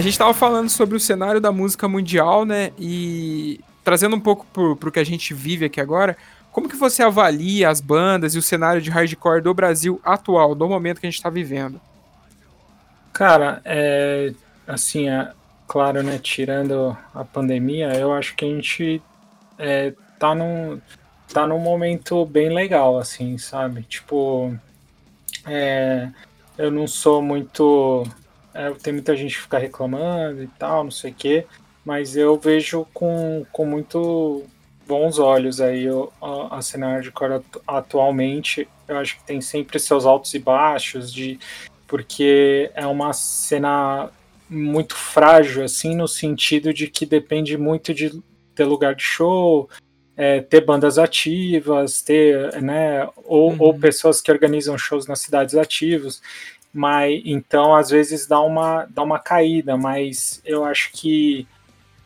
A 0.00 0.02
gente 0.02 0.12
estava 0.12 0.32
falando 0.32 0.70
sobre 0.70 0.96
o 0.96 0.98
cenário 0.98 1.42
da 1.42 1.52
música 1.52 1.86
mundial, 1.86 2.46
né? 2.46 2.72
E 2.78 3.60
trazendo 3.84 4.16
um 4.16 4.20
pouco 4.20 4.46
pro, 4.50 4.74
pro 4.74 4.90
que 4.90 4.98
a 4.98 5.04
gente 5.04 5.34
vive 5.34 5.66
aqui 5.66 5.78
agora, 5.78 6.16
como 6.50 6.70
que 6.70 6.74
você 6.74 7.02
avalia 7.02 7.68
as 7.68 7.82
bandas 7.82 8.34
e 8.34 8.38
o 8.38 8.42
cenário 8.42 8.80
de 8.80 8.88
hardcore 8.88 9.42
do 9.42 9.52
Brasil 9.52 10.00
atual, 10.02 10.54
do 10.54 10.66
momento 10.66 11.02
que 11.02 11.06
a 11.06 11.10
gente 11.10 11.18
está 11.18 11.28
vivendo? 11.28 11.78
Cara, 13.12 13.60
é, 13.62 14.32
assim, 14.66 15.10
é, 15.10 15.32
claro, 15.68 16.02
né, 16.02 16.18
tirando 16.18 16.96
a 17.14 17.22
pandemia, 17.22 17.92
eu 17.92 18.10
acho 18.14 18.34
que 18.34 18.46
a 18.46 18.48
gente 18.48 19.02
é, 19.58 19.92
tá, 20.18 20.34
num, 20.34 20.80
tá 21.30 21.46
num 21.46 21.58
momento 21.58 22.24
bem 22.24 22.48
legal, 22.48 22.98
assim, 22.98 23.36
sabe? 23.36 23.82
Tipo, 23.82 24.56
é, 25.46 26.08
eu 26.56 26.70
não 26.70 26.86
sou 26.86 27.20
muito 27.20 28.06
é, 28.54 28.70
tem 28.72 28.92
muita 28.92 29.16
gente 29.16 29.36
que 29.36 29.42
fica 29.42 29.58
reclamando 29.58 30.42
e 30.42 30.46
tal, 30.46 30.84
não 30.84 30.90
sei 30.90 31.10
o 31.10 31.14
quê, 31.14 31.46
mas 31.84 32.16
eu 32.16 32.38
vejo 32.38 32.86
com, 32.92 33.44
com 33.52 33.64
muito 33.64 34.44
bons 34.86 35.18
olhos 35.18 35.60
aí 35.60 35.86
a, 36.20 36.58
a 36.58 36.62
cena 36.62 37.00
de 37.00 37.12
cor 37.12 37.42
atualmente. 37.66 38.68
Eu 38.88 38.98
acho 38.98 39.16
que 39.18 39.24
tem 39.24 39.40
sempre 39.40 39.78
seus 39.78 40.04
altos 40.04 40.34
e 40.34 40.38
baixos, 40.38 41.12
de 41.12 41.38
porque 41.86 42.70
é 42.74 42.86
uma 42.86 43.12
cena 43.12 44.10
muito 44.48 44.96
frágil, 44.96 45.64
assim, 45.64 45.94
no 45.94 46.08
sentido 46.08 46.74
de 46.74 46.88
que 46.88 47.06
depende 47.06 47.56
muito 47.56 47.94
de 47.94 48.20
ter 48.54 48.64
lugar 48.64 48.96
de 48.96 49.02
show, 49.02 49.68
é, 50.16 50.40
ter 50.40 50.60
bandas 50.60 50.98
ativas, 50.98 52.02
ter, 52.02 52.60
né, 52.60 53.08
ou, 53.24 53.52
uhum. 53.52 53.56
ou 53.60 53.78
pessoas 53.78 54.20
que 54.20 54.30
organizam 54.30 54.76
shows 54.76 55.06
nas 55.06 55.20
cidades 55.20 55.54
ativos 55.54 56.20
mas 56.72 57.20
então 57.24 57.74
às 57.74 57.90
vezes 57.90 58.26
dá 58.26 58.40
uma, 58.40 58.86
dá 58.90 59.02
uma 59.02 59.18
caída, 59.18 59.76
mas 59.76 60.40
eu 60.44 60.64
acho 60.64 60.92
que 60.92 61.46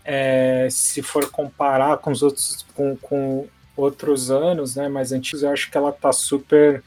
é, 0.04 0.68
se 0.70 1.02
for 1.02 1.30
comparar 1.30 1.98
com 1.98 2.10
os 2.10 2.22
outros 2.22 2.64
com, 2.74 2.96
com 2.96 3.46
outros 3.76 4.30
anos, 4.30 4.76
né, 4.76 4.88
mais 4.88 5.12
antigos, 5.12 5.42
eu 5.42 5.50
acho 5.50 5.70
que 5.70 5.76
ela 5.76 5.92
tá 5.92 6.12
super 6.12 6.82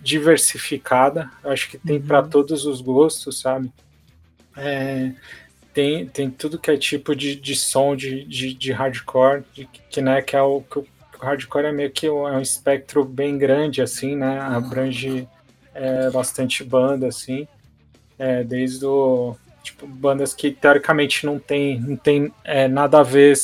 diversificada. 0.00 1.30
Eu 1.42 1.50
acho 1.50 1.70
que 1.70 1.78
tem 1.78 1.96
uhum. 1.96 2.06
para 2.06 2.22
todos 2.22 2.66
os 2.66 2.80
gostos, 2.80 3.40
sabe? 3.40 3.72
É, 4.56 5.12
tem, 5.72 6.06
tem 6.06 6.30
tudo 6.30 6.58
que 6.58 6.70
é 6.70 6.76
tipo 6.76 7.16
de, 7.16 7.34
de 7.34 7.56
som 7.56 7.96
de, 7.96 8.24
de, 8.24 8.52
de 8.52 8.72
hardcore, 8.72 9.44
de, 9.54 9.66
que, 9.66 10.00
né, 10.02 10.20
que 10.20 10.36
é 10.36 10.42
o 10.42 10.60
que 10.60 10.78
o 10.78 10.86
hardcore 11.20 11.66
é 11.66 11.72
meio 11.72 11.90
que 11.90 12.10
um, 12.10 12.28
é 12.28 12.36
um 12.36 12.40
espectro 12.40 13.04
bem 13.04 13.38
grande, 13.38 13.80
assim, 13.80 14.16
né? 14.16 14.40
Abrange 14.40 15.28
é, 15.74 16.10
bastante 16.10 16.62
banda, 16.64 17.08
assim, 17.08 17.46
é, 18.18 18.44
desde 18.44 18.84
o, 18.84 19.36
tipo, 19.62 19.86
bandas 19.86 20.34
que 20.34 20.50
teoricamente 20.50 21.24
não 21.24 21.38
tem, 21.38 21.80
não 21.80 21.96
tem 21.96 22.32
é, 22.44 22.68
nada 22.68 23.00
a 23.00 23.02
ver 23.02 23.36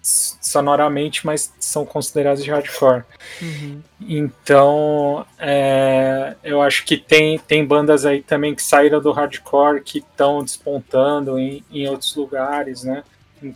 sonoramente, 0.00 1.26
mas 1.26 1.52
são 1.60 1.84
consideradas 1.84 2.42
de 2.42 2.50
hardcore. 2.50 3.04
Uhum. 3.42 3.82
Então, 4.00 5.26
é, 5.38 6.34
eu 6.42 6.62
acho 6.62 6.84
que 6.84 6.96
tem, 6.96 7.38
tem 7.38 7.64
bandas 7.64 8.06
aí 8.06 8.22
também 8.22 8.54
que 8.54 8.62
saíram 8.62 9.00
do 9.00 9.12
hardcore 9.12 9.82
que 9.82 9.98
estão 9.98 10.42
despontando 10.42 11.38
em, 11.38 11.62
em 11.70 11.86
outros 11.88 12.14
lugares, 12.16 12.84
né? 12.84 13.02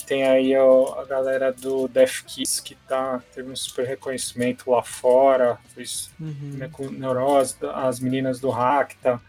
Tem 0.07 0.25
aí 0.25 0.55
a, 0.55 0.63
a 0.63 1.05
galera 1.05 1.53
do 1.53 1.89
Death 1.89 2.25
Kiss 2.27 2.63
que 2.63 2.75
tá, 2.75 3.23
teve 3.35 3.51
um 3.51 3.57
super 3.57 3.87
reconhecimento 3.87 4.71
lá 4.71 4.83
fora, 4.83 5.59
fez 5.75 6.11
uhum. 6.21 6.57
né, 6.57 6.69
com 6.71 6.89
Neurose, 6.89 7.57
as 7.75 8.01
meninas 8.01 8.41
do 8.41 8.51
Racta. 8.51 9.21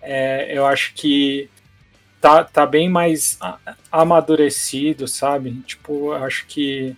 É, 0.00 0.56
eu 0.56 0.64
acho 0.66 0.94
que 0.94 1.50
tá, 2.20 2.44
tá 2.44 2.66
bem 2.66 2.88
mais 2.88 3.38
amadurecido, 3.90 5.08
sabe? 5.08 5.52
Tipo, 5.66 6.14
eu 6.14 6.24
acho 6.24 6.46
que 6.46 6.96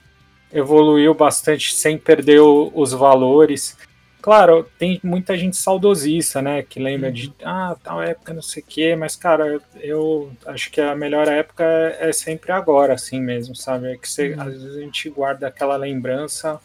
evoluiu 0.53 1.14
bastante 1.14 1.74
sem 1.74 1.96
perder 1.96 2.40
o, 2.40 2.70
os 2.74 2.92
valores. 2.92 3.76
Claro, 4.22 4.68
tem 4.78 5.00
muita 5.02 5.36
gente 5.36 5.56
saudosista, 5.56 6.42
né? 6.42 6.62
Que 6.62 6.78
lembra 6.78 7.08
uhum. 7.08 7.14
de, 7.14 7.32
ah, 7.42 7.74
tal 7.82 8.02
época, 8.02 8.34
não 8.34 8.42
sei 8.42 8.62
o 8.62 8.66
quê, 8.66 8.94
mas, 8.94 9.16
cara, 9.16 9.60
eu 9.80 10.30
acho 10.46 10.70
que 10.70 10.80
a 10.80 10.94
melhor 10.94 11.26
época 11.28 11.64
é, 11.64 12.12
sempre 12.12 12.52
agora, 12.52 12.94
assim 12.94 13.20
mesmo, 13.20 13.56
sabe? 13.56 13.92
É 13.92 13.96
que 13.96 14.08
você, 14.08 14.34
uhum. 14.34 14.42
às 14.42 14.52
vezes 14.52 14.76
a 14.76 14.80
gente 14.80 15.08
guarda 15.10 15.46
aquela 15.46 15.76
lembrança. 15.76 16.60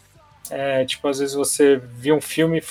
É, 0.49 0.86
tipo, 0.86 1.08
às 1.08 1.20
vezes 1.20 1.34
você 1.34 1.78
viu 1.78 2.16
um 2.16 2.22
filme 2.22 2.62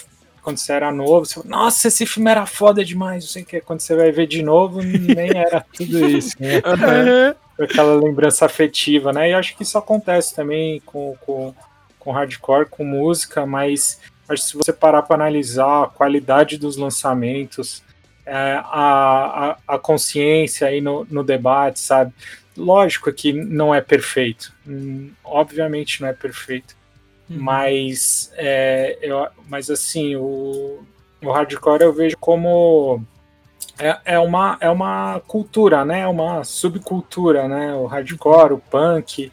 quando 0.42 0.58
você 0.58 0.74
era 0.74 0.92
novo, 0.92 1.24
você 1.24 1.34
fala, 1.34 1.46
nossa, 1.48 1.88
esse 1.88 2.04
filme 2.04 2.30
era 2.30 2.44
foda 2.44 2.84
demais, 2.84 3.24
não 3.24 3.30
sei 3.30 3.42
o 3.42 3.46
que. 3.46 3.60
Quando 3.62 3.80
você 3.80 3.96
vai 3.96 4.12
ver 4.12 4.26
de 4.26 4.42
novo, 4.42 4.82
nem 4.82 5.30
era 5.34 5.64
tudo 5.74 6.06
isso, 6.06 6.36
né? 6.38 6.56
Uhum. 6.56 7.64
Aquela 7.64 7.94
lembrança 7.94 8.44
afetiva, 8.44 9.12
né? 9.12 9.30
E 9.30 9.32
acho 9.32 9.56
que 9.56 9.62
isso 9.62 9.78
acontece 9.78 10.34
também 10.34 10.82
com, 10.84 11.16
com, 11.24 11.54
com 11.98 12.12
hardcore, 12.12 12.68
com 12.68 12.84
música, 12.84 13.46
mas 13.46 13.98
Acho 14.28 14.42
que 14.42 14.48
se 14.50 14.56
você 14.56 14.72
parar 14.72 15.02
para 15.02 15.16
analisar 15.16 15.84
a 15.84 15.86
qualidade 15.86 16.56
dos 16.56 16.76
lançamentos, 16.76 17.82
é, 18.24 18.54
a, 18.64 19.56
a, 19.66 19.74
a, 19.74 19.78
consciência 19.78 20.68
aí 20.68 20.80
no, 20.80 21.06
no 21.10 21.22
debate, 21.22 21.80
sabe? 21.80 22.12
Lógico 22.56 23.12
que 23.12 23.32
não 23.32 23.74
é 23.74 23.80
perfeito, 23.80 24.52
hum, 24.66 25.10
obviamente 25.22 26.00
não 26.00 26.08
é 26.08 26.12
perfeito, 26.12 26.74
uhum. 27.28 27.36
mas, 27.38 28.32
é, 28.36 28.96
eu, 29.02 29.26
mas 29.48 29.68
assim, 29.68 30.16
o, 30.16 30.82
o 31.22 31.30
hardcore 31.30 31.82
eu 31.82 31.92
vejo 31.92 32.16
como 32.18 33.04
é, 33.78 33.98
é, 34.04 34.18
uma, 34.18 34.56
é 34.60 34.70
uma 34.70 35.20
cultura, 35.26 35.84
né? 35.84 36.00
É 36.00 36.06
uma 36.06 36.44
subcultura, 36.44 37.48
né? 37.48 37.74
O 37.74 37.86
hardcore, 37.86 38.54
o 38.54 38.58
punk. 38.58 39.32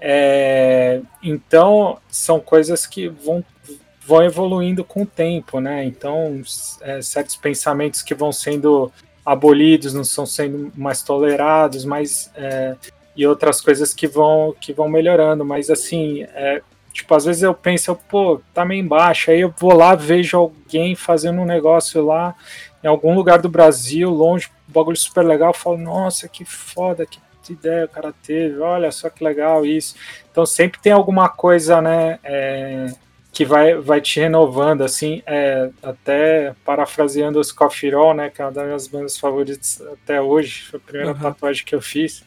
É, 0.00 1.00
então, 1.22 1.98
são 2.08 2.38
coisas 2.38 2.86
que 2.86 3.08
vão 3.08 3.44
vão 4.06 4.22
evoluindo 4.22 4.84
com 4.84 5.02
o 5.02 5.06
tempo, 5.06 5.60
né? 5.60 5.84
Então, 5.84 6.40
é, 6.80 7.02
certos 7.02 7.34
pensamentos 7.36 8.02
que 8.02 8.14
vão 8.14 8.30
sendo 8.30 8.92
abolidos 9.24 9.92
não 9.92 10.02
estão 10.02 10.24
sendo 10.24 10.72
mais 10.76 11.02
tolerados, 11.02 11.84
mas 11.84 12.30
é, 12.36 12.76
e 13.16 13.26
outras 13.26 13.60
coisas 13.60 13.92
que 13.92 14.06
vão 14.06 14.54
que 14.60 14.72
vão 14.72 14.88
melhorando, 14.88 15.44
mas 15.44 15.68
assim, 15.68 16.22
é, 16.22 16.62
tipo, 16.92 17.12
às 17.14 17.24
vezes 17.24 17.42
eu 17.42 17.52
penso, 17.52 17.96
pô, 18.08 18.40
tá 18.54 18.64
meio 18.64 18.80
embaixo, 18.80 19.32
aí 19.32 19.40
eu 19.40 19.52
vou 19.58 19.74
lá, 19.74 19.96
vejo 19.96 20.36
alguém 20.36 20.94
fazendo 20.94 21.40
um 21.40 21.44
negócio 21.44 22.04
lá 22.04 22.36
em 22.84 22.86
algum 22.86 23.14
lugar 23.16 23.40
do 23.40 23.48
Brasil, 23.48 24.08
longe, 24.08 24.48
um 24.68 24.72
bagulho 24.72 24.96
super 24.96 25.24
legal, 25.24 25.50
eu 25.50 25.54
falo, 25.54 25.78
nossa, 25.78 26.28
que 26.28 26.44
foda, 26.44 27.04
que 27.04 27.18
ideia 27.52 27.84
o 27.84 27.88
cara 27.88 28.12
teve, 28.24 28.58
olha 28.58 28.90
só 28.90 29.08
que 29.08 29.22
legal 29.22 29.64
isso. 29.64 29.94
Então 30.30 30.44
sempre 30.44 30.80
tem 30.80 30.92
alguma 30.92 31.28
coisa, 31.28 31.80
né, 31.80 32.18
é, 32.22 32.86
que 33.36 33.44
vai, 33.44 33.74
vai 33.74 34.00
te 34.00 34.18
renovando, 34.18 34.82
assim, 34.82 35.22
é, 35.26 35.68
até 35.82 36.54
parafraseando 36.64 37.38
os 37.38 37.52
Coffee 37.52 37.90
Roll, 37.90 38.14
né, 38.14 38.30
que 38.30 38.40
é 38.40 38.46
uma 38.46 38.50
das 38.50 38.64
minhas 38.64 38.88
bandas 38.88 39.18
favoritas 39.18 39.78
até 39.92 40.18
hoje, 40.18 40.62
foi 40.62 40.80
a 40.80 40.82
primeira 40.82 41.12
uhum. 41.12 41.18
tatuagem 41.18 41.62
que 41.62 41.74
eu 41.74 41.82
fiz, 41.82 42.24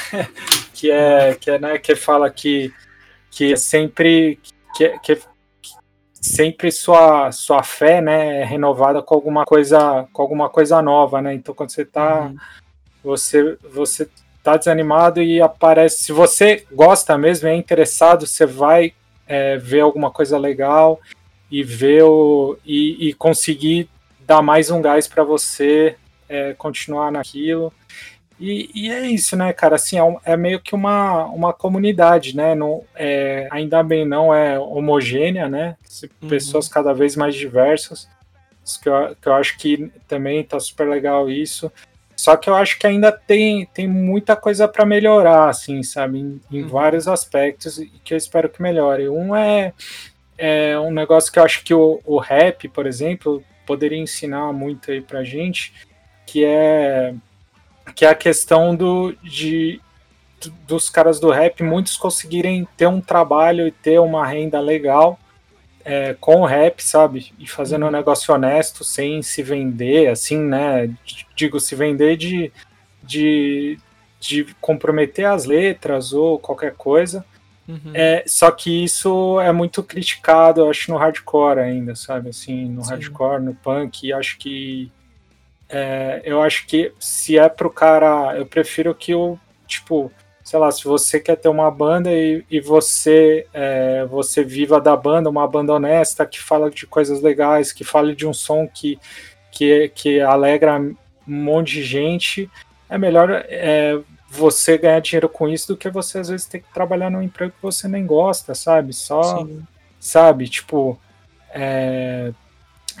que 0.72 0.90
é, 0.90 1.34
que 1.34 1.50
é, 1.50 1.58
né, 1.58 1.76
que 1.76 1.94
fala 1.94 2.30
que, 2.30 2.72
que 3.30 3.52
é 3.52 3.56
sempre, 3.56 4.40
que, 4.74 4.98
que 5.00 5.20
sempre 6.14 6.72
sua, 6.72 7.30
sua 7.30 7.62
fé, 7.62 8.00
né, 8.00 8.40
é 8.40 8.44
renovada 8.46 9.02
com 9.02 9.14
alguma 9.14 9.44
coisa, 9.44 10.08
com 10.14 10.22
alguma 10.22 10.48
coisa 10.48 10.80
nova, 10.80 11.20
né, 11.20 11.34
então 11.34 11.54
quando 11.54 11.72
você 11.72 11.84
tá, 11.84 12.22
uhum. 12.22 12.36
você, 13.04 13.58
você 13.70 14.08
tá 14.42 14.56
desanimado 14.56 15.20
e 15.20 15.42
aparece, 15.42 16.04
se 16.04 16.10
você 16.10 16.64
gosta 16.72 17.18
mesmo, 17.18 17.48
é 17.48 17.54
interessado, 17.54 18.26
você 18.26 18.46
vai 18.46 18.94
é, 19.26 19.56
ver 19.56 19.80
alguma 19.80 20.10
coisa 20.10 20.38
legal 20.38 21.00
e 21.50 21.62
ver 21.62 22.02
o, 22.04 22.56
e, 22.64 23.08
e 23.08 23.14
conseguir 23.14 23.88
dar 24.20 24.42
mais 24.42 24.70
um 24.70 24.80
gás 24.80 25.06
para 25.06 25.22
você 25.22 25.96
é, 26.28 26.54
continuar 26.54 27.12
naquilo. 27.12 27.72
E, 28.40 28.70
e, 28.74 28.90
é 28.90 29.06
isso, 29.06 29.36
né, 29.36 29.52
cara? 29.52 29.76
Assim, 29.76 29.98
é, 29.98 30.32
é, 30.32 30.36
meio 30.36 30.58
que 30.58 30.74
uma, 30.74 31.26
uma 31.26 31.52
comunidade, 31.52 32.34
né? 32.34 32.54
Não, 32.54 32.82
é, 32.94 33.46
ainda 33.50 33.82
bem 33.82 34.04
não 34.04 34.34
é 34.34 34.58
homogênea, 34.58 35.48
né? 35.48 35.76
Uhum. 36.20 36.28
Pessoas 36.28 36.68
cada 36.68 36.92
vez 36.92 37.14
mais 37.14 37.34
diversas. 37.34 38.08
Que 38.82 38.88
eu, 38.88 39.16
que 39.20 39.28
eu 39.28 39.34
acho 39.34 39.58
que 39.58 39.92
também 40.08 40.42
tá 40.42 40.58
super 40.58 40.88
legal 40.88 41.28
isso. 41.30 41.70
Só 42.22 42.36
que 42.36 42.48
eu 42.48 42.54
acho 42.54 42.78
que 42.78 42.86
ainda 42.86 43.10
tem, 43.10 43.66
tem 43.74 43.88
muita 43.88 44.36
coisa 44.36 44.68
para 44.68 44.86
melhorar, 44.86 45.48
assim, 45.48 45.82
sabe? 45.82 46.20
Em, 46.20 46.40
em 46.52 46.62
uhum. 46.62 46.68
vários 46.68 47.08
aspectos 47.08 47.78
e 47.78 47.86
que 48.04 48.14
eu 48.14 48.16
espero 48.16 48.48
que 48.48 48.62
melhore. 48.62 49.08
Um 49.08 49.34
é, 49.34 49.72
é 50.38 50.78
um 50.78 50.92
negócio 50.92 51.32
que 51.32 51.40
eu 51.40 51.42
acho 51.42 51.64
que 51.64 51.74
o, 51.74 52.00
o 52.04 52.20
rap, 52.20 52.68
por 52.68 52.86
exemplo, 52.86 53.42
poderia 53.66 53.98
ensinar 53.98 54.52
muito 54.52 54.92
aí 54.92 55.00
pra 55.00 55.24
gente, 55.24 55.74
que 56.24 56.44
é 56.44 57.12
que 57.96 58.04
é 58.04 58.10
a 58.10 58.14
questão 58.14 58.76
do, 58.76 59.12
de, 59.20 59.80
dos 60.68 60.88
caras 60.88 61.18
do 61.18 61.28
rap, 61.28 61.60
muitos 61.64 61.96
conseguirem 61.96 62.68
ter 62.76 62.86
um 62.86 63.00
trabalho 63.00 63.66
e 63.66 63.72
ter 63.72 63.98
uma 63.98 64.24
renda 64.24 64.60
legal 64.60 65.18
é, 65.84 66.14
com 66.14 66.40
o 66.40 66.46
rap, 66.46 66.82
sabe? 66.82 67.32
E 67.38 67.46
fazendo 67.46 67.86
um 67.86 67.90
negócio 67.90 68.32
honesto, 68.34 68.84
sem 68.84 69.22
se 69.22 69.42
vender, 69.42 70.08
assim, 70.08 70.38
né? 70.38 70.90
Digo, 71.34 71.60
se 71.60 71.74
vender 71.74 72.16
de, 72.16 72.52
de, 73.02 73.78
de 74.20 74.44
comprometer 74.60 75.26
as 75.26 75.44
letras 75.44 76.12
ou 76.12 76.38
qualquer 76.38 76.74
coisa. 76.74 77.24
Uhum. 77.68 77.92
É, 77.94 78.24
só 78.26 78.50
que 78.50 78.84
isso 78.84 79.40
é 79.40 79.52
muito 79.52 79.82
criticado, 79.82 80.60
eu 80.60 80.70
acho, 80.70 80.90
no 80.90 80.98
hardcore 80.98 81.60
ainda, 81.60 81.94
sabe? 81.94 82.30
Assim, 82.30 82.68
no 82.68 82.84
Sim. 82.84 82.90
hardcore, 82.90 83.42
no 83.42 83.54
punk, 83.54 84.12
acho 84.12 84.38
que. 84.38 84.90
É, 85.68 86.20
eu 86.24 86.42
acho 86.42 86.66
que 86.66 86.92
se 86.98 87.38
é 87.38 87.48
pro 87.48 87.70
cara. 87.70 88.36
Eu 88.36 88.46
prefiro 88.46 88.94
que 88.94 89.14
o. 89.14 89.38
Tipo, 89.66 90.12
sei 90.44 90.58
lá, 90.58 90.70
se 90.70 90.84
você 90.84 91.20
quer 91.20 91.36
ter 91.36 91.48
uma 91.48 91.70
banda 91.70 92.10
e, 92.12 92.44
e 92.50 92.60
você 92.60 93.46
é, 93.52 94.04
você 94.06 94.42
viva 94.42 94.80
da 94.80 94.96
banda, 94.96 95.30
uma 95.30 95.46
banda 95.46 95.74
honesta 95.74 96.26
que 96.26 96.40
fala 96.40 96.70
de 96.70 96.86
coisas 96.86 97.22
legais, 97.22 97.72
que 97.72 97.84
fale 97.84 98.14
de 98.14 98.26
um 98.26 98.34
som 98.34 98.66
que, 98.66 98.98
que, 99.50 99.88
que 99.94 100.20
alegra 100.20 100.78
um 100.80 100.96
monte 101.26 101.74
de 101.74 101.84
gente, 101.84 102.50
é 102.88 102.98
melhor 102.98 103.30
é, 103.30 103.98
você 104.28 104.76
ganhar 104.76 105.00
dinheiro 105.00 105.28
com 105.28 105.48
isso 105.48 105.68
do 105.68 105.76
que 105.76 105.88
você 105.88 106.18
às 106.18 106.28
vezes 106.28 106.46
ter 106.46 106.60
que 106.60 106.72
trabalhar 106.72 107.10
num 107.10 107.22
emprego 107.22 107.52
que 107.52 107.62
você 107.62 107.86
nem 107.86 108.04
gosta, 108.04 108.54
sabe? 108.54 108.92
Só, 108.92 109.38
Sim. 109.38 109.62
sabe? 110.00 110.48
Tipo, 110.48 110.98
é, 111.50 112.32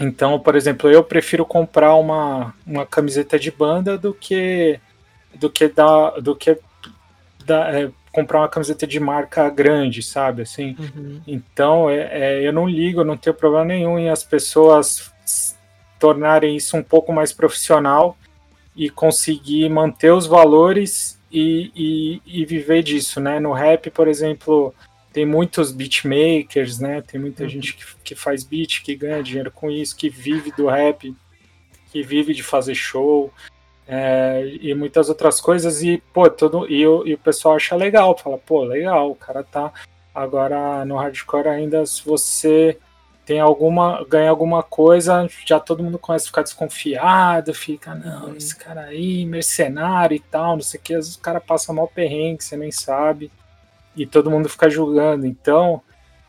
então, 0.00 0.38
por 0.38 0.54
exemplo, 0.54 0.90
eu 0.90 1.02
prefiro 1.02 1.44
comprar 1.44 1.94
uma, 1.96 2.54
uma 2.66 2.86
camiseta 2.86 3.38
de 3.38 3.50
banda 3.50 3.98
do 3.98 4.14
que 4.14 4.78
do 5.34 5.48
que 5.48 5.68
dar, 5.68 6.20
do 6.20 6.36
que 6.36 6.58
da, 7.44 7.70
é, 7.70 7.90
comprar 8.12 8.40
uma 8.40 8.48
camiseta 8.48 8.86
de 8.86 9.00
marca 9.00 9.48
grande, 9.48 10.02
sabe? 10.02 10.42
Assim. 10.42 10.76
Uhum. 10.78 11.20
Então, 11.26 11.88
é, 11.88 12.08
é, 12.12 12.46
eu 12.46 12.52
não 12.52 12.68
ligo, 12.68 13.00
eu 13.00 13.04
não 13.04 13.16
tenho 13.16 13.34
problema 13.34 13.64
nenhum 13.64 13.98
em 13.98 14.10
as 14.10 14.22
pessoas 14.22 15.12
tornarem 15.98 16.56
isso 16.56 16.76
um 16.76 16.82
pouco 16.82 17.12
mais 17.12 17.32
profissional 17.32 18.16
e 18.74 18.90
conseguir 18.90 19.68
manter 19.68 20.12
os 20.12 20.26
valores 20.26 21.18
e, 21.30 21.70
e, 21.74 22.22
e, 22.40 22.44
viver 22.44 22.82
disso, 22.82 23.20
né? 23.20 23.40
No 23.40 23.52
rap, 23.52 23.90
por 23.90 24.08
exemplo, 24.08 24.74
tem 25.12 25.24
muitos 25.24 25.72
beatmakers, 25.72 26.78
né? 26.78 27.00
Tem 27.02 27.20
muita 27.20 27.44
uhum. 27.44 27.48
gente 27.48 27.74
que, 27.74 27.84
que 28.04 28.14
faz 28.14 28.44
beat, 28.44 28.82
que 28.82 28.94
ganha 28.94 29.22
dinheiro 29.22 29.50
com 29.50 29.70
isso, 29.70 29.96
que 29.96 30.10
vive 30.10 30.52
do 30.52 30.66
rap, 30.66 31.14
que 31.90 32.02
vive 32.02 32.34
de 32.34 32.42
fazer 32.42 32.74
show 32.74 33.32
é, 33.94 34.56
e 34.62 34.74
muitas 34.74 35.10
outras 35.10 35.38
coisas, 35.38 35.82
e, 35.82 36.02
pô, 36.14 36.30
todo, 36.30 36.66
e, 36.66 36.86
o, 36.86 37.06
e 37.06 37.12
o 37.12 37.18
pessoal 37.18 37.56
acha 37.56 37.76
legal, 37.76 38.16
fala, 38.16 38.38
pô, 38.38 38.64
legal, 38.64 39.10
o 39.10 39.14
cara 39.14 39.44
tá. 39.44 39.70
Agora 40.14 40.82
no 40.86 40.96
hardcore 40.96 41.48
ainda, 41.48 41.84
se 41.84 42.02
você 42.02 42.78
tem 43.26 43.38
alguma, 43.38 44.02
ganha 44.08 44.30
alguma 44.30 44.62
coisa, 44.62 45.28
já 45.46 45.60
todo 45.60 45.82
mundo 45.82 45.98
começa 45.98 46.24
a 46.24 46.28
ficar 46.28 46.42
desconfiado, 46.42 47.52
fica, 47.52 47.94
não, 47.94 48.28
uhum. 48.28 48.34
esse 48.34 48.56
cara 48.56 48.84
aí, 48.84 49.26
mercenário 49.26 50.14
e 50.14 50.20
tal, 50.20 50.54
não 50.54 50.62
sei 50.62 50.80
o 50.80 50.82
que, 50.82 50.94
às 50.94 51.04
vezes 51.04 51.16
o 51.16 51.20
cara 51.20 51.38
passa 51.38 51.70
mal 51.70 51.86
perrengue, 51.86 52.42
você 52.42 52.56
nem 52.56 52.72
sabe, 52.72 53.30
e 53.94 54.06
todo 54.06 54.30
mundo 54.30 54.48
fica 54.48 54.70
julgando, 54.70 55.26
então, 55.26 55.82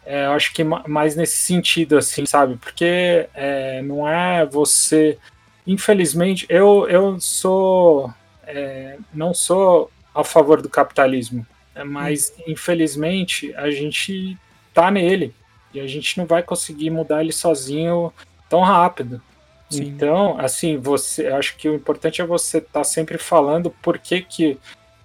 é, 0.05 0.25
eu 0.25 0.31
acho 0.31 0.53
que 0.53 0.65
mais 0.65 1.15
nesse 1.15 1.37
sentido, 1.37 1.97
assim, 1.97 2.25
sabe, 2.25 2.57
porque 2.57 3.29
é, 3.33 3.81
não 3.81 4.05
é 4.05 4.45
você 4.45 5.17
infelizmente, 5.65 6.45
eu, 6.49 6.87
eu 6.89 7.19
sou. 7.19 8.13
É, 8.45 8.97
não 9.13 9.33
sou 9.33 9.89
a 10.13 10.23
favor 10.23 10.61
do 10.61 10.69
capitalismo, 10.69 11.45
né, 11.73 11.83
mas 11.83 12.33
infelizmente 12.45 13.53
a 13.55 13.71
gente 13.71 14.37
tá 14.73 14.91
nele 14.91 15.33
e 15.73 15.79
a 15.79 15.87
gente 15.87 16.17
não 16.17 16.25
vai 16.25 16.43
conseguir 16.43 16.89
mudar 16.89 17.21
ele 17.21 17.31
sozinho 17.31 18.13
tão 18.49 18.61
rápido. 18.61 19.21
Sim. 19.69 19.85
Então, 19.85 20.39
assim, 20.39 20.77
você, 20.77 21.27
acho 21.27 21.57
que 21.57 21.67
o 21.67 21.73
importante 21.75 22.21
é 22.21 22.25
você 22.25 22.59
estar 22.59 22.71
tá 22.71 22.83
sempre 22.83 23.17
falando 23.17 23.71
por 23.71 23.97
que 23.97 24.21
que, 24.21 24.59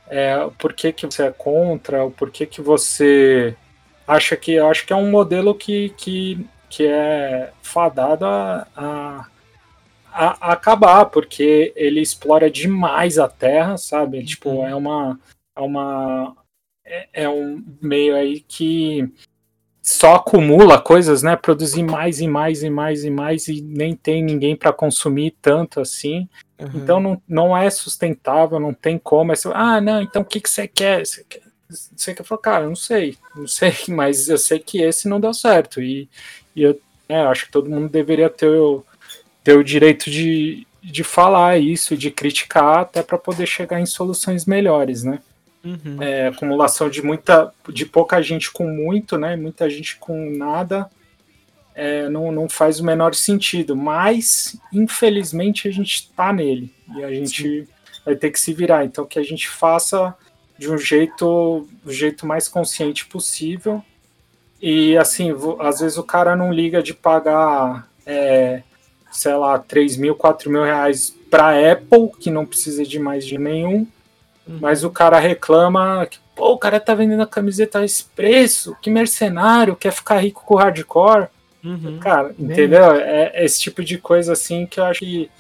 é, 0.08 0.36
por 0.58 0.74
que 0.74 0.92
que 0.92 1.06
você 1.06 1.22
é 1.24 1.30
contra, 1.30 2.04
o 2.04 2.10
por 2.10 2.30
que 2.30 2.44
que 2.44 2.60
você 2.60 3.56
acha 4.06 4.36
que, 4.36 4.58
acho 4.58 4.84
que 4.84 4.92
é 4.92 4.96
um 4.96 5.10
modelo 5.10 5.54
que, 5.54 5.90
que, 5.96 6.46
que 6.68 6.86
é 6.86 7.50
fadado 7.62 8.26
a, 8.26 8.66
a 8.76 9.26
a, 10.18 10.48
a 10.48 10.52
acabar, 10.52 11.04
porque 11.04 11.72
ele 11.76 12.00
explora 12.00 12.50
demais 12.50 13.18
a 13.18 13.28
Terra, 13.28 13.76
sabe? 13.76 14.24
Tipo, 14.24 14.50
uhum. 14.50 14.66
é 14.66 14.74
uma. 14.74 15.20
É 15.56 15.60
uma. 15.60 16.36
É, 16.84 17.08
é 17.12 17.28
um 17.28 17.62
meio 17.80 18.16
aí 18.16 18.40
que 18.40 19.08
só 19.80 20.16
acumula 20.16 20.80
coisas, 20.80 21.22
né? 21.22 21.36
Produzir 21.36 21.84
mais 21.84 22.20
e 22.20 22.26
mais 22.26 22.64
e 22.64 22.70
mais 22.70 23.04
e 23.04 23.10
mais 23.10 23.46
e 23.46 23.62
nem 23.62 23.94
tem 23.94 24.20
ninguém 24.20 24.56
para 24.56 24.72
consumir 24.72 25.36
tanto 25.40 25.80
assim. 25.80 26.28
Uhum. 26.58 26.70
Então 26.74 26.98
não, 26.98 27.22
não 27.28 27.56
é 27.56 27.70
sustentável, 27.70 28.58
não 28.58 28.74
tem 28.74 28.98
como. 28.98 29.30
É 29.30 29.34
assim, 29.34 29.50
ah, 29.54 29.80
não, 29.80 30.02
então 30.02 30.22
o 30.22 30.24
que, 30.24 30.40
que 30.40 30.50
você 30.50 30.66
quer? 30.66 31.06
Você 31.06 31.24
quer? 31.28 31.42
Você 31.68 32.14
quer 32.14 32.24
falar, 32.24 32.40
cara, 32.40 32.66
não 32.66 32.74
sei, 32.74 33.16
não 33.36 33.46
sei, 33.46 33.72
mas 33.88 34.28
eu 34.28 34.38
sei 34.38 34.58
que 34.58 34.82
esse 34.82 35.06
não 35.06 35.20
deu 35.20 35.32
certo. 35.32 35.80
E, 35.80 36.08
e 36.56 36.62
eu 36.62 36.80
é, 37.08 37.20
acho 37.20 37.46
que 37.46 37.52
todo 37.52 37.70
mundo 37.70 37.88
deveria 37.88 38.28
ter 38.28 38.48
o, 38.48 38.84
ter 39.48 39.56
o 39.56 39.64
direito 39.64 40.10
de, 40.10 40.66
de 40.82 41.02
falar 41.02 41.56
isso, 41.56 41.96
de 41.96 42.10
criticar, 42.10 42.80
até 42.80 43.02
para 43.02 43.16
poder 43.16 43.46
chegar 43.46 43.80
em 43.80 43.86
soluções 43.86 44.44
melhores, 44.44 45.02
né? 45.02 45.20
Uhum. 45.64 46.02
É, 46.02 46.26
acumulação 46.26 46.90
de 46.90 47.00
muita, 47.00 47.50
de 47.70 47.86
pouca 47.86 48.20
gente 48.20 48.52
com 48.52 48.66
muito, 48.68 49.16
né? 49.16 49.36
Muita 49.36 49.70
gente 49.70 49.96
com 49.96 50.30
nada, 50.36 50.90
é, 51.74 52.10
não, 52.10 52.30
não 52.30 52.46
faz 52.46 52.78
o 52.78 52.84
menor 52.84 53.14
sentido. 53.14 53.74
Mas 53.74 54.54
infelizmente 54.70 55.66
a 55.66 55.70
gente 55.70 55.94
está 55.94 56.30
nele 56.30 56.70
e 56.94 57.02
a 57.02 57.10
gente 57.10 57.64
Sim. 57.64 57.68
vai 58.04 58.16
ter 58.16 58.30
que 58.30 58.38
se 58.38 58.52
virar. 58.52 58.84
Então 58.84 59.06
que 59.06 59.18
a 59.18 59.24
gente 59.24 59.48
faça 59.48 60.14
de 60.58 60.70
um 60.70 60.76
jeito, 60.76 61.66
do 61.82 61.90
jeito 61.90 62.26
mais 62.26 62.48
consciente 62.48 63.06
possível 63.06 63.82
e 64.60 64.94
assim, 64.98 65.34
às 65.58 65.80
vezes 65.80 65.96
o 65.96 66.02
cara 66.02 66.36
não 66.36 66.52
liga 66.52 66.82
de 66.82 66.92
pagar, 66.92 67.88
é, 68.04 68.62
sei 69.10 69.34
lá, 69.34 69.58
3 69.58 69.96
mil, 69.96 70.14
4 70.14 70.50
mil 70.50 70.62
reais 70.62 71.14
para 71.30 71.72
Apple, 71.72 72.10
que 72.18 72.30
não 72.30 72.46
precisa 72.46 72.84
de 72.84 72.98
mais 72.98 73.26
de 73.26 73.38
nenhum, 73.38 73.86
uhum. 74.46 74.58
mas 74.60 74.84
o 74.84 74.90
cara 74.90 75.18
reclama 75.18 76.06
que, 76.06 76.18
pô, 76.34 76.52
o 76.52 76.58
cara 76.58 76.80
tá 76.80 76.94
vendendo 76.94 77.22
a 77.22 77.26
camiseta 77.26 77.80
a 77.80 77.84
esse 77.84 78.04
preço, 78.04 78.76
que 78.80 78.90
mercenário, 78.90 79.76
quer 79.76 79.92
ficar 79.92 80.18
rico 80.18 80.42
com 80.44 80.54
hardcore. 80.56 81.28
Uhum. 81.62 81.98
Cara, 81.98 82.34
entendeu? 82.38 82.92
É, 82.92 83.32
é 83.34 83.44
esse 83.44 83.60
tipo 83.60 83.82
de 83.82 83.98
coisa 83.98 84.32
assim 84.32 84.64
que 84.64 84.80
eu 84.80 84.84
acho 84.84 85.00
que, 85.00 85.30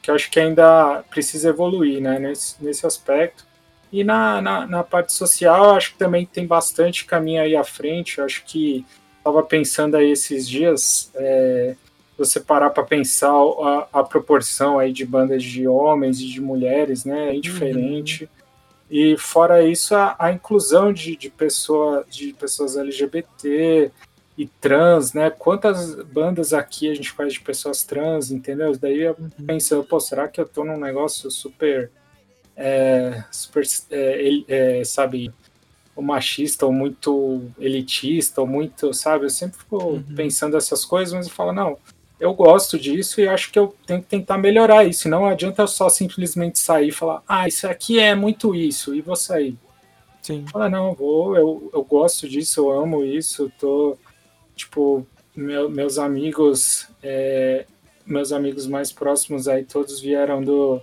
que 0.00 0.10
eu 0.10 0.14
acho 0.14 0.30
que 0.30 0.38
ainda 0.38 1.02
precisa 1.10 1.48
evoluir, 1.48 2.00
né, 2.00 2.18
nesse, 2.18 2.62
nesse 2.62 2.86
aspecto. 2.86 3.44
E 3.92 4.02
na, 4.02 4.40
na, 4.40 4.66
na, 4.66 4.82
parte 4.82 5.12
social, 5.12 5.76
acho 5.76 5.92
que 5.92 5.98
também 5.98 6.26
tem 6.26 6.46
bastante 6.46 7.04
caminho 7.04 7.40
aí 7.40 7.54
à 7.54 7.62
frente. 7.62 8.18
Eu 8.18 8.24
acho 8.24 8.42
que 8.44 8.84
estava 9.18 9.40
pensando 9.42 9.96
aí 9.96 10.10
esses 10.10 10.48
dias, 10.48 11.12
é, 11.14 11.76
você 12.16 12.40
parar 12.40 12.70
para 12.70 12.84
pensar 12.84 13.32
a, 13.32 13.88
a, 13.92 14.02
proporção 14.04 14.78
aí 14.78 14.92
de 14.92 15.04
bandas 15.04 15.42
de 15.42 15.66
homens 15.66 16.20
e 16.20 16.26
de 16.26 16.40
mulheres, 16.40 17.04
né, 17.04 17.30
é 17.30 17.34
indiferente. 17.34 18.24
Uhum. 18.24 18.44
E 18.90 19.16
fora 19.16 19.66
isso, 19.66 19.94
a, 19.94 20.14
a 20.18 20.32
inclusão 20.32 20.92
de, 20.92 21.16
de, 21.16 21.30
pessoa, 21.30 22.04
de 22.08 22.32
pessoas 22.32 22.76
LGBT 22.76 23.90
e 24.36 24.46
trans, 24.46 25.12
né? 25.12 25.30
Quantas 25.30 25.94
bandas 26.04 26.52
aqui 26.52 26.90
a 26.90 26.94
gente 26.94 27.10
faz 27.12 27.32
de 27.32 27.40
pessoas 27.40 27.82
trans, 27.82 28.30
entendeu? 28.30 28.76
Daí 28.76 29.00
eu 29.00 29.16
uhum. 29.18 29.46
pensando, 29.46 29.84
pô, 29.84 29.98
será 29.98 30.28
que 30.28 30.40
eu 30.40 30.46
tô 30.46 30.64
num 30.64 30.78
negócio 30.78 31.30
super 31.30 31.90
é, 32.56 33.24
super, 33.30 33.64
é, 33.90 34.44
é, 34.80 34.84
sabe, 34.84 35.32
o 35.96 36.02
machista 36.02 36.66
ou 36.66 36.72
muito 36.72 37.42
elitista 37.58 38.40
ou 38.40 38.46
muito, 38.46 38.92
sabe? 38.92 39.24
Eu 39.26 39.30
sempre 39.30 39.58
fico 39.58 39.76
uhum. 39.76 40.02
pensando 40.14 40.56
essas 40.56 40.84
coisas, 40.84 41.14
mas 41.14 41.26
eu 41.26 41.32
falo, 41.32 41.52
não, 41.52 41.78
eu 42.18 42.32
gosto 42.32 42.78
disso 42.78 43.20
e 43.20 43.28
acho 43.28 43.50
que 43.50 43.58
eu 43.58 43.74
tenho 43.86 44.00
que 44.00 44.08
tentar 44.08 44.38
melhorar 44.38 44.84
isso. 44.84 45.08
Não 45.08 45.26
adianta 45.26 45.62
eu 45.62 45.68
só 45.68 45.88
simplesmente 45.88 46.58
sair 46.58 46.88
e 46.88 46.92
falar, 46.92 47.22
ah, 47.28 47.46
isso 47.48 47.66
aqui 47.66 47.98
é 47.98 48.14
muito 48.14 48.54
isso, 48.54 48.94
e 48.94 49.00
vou 49.00 49.16
sair. 49.16 49.56
Sim. 50.22 50.44
Fala, 50.50 50.70
não, 50.70 50.94
vou, 50.94 51.36
eu, 51.36 51.70
eu 51.72 51.84
gosto 51.84 52.28
disso, 52.28 52.60
eu 52.60 52.70
amo 52.70 53.04
isso, 53.04 53.52
tô, 53.58 53.98
tipo, 54.56 55.06
meu, 55.36 55.68
meus 55.68 55.98
amigos, 55.98 56.88
é, 57.02 57.66
meus 58.06 58.32
amigos 58.32 58.66
mais 58.66 58.90
próximos 58.90 59.46
aí, 59.48 59.64
todos 59.64 60.00
vieram 60.00 60.42
do, 60.42 60.80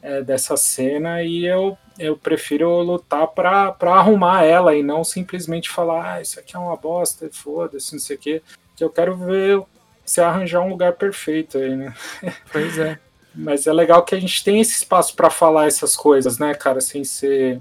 é, 0.00 0.22
dessa 0.22 0.56
cena 0.56 1.22
e 1.22 1.44
eu, 1.44 1.76
eu 1.98 2.16
prefiro 2.16 2.80
lutar 2.82 3.26
para 3.26 3.74
arrumar 3.82 4.44
ela 4.44 4.76
e 4.76 4.84
não 4.84 5.02
simplesmente 5.02 5.68
falar, 5.68 6.14
ah, 6.14 6.22
isso 6.22 6.38
aqui 6.38 6.54
é 6.54 6.58
uma 6.58 6.76
bosta, 6.76 7.28
foda-se, 7.32 7.92
não 7.92 8.00
sei 8.00 8.16
o 8.16 8.18
quê. 8.18 8.42
Que 8.76 8.84
eu 8.84 8.90
quero 8.90 9.16
ver 9.16 9.64
se 10.06 10.20
arranjar 10.20 10.60
um 10.60 10.70
lugar 10.70 10.92
perfeito 10.94 11.58
aí, 11.58 11.76
né? 11.76 11.94
Pois 12.52 12.78
é. 12.78 12.98
Mas 13.34 13.66
é 13.66 13.72
legal 13.72 14.02
que 14.02 14.14
a 14.14 14.20
gente 14.20 14.42
tem 14.42 14.60
esse 14.60 14.72
espaço 14.72 15.14
para 15.14 15.28
falar 15.28 15.66
essas 15.66 15.94
coisas, 15.94 16.38
né, 16.38 16.54
cara, 16.54 16.80
sem 16.80 17.04
ser 17.04 17.60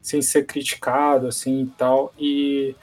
sem 0.00 0.22
ser 0.22 0.46
criticado 0.46 1.26
assim 1.26 1.64
e 1.64 1.66
tal. 1.76 2.12
E, 2.18 2.74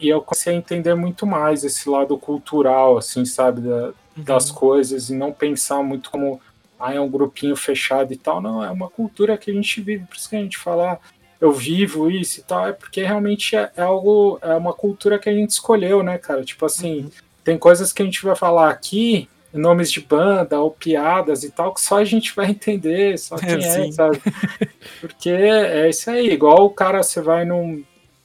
e 0.00 0.08
eu 0.08 0.20
comecei 0.20 0.52
a 0.52 0.56
entender 0.56 0.94
muito 0.96 1.24
mais 1.24 1.62
esse 1.62 1.88
lado 1.88 2.18
cultural, 2.18 2.98
assim, 2.98 3.24
sabe, 3.24 3.60
da, 3.60 3.86
uhum. 3.86 3.94
das 4.16 4.50
coisas 4.50 5.10
e 5.10 5.14
não 5.14 5.32
pensar 5.32 5.80
muito 5.82 6.10
como 6.10 6.40
ah, 6.78 6.94
é 6.94 7.00
um 7.00 7.08
grupinho 7.08 7.54
fechado 7.54 8.12
e 8.12 8.16
tal. 8.16 8.40
Não, 8.40 8.64
é 8.64 8.70
uma 8.70 8.88
cultura 8.88 9.38
que 9.38 9.50
a 9.50 9.54
gente 9.54 9.80
vive, 9.80 10.06
por 10.06 10.16
isso 10.16 10.28
que 10.28 10.36
a 10.36 10.40
gente 10.40 10.58
fala, 10.58 10.94
ah, 10.94 10.98
eu 11.40 11.52
vivo 11.52 12.10
isso 12.10 12.40
e 12.40 12.42
tal, 12.42 12.68
é 12.68 12.72
porque 12.72 13.02
realmente 13.02 13.56
é, 13.56 13.70
é, 13.76 13.82
algo, 13.82 14.38
é 14.42 14.54
uma 14.54 14.74
cultura 14.74 15.18
que 15.18 15.28
a 15.28 15.32
gente 15.32 15.50
escolheu, 15.50 16.02
né, 16.02 16.18
cara? 16.18 16.44
Tipo 16.44 16.66
assim, 16.66 17.02
uhum. 17.02 17.10
Tem 17.50 17.58
coisas 17.58 17.92
que 17.92 18.00
a 18.00 18.04
gente 18.04 18.22
vai 18.22 18.36
falar 18.36 18.70
aqui, 18.70 19.28
nomes 19.52 19.90
de 19.90 20.00
banda 20.00 20.60
ou 20.60 20.70
piadas 20.70 21.42
e 21.42 21.50
tal, 21.50 21.74
que 21.74 21.80
só 21.80 21.98
a 21.98 22.04
gente 22.04 22.32
vai 22.32 22.50
entender, 22.50 23.18
só 23.18 23.36
quem 23.36 23.64
é, 23.64 23.88
é 23.88 23.90
sabe? 23.90 24.20
Porque 25.00 25.30
é 25.30 25.90
isso 25.90 26.08
aí, 26.08 26.30
igual 26.30 26.64
o 26.64 26.70
cara, 26.70 27.02
você 27.02 27.20
vai 27.20 27.44
num 27.44 27.82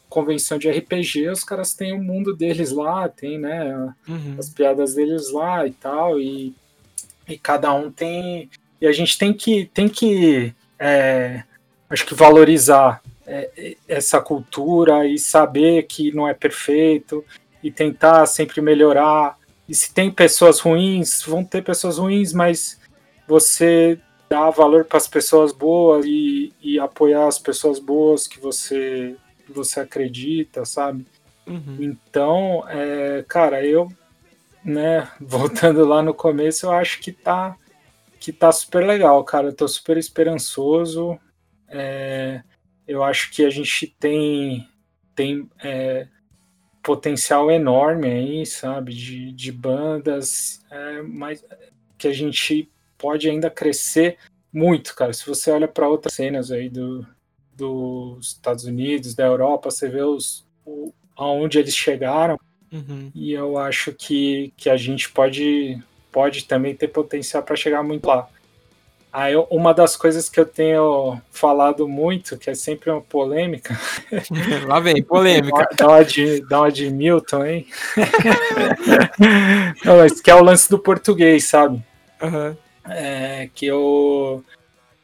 convenção 0.07 0.59
de 0.59 0.69
RPG, 0.69 1.27
os 1.29 1.43
caras 1.43 1.73
têm 1.73 1.91
o 1.91 2.01
mundo 2.01 2.35
deles 2.35 2.71
lá, 2.71 3.09
tem, 3.09 3.39
né, 3.39 3.91
uhum. 4.07 4.35
as 4.37 4.47
piadas 4.47 4.93
deles 4.93 5.31
lá 5.31 5.65
e 5.65 5.71
tal, 5.71 6.21
e 6.21 6.53
e 7.27 7.35
cada 7.39 7.73
um 7.73 7.91
tem 7.91 8.47
e 8.79 8.85
a 8.85 8.91
gente 8.91 9.17
tem 9.17 9.33
que 9.33 9.65
tem 9.73 9.89
que 9.89 10.53
é, 10.77 11.41
acho 11.89 12.05
que 12.05 12.13
valorizar 12.13 13.01
é, 13.25 13.75
essa 13.87 14.21
cultura 14.21 15.07
e 15.07 15.17
saber 15.17 15.87
que 15.87 16.11
não 16.11 16.27
é 16.27 16.35
perfeito 16.35 17.25
e 17.65 17.71
tentar 17.71 18.25
sempre 18.25 18.61
melhorar 18.61 19.37
e 19.67 19.73
se 19.73 19.93
tem 19.93 20.11
pessoas 20.11 20.59
ruins 20.59 21.23
vão 21.23 21.43
ter 21.43 21.63
pessoas 21.63 21.97
ruins 21.97 22.33
mas 22.33 22.79
você 23.27 23.99
dá 24.29 24.49
valor 24.49 24.85
para 24.85 24.97
as 24.97 25.07
pessoas 25.07 25.51
boas 25.51 26.05
e, 26.05 26.53
e, 26.61 26.79
apoiar 26.79 27.27
as 27.27 27.39
pessoas 27.39 27.79
boas 27.79 28.27
que 28.27 28.39
você 28.39 29.15
que 29.45 29.51
você 29.51 29.79
acredita 29.79 30.65
sabe 30.65 31.05
uhum. 31.47 31.77
então 31.79 32.63
é, 32.67 33.23
cara 33.27 33.65
eu 33.65 33.91
né, 34.65 35.07
voltando 35.21 35.85
lá 35.85 36.01
no 36.01 36.13
começo, 36.13 36.65
eu 36.65 36.71
acho 36.71 36.99
que 36.99 37.11
tá 37.11 37.55
que 38.19 38.33
tá 38.33 38.51
super 38.51 38.83
legal, 38.83 39.23
cara. 39.23 39.49
Eu 39.49 39.55
tô 39.55 39.67
super 39.67 39.97
esperançoso. 39.97 41.19
É, 41.67 42.41
eu 42.87 43.03
acho 43.03 43.29
que 43.31 43.45
a 43.45 43.49
gente 43.51 43.87
tem 43.99 44.67
tem 45.13 45.47
é, 45.63 46.07
potencial 46.85 47.49
enorme 47.49 48.07
aí, 48.07 48.45
sabe, 48.45 48.93
de, 48.93 49.31
de 49.31 49.51
bandas, 49.51 50.63
é, 50.69 51.01
mas 51.01 51.43
que 51.97 52.07
a 52.07 52.13
gente 52.13 52.69
pode 52.97 53.29
ainda 53.29 53.49
crescer 53.49 54.17
muito, 54.53 54.95
cara. 54.95 55.11
Se 55.11 55.25
você 55.25 55.49
olha 55.49 55.67
para 55.67 55.89
outras 55.89 56.13
cenas 56.13 56.51
aí 56.51 56.69
do, 56.69 57.05
dos 57.53 58.27
Estados 58.27 58.65
Unidos, 58.65 59.15
da 59.15 59.25
Europa, 59.25 59.71
você 59.71 59.89
vê 59.89 60.01
os, 60.01 60.45
o, 60.65 60.93
aonde 61.15 61.57
eles 61.57 61.75
chegaram 61.75 62.37
Uhum. 62.75 63.09
E 63.15 63.31
eu 63.31 63.57
acho 63.57 63.93
que, 63.93 64.53
que 64.57 64.69
a 64.69 64.75
gente 64.75 65.09
pode, 65.09 65.81
pode 66.11 66.45
também 66.45 66.75
ter 66.75 66.89
potencial 66.89 67.41
para 67.41 67.55
chegar 67.55 67.81
muito 67.83 68.05
lá. 68.05 68.27
Aí, 69.17 69.33
uma 69.49 69.73
das 69.73 69.95
coisas 69.95 70.27
que 70.27 70.37
eu 70.37 70.45
tenho 70.45 71.21
falado 71.31 71.87
muito, 71.87 72.37
que 72.37 72.49
é 72.49 72.53
sempre 72.53 72.91
uma 72.91 72.99
polêmica. 72.99 73.73
Lá 74.67 74.81
vem, 74.81 75.01
polêmica. 75.01 75.69
Dá 75.73 75.87
uma 75.87 76.03
de, 76.03 76.41
dá 76.41 76.59
uma 76.59 76.69
de 76.69 76.89
Milton, 76.89 77.45
hein? 77.45 77.65
Não, 79.85 79.99
mas 79.99 80.19
que 80.19 80.29
é 80.29 80.35
o 80.35 80.43
lance 80.43 80.69
do 80.69 80.77
português, 80.77 81.45
sabe? 81.45 81.81
Uhum. 82.21 82.57
É, 82.89 83.49
que 83.55 83.65
eu, 83.65 84.43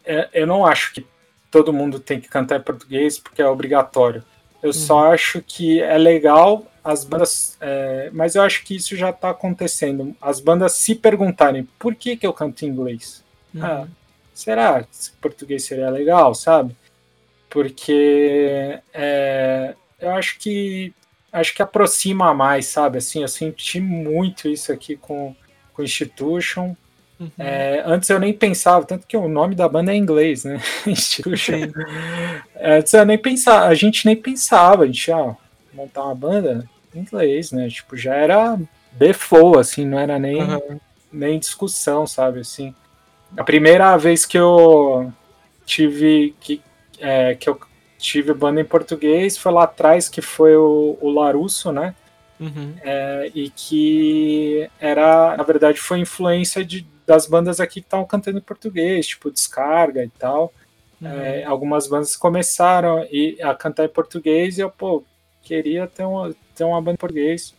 é, 0.04 0.28
eu 0.34 0.46
não 0.46 0.66
acho 0.66 0.94
que 0.94 1.06
todo 1.50 1.72
mundo 1.72 1.98
tem 1.98 2.20
que 2.20 2.28
cantar 2.28 2.60
em 2.60 2.64
português 2.64 3.18
porque 3.18 3.42
é 3.42 3.48
obrigatório. 3.48 4.26
Eu 4.62 4.68
uhum. 4.68 4.74
só 4.74 5.14
acho 5.14 5.42
que 5.42 5.82
é 5.82 5.98
legal 5.98 6.66
as 6.84 7.06
bandas. 7.06 7.56
É, 7.62 8.10
mas 8.12 8.36
eu 8.36 8.42
acho 8.42 8.66
que 8.66 8.76
isso 8.76 8.94
já 8.98 9.12
está 9.12 9.30
acontecendo. 9.30 10.14
As 10.22 10.42
bandas 10.42 10.74
se 10.74 10.96
perguntarem 10.96 11.66
por 11.80 11.96
que, 11.96 12.18
que 12.18 12.28
eu 12.28 12.34
canto 12.34 12.66
em 12.66 12.68
inglês. 12.68 13.24
Uhum. 13.56 13.64
Ah, 13.64 13.88
será 14.42 14.84
que 14.84 14.90
português 15.22 15.64
seria 15.64 15.90
legal, 15.90 16.34
sabe? 16.34 16.76
Porque 17.50 18.80
é, 18.94 19.76
eu 20.00 20.12
acho 20.12 20.40
que 20.40 20.94
acho 21.32 21.54
que 21.54 21.62
aproxima 21.62 22.34
mais, 22.34 22.66
sabe? 22.66 22.98
Assim, 22.98 23.22
eu 23.22 23.28
senti 23.28 23.80
muito 23.80 24.48
isso 24.48 24.72
aqui 24.72 24.98
com, 24.98 25.36
com 25.74 25.84
Institution. 25.84 26.76
Uhum. 27.20 27.32
É, 27.38 27.84
antes 27.86 28.10
eu 28.10 28.20
nem 28.20 28.34
pensava, 28.34 28.86
tanto 28.86 29.08
que 29.08 29.16
o 29.16 29.30
nome 29.30 29.56
da 29.56 29.70
banda 29.70 29.94
é 29.94 29.96
em 29.96 30.00
inglês, 30.00 30.44
né? 30.44 30.60
Institution. 30.86 31.72
Antes 32.60 32.94
eu 32.94 33.06
nem 33.06 33.18
pensava, 33.18 33.68
a 33.68 33.76
gente 33.76 34.06
nem 34.06 34.16
pensava, 34.16 34.84
a 34.84 34.86
gente, 34.88 35.10
ó, 35.12 35.36
montar 35.74 36.04
uma 36.04 36.16
banda 36.16 36.68
em 36.94 37.00
inglês, 37.00 37.52
né? 37.52 37.70
Tipo, 37.70 37.96
já 37.96 38.16
era 38.16 38.60
default, 38.92 39.60
assim, 39.60 39.86
não 39.86 40.00
era 40.00 40.20
nem, 40.20 40.42
uhum. 40.42 40.80
nem 41.12 41.40
discussão, 41.40 42.06
sabe? 42.06 42.40
Assim, 42.40 42.76
a 43.38 43.44
primeira 43.44 43.96
vez 43.98 44.26
que 44.26 44.38
eu 44.38 45.12
tive 45.66 46.36
que, 46.40 46.62
é, 47.00 47.36
que 47.36 47.50
eu 47.50 47.60
tive 47.98 48.34
banda 48.34 48.60
em 48.60 48.66
português 48.66 49.38
foi 49.38 49.52
lá 49.52 49.64
atrás, 49.64 50.10
que 50.10 50.22
foi 50.22 50.56
o, 50.56 50.98
o 51.00 51.10
Larusso, 51.10 51.72
né? 51.72 51.96
Uhum. 52.40 52.74
É, 52.82 53.32
e 53.36 53.50
que 53.50 54.70
era, 54.80 55.38
na 55.38 55.44
verdade, 55.44 55.80
foi 55.80 56.00
influência 56.00 56.66
de, 56.66 56.86
das 57.06 57.28
bandas 57.28 57.60
aqui 57.60 57.82
que 57.82 57.88
estavam 57.88 58.06
cantando 58.06 58.40
em 58.40 58.42
português, 58.42 59.08
tipo 59.08 59.32
Descarga 59.32 60.04
e 60.04 60.10
tal. 60.10 60.52
Uhum. 61.00 61.08
É, 61.08 61.44
algumas 61.44 61.88
bandas 61.88 62.16
começaram 62.16 63.06
a 63.44 63.56
cantar 63.56 63.86
em 63.86 63.90
português 63.90 64.58
e 64.58 64.62
eu, 64.62 64.72
pô, 64.72 65.04
queria 65.44 65.88
ter 65.88 66.04
uma, 66.04 66.34
ter 66.56 66.64
uma 66.64 66.82
banda 66.82 66.94
em 66.94 66.98
português. 66.98 67.54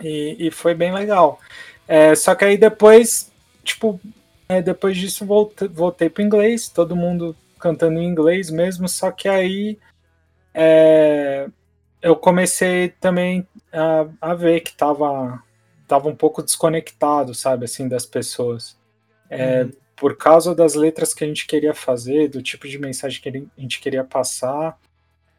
E, 0.00 0.36
e 0.38 0.50
foi 0.50 0.74
bem 0.74 0.92
legal. 0.92 1.40
É, 1.86 2.14
só 2.14 2.34
que 2.34 2.44
aí 2.44 2.56
depois, 2.56 3.30
tipo, 3.64 4.00
é, 4.48 4.60
depois 4.60 4.96
disso 4.96 5.24
voltei, 5.24 5.68
voltei 5.68 6.10
para 6.10 6.22
inglês, 6.22 6.68
todo 6.68 6.96
mundo 6.96 7.36
cantando 7.58 7.98
em 8.00 8.06
inglês 8.06 8.50
mesmo, 8.50 8.88
só 8.88 9.10
que 9.10 9.28
aí 9.28 9.78
é, 10.52 11.48
eu 12.02 12.16
comecei 12.16 12.88
também 12.88 13.46
a, 13.72 14.06
a 14.20 14.34
ver 14.34 14.60
que 14.60 14.74
tava, 14.74 15.42
tava 15.86 16.08
um 16.08 16.16
pouco 16.16 16.42
desconectado, 16.42 17.34
sabe, 17.34 17.64
assim, 17.64 17.88
das 17.88 18.04
pessoas. 18.04 18.76
É, 19.30 19.62
uhum. 19.62 19.70
Por 19.96 20.16
causa 20.16 20.54
das 20.54 20.74
letras 20.74 21.14
que 21.14 21.22
a 21.22 21.26
gente 21.26 21.46
queria 21.46 21.72
fazer, 21.72 22.28
do 22.28 22.42
tipo 22.42 22.68
de 22.68 22.78
mensagem 22.78 23.22
que 23.22 23.28
a 23.28 23.60
gente 23.60 23.80
queria 23.80 24.02
passar. 24.02 24.76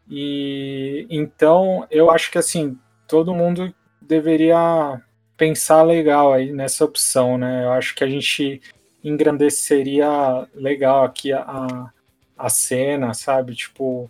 E 0.09 1.05
então 1.09 1.85
eu 1.91 2.09
acho 2.09 2.31
que 2.31 2.37
assim, 2.37 2.77
todo 3.07 3.35
mundo 3.35 3.73
deveria 4.01 5.01
pensar 5.37 5.83
legal 5.83 6.33
aí 6.33 6.51
nessa 6.51 6.85
opção, 6.85 7.37
né? 7.37 7.65
Eu 7.65 7.71
acho 7.73 7.95
que 7.95 8.03
a 8.03 8.07
gente 8.07 8.61
engrandeceria 9.03 10.47
legal 10.55 11.03
aqui 11.03 11.31
a, 11.33 11.91
a 12.37 12.49
cena, 12.49 13.13
sabe? 13.13 13.55
Tipo, 13.55 14.09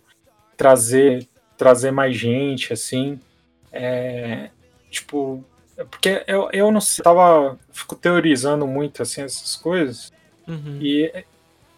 trazer 0.56 1.26
trazer 1.56 1.90
mais 1.90 2.16
gente, 2.16 2.72
assim. 2.72 3.18
É, 3.72 4.50
tipo, 4.90 5.44
porque 5.90 6.22
eu, 6.26 6.48
eu 6.52 6.70
não 6.70 6.80
sei, 6.80 7.02
tava, 7.02 7.58
fico 7.72 7.96
teorizando 7.96 8.66
muito, 8.66 9.02
assim, 9.02 9.22
essas 9.22 9.56
coisas. 9.56 10.12
Uhum. 10.46 10.78
E 10.80 11.24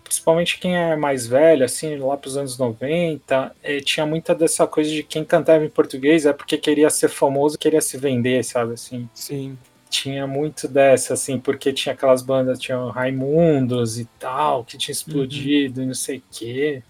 principalmente 0.02 0.58
quem 0.58 0.76
é 0.76 0.94
mais 0.94 1.26
velho, 1.26 1.64
assim, 1.64 1.96
lá 1.96 2.16
pros 2.16 2.36
anos 2.36 2.56
90, 2.58 3.54
é, 3.62 3.80
tinha 3.80 4.06
muita 4.06 4.34
dessa 4.34 4.66
coisa 4.66 4.90
de 4.90 5.02
quem 5.02 5.24
cantava 5.24 5.64
em 5.64 5.68
português 5.68 6.26
é 6.26 6.32
porque 6.32 6.56
queria 6.56 6.88
ser 6.90 7.08
famoso, 7.08 7.58
queria 7.58 7.80
se 7.80 7.96
vender, 7.96 8.44
sabe, 8.44 8.74
assim. 8.74 9.08
Sim. 9.12 9.58
Tinha 9.88 10.26
muito 10.26 10.66
dessa, 10.68 11.14
assim, 11.14 11.38
porque 11.38 11.72
tinha 11.72 11.94
aquelas 11.94 12.22
bandas, 12.22 12.58
tinha 12.58 12.78
Raimundos 12.90 13.98
e 13.98 14.04
tal, 14.18 14.64
que 14.64 14.76
tinha 14.76 14.92
explodido 14.92 15.78
uhum. 15.78 15.84
e 15.84 15.86
não 15.88 15.94
sei 15.94 16.18
o 16.18 16.22
quê. 16.30 16.82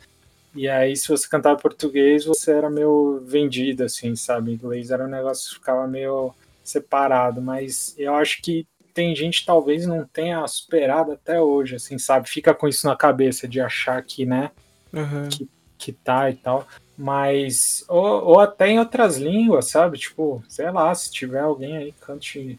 E 0.55 0.69
aí, 0.69 0.97
se 0.97 1.09
você 1.09 1.29
cantava 1.29 1.61
português, 1.61 2.25
você 2.25 2.53
era 2.53 2.71
meio 2.71 3.23
vendido, 3.27 3.85
assim, 3.85 4.17
sabe? 4.17 4.53
Inglês 4.53 4.91
era 4.91 5.05
um 5.05 5.11
negócio 5.11 5.51
que 5.51 5.57
ficava 5.57 5.87
meio 5.87 6.35
separado, 6.65 7.43
mas 7.43 7.95
eu 7.99 8.15
acho 8.15 8.41
que 8.41 8.67
tem 8.95 9.15
gente 9.15 9.45
talvez 9.45 9.87
não 9.87 10.07
tenha 10.07 10.47
superado 10.47 11.13
até 11.13 11.39
hoje, 11.39 11.77
assim, 11.77 11.99
sabe? 11.99 12.31
Fica 12.31 12.55
com 12.55 12.67
isso 12.67 12.87
na 12.87 12.97
cabeça 12.97 13.47
de 13.47 13.61
achar 13.61 14.03
que, 14.03 14.25
né, 14.25 14.51
uhum. 14.91 15.29
que, 15.29 15.47
que 15.77 15.93
tá 15.93 16.31
e 16.31 16.35
tal. 16.35 16.67
Mas, 16.97 17.85
ou, 17.89 18.25
ou 18.25 18.41
até 18.41 18.69
em 18.69 18.79
outras 18.79 19.19
línguas, 19.19 19.69
sabe? 19.69 19.99
Tipo, 19.99 20.43
sei 20.49 20.71
lá, 20.71 20.95
se 20.95 21.13
tiver 21.13 21.41
alguém 21.41 21.77
aí 21.77 21.93
cante 21.93 22.59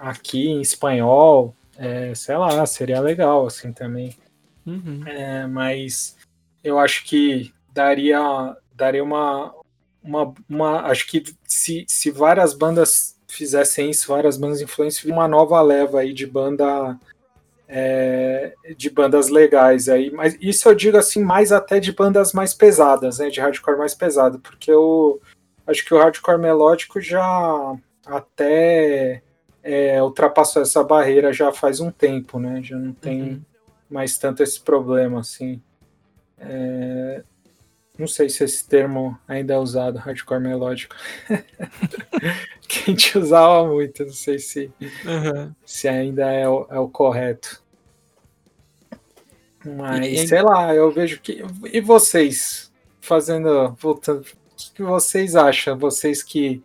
aqui 0.00 0.48
em 0.48 0.60
espanhol, 0.60 1.54
é, 1.76 2.14
sei 2.14 2.36
lá, 2.36 2.64
seria 2.66 3.00
legal, 3.00 3.46
assim, 3.46 3.72
também. 3.72 4.16
Uhum. 4.66 5.02
É, 5.06 5.46
mas 5.46 6.16
eu 6.64 6.78
acho 6.78 7.04
que 7.04 7.52
daria, 7.72 8.56
daria 8.74 9.04
uma, 9.04 9.54
uma, 10.02 10.34
uma. 10.48 10.80
Acho 10.82 11.06
que 11.06 11.22
se, 11.46 11.84
se 11.86 12.10
várias 12.10 12.54
bandas 12.54 13.16
fizessem 13.28 13.90
isso, 13.90 14.08
várias 14.08 14.36
bandas 14.36 14.60
influentes, 14.60 15.04
uma 15.04 15.28
nova 15.28 15.60
leva 15.60 16.00
aí 16.00 16.12
de 16.12 16.26
banda. 16.26 16.98
É, 17.72 18.52
de 18.76 18.90
bandas 18.90 19.28
legais 19.28 19.88
aí, 19.88 20.10
mas 20.10 20.36
isso 20.40 20.68
eu 20.68 20.74
digo 20.74 20.96
assim, 20.96 21.22
mais 21.22 21.52
até 21.52 21.78
de 21.78 21.92
bandas 21.92 22.32
mais 22.32 22.52
pesadas, 22.52 23.20
né, 23.20 23.30
de 23.30 23.40
hardcore 23.40 23.78
mais 23.78 23.94
pesado, 23.94 24.40
porque 24.40 24.72
eu 24.72 25.20
acho 25.64 25.84
que 25.84 25.94
o 25.94 25.98
hardcore 25.98 26.36
melódico 26.36 27.00
já 27.00 27.76
até 28.04 29.22
é, 29.62 30.02
ultrapassou 30.02 30.62
essa 30.62 30.82
barreira 30.82 31.32
já 31.32 31.52
faz 31.52 31.80
um 31.80 31.90
tempo, 31.90 32.38
né, 32.38 32.60
já 32.62 32.76
não 32.76 32.92
tem 32.92 33.22
uhum. 33.22 33.42
mais 33.88 34.18
tanto 34.18 34.42
esse 34.42 34.60
problema, 34.60 35.20
assim. 35.20 35.60
É, 36.38 37.22
não 37.98 38.06
sei 38.06 38.30
se 38.30 38.42
esse 38.44 38.66
termo 38.66 39.18
ainda 39.28 39.54
é 39.54 39.58
usado, 39.58 39.98
hardcore 39.98 40.40
melódico. 40.40 40.96
que 42.66 42.78
a 42.78 42.84
gente 42.86 43.18
usava 43.18 43.68
muito, 43.68 44.04
não 44.04 44.12
sei 44.12 44.38
se, 44.38 44.72
uhum. 44.80 45.52
se 45.66 45.86
ainda 45.86 46.30
é 46.30 46.48
o, 46.48 46.66
é 46.70 46.78
o 46.78 46.88
correto. 46.88 47.62
Mas, 49.64 50.06
e, 50.06 50.26
sei 50.26 50.40
lá, 50.40 50.74
eu 50.74 50.90
vejo 50.90 51.20
que. 51.20 51.44
E 51.70 51.80
vocês? 51.80 52.72
Fazendo. 53.00 53.76
Voltando. 53.78 54.20
O 54.20 54.74
que 54.74 54.82
vocês 54.82 55.36
acham? 55.36 55.76
Vocês 55.78 56.22
que 56.22 56.62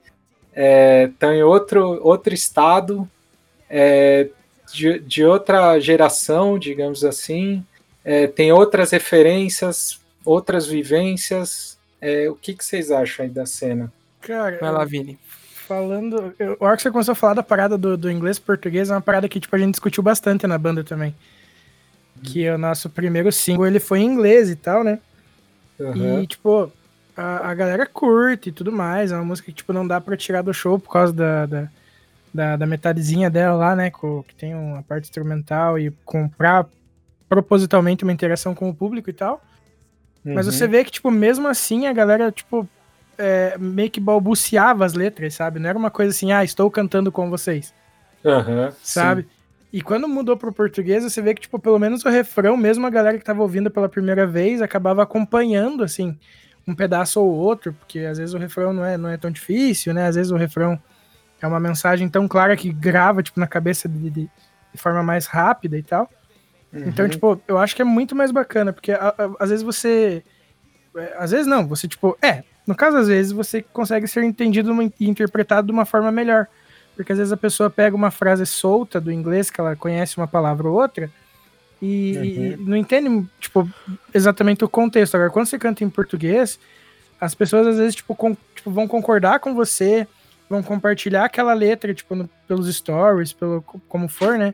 estão 0.56 1.32
é, 1.32 1.38
em 1.38 1.44
outro, 1.44 2.00
outro 2.02 2.34
estado, 2.34 3.10
é, 3.70 4.30
de, 4.74 5.00
de 5.00 5.24
outra 5.24 5.80
geração, 5.80 6.58
digamos 6.58 7.04
assim, 7.04 7.64
é, 8.04 8.28
tem 8.28 8.52
outras 8.52 8.92
referências, 8.92 10.00
outras 10.24 10.66
vivências. 10.66 11.78
É, 12.00 12.30
o 12.30 12.36
que, 12.36 12.54
que 12.54 12.64
vocês 12.64 12.92
acham 12.92 13.26
aí 13.26 13.32
da 13.32 13.46
cena? 13.46 13.92
Cara, 14.22 14.58
vai 14.60 14.72
lá, 14.72 14.86
Vini. 14.86 15.20
Falando. 15.68 16.34
Eu, 16.38 16.56
a 16.60 16.66
hora 16.66 16.78
que 16.78 16.84
você 16.84 16.92
começou 16.92 17.14
a 17.14 17.16
falar 17.16 17.34
da 17.34 17.44
parada 17.44 17.78
do, 17.78 17.98
do 17.98 18.12
inglês 18.12 18.38
português, 18.38 18.90
é 18.90 18.94
uma 18.94 19.02
parada 19.02 19.28
que 19.28 19.40
tipo, 19.40 19.56
a 19.56 19.60
gente 19.60 19.72
discutiu 19.72 20.04
bastante 20.04 20.46
na 20.46 20.58
banda 20.58 20.84
também. 20.84 21.16
Que 22.24 22.48
o 22.50 22.58
nosso 22.58 22.90
primeiro 22.90 23.32
single 23.32 23.68
ele 23.68 23.80
foi 23.80 24.00
em 24.00 24.06
inglês 24.06 24.50
e 24.50 24.56
tal, 24.56 24.84
né? 24.84 25.00
Uhum. 25.80 26.22
E, 26.22 26.28
tipo, 26.28 26.72
a, 27.16 27.50
a 27.50 27.54
galera 27.54 27.86
curte 27.86 28.50
e 28.50 28.52
tudo 28.52 28.72
mais. 28.72 29.12
É 29.12 29.16
uma 29.16 29.26
música 29.26 29.48
que, 29.48 29.58
tipo, 29.58 29.72
não 29.72 29.88
dá 29.88 30.02
pra 30.02 30.18
tirar 30.18 30.42
do 30.42 30.54
show 30.54 30.78
por 30.80 30.92
causa 30.92 31.14
da, 31.14 31.46
da, 31.46 31.70
da, 32.34 32.56
da 32.58 32.66
metadezinha 32.66 33.30
dela 33.30 33.56
lá, 33.56 33.76
né? 33.76 33.90
Com, 33.90 34.24
que 34.24 34.36
tem 34.36 34.54
uma 34.54 34.84
parte 34.84 35.06
instrumental 35.06 35.80
e 35.80 35.92
comprar 36.04 36.66
propositalmente 37.28 38.04
uma 38.04 38.14
interação 38.14 38.54
com 38.54 38.70
o 38.70 38.76
público 38.76 39.10
e 39.10 39.14
tal. 39.14 39.42
Uhum. 40.24 40.34
Mas 40.34 40.46
você 40.46 40.68
vê 40.68 40.84
que, 40.84 40.92
tipo, 40.92 41.10
mesmo 41.12 41.48
assim 41.48 41.88
a 41.88 41.94
galera, 41.94 42.32
tipo, 42.32 42.68
é, 43.18 43.58
meio 43.58 43.90
que 43.90 44.00
balbuciava 44.00 44.86
as 44.86 44.94
letras, 44.94 45.34
sabe? 45.34 45.60
Não 45.60 45.70
era 45.70 45.78
uma 45.78 45.92
coisa 45.92 46.12
assim, 46.12 46.32
ah, 46.32 46.44
estou 46.44 46.70
cantando 46.70 47.12
com 47.12 47.30
vocês. 47.30 47.74
Uhum, 48.24 48.72
sabe? 48.82 49.22
Sim. 49.22 49.28
E 49.72 49.82
quando 49.82 50.08
mudou 50.08 50.38
pro 50.38 50.54
português, 50.54 51.04
você 51.04 51.22
vê 51.22 51.34
que, 51.34 51.42
tipo, 51.42 51.60
pelo 51.60 51.78
menos 51.78 52.04
o 52.06 52.10
refrão, 52.10 52.56
mesmo 52.56 52.88
a 52.88 52.90
galera 52.90 53.18
que 53.18 53.26
tava 53.26 53.42
ouvindo 53.42 53.70
pela 53.70 53.90
primeira 53.90 54.26
vez, 54.26 54.62
acabava 54.62 55.04
acompanhando, 55.04 55.84
assim, 55.84 56.18
um 56.68 56.74
pedaço 56.74 57.22
ou 57.22 57.32
outro, 57.32 57.74
porque 57.74 58.00
às 58.00 58.18
vezes 58.18 58.34
o 58.34 58.38
refrão 58.38 58.74
não 58.74 58.84
é, 58.84 58.98
não 58.98 59.10
é 59.10 59.18
tão 59.18 59.30
difícil, 59.30 59.94
né? 59.94 60.08
Às 60.08 60.16
vezes 60.16 60.32
o 60.32 60.36
refrão 60.36 60.80
é 61.42 61.48
uma 61.48 61.60
mensagem 61.60 62.10
tão 62.10 62.28
clara 62.28 62.56
que 62.58 62.72
grava, 62.72 63.22
tipo, 63.22 63.40
na 63.40 63.48
cabeça 63.48 63.88
de, 63.88 64.10
de, 64.10 64.30
de 64.74 64.78
forma 64.78 65.04
mais 65.04 65.28
rápida 65.28 65.78
e 65.78 65.84
tal. 65.84 66.10
Então, 66.70 66.82
uhum. 66.82 66.90
Então, 66.90 67.10
tipo, 67.10 67.42
eu 67.48 67.58
acho 67.58 67.76
que 67.76 67.82
é 67.82 67.86
muito 67.86 68.16
mais 68.16 68.32
bacana, 68.32 68.74
porque 68.74 68.92
a, 68.92 69.10
a, 69.10 69.44
às 69.44 69.50
vezes 69.50 69.64
você. 69.64 70.24
É, 70.96 71.16
às 71.18 71.32
vezes 71.32 71.48
não, 71.48 71.68
você, 71.68 71.88
tipo, 71.88 72.18
é. 72.22 72.44
No 72.66 72.74
caso, 72.74 72.98
às 72.98 73.08
vezes, 73.08 73.32
você 73.32 73.62
consegue 73.62 74.08
ser 74.08 74.24
entendido 74.24 74.72
e 75.00 75.08
interpretado 75.08 75.68
de 75.68 75.72
uma 75.72 75.86
forma 75.86 76.12
melhor. 76.12 76.48
Porque 76.96 77.12
às 77.12 77.18
vezes 77.18 77.32
a 77.32 77.38
pessoa 77.38 77.70
pega 77.70 77.96
uma 77.96 78.10
frase 78.10 78.46
solta 78.46 79.00
do 79.00 79.12
inglês, 79.12 79.52
que 79.52 79.60
ela 79.60 79.76
conhece 79.76 80.18
uma 80.18 80.28
palavra 80.28 80.68
ou 80.68 80.82
outra, 80.82 81.12
e, 81.86 82.18
uhum. 82.18 82.24
e 82.26 82.58
não 82.58 82.78
entende, 82.78 83.28
tipo, 83.40 83.70
exatamente 84.14 84.64
o 84.64 84.70
contexto. 84.70 85.16
Agora, 85.16 85.30
quando 85.30 85.46
você 85.46 85.60
canta 85.60 85.84
em 85.84 85.90
português, 85.90 86.60
as 87.20 87.36
pessoas 87.36 87.68
às 87.68 87.78
vezes, 87.78 87.96
tipo, 87.96 88.16
com, 88.16 88.36
tipo 88.56 88.72
vão 88.72 88.88
concordar 88.88 89.40
com 89.40 89.54
você, 89.54 90.08
vão 90.50 90.64
compartilhar 90.64 91.26
aquela 91.26 91.54
letra, 91.54 91.94
tipo, 91.94 92.16
no, 92.16 92.30
pelos 92.48 92.74
stories, 92.74 93.34
pelo 93.34 93.62
como 93.88 94.08
for, 94.08 94.38
né? 94.38 94.54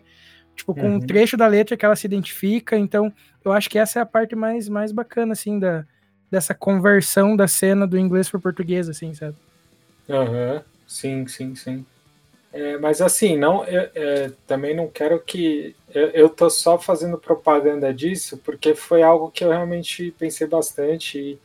tipo, 0.61 0.73
com 0.73 0.81
uhum. 0.81 0.95
um 0.95 0.99
trecho 0.99 1.35
da 1.35 1.47
letra 1.47 1.75
que 1.75 1.85
ela 1.85 1.95
se 1.95 2.05
identifica. 2.07 2.77
Então, 2.77 3.11
eu 3.43 3.51
acho 3.51 3.69
que 3.69 3.79
essa 3.79 3.99
é 3.99 4.01
a 4.01 4.05
parte 4.05 4.35
mais, 4.35 4.69
mais 4.69 4.91
bacana, 4.91 5.33
assim, 5.33 5.59
da, 5.59 5.85
dessa 6.29 6.53
conversão 6.53 7.35
da 7.35 7.47
cena 7.47 7.87
do 7.87 7.97
inglês 7.97 8.29
para 8.29 8.39
português, 8.39 8.87
assim, 8.87 9.13
sabe? 9.13 9.35
Aham, 10.09 10.55
uhum. 10.55 10.61
sim, 10.87 11.27
sim, 11.27 11.55
sim. 11.55 11.85
É, 12.53 12.77
mas 12.77 13.01
assim, 13.01 13.37
não, 13.37 13.63
eu, 13.63 13.89
é, 13.95 14.31
também 14.45 14.75
não 14.75 14.87
quero 14.87 15.19
que. 15.21 15.75
Eu, 15.93 16.29
tô 16.29 16.49
só 16.49 16.77
fazendo 16.77 17.17
propaganda 17.17 17.93
disso, 17.93 18.37
porque 18.37 18.75
foi 18.75 19.01
algo 19.01 19.31
que 19.31 19.43
eu 19.43 19.49
realmente 19.49 20.13
pensei 20.17 20.47
bastante 20.47 21.39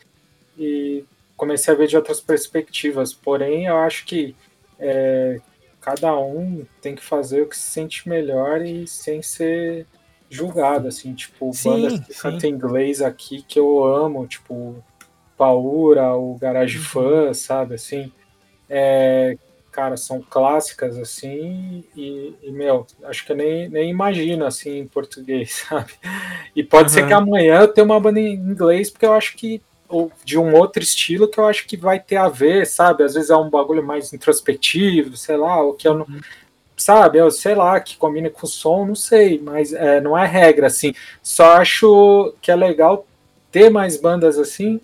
e, 0.57 0.59
e 0.59 1.05
comecei 1.37 1.73
a 1.73 1.77
ver 1.77 1.87
de 1.87 1.97
outras 1.97 2.21
perspectivas. 2.21 3.13
Porém, 3.13 3.67
eu 3.67 3.77
acho 3.77 4.05
que 4.05 4.35
é, 4.79 5.41
cada 5.81 6.17
um 6.19 6.67
tem 6.81 6.97
que 6.97 7.05
fazer 7.05 7.43
o 7.43 7.49
que 7.49 7.57
se 7.57 7.71
sente 7.71 8.09
melhor 8.09 8.63
e 8.63 8.87
sem 8.89 9.23
ser 9.23 9.87
julgado, 10.29 10.89
assim, 10.89 11.15
tipo, 11.15 11.53
sim, 11.53 11.71
bandas 11.71 12.01
que 12.01 12.15
cantam 12.15 12.51
inglês 12.51 13.01
aqui 13.01 13.43
que 13.43 13.59
eu 13.59 13.85
amo, 13.85 14.27
tipo, 14.27 14.83
Paura, 15.37 16.17
o 16.17 16.37
Garage 16.37 16.79
uhum. 16.79 16.85
Fã, 16.85 17.35
sabe, 17.35 17.77
assim, 17.77 18.13
é, 18.69 19.39
cara, 19.77 19.99
são 19.99 20.23
clássicas, 20.23 20.97
assim, 20.97 21.85
e, 21.95 22.35
e, 22.43 22.51
meu, 22.51 22.87
acho 23.05 23.27
que 23.27 23.33
eu 23.33 23.37
nem, 23.37 23.69
nem 23.69 23.91
imagino, 23.91 24.47
assim, 24.47 24.79
em 24.79 24.87
português, 24.87 25.67
sabe, 25.69 25.93
e 26.57 26.65
pode 26.65 26.89
uhum. 26.89 26.95
ser 26.95 27.07
que 27.07 27.13
amanhã 27.13 27.61
eu 27.61 27.69
tenha 27.69 27.85
uma 27.85 28.01
banda 28.01 28.19
em 28.19 28.33
inglês, 28.33 28.89
porque 28.89 29.05
eu 29.05 29.13
acho 29.13 29.37
que 29.37 29.61
ou 29.89 30.11
de 30.25 30.37
um 30.37 30.53
outro 30.55 30.83
estilo 30.83 31.29
que 31.29 31.39
eu 31.39 31.47
acho 31.47 31.65
que 31.65 31.77
vai 31.77 32.01
ter 32.01 32.17
a 32.17 32.29
ver, 32.29 32.67
sabe? 32.67 33.05
Às 33.05 33.15
vezes 33.15 33.31
é 33.31 33.37
um 33.37 33.49
bagulho 33.49 33.85
mais 33.85 34.13
introspectivo, 34.13 35.17
sei 35.17 35.37
lá, 35.37 35.63
o 35.63 35.75
que 35.75 35.87
eu 35.87 35.95
não. 35.95 36.07
Uhum. 36.07 36.21
Sabe, 36.77 37.19
eu 37.19 37.31
sei 37.31 37.55
lá, 37.55 37.79
que 37.79 37.97
combina 37.97 38.29
com 38.29 38.47
o 38.47 38.49
som, 38.49 38.85
não 38.85 38.97
sei, 38.97 39.41
mas 39.41 39.73
é, 39.73 40.01
não 40.01 40.19
é 40.19 40.27
regra, 40.27 40.67
assim. 40.67 40.93
Só 41.23 41.53
acho 41.53 42.35
que 42.43 42.51
é 42.51 42.57
legal 42.57 43.07
ter 43.53 43.71
mais 43.71 43.97
bandas 43.97 44.39
assim, 44.39 44.81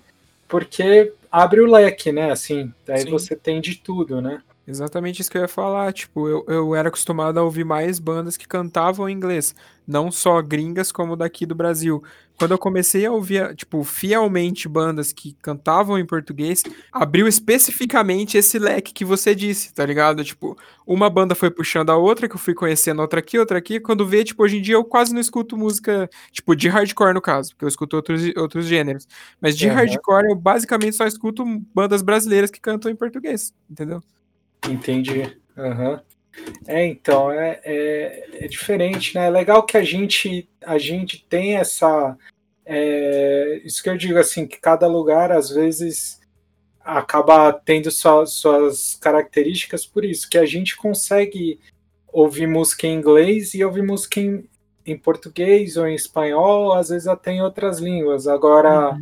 porque 0.47 1.13
abre 1.31 1.61
o 1.61 1.71
leque, 1.71 2.13
né? 2.13 2.31
Assim, 2.31 2.73
daí 2.87 3.03
Sim. 3.03 3.11
você 3.11 3.35
tem 3.35 3.61
de 3.61 3.75
tudo, 3.75 4.21
né? 4.21 4.41
Exatamente 4.65 5.21
isso 5.21 5.31
que 5.31 5.37
eu 5.37 5.43
ia 5.43 5.49
falar. 5.49 5.93
Tipo, 5.93 6.29
eu, 6.29 6.45
eu 6.47 6.75
era 6.75 6.89
acostumado 6.89 7.39
a 7.39 7.43
ouvir 7.43 7.65
mais 7.65 7.99
bandas 7.99 8.37
que 8.37 8.47
cantavam 8.47 9.09
em 9.09 9.13
inglês, 9.13 9.55
não 9.87 10.11
só 10.11 10.41
gringas 10.41 10.93
como 10.93 11.17
daqui 11.17 11.45
do 11.45 11.55
Brasil. 11.55 12.03
Quando 12.39 12.53
eu 12.53 12.59
comecei 12.59 13.05
a 13.05 13.11
ouvir, 13.11 13.55
tipo, 13.57 13.83
fielmente 13.83 14.69
bandas 14.69 15.13
que 15.13 15.37
cantavam 15.43 15.99
em 15.99 16.07
português, 16.07 16.63
abriu 16.93 17.27
especificamente 17.27 18.39
esse 18.39 18.57
leque 18.59 18.93
que 18.93 19.05
você 19.05 19.35
disse, 19.35 19.75
tá 19.75 19.85
ligado? 19.85 20.25
Tipo, 20.25 20.57
uma 20.87 21.11
banda 21.11 21.35
foi 21.35 21.51
puxando 21.51 21.91
a 21.91 21.97
outra, 21.97 22.29
que 22.29 22.37
eu 22.37 22.39
fui 22.39 22.55
conhecendo 22.55 23.03
outra 23.03 23.19
aqui, 23.19 23.39
outra 23.39 23.59
aqui. 23.59 23.81
Quando 23.81 24.07
vê, 24.07 24.23
tipo, 24.23 24.45
hoje 24.45 24.59
em 24.59 24.63
dia 24.63 24.75
eu 24.77 24.85
quase 24.85 25.13
não 25.13 25.21
escuto 25.21 25.57
música, 25.57 26.09
tipo, 26.31 26.55
de 26.55 26.69
hardcore 26.69 27.15
no 27.15 27.21
caso, 27.21 27.51
porque 27.51 27.65
eu 27.65 27.69
escuto 27.69 27.97
outros, 27.97 28.23
outros 28.37 28.65
gêneros. 28.65 29.09
Mas 29.41 29.57
de 29.57 29.69
Aham. 29.69 29.75
hardcore 29.75 30.31
eu 30.31 30.37
basicamente 30.37 30.97
só 30.97 31.07
escuto 31.07 31.45
bandas 31.75 32.01
brasileiras 32.01 32.51
que 32.51 32.61
cantam 32.61 32.91
em 32.91 32.97
português, 32.97 33.53
entendeu? 33.69 34.01
Entendi. 34.69 35.37
Aham. 35.57 36.03
É, 36.67 36.87
então, 36.87 37.31
é, 37.31 37.61
é, 37.65 38.45
é 38.45 38.49
diferente, 38.49 39.15
né? 39.15 39.27
É 39.27 39.31
legal 39.31 39.65
que 39.65 39.77
a 39.77 39.83
gente, 39.85 40.49
a 40.65 40.79
gente 40.79 41.25
tem 41.29 41.57
essa. 41.57 42.17
é, 42.65 43.61
isso 43.65 43.83
que 43.83 43.91
eu 43.91 43.97
digo, 43.97 44.19
assim, 44.19 44.47
que 44.47 44.59
cada 44.59 44.87
lugar, 44.87 45.31
às 45.33 45.51
vezes, 45.51 46.21
acaba 46.81 47.53
tendo 47.53 47.91
sua- 47.91 48.27
suas 48.27 48.95
características 49.01 49.85
por 49.87 50.05
isso, 50.05 50.29
que 50.31 50.39
a 50.39 50.47
gente 50.47 50.77
consegue 50.77 51.61
ouvir 52.13 52.47
música 52.47 52.87
em 52.87 52.95
inglês 52.97 53.55
e 53.55 53.65
ouvir 53.65 53.83
música 53.83 54.21
em, 54.21 54.45
em 54.87 54.97
português 54.97 55.77
ou 55.77 55.87
em 55.87 55.95
espanhol, 55.95 56.73
às 56.73 56.89
vezes 56.91 57.09
até 57.09 57.33
em 57.33 57.43
outras 57.43 57.79
línguas. 57.79 58.27
Agora, 58.27 58.97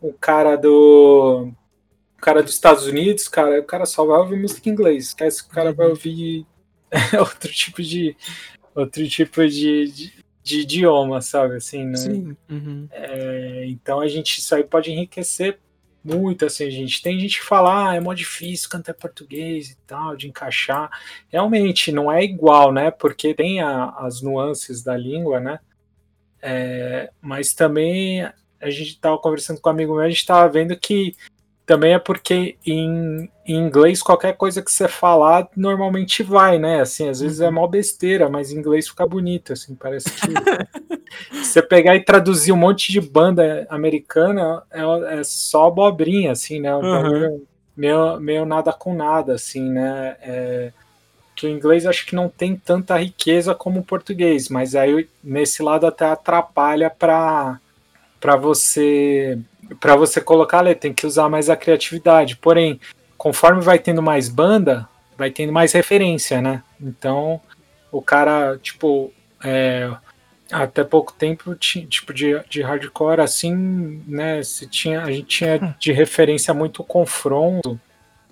o 0.00 0.12
cara 0.12 0.56
do 0.56 1.50
o 2.16 2.20
cara 2.20 2.42
dos 2.42 2.54
Estados 2.54 2.86
Unidos, 2.86 3.28
cara, 3.28 3.60
o 3.60 3.64
cara 3.64 3.86
só 3.86 4.04
vai 4.04 4.18
ouvir 4.18 4.40
música 4.40 4.68
em 4.68 4.72
inglês. 4.72 5.08
Esquece 5.08 5.42
que 5.42 5.50
o 5.50 5.54
cara 5.54 5.72
vai 5.72 5.88
ouvir 5.88 6.46
outro 7.18 7.52
tipo 7.52 7.82
de 7.82 8.16
outro 8.74 9.06
tipo 9.08 9.46
de, 9.46 9.90
de, 9.90 10.12
de 10.42 10.60
idioma, 10.60 11.20
sabe? 11.20 11.56
Assim, 11.56 11.84
né? 11.84 11.96
Sim. 11.96 12.36
Uhum. 12.48 12.88
É, 12.90 13.64
então 13.68 14.00
a 14.00 14.08
gente 14.08 14.38
isso 14.38 14.54
aí 14.54 14.64
pode 14.64 14.90
enriquecer 14.90 15.58
muito, 16.04 16.46
assim, 16.46 16.70
gente. 16.70 17.02
Tem 17.02 17.18
gente 17.18 17.40
que 17.40 17.44
fala, 17.44 17.90
ah, 17.90 17.94
é 17.96 18.00
mó 18.00 18.14
difícil 18.14 18.68
cantar 18.70 18.94
português 18.94 19.70
e 19.70 19.76
tal, 19.86 20.16
de 20.16 20.28
encaixar. 20.28 20.88
Realmente, 21.28 21.90
não 21.90 22.12
é 22.12 22.22
igual, 22.22 22.72
né? 22.72 22.92
Porque 22.92 23.34
tem 23.34 23.60
a- 23.60 23.90
as 23.98 24.22
nuances 24.22 24.82
da 24.82 24.96
língua, 24.96 25.40
né? 25.40 25.58
É, 26.40 27.10
mas 27.20 27.52
também 27.54 28.22
a 28.22 28.70
gente 28.70 28.90
estava 28.90 29.18
conversando 29.18 29.60
com 29.60 29.68
um 29.68 29.72
amigo 29.72 29.94
meu, 29.94 30.02
a 30.04 30.08
gente 30.08 30.18
estava 30.18 30.48
vendo 30.48 30.76
que 30.78 31.16
também 31.66 31.94
é 31.94 31.98
porque 31.98 32.56
em, 32.64 33.28
em 33.44 33.56
inglês 33.56 34.00
qualquer 34.00 34.36
coisa 34.36 34.62
que 34.62 34.70
você 34.70 34.86
falar 34.86 35.48
normalmente 35.56 36.22
vai, 36.22 36.58
né? 36.58 36.80
Assim, 36.80 37.08
às 37.08 37.20
vezes 37.20 37.40
é 37.40 37.50
mó 37.50 37.66
besteira, 37.66 38.28
mas 38.28 38.52
em 38.52 38.58
inglês 38.58 38.88
fica 38.88 39.04
bonito, 39.04 39.52
assim, 39.52 39.74
parece 39.74 40.08
que 40.12 40.20
se 41.42 41.44
você 41.44 41.60
pegar 41.60 41.96
e 41.96 42.04
traduzir 42.04 42.52
um 42.52 42.56
monte 42.56 42.92
de 42.92 43.00
banda 43.00 43.66
americana, 43.68 44.62
é, 44.70 45.18
é 45.18 45.24
só 45.24 45.66
abobrinha, 45.66 46.30
assim, 46.30 46.60
né? 46.60 46.74
Um 46.76 46.82
Uhum. 46.82 47.44
meio, 47.76 48.20
meio 48.20 48.46
nada 48.46 48.72
com 48.72 48.94
nada, 48.94 49.34
assim, 49.34 49.68
né? 49.68 50.16
É, 50.22 50.72
que 51.34 51.46
o 51.46 51.50
inglês 51.50 51.84
acho 51.84 52.06
que 52.06 52.14
não 52.14 52.28
tem 52.28 52.56
tanta 52.56 52.96
riqueza 52.96 53.54
como 53.54 53.80
o 53.80 53.84
português, 53.84 54.48
mas 54.48 54.74
aí 54.76 55.08
nesse 55.22 55.62
lado 55.62 55.86
até 55.86 56.06
atrapalha 56.06 56.88
para 56.88 57.60
você 58.40 59.38
para 59.80 59.96
você 59.96 60.20
colocar 60.20 60.58
a 60.58 60.62
letra, 60.62 60.82
tem 60.82 60.92
que 60.94 61.06
usar 61.06 61.28
mais 61.28 61.48
a 61.50 61.56
criatividade. 61.56 62.36
Porém, 62.36 62.80
conforme 63.18 63.60
vai 63.62 63.78
tendo 63.78 64.02
mais 64.02 64.28
banda, 64.28 64.88
vai 65.16 65.30
tendo 65.30 65.52
mais 65.52 65.72
referência, 65.72 66.40
né? 66.40 66.62
Então, 66.80 67.40
o 67.90 68.00
cara, 68.02 68.58
tipo, 68.62 69.12
é, 69.42 69.90
até 70.50 70.84
pouco 70.84 71.12
tempo, 71.12 71.54
ti- 71.54 71.86
tipo, 71.86 72.12
de, 72.14 72.38
de 72.48 72.62
hardcore, 72.62 73.20
assim, 73.20 74.02
né? 74.06 74.42
Se 74.42 74.66
tinha, 74.66 75.02
a 75.02 75.10
gente 75.10 75.26
tinha 75.26 75.76
de 75.78 75.92
referência 75.92 76.52
muito 76.54 76.84
confronto. 76.84 77.80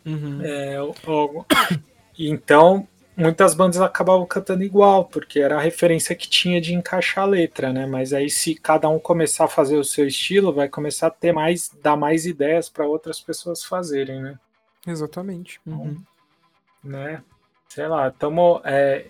Uhum. 0.07 0.41
É, 0.45 0.81
o- 0.83 0.95
o- 1.07 1.45
então, 2.19 2.87
muitas 3.17 3.55
bandas 3.55 3.81
acabavam 3.81 4.27
cantando 4.27 4.65
igual, 4.65 5.05
porque 5.05 5.41
era 5.41 5.57
a 5.57 5.61
referência 5.61 6.15
que 6.15 6.29
tinha 6.29 6.61
de 6.61 6.75
encaixar 6.75 7.25
a 7.25 7.29
letra, 7.29 7.73
né? 7.73 7.87
Mas 7.87 8.13
aí, 8.13 8.29
se 8.29 8.55
cada 8.55 8.89
um 8.89 8.99
começar 8.99 9.45
a 9.45 9.49
fazer 9.49 9.77
o 9.77 9.85
seu 9.85 10.07
estilo, 10.07 10.53
vai 10.53 10.69
começar 10.69 11.07
a 11.07 11.11
ter 11.11 11.33
mais, 11.33 11.71
dar 11.83 11.97
mais 11.97 12.27
ideias 12.27 12.69
para 12.69 12.87
outras 12.87 13.21
pessoas 13.21 13.65
fazerem, 13.65 14.21
né? 14.21 14.39
Exatamente. 14.87 15.61
Uhum. 15.67 16.01
né? 16.83 17.23
Sei 17.69 17.87
lá, 17.87 18.11
tamo. 18.11 18.61
é, 18.65 19.07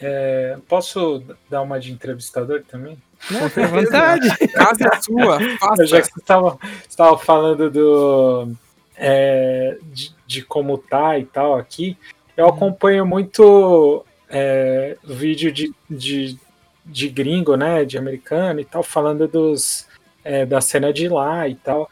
é, 0.00 0.58
posso 0.68 1.22
dar 1.48 1.62
uma 1.62 1.78
de 1.78 1.92
entrevistador 1.92 2.62
também? 2.68 3.00
Não, 3.30 3.44
à 3.64 3.66
vontade. 3.68 4.48
Casa 4.48 4.84
é 4.92 5.00
sua, 5.00 5.58
faça. 5.58 5.86
Já 5.86 6.00
que 6.00 6.08
você 6.08 6.20
estava 6.20 6.58
estava 6.88 7.16
falando 7.16 7.70
do 7.70 8.52
é, 8.96 9.78
de, 9.84 10.14
de 10.26 10.42
como 10.42 10.76
tá 10.76 11.18
e 11.18 11.24
tal 11.24 11.56
aqui, 11.56 11.96
eu 12.36 12.46
acompanho 12.46 13.04
muito 13.06 14.04
é, 14.28 14.96
vídeo 15.04 15.52
de, 15.52 15.72
de, 15.88 16.38
de 16.84 17.08
gringo, 17.08 17.56
né, 17.56 17.84
de 17.84 17.98
americano 17.98 18.60
e 18.60 18.64
tal, 18.64 18.82
falando 18.82 19.28
dos 19.28 19.86
é, 20.24 20.46
da 20.46 20.60
cena 20.60 20.92
de 20.92 21.08
lá 21.08 21.48
e 21.48 21.54
tal, 21.56 21.90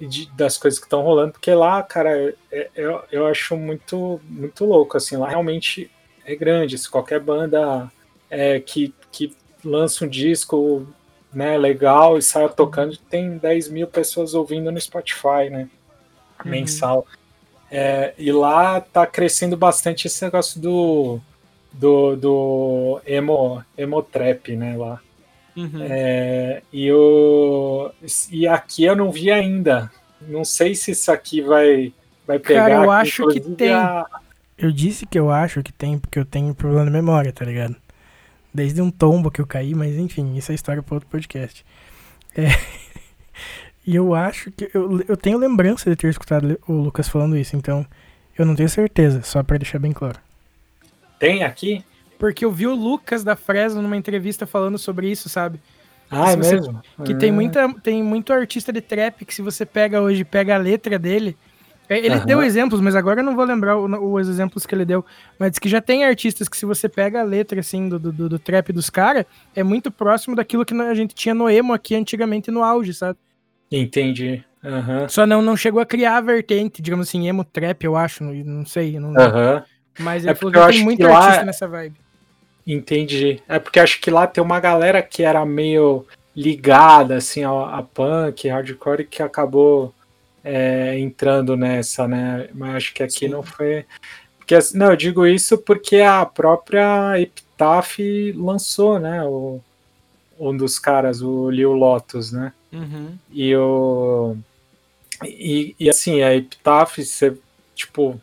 e 0.00 0.06
de- 0.06 0.30
das 0.32 0.56
coisas 0.58 0.78
que 0.80 0.86
estão 0.86 1.00
rolando, 1.02 1.32
porque 1.32 1.52
lá, 1.54 1.82
cara, 1.82 2.34
é- 2.50 2.70
eu, 2.74 3.02
eu 3.10 3.26
acho 3.26 3.56
muito 3.56 4.20
muito 4.28 4.64
louco, 4.64 4.96
assim, 4.96 5.16
lá 5.16 5.28
realmente 5.28 5.90
é 6.24 6.34
grande, 6.34 6.76
se 6.76 6.90
qualquer 6.90 7.20
banda 7.20 7.90
é, 8.30 8.60
que, 8.60 8.92
que 9.10 9.34
lança 9.64 10.04
um 10.04 10.08
disco 10.08 10.86
né, 11.32 11.56
legal 11.56 12.18
e 12.18 12.22
saia 12.22 12.48
tocando, 12.48 12.96
tem 12.96 13.38
10 13.38 13.68
mil 13.68 13.86
pessoas 13.86 14.34
ouvindo 14.34 14.70
no 14.72 14.80
Spotify, 14.80 15.48
né? 15.50 15.68
Uhum. 16.44 16.50
Mensal. 16.50 17.06
É, 17.70 18.14
e 18.18 18.32
lá 18.32 18.80
tá 18.80 19.06
crescendo 19.06 19.56
bastante 19.56 20.06
esse 20.06 20.24
negócio 20.24 20.60
do 20.60 21.20
do, 21.72 22.16
do 22.16 23.00
emo, 23.06 23.62
emo 23.76 24.02
trap, 24.02 24.56
né, 24.56 24.76
lá. 24.76 25.00
Uhum. 25.56 25.82
É, 25.82 26.62
e, 26.72 26.86
eu, 26.86 27.92
e 28.30 28.46
aqui 28.46 28.84
eu 28.84 28.96
não 28.96 29.10
vi 29.10 29.30
ainda. 29.30 29.90
Não 30.20 30.44
sei 30.44 30.74
se 30.74 30.92
isso 30.92 31.10
aqui 31.12 31.40
vai, 31.42 31.92
vai 32.26 32.38
pegar. 32.38 32.62
Cara, 32.62 32.74
eu 32.84 32.90
aqui, 32.90 33.08
acho 33.08 33.28
que 33.28 33.40
tem. 33.40 33.72
a- 33.72 34.06
Eu 34.56 34.72
disse 34.72 35.04
que 35.06 35.18
eu 35.18 35.30
acho 35.30 35.62
que 35.62 35.72
tem, 35.72 35.98
porque 35.98 36.18
eu 36.18 36.24
tenho 36.24 36.54
problema 36.54 36.86
de 36.86 36.90
memória, 36.90 37.32
tá 37.32 37.44
ligado? 37.44 37.76
Desde 38.52 38.80
um 38.80 38.90
tombo 38.90 39.30
que 39.30 39.40
eu 39.40 39.46
caí, 39.46 39.74
mas 39.74 39.96
enfim, 39.96 40.36
isso 40.36 40.50
é 40.50 40.54
história 40.54 40.82
para 40.82 40.94
outro 40.94 41.08
podcast. 41.08 41.64
É, 42.36 42.46
E 43.88 43.96
eu 43.96 44.14
acho 44.14 44.50
que. 44.52 44.70
Eu, 44.74 45.02
eu 45.08 45.16
tenho 45.16 45.38
lembrança 45.38 45.88
de 45.88 45.96
ter 45.96 46.08
escutado 46.10 46.58
o 46.68 46.72
Lucas 46.74 47.08
falando 47.08 47.34
isso, 47.38 47.56
então 47.56 47.86
eu 48.38 48.44
não 48.44 48.54
tenho 48.54 48.68
certeza, 48.68 49.22
só 49.22 49.42
pra 49.42 49.56
deixar 49.56 49.78
bem 49.78 49.92
claro. 49.92 50.18
Tem 51.18 51.42
aqui? 51.42 51.82
Porque 52.18 52.44
eu 52.44 52.52
vi 52.52 52.66
o 52.66 52.74
Lucas 52.74 53.24
da 53.24 53.34
Fresno 53.34 53.80
numa 53.80 53.96
entrevista 53.96 54.46
falando 54.46 54.76
sobre 54.76 55.10
isso, 55.10 55.28
sabe? 55.30 55.58
Ah, 56.10 56.32
é 56.32 56.36
você- 56.36 56.56
mesmo? 56.56 56.82
Que 57.02 57.14
Ah. 57.14 57.16
tem, 57.16 57.32
muita, 57.32 57.72
tem 57.82 58.02
muito 58.02 58.30
artista 58.30 58.70
de 58.70 58.82
trap 58.82 59.24
que 59.24 59.34
se 59.34 59.40
você 59.40 59.64
pega 59.64 60.02
hoje, 60.02 60.22
pega 60.22 60.54
a 60.54 60.58
letra 60.58 60.98
dele. 60.98 61.34
é, 61.90 61.96
Ele 61.98 62.16
Aham. 62.16 62.26
deu 62.26 62.42
exemplos, 62.42 62.82
mas 62.82 62.94
agora 62.94 63.20
eu 63.20 63.24
não 63.24 63.34
vou 63.34 63.46
lembrar 63.46 63.74
o- 63.78 64.12
os 64.14 64.28
exemplos 64.28 64.66
que 64.66 64.74
ele 64.74 64.84
deu. 64.84 65.02
Mas 65.38 65.52
diz 65.52 65.58
que 65.58 65.70
já 65.70 65.80
tem 65.80 66.04
artistas 66.04 66.46
que 66.46 66.56
se 66.58 66.66
você 66.66 66.86
pega 66.90 67.20
a 67.20 67.24
letra, 67.24 67.58
assim, 67.60 67.88
do, 67.88 67.98
do, 67.98 68.28
do 68.28 68.38
trap 68.38 68.70
dos 68.74 68.90
caras, 68.90 69.24
é 69.56 69.62
muito 69.62 69.90
próximo 69.90 70.36
daquilo 70.36 70.66
que 70.66 70.74
a 70.74 70.94
gente 70.94 71.14
tinha 71.14 71.34
no 71.34 71.48
emo 71.48 71.72
aqui 71.72 71.94
antigamente 71.94 72.50
no 72.50 72.62
auge, 72.62 72.92
sabe? 72.92 73.18
Entendi. 73.70 74.44
Aham. 74.64 75.08
Só 75.08 75.26
não, 75.26 75.40
não 75.40 75.56
chegou 75.56 75.80
a 75.80 75.86
criar 75.86 76.16
a 76.16 76.20
vertente, 76.20 76.82
digamos 76.82 77.08
assim, 77.08 77.28
emo 77.28 77.44
trap, 77.44 77.84
eu 77.84 77.96
acho, 77.96 78.24
não, 78.24 78.32
não 78.34 78.66
sei. 78.66 78.98
Não, 78.98 79.14
Aham. 79.14 79.64
Mas 79.98 80.24
É 80.24 80.30
ele 80.30 80.34
falou 80.36 80.52
porque 80.52 80.58
eu 80.58 80.66
que 80.66 80.72
tem 80.74 80.84
muito 80.84 80.98
que 80.98 81.06
lá- 81.06 81.18
artista 81.18 81.44
nessa 81.44 81.68
vibe. 81.68 81.96
Entendi. 82.66 83.42
É 83.48 83.58
porque 83.58 83.80
acho 83.80 84.00
que 84.00 84.10
lá 84.10 84.26
tem 84.26 84.42
uma 84.44 84.60
galera 84.60 85.02
que 85.02 85.22
era 85.22 85.44
meio 85.46 86.06
ligada 86.36 87.16
assim 87.16 87.42
a, 87.42 87.50
a 87.50 87.82
punk, 87.82 88.46
hardcore, 88.48 89.04
que 89.06 89.22
acabou 89.22 89.94
é, 90.44 90.98
entrando 90.98 91.56
nessa, 91.56 92.06
né? 92.06 92.48
Mas 92.54 92.76
acho 92.76 92.94
que 92.94 93.02
aqui 93.02 93.20
Sim. 93.20 93.28
não 93.28 93.42
foi. 93.42 93.86
Porque, 94.38 94.54
assim, 94.54 94.78
não, 94.78 94.90
eu 94.90 94.96
digo 94.96 95.26
isso 95.26 95.58
porque 95.58 95.96
a 96.00 96.24
própria 96.24 97.18
Epitaph 97.20 97.98
lançou, 98.34 98.98
né? 98.98 99.22
O, 99.24 99.60
um 100.38 100.56
dos 100.56 100.78
caras, 100.78 101.20
o 101.22 101.50
Lil 101.50 101.72
Lotus, 101.72 102.32
né? 102.32 102.52
Uhum. 102.72 103.16
E 103.30 103.54
o. 103.56 104.36
E, 105.24 105.74
e 105.78 105.90
assim, 105.90 106.22
a 106.22 106.34
Epitaph, 106.34 106.98
você, 106.98 107.36
tipo, 107.74 108.20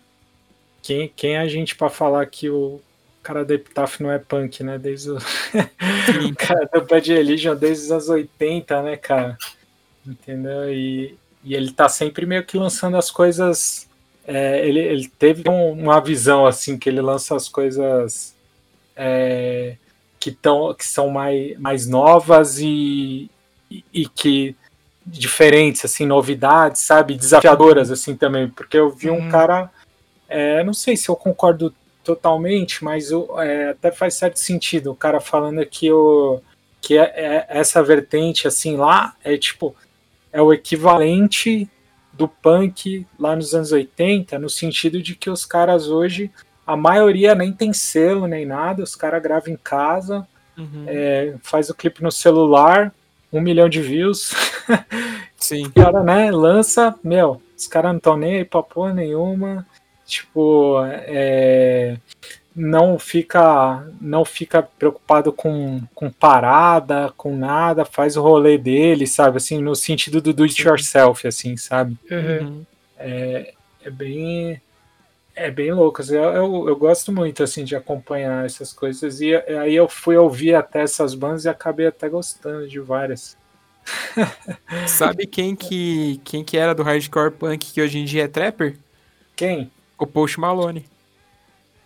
quem, 0.81 1.11
quem 1.15 1.35
é 1.35 1.39
a 1.39 1.47
gente 1.47 1.75
pra 1.75 1.89
falar 1.89 2.25
que 2.27 2.49
o 2.49 2.79
cara 3.21 3.43
da 3.43 3.55
Epitaph 3.55 3.99
não 3.99 4.11
é 4.11 4.19
punk, 4.19 4.63
né? 4.63 4.77
Desde 4.77 5.11
o, 5.11 5.17
o 5.17 6.35
cara 6.37 6.69
do 6.71 6.85
Bad 6.85 7.11
Religion 7.11 7.55
desde 7.55 7.85
os 7.85 7.91
anos 7.91 8.09
80, 8.09 8.81
né, 8.83 8.95
cara? 8.95 9.37
Entendeu? 10.05 10.71
E, 10.71 11.17
e 11.43 11.55
ele 11.55 11.71
tá 11.71 11.89
sempre 11.89 12.25
meio 12.25 12.45
que 12.45 12.57
lançando 12.57 12.95
as 12.97 13.09
coisas. 13.09 13.89
É, 14.27 14.67
ele, 14.67 14.79
ele 14.79 15.07
teve 15.07 15.49
um, 15.49 15.71
uma 15.71 15.99
visão 15.99 16.45
assim 16.45 16.77
que 16.77 16.87
ele 16.87 17.01
lança 17.01 17.35
as 17.35 17.49
coisas 17.49 18.35
é, 18.95 19.75
que, 20.19 20.31
tão, 20.31 20.73
que 20.73 20.85
são 20.85 21.09
mais, 21.09 21.57
mais 21.59 21.87
novas 21.87 22.59
e, 22.59 23.29
e, 23.69 23.83
e 23.93 24.07
que 24.07 24.55
diferentes, 25.05 25.85
assim, 25.85 26.05
novidades, 26.05 26.81
sabe, 26.81 27.15
desafiadoras 27.15 27.91
assim 27.91 28.15
também, 28.15 28.49
porque 28.49 28.77
eu 28.77 28.89
vi 28.89 29.09
um 29.09 29.25
uhum. 29.25 29.29
cara, 29.29 29.69
é, 30.27 30.63
não 30.63 30.73
sei 30.73 30.97
se 30.97 31.09
eu 31.09 31.15
concordo 31.15 31.73
totalmente, 32.03 32.83
mas 32.83 33.11
eu, 33.11 33.39
é, 33.39 33.69
até 33.69 33.91
faz 33.91 34.13
certo 34.15 34.39
sentido. 34.39 34.91
O 34.91 34.95
cara 34.95 35.19
falando 35.19 35.65
que 35.65 35.91
o 35.91 36.41
que 36.79 36.97
é, 36.97 37.03
é, 37.15 37.45
essa 37.49 37.81
vertente 37.81 38.47
assim 38.47 38.77
lá 38.77 39.15
é 39.23 39.35
tipo 39.37 39.75
é 40.31 40.39
o 40.39 40.53
equivalente 40.53 41.67
do 42.13 42.27
punk 42.27 43.07
lá 43.19 43.35
nos 43.35 43.55
anos 43.55 43.71
80, 43.71 44.37
no 44.37 44.49
sentido 44.49 45.01
de 45.01 45.15
que 45.15 45.29
os 45.29 45.45
caras 45.45 45.87
hoje, 45.87 46.31
a 46.65 46.77
maioria 46.77 47.33
nem 47.33 47.51
tem 47.51 47.73
selo 47.73 48.27
nem 48.27 48.45
nada, 48.45 48.83
os 48.83 48.95
caras 48.95 49.21
gravam 49.21 49.53
em 49.53 49.57
casa, 49.57 50.27
uhum. 50.57 50.85
é, 50.87 51.35
faz 51.41 51.69
o 51.69 51.75
clipe 51.75 52.03
no 52.03 52.11
celular, 52.11 52.93
um 53.31 53.41
milhão 53.41 53.69
de 53.69 53.81
views. 53.81 54.31
Sim. 55.37 55.65
e 55.65 55.71
cara, 55.71 56.03
né, 56.03 56.31
lança, 56.31 56.95
meu, 57.03 57.41
os 57.55 57.67
caras 57.67 57.91
não 57.91 57.97
estão 57.97 58.17
nem 58.17 58.37
aí 58.37 58.45
pra 58.45 58.63
porra 58.63 58.93
nenhuma. 58.93 59.65
Tipo, 60.05 60.83
é, 60.85 61.97
não 62.55 62.97
fica 62.99 63.87
não 63.99 64.23
fica 64.23 64.61
preocupado 64.61 65.33
com, 65.33 65.81
com 65.93 66.09
parada, 66.11 67.11
com 67.17 67.35
nada, 67.35 67.83
faz 67.83 68.15
o 68.15 68.21
rolê 68.21 68.57
dele, 68.57 69.07
sabe? 69.07 69.37
Assim, 69.37 69.61
no 69.61 69.75
sentido 69.75 70.21
do 70.21 70.33
do 70.33 70.43
it 70.43 70.61
yourself, 70.61 71.27
assim, 71.27 71.57
sabe? 71.57 71.97
Uhum. 72.09 72.63
É, 72.97 73.53
é 73.83 73.89
bem 73.89 74.61
é 75.35 75.51
bem 75.51 75.71
louco. 75.71 76.01
Assim, 76.01 76.15
eu, 76.15 76.23
eu, 76.23 76.69
eu, 76.69 76.75
gosto 76.75 77.11
muito 77.11 77.43
assim 77.43 77.63
de 77.63 77.75
acompanhar 77.75 78.45
essas 78.45 78.71
coisas 78.71 79.19
e 79.21 79.35
aí 79.35 79.75
eu 79.75 79.87
fui 79.87 80.15
ouvir 80.15 80.55
até 80.55 80.81
essas 80.81 81.13
bandas 81.13 81.45
e 81.45 81.49
acabei 81.49 81.87
até 81.87 82.07
gostando 82.07 82.67
de 82.67 82.79
várias. 82.79 83.37
Sabe 84.87 85.27
quem 85.27 85.55
que 85.55 86.19
quem 86.23 86.43
que 86.43 86.57
era 86.57 86.73
do 86.73 86.81
hardcore 86.81 87.31
punk 87.31 87.71
que 87.71 87.81
hoje 87.81 87.99
em 87.99 88.05
dia 88.05 88.23
é 88.23 88.27
trapper? 88.27 88.77
Quem? 89.35 89.69
O 89.97 90.07
Post 90.07 90.39
Malone. 90.39 90.85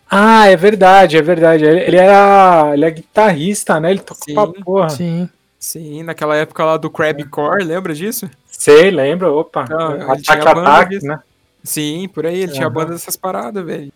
Ah, 0.10 0.48
é 0.48 0.56
verdade, 0.56 1.18
é 1.18 1.22
verdade. 1.22 1.66
Ele, 1.66 1.98
era, 1.98 2.72
ele 2.74 2.86
é 2.86 2.92
guitarrista, 2.92 3.80
né? 3.80 3.92
Ele 3.92 4.00
toca 4.00 4.22
sim, 4.24 4.34
pra 4.34 4.48
porra. 4.48 4.90
Sim. 4.90 5.30
Sim, 5.60 6.04
naquela 6.04 6.38
época 6.38 6.64
lá 6.64 6.78
do 6.78 6.90
Crabcore, 6.90 7.66
lembra 7.66 7.94
disso? 7.94 8.30
Sei, 8.50 8.90
lembro, 8.90 9.38
opa. 9.38 9.66
Não, 9.70 10.12
ataque, 10.14 10.48
ataque, 10.48 11.06
né? 11.06 11.20
Sim, 11.70 12.08
por 12.08 12.26
aí, 12.26 12.40
ele 12.40 12.48
uhum. 12.48 12.54
tinha 12.54 12.70
banda 12.70 12.94
dessas 12.94 13.16
paradas, 13.16 13.64
velho. 13.64 13.94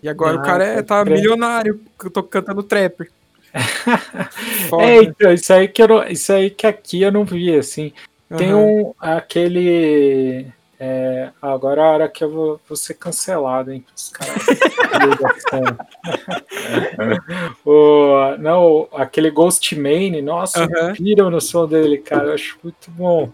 E 0.00 0.08
agora 0.08 0.36
ah, 0.36 0.40
o 0.40 0.44
cara 0.44 0.64
é, 0.64 0.80
tá 0.80 1.02
crer. 1.02 1.16
milionário, 1.16 1.80
eu 2.04 2.08
tô 2.08 2.22
cantando 2.22 2.62
trapper. 2.62 3.10
é, 4.80 5.02
então, 5.02 5.32
isso 5.32 5.52
aí 5.52 5.66
que 5.66 5.82
eu, 5.82 6.04
isso 6.04 6.32
aí 6.32 6.50
que 6.50 6.68
aqui 6.68 7.02
eu 7.02 7.10
não 7.10 7.24
vi, 7.24 7.52
assim. 7.52 7.92
Uhum. 8.30 8.36
Tem 8.36 8.54
um 8.54 8.94
aquele 9.00 10.46
é, 10.78 11.30
agora 11.42 11.80
é 11.80 11.84
a 11.84 11.88
hora 11.88 12.08
que 12.08 12.22
eu 12.22 12.30
vou, 12.30 12.60
vou 12.68 12.76
ser 12.76 12.94
cancelado, 12.94 13.72
hein? 13.72 13.84
Os 13.96 14.10
caras. 14.10 14.36
o, 17.66 18.36
não, 18.38 18.86
aquele 18.92 19.32
Ghost 19.32 19.74
nossa, 20.22 20.64
uhum. 20.64 21.30
no 21.30 21.40
som 21.40 21.66
dele, 21.66 21.98
cara. 21.98 22.26
Eu 22.26 22.34
acho 22.34 22.56
muito 22.62 22.88
bom. 22.92 23.32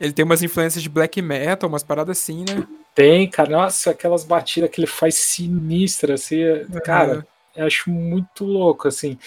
Ele 0.00 0.14
tem 0.14 0.24
umas 0.24 0.42
influências 0.42 0.82
de 0.82 0.88
black 0.88 1.20
metal, 1.20 1.68
umas 1.68 1.82
paradas 1.82 2.18
assim, 2.18 2.42
né? 2.48 2.66
Tem, 2.94 3.28
cara. 3.28 3.50
Nossa, 3.50 3.90
aquelas 3.90 4.24
batidas 4.24 4.70
que 4.70 4.80
ele 4.80 4.86
faz 4.86 5.16
sinistras, 5.16 6.22
assim. 6.22 6.44
Uhum. 6.44 6.80
Cara, 6.84 7.26
eu 7.56 7.66
acho 7.66 7.90
muito 7.90 8.44
louco, 8.44 8.88
assim. 8.88 9.18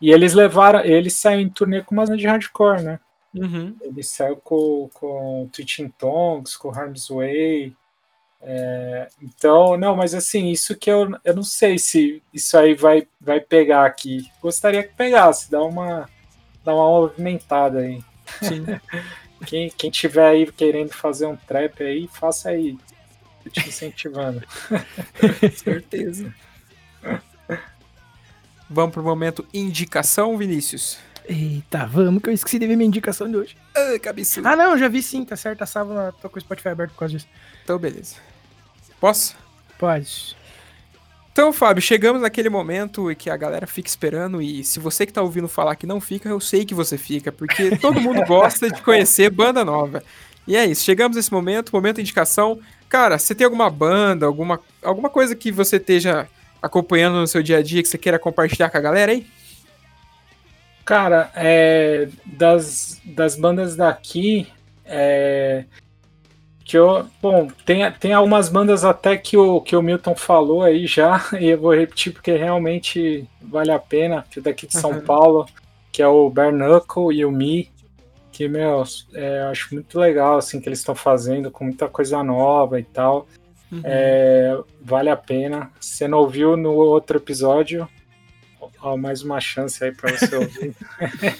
E 0.00 0.10
eles 0.10 0.34
levaram. 0.34 0.84
Eles 0.84 1.14
saem 1.14 1.46
em 1.46 1.48
turnê 1.48 1.82
com 1.82 1.94
umas 1.94 2.08
de 2.08 2.26
hardcore, 2.26 2.82
né? 2.82 3.00
Uhum. 3.34 3.76
Ele 3.82 4.02
saiu 4.02 4.36
com, 4.36 4.88
com 4.94 5.48
Twitching 5.52 5.88
Tongues, 5.98 6.56
com 6.56 6.70
Harm's 6.70 7.08
Way. 7.08 7.74
É, 8.42 9.08
então, 9.20 9.76
não, 9.76 9.96
mas 9.96 10.14
assim, 10.14 10.50
isso 10.50 10.76
que 10.76 10.90
eu, 10.90 11.08
eu 11.24 11.34
não 11.34 11.42
sei 11.42 11.78
se 11.78 12.22
isso 12.32 12.56
aí 12.56 12.74
vai, 12.74 13.06
vai 13.20 13.40
pegar 13.40 13.84
aqui. 13.84 14.30
Gostaria 14.40 14.82
que 14.82 14.94
pegasse, 14.94 15.50
dá 15.50 15.62
uma, 15.62 16.08
dá 16.64 16.74
uma 16.74 16.86
movimentada 16.86 17.80
aí. 17.80 18.02
Sim. 18.42 18.64
quem, 19.46 19.70
quem 19.70 19.90
tiver 19.90 20.28
aí 20.28 20.52
querendo 20.52 20.92
fazer 20.92 21.26
um 21.26 21.36
trap 21.36 21.82
aí, 21.82 22.08
faça 22.08 22.50
aí. 22.50 22.78
Tô 23.46 23.50
te 23.60 23.68
incentivando. 23.68 24.42
Certeza. 25.54 26.34
Vamos 28.68 28.92
pro 28.92 29.02
momento 29.02 29.46
indicação, 29.54 30.36
Vinícius. 30.36 30.98
Eita, 31.28 31.86
vamos 31.86 32.22
que 32.22 32.28
eu 32.28 32.34
esqueci 32.34 32.58
de 32.58 32.66
ver 32.66 32.76
minha 32.76 32.86
indicação 32.86 33.28
de 33.28 33.36
hoje. 33.36 33.56
Ah, 33.74 33.98
cabeça. 34.00 34.40
Ah, 34.44 34.56
não, 34.56 34.78
já 34.78 34.88
vi 34.88 35.02
sim, 35.02 35.24
tá 35.24 35.36
certo. 35.36 35.62
A 35.62 35.66
Sávila 35.66 36.14
tô 36.20 36.28
com 36.28 36.38
o 36.38 36.40
Spotify 36.40 36.68
aberto 36.68 36.92
por 36.92 36.98
causa 36.98 37.14
disso. 37.14 37.28
Então, 37.64 37.78
beleza. 37.78 38.16
Posso? 39.00 39.36
Pode. 39.78 40.36
Então, 41.32 41.52
Fábio, 41.52 41.82
chegamos 41.82 42.22
naquele 42.22 42.48
momento 42.48 43.14
que 43.14 43.28
a 43.28 43.36
galera 43.36 43.66
fica 43.66 43.88
esperando 43.88 44.40
e 44.40 44.64
se 44.64 44.80
você 44.80 45.04
que 45.04 45.12
tá 45.12 45.20
ouvindo 45.20 45.48
falar 45.48 45.76
que 45.76 45.86
não 45.86 46.00
fica, 46.00 46.28
eu 46.28 46.40
sei 46.40 46.64
que 46.64 46.74
você 46.74 46.96
fica, 46.96 47.30
porque 47.30 47.76
todo 47.76 48.00
mundo 48.00 48.24
gosta 48.26 48.70
de 48.70 48.80
conhecer 48.80 49.30
banda 49.30 49.64
nova. 49.64 50.02
E 50.46 50.56
é 50.56 50.64
isso, 50.64 50.82
chegamos 50.82 51.16
nesse 51.16 51.30
momento, 51.30 51.72
momento 51.72 51.96
de 51.96 52.02
indicação. 52.02 52.58
Cara, 52.88 53.18
você 53.18 53.34
tem 53.34 53.44
alguma 53.44 53.68
banda, 53.68 54.26
alguma, 54.26 54.60
alguma 54.82 55.10
coisa 55.10 55.34
que 55.34 55.50
você 55.50 55.76
esteja 55.76 56.28
acompanhando 56.62 57.18
no 57.18 57.26
seu 57.26 57.42
dia 57.42 57.58
a 57.58 57.62
dia 57.62 57.82
que 57.82 57.88
você 57.88 57.98
queira 57.98 58.18
compartilhar 58.18 58.70
com 58.70 58.78
a 58.78 58.80
galera 58.80 59.12
aí? 59.12 59.26
Cara, 60.84 61.30
é, 61.34 62.08
das, 62.24 63.00
das 63.04 63.36
bandas 63.36 63.74
daqui, 63.74 64.46
é, 64.84 65.64
que 66.64 66.78
eu, 66.78 67.06
bom, 67.20 67.48
tem, 67.64 67.90
tem 67.92 68.12
algumas 68.12 68.48
bandas 68.48 68.84
até 68.84 69.16
que 69.16 69.36
o, 69.36 69.60
que 69.60 69.74
o 69.74 69.82
Milton 69.82 70.14
falou 70.14 70.62
aí 70.62 70.86
já, 70.86 71.24
e 71.40 71.46
eu 71.48 71.58
vou 71.58 71.74
repetir 71.74 72.12
porque 72.12 72.32
realmente 72.36 73.28
vale 73.40 73.72
a 73.72 73.78
pena, 73.78 74.24
que 74.30 74.38
é 74.38 74.42
daqui 74.42 74.66
de 74.66 74.78
São 74.78 74.92
uhum. 74.92 75.00
Paulo, 75.00 75.46
que 75.90 76.02
é 76.02 76.06
o 76.06 76.30
Bare 76.30 76.52
Knuckle 76.52 77.12
e 77.12 77.24
o 77.24 77.32
Mi, 77.32 77.68
que, 78.36 78.46
meu, 78.48 78.84
é, 79.14 79.40
eu 79.40 79.46
acho 79.46 79.72
muito 79.72 79.98
legal, 79.98 80.36
assim, 80.36 80.60
que 80.60 80.68
eles 80.68 80.80
estão 80.80 80.94
fazendo, 80.94 81.50
com 81.50 81.64
muita 81.64 81.88
coisa 81.88 82.22
nova 82.22 82.78
e 82.78 82.82
tal. 82.82 83.26
Uhum. 83.72 83.80
É, 83.82 84.58
vale 84.78 85.08
a 85.08 85.16
pena. 85.16 85.72
Se 85.80 85.96
você 85.96 86.08
não 86.08 86.18
ouviu 86.18 86.54
no 86.54 86.72
outro 86.72 87.16
episódio, 87.16 87.88
ó, 88.78 88.94
mais 88.94 89.22
uma 89.22 89.40
chance 89.40 89.82
aí 89.82 89.90
para 89.90 90.14
você 90.14 90.36
ouvir. 90.36 90.76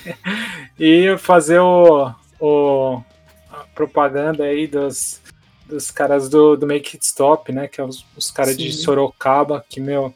e 0.80 1.18
fazer 1.18 1.58
o, 1.58 2.14
o 2.40 3.02
a 3.50 3.64
propaganda 3.74 4.44
aí 4.44 4.66
dos, 4.66 5.20
dos 5.66 5.90
caras 5.90 6.30
do, 6.30 6.56
do 6.56 6.66
Make 6.66 6.96
It 6.96 7.04
Stop, 7.04 7.52
né? 7.52 7.68
Que 7.68 7.82
é 7.82 7.84
os, 7.84 8.06
os 8.16 8.30
caras 8.30 8.56
de 8.56 8.72
Sorocaba, 8.72 9.62
que, 9.68 9.80
meu, 9.80 10.14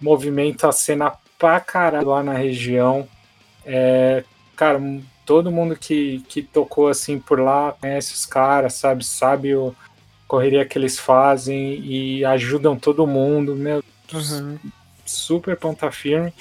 movimenta 0.00 0.68
a 0.68 0.72
cena 0.72 1.12
pra 1.38 1.60
caralho 1.60 2.08
lá 2.08 2.24
na 2.24 2.32
região. 2.32 3.06
É, 3.64 4.24
cara, 4.56 4.80
todo 5.28 5.52
mundo 5.52 5.76
que, 5.76 6.24
que 6.26 6.42
tocou 6.42 6.88
assim 6.88 7.20
por 7.20 7.38
lá 7.38 7.76
conhece 7.78 8.14
os 8.14 8.24
caras, 8.24 8.72
sabe? 8.72 9.04
Sabe 9.04 9.54
o 9.54 9.76
correria 10.26 10.64
que 10.64 10.78
eles 10.78 10.98
fazem 10.98 11.78
e 11.84 12.24
ajudam 12.24 12.78
todo 12.78 13.06
mundo, 13.06 13.54
meu. 13.54 13.84
Uhum 14.12 14.58
super 15.08 15.56
ponta 15.56 15.90
firme. 15.90 16.32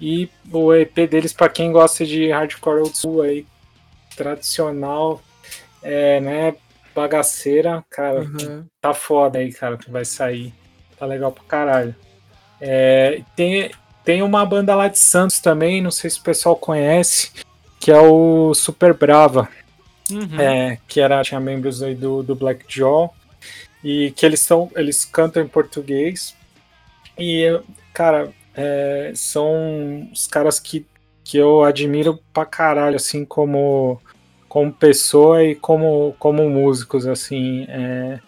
E 0.00 0.30
o 0.52 0.72
EP 0.72 0.94
deles, 1.08 1.32
para 1.32 1.48
quem 1.48 1.72
gosta 1.72 2.06
de 2.06 2.30
hardcore 2.30 2.80
old 2.80 2.96
school 2.96 3.22
aí, 3.22 3.46
tradicional, 4.16 5.20
é, 5.82 6.20
né, 6.20 6.54
bagaceira, 6.94 7.84
cara, 7.90 8.20
uhum. 8.20 8.64
tá 8.80 8.94
foda 8.94 9.38
aí, 9.38 9.52
cara, 9.52 9.76
que 9.76 9.90
vai 9.90 10.04
sair. 10.04 10.54
Tá 10.98 11.06
legal 11.06 11.32
pra 11.32 11.44
caralho. 11.44 11.94
É, 12.60 13.22
tem, 13.36 13.70
tem 14.04 14.22
uma 14.22 14.44
banda 14.44 14.74
lá 14.74 14.88
de 14.88 14.98
Santos 14.98 15.40
também, 15.40 15.82
não 15.82 15.90
sei 15.90 16.10
se 16.10 16.18
o 16.18 16.22
pessoal 16.22 16.56
conhece, 16.56 17.30
que 17.80 17.90
é 17.90 17.98
o 17.98 18.54
Super 18.54 18.92
Brava. 18.94 19.48
Uhum. 20.10 20.40
É, 20.40 20.78
que 20.86 21.00
era, 21.00 21.22
tinha 21.22 21.40
membros 21.40 21.82
aí 21.82 21.94
do, 21.94 22.22
do 22.22 22.34
Black 22.34 22.64
Jaw. 22.68 23.14
E 23.82 24.12
que 24.12 24.26
eles 24.26 24.40
são. 24.40 24.70
Eles 24.76 25.04
cantam 25.04 25.42
em 25.42 25.48
português. 25.48 26.36
E 27.18 27.58
cara, 27.94 28.30
é, 28.54 29.12
são 29.14 30.08
os 30.12 30.26
caras 30.26 30.60
que, 30.60 30.86
que 31.24 31.38
eu 31.38 31.64
admiro 31.64 32.20
pra 32.32 32.44
caralho, 32.44 32.96
assim, 32.96 33.24
como, 33.24 34.00
como 34.46 34.72
pessoa 34.72 35.42
e 35.42 35.54
como, 35.54 36.14
como 36.18 36.48
músicos, 36.50 37.06
assim. 37.06 37.64
É, 37.68 38.20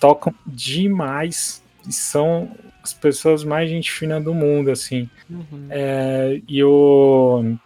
tocam 0.00 0.34
demais 0.46 1.62
e 1.86 1.92
são 1.92 2.50
as 2.82 2.94
pessoas 2.94 3.44
mais 3.44 3.68
gente 3.68 3.92
fina 3.92 4.18
do 4.18 4.32
mundo, 4.32 4.70
assim. 4.70 5.08
Uhum. 5.28 5.66
É, 5.68 6.40
e 6.48 6.64
o, 6.64 7.56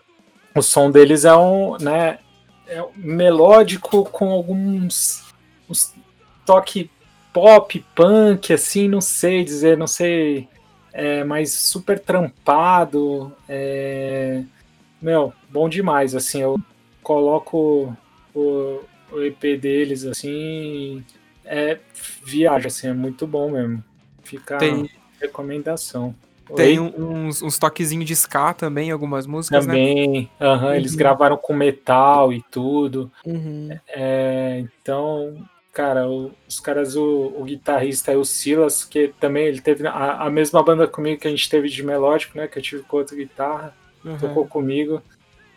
o 0.59 0.62
som 0.62 0.90
deles 0.90 1.24
é 1.24 1.35
um, 1.36 1.76
né, 1.78 2.18
é 2.66 2.85
melódico 2.97 4.05
com 4.05 4.30
alguns... 4.30 5.24
Os, 5.68 5.94
toque 6.48 6.90
pop, 7.30 7.85
punk, 7.94 8.55
assim, 8.55 8.89
não 8.89 9.02
sei 9.02 9.44
dizer, 9.44 9.76
não 9.76 9.86
sei, 9.86 10.48
é, 10.94 11.22
mas 11.22 11.52
super 11.52 12.01
trampado, 12.01 13.30
é, 13.47 14.43
meu, 15.01 15.32
bom 15.51 15.68
demais, 15.68 16.14
assim, 16.14 16.40
eu 16.40 16.59
coloco 17.02 17.94
o, 18.35 18.80
o 19.12 19.22
EP 19.22 19.60
deles, 19.60 20.06
assim, 20.06 21.05
é, 21.44 21.78
viaja, 22.24 22.68
assim, 22.68 22.89
é 22.89 22.94
muito 22.94 23.26
bom 23.26 23.51
mesmo, 23.51 23.85
fica 24.22 24.56
Tem- 24.56 24.90
recomendação. 25.20 26.14
Tem 26.57 26.79
Oi? 26.79 26.93
uns, 26.97 27.43
uns 27.43 27.59
toquezinhos 27.59 28.07
de 28.07 28.15
ska 28.15 28.55
também, 28.55 28.91
algumas 28.91 29.27
músicas, 29.27 29.66
né? 29.66 29.75
Também, 29.75 30.31
aham, 30.41 30.75
eles 30.75 30.93
Uhum. 30.93 30.99
gravaram 30.99 31.37
com 31.37 31.53
metal 31.53 32.33
e 32.33 32.43
tudo. 32.51 33.11
Uhum. 33.25 33.69
É, 33.89 34.59
então, 34.61 35.37
cara, 35.73 36.09
o- 36.09 36.33
os 36.49 36.59
caras, 36.61 36.97
o, 36.97 37.33
o 37.37 37.45
guitarrista 37.45 38.12
é 38.12 38.16
o 38.16 38.25
Silas, 38.25 38.85
que 38.85 39.09
também 39.20 39.47
ele 39.47 39.61
teve 39.61 39.87
a, 39.87 40.23
a 40.23 40.31
mesma 40.31 40.62
banda 40.62 40.87
comigo 40.87 41.20
que 41.20 41.29
a 41.29 41.31
gente 41.31 41.49
teve 41.49 41.69
de 41.69 41.83
melódico, 41.83 42.37
né? 42.39 42.49
Que 42.49 42.59
eu 42.59 42.62
tive 42.62 42.83
com 42.83 42.97
outra 42.97 43.16
guitarra, 43.16 43.75
Uhum. 44.05 44.16
tocou 44.19 44.47
comigo. 44.47 45.03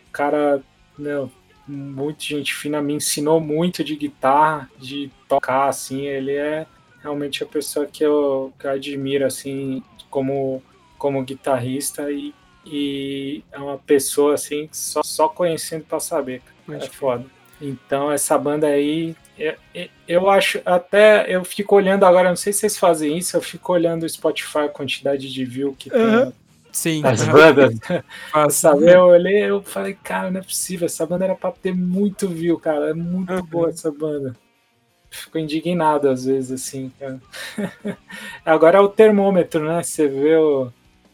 O 0.10 0.12
cara, 0.12 0.62
meu, 0.98 1.32
muito 1.68 2.24
gente 2.24 2.54
fina, 2.54 2.82
me 2.82 2.94
ensinou 2.94 3.40
muito 3.40 3.84
de 3.84 3.96
guitarra, 3.96 4.70
de 4.78 5.10
tocar, 5.30 5.70
assim. 5.70 6.06
Ele 6.06 6.34
é 6.34 6.66
realmente 7.02 7.44
a 7.44 7.48
pessoa 7.48 7.86
que 7.86 8.04
eu, 8.04 8.52
que 8.60 8.68
eu 8.68 8.72
admiro, 8.72 9.26
assim, 9.26 9.82
como, 10.10 10.62
como 11.02 11.23
guitarrista 11.23 12.11
e, 12.11 12.32
e 12.64 13.44
é 13.52 13.57
uma 13.57 13.80
pessoa, 13.80 14.36
assim, 14.36 14.69
só, 14.72 15.02
só 15.02 15.28
conhecendo 15.28 15.84
pra 15.86 15.99
saber, 15.99 16.44
cara. 16.68 16.78
É 16.84 16.88
foda. 16.88 17.26
Então, 17.60 18.11
essa 18.11 18.38
banda 18.38 18.68
aí, 18.68 19.15
eu, 19.36 19.56
eu- 19.73 19.90
eu 20.07 20.30
acho, 20.30 20.61
até 20.64 21.26
eu 21.28 21.44
fico 21.44 21.76
olhando 21.76 22.06
agora, 22.06 22.30
não 22.30 22.36
sei 22.36 22.53
se 22.53 22.60
vocês 22.60 22.78
fazem 22.78 23.18
isso, 23.18 23.36
eu 23.36 23.41
fico 23.41 23.73
olhando 23.73 24.03
o 24.03 24.10
Spotify, 24.10 24.60
a 24.60 24.69
quantidade 24.69 25.32
de 25.34 25.44
view 25.44 25.76
que 25.78 25.90
Aham. 25.91 26.26
tem 26.26 26.34
Sim. 26.72 27.03
aham. 27.03 27.32
bandas. 27.34 27.73
Sabe, 28.53 28.94
eu 28.94 29.02
olhei, 29.06 29.41
eu 29.49 29.64
falei, 29.64 29.95
cara, 30.03 30.30
não 30.30 30.40
é 30.40 30.44
possível, 30.44 30.86
essa 30.86 31.03
banda 31.06 31.26
era 31.26 31.36
pra 31.36 31.52
ter 31.52 31.73
muito 31.73 32.28
view, 32.30 32.60
cara, 32.60 32.91
é 32.91 32.94
muito 32.94 33.34
Uhum. 33.34 33.41
boa 33.45 33.69
essa 33.69 33.91
banda. 33.91 34.36
Fico 35.10 35.38
indignado 35.40 36.07
às 36.10 36.26
vezes, 36.26 36.52
assim. 36.52 36.91
Agora 38.45 38.78
é 38.78 38.82
o 38.82 38.88
termômetro, 38.88 39.65
né? 39.65 39.84
Você 39.84 40.07
vê 40.07 40.36
o, 40.38 40.72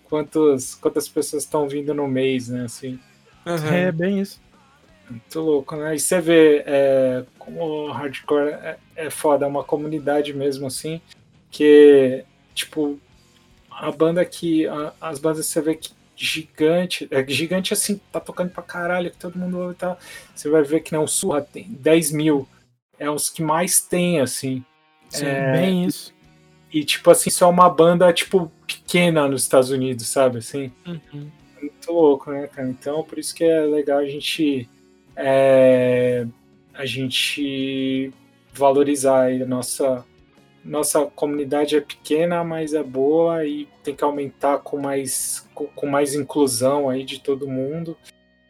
quantos, 0.09 0.75
quantas 0.75 1.07
pessoas 1.07 1.43
estão 1.43 1.67
vindo 1.67 1.93
no 1.93 2.07
mês, 2.07 2.47
né? 2.49 2.65
Assim, 2.65 2.99
Aham. 3.45 3.73
É 3.73 3.91
bem 3.91 4.19
isso. 4.21 4.39
muito 5.09 5.39
louco, 5.39 5.75
né? 5.75 5.95
E 5.95 5.99
você 5.99 6.19
vê 6.21 6.63
é, 6.65 7.23
como 7.38 7.61
o 7.61 7.91
hardcore 7.91 8.49
é, 8.53 8.77
é 8.95 9.09
foda, 9.09 9.45
é 9.45 9.47
uma 9.47 9.63
comunidade 9.63 10.34
mesmo, 10.34 10.67
assim, 10.67 10.99
que, 11.51 12.23
tipo, 12.53 12.99
a 13.69 13.91
banda 13.91 14.23
que. 14.25 14.67
a- 14.67 14.93
as 15.01 15.19
bandas 15.19 15.45
você 15.45 15.61
vê 15.61 15.75
que 15.75 15.91
gigante, 16.15 17.07
é 17.11 17.23
gigante 17.27 17.73
assim, 17.73 18.01
tá 18.11 18.19
tocando 18.19 18.49
pra 18.49 18.63
caralho, 18.63 19.11
que 19.11 19.17
todo 19.17 19.38
mundo 19.38 19.59
ouve 19.59 19.73
e 19.73 19.77
tal. 19.77 19.99
Você 20.35 20.49
vai 20.49 20.63
ver 20.63 20.79
que 20.81 20.91
não, 20.91 21.03
o 21.03 21.07
Surra 21.07 21.41
tem 21.41 21.65
10 21.69 22.11
mil. 22.11 22.47
É 22.99 23.09
os 23.09 23.29
que 23.29 23.43
mais 23.43 23.79
tem, 23.81 24.19
assim. 24.19 24.63
Sim. 25.09 25.25
É, 25.27 25.51
bem 25.51 25.85
isso. 25.85 26.13
E, 26.80 26.86
tipo 26.86 27.10
assim, 27.10 27.30
só 27.30 27.49
uma 27.49 27.70
banda, 27.70 28.12
tipo, 28.14 28.52
pequena 28.68 29.28
nos 29.28 29.44
Estados 29.44 29.70
Unidos, 29.72 30.08
sabe? 30.08 30.40
Assim, 30.40 30.72
Uhum. 30.86 31.32
muito 31.62 31.91
louco, 31.91 32.32
né, 32.32 32.48
cara? 32.48 32.68
Então, 32.70 33.04
por 33.04 33.18
isso 33.18 33.34
que 33.34 33.44
é 33.44 33.62
legal 33.62 33.99
a 33.99 34.06
gente. 34.06 34.70
é, 35.16 36.26
a 36.74 36.86
gente 36.86 38.12
valorizar 38.54 39.24
aí 39.24 39.41
a 39.41 39.45
nossa. 39.45 40.06
Nossa 40.64 41.06
comunidade 41.06 41.78
é 41.78 41.82
pequena, 41.82 42.44
mas 42.44 42.74
é 42.74 42.84
boa 42.84 43.45
e 43.45 43.70
tem 43.84 43.95
que 43.95 44.04
aumentar 44.04 44.58
com 44.60 44.78
mais, 44.78 45.48
com, 45.56 45.66
com 45.68 45.88
mais 45.88 46.14
inclusão 46.14 46.90
aí 46.90 47.06
de 47.06 47.22
todo 47.22 47.48
mundo, 47.48 47.95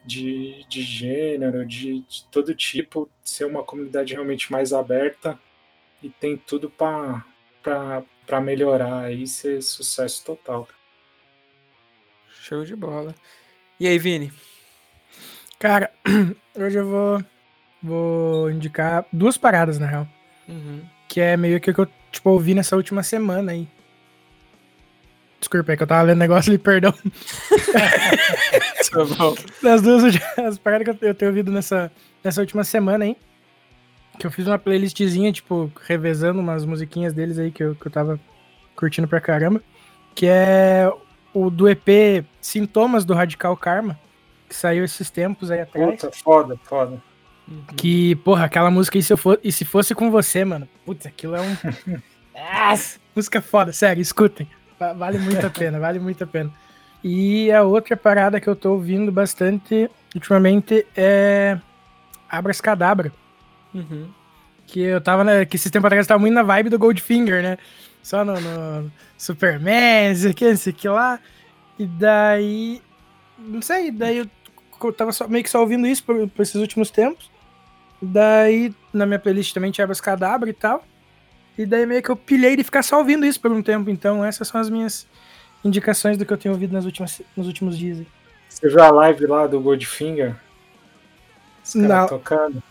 de, 0.03 0.65
de 0.67 0.81
gênero, 0.81 1.63
de, 1.63 1.99
de 2.01 2.23
todo 2.31 2.55
tipo, 2.55 3.07
ser 3.23 3.45
uma 3.45 3.61
comunidade 3.63 4.13
realmente 4.13 4.51
mais 4.51 4.73
aberta 4.73 5.37
e 6.01 6.09
tem 6.09 6.35
tudo 6.35 6.71
para 6.71 7.23
para 8.27 8.41
melhorar 8.41 9.05
aí 9.05 9.25
ser 9.25 9.63
sucesso 9.63 10.23
total. 10.25 10.67
Show 12.41 12.65
de 12.65 12.75
bola. 12.75 13.15
E 13.79 13.87
aí, 13.87 13.97
Vini? 13.97 14.31
Cara, 15.57 15.89
hoje 16.53 16.77
eu 16.77 16.87
vou, 16.87 17.25
vou 17.81 18.51
indicar 18.51 19.05
duas 19.11 19.37
paradas, 19.37 19.79
na 19.79 19.87
real. 19.87 20.07
Uhum. 20.47 20.85
Que 21.07 21.21
é 21.21 21.37
meio 21.37 21.59
que 21.61 21.71
o 21.71 21.73
que 21.73 21.81
eu, 21.81 21.87
tipo, 22.11 22.29
ouvi 22.29 22.53
nessa 22.53 22.75
última 22.75 23.01
semana 23.01 23.53
aí. 23.53 23.67
Desculpa, 25.39 25.71
é 25.71 25.77
que 25.77 25.83
eu 25.83 25.87
tava 25.87 26.03
lendo 26.03 26.19
negócio 26.19 26.51
ali, 26.51 26.59
perdão. 26.59 26.93
Tá 28.89 29.03
bom. 29.03 29.35
Das 29.61 29.81
duas 29.81 30.15
as 30.37 30.57
paradas 30.57 30.97
que 30.97 31.05
eu, 31.05 31.09
eu 31.09 31.13
tenho 31.13 31.29
ouvido 31.29 31.51
nessa, 31.51 31.91
nessa 32.23 32.41
última 32.41 32.63
semana 32.63 33.03
aí. 33.03 33.17
Que 34.17 34.25
eu 34.25 34.31
fiz 34.31 34.47
uma 34.47 34.57
playlistzinha, 34.57 35.31
tipo, 35.31 35.71
revezando 35.85 36.39
umas 36.39 36.65
musiquinhas 36.65 37.13
deles 37.13 37.37
aí 37.37 37.51
que 37.51 37.63
eu, 37.63 37.75
que 37.75 37.85
eu 37.87 37.91
tava 37.91 38.19
curtindo 38.75 39.07
pra 39.07 39.21
caramba. 39.21 39.61
Que 40.15 40.25
é 40.27 40.91
o 41.33 41.49
do 41.49 41.69
EP 41.69 42.25
Sintomas 42.41 43.05
do 43.05 43.13
Radical 43.13 43.55
Karma. 43.55 43.99
Que 44.49 44.55
saiu 44.55 44.83
esses 44.83 45.09
tempos 45.09 45.51
aí 45.51 45.61
atrás. 45.61 46.01
Puta, 46.01 46.11
foda, 46.23 46.57
foda. 46.63 47.01
Que, 47.77 48.15
porra, 48.17 48.45
aquela 48.45 48.69
música, 48.71 48.97
e 48.97 49.03
se, 49.03 49.13
eu 49.13 49.17
for, 49.17 49.39
e 49.43 49.51
se 49.51 49.63
fosse 49.63 49.93
com 49.95 50.09
você, 50.11 50.43
mano? 50.43 50.67
Putz, 50.85 51.05
aquilo 51.05 51.35
é 51.35 51.41
um. 51.41 51.55
Nossa, 52.35 52.99
música 53.15 53.41
foda, 53.41 53.71
sério, 53.71 54.01
escutem. 54.01 54.47
Va- 54.79 54.93
Vale 54.93 55.17
muito 55.17 55.45
a 55.45 55.49
pena, 55.49 55.79
vale 55.79 55.97
muito 55.99 56.23
a 56.23 56.27
pena. 56.27 56.51
E 57.03 57.51
a 57.51 57.63
outra 57.63 57.95
parada 57.95 58.39
que 58.41 58.47
eu 58.49 58.55
tô 58.55 58.73
ouvindo 58.73 59.11
bastante 59.11 59.89
ultimamente 60.13 60.85
é. 60.95 61.57
Abras 62.29 62.59
Cadabra. 62.59 63.13
Uhum. 63.77 64.09
Que 64.65 64.81
eu 64.81 64.99
tava, 64.99 65.23
né, 65.23 65.45
que 65.45 65.55
esses 65.55 65.71
tempos 65.71 65.85
atrás 65.87 66.05
eu 66.05 66.07
tava 66.09 66.19
muito 66.19 66.33
na 66.33 66.43
vibe 66.43 66.69
do 66.69 66.79
Goldfinger, 66.79 67.41
né? 67.41 67.57
Só 68.03 68.23
no, 68.25 68.33
no 68.39 68.91
Superman, 69.17 70.11
isso 70.11 70.27
aqui, 70.27 70.45
isso 70.45 70.69
aqui 70.69 70.87
lá. 70.89 71.19
E 71.79 71.85
daí. 71.85 72.81
Não 73.37 73.61
sei, 73.61 73.91
daí 73.91 74.17
eu 74.17 74.27
eu 74.83 74.93
tava 74.93 75.11
só- 75.11 75.27
meio 75.27 75.43
que 75.43 75.49
só 75.49 75.59
ouvindo 75.61 75.87
isso 75.87 76.03
por, 76.03 76.27
por 76.29 76.41
esses 76.41 76.55
últimos 76.55 76.91
tempos. 76.91 77.31
Daí 78.01 78.73
na 78.93 79.05
minha 79.05 79.19
playlist 79.19 79.53
também 79.53 79.71
tinha 79.71 79.83
Abras 79.83 80.01
Cadabra 80.01 80.49
e 80.49 80.53
tal. 80.53 80.85
E 81.57 81.65
daí 81.65 81.85
meio 81.85 82.03
que 82.03 82.09
eu 82.09 82.15
pilhei 82.15 82.55
de 82.55 82.63
ficar 82.63 82.83
só 82.83 82.99
ouvindo 82.99 83.25
isso 83.25 83.41
por 83.41 83.51
um 83.51 83.61
tempo. 83.61 83.89
Então 83.89 84.23
essas 84.23 84.47
são 84.47 84.61
as 84.61 84.69
minhas 84.69 85.07
indicações 85.63 86.17
do 86.17 86.25
que 86.25 86.31
eu 86.31 86.37
tenho 86.37 86.53
ouvido 86.53 86.73
nas 86.73 86.85
últimas, 86.85 87.21
nos 87.35 87.47
últimos 87.47 87.77
dias. 87.77 88.05
Você 88.47 88.69
viu 88.69 88.81
a 88.81 88.89
live 88.91 89.25
lá 89.25 89.47
do 89.47 89.59
Goldfinger? 89.59 90.35
Os 91.63 91.73
caras 91.73 92.09
tocando. 92.09 92.63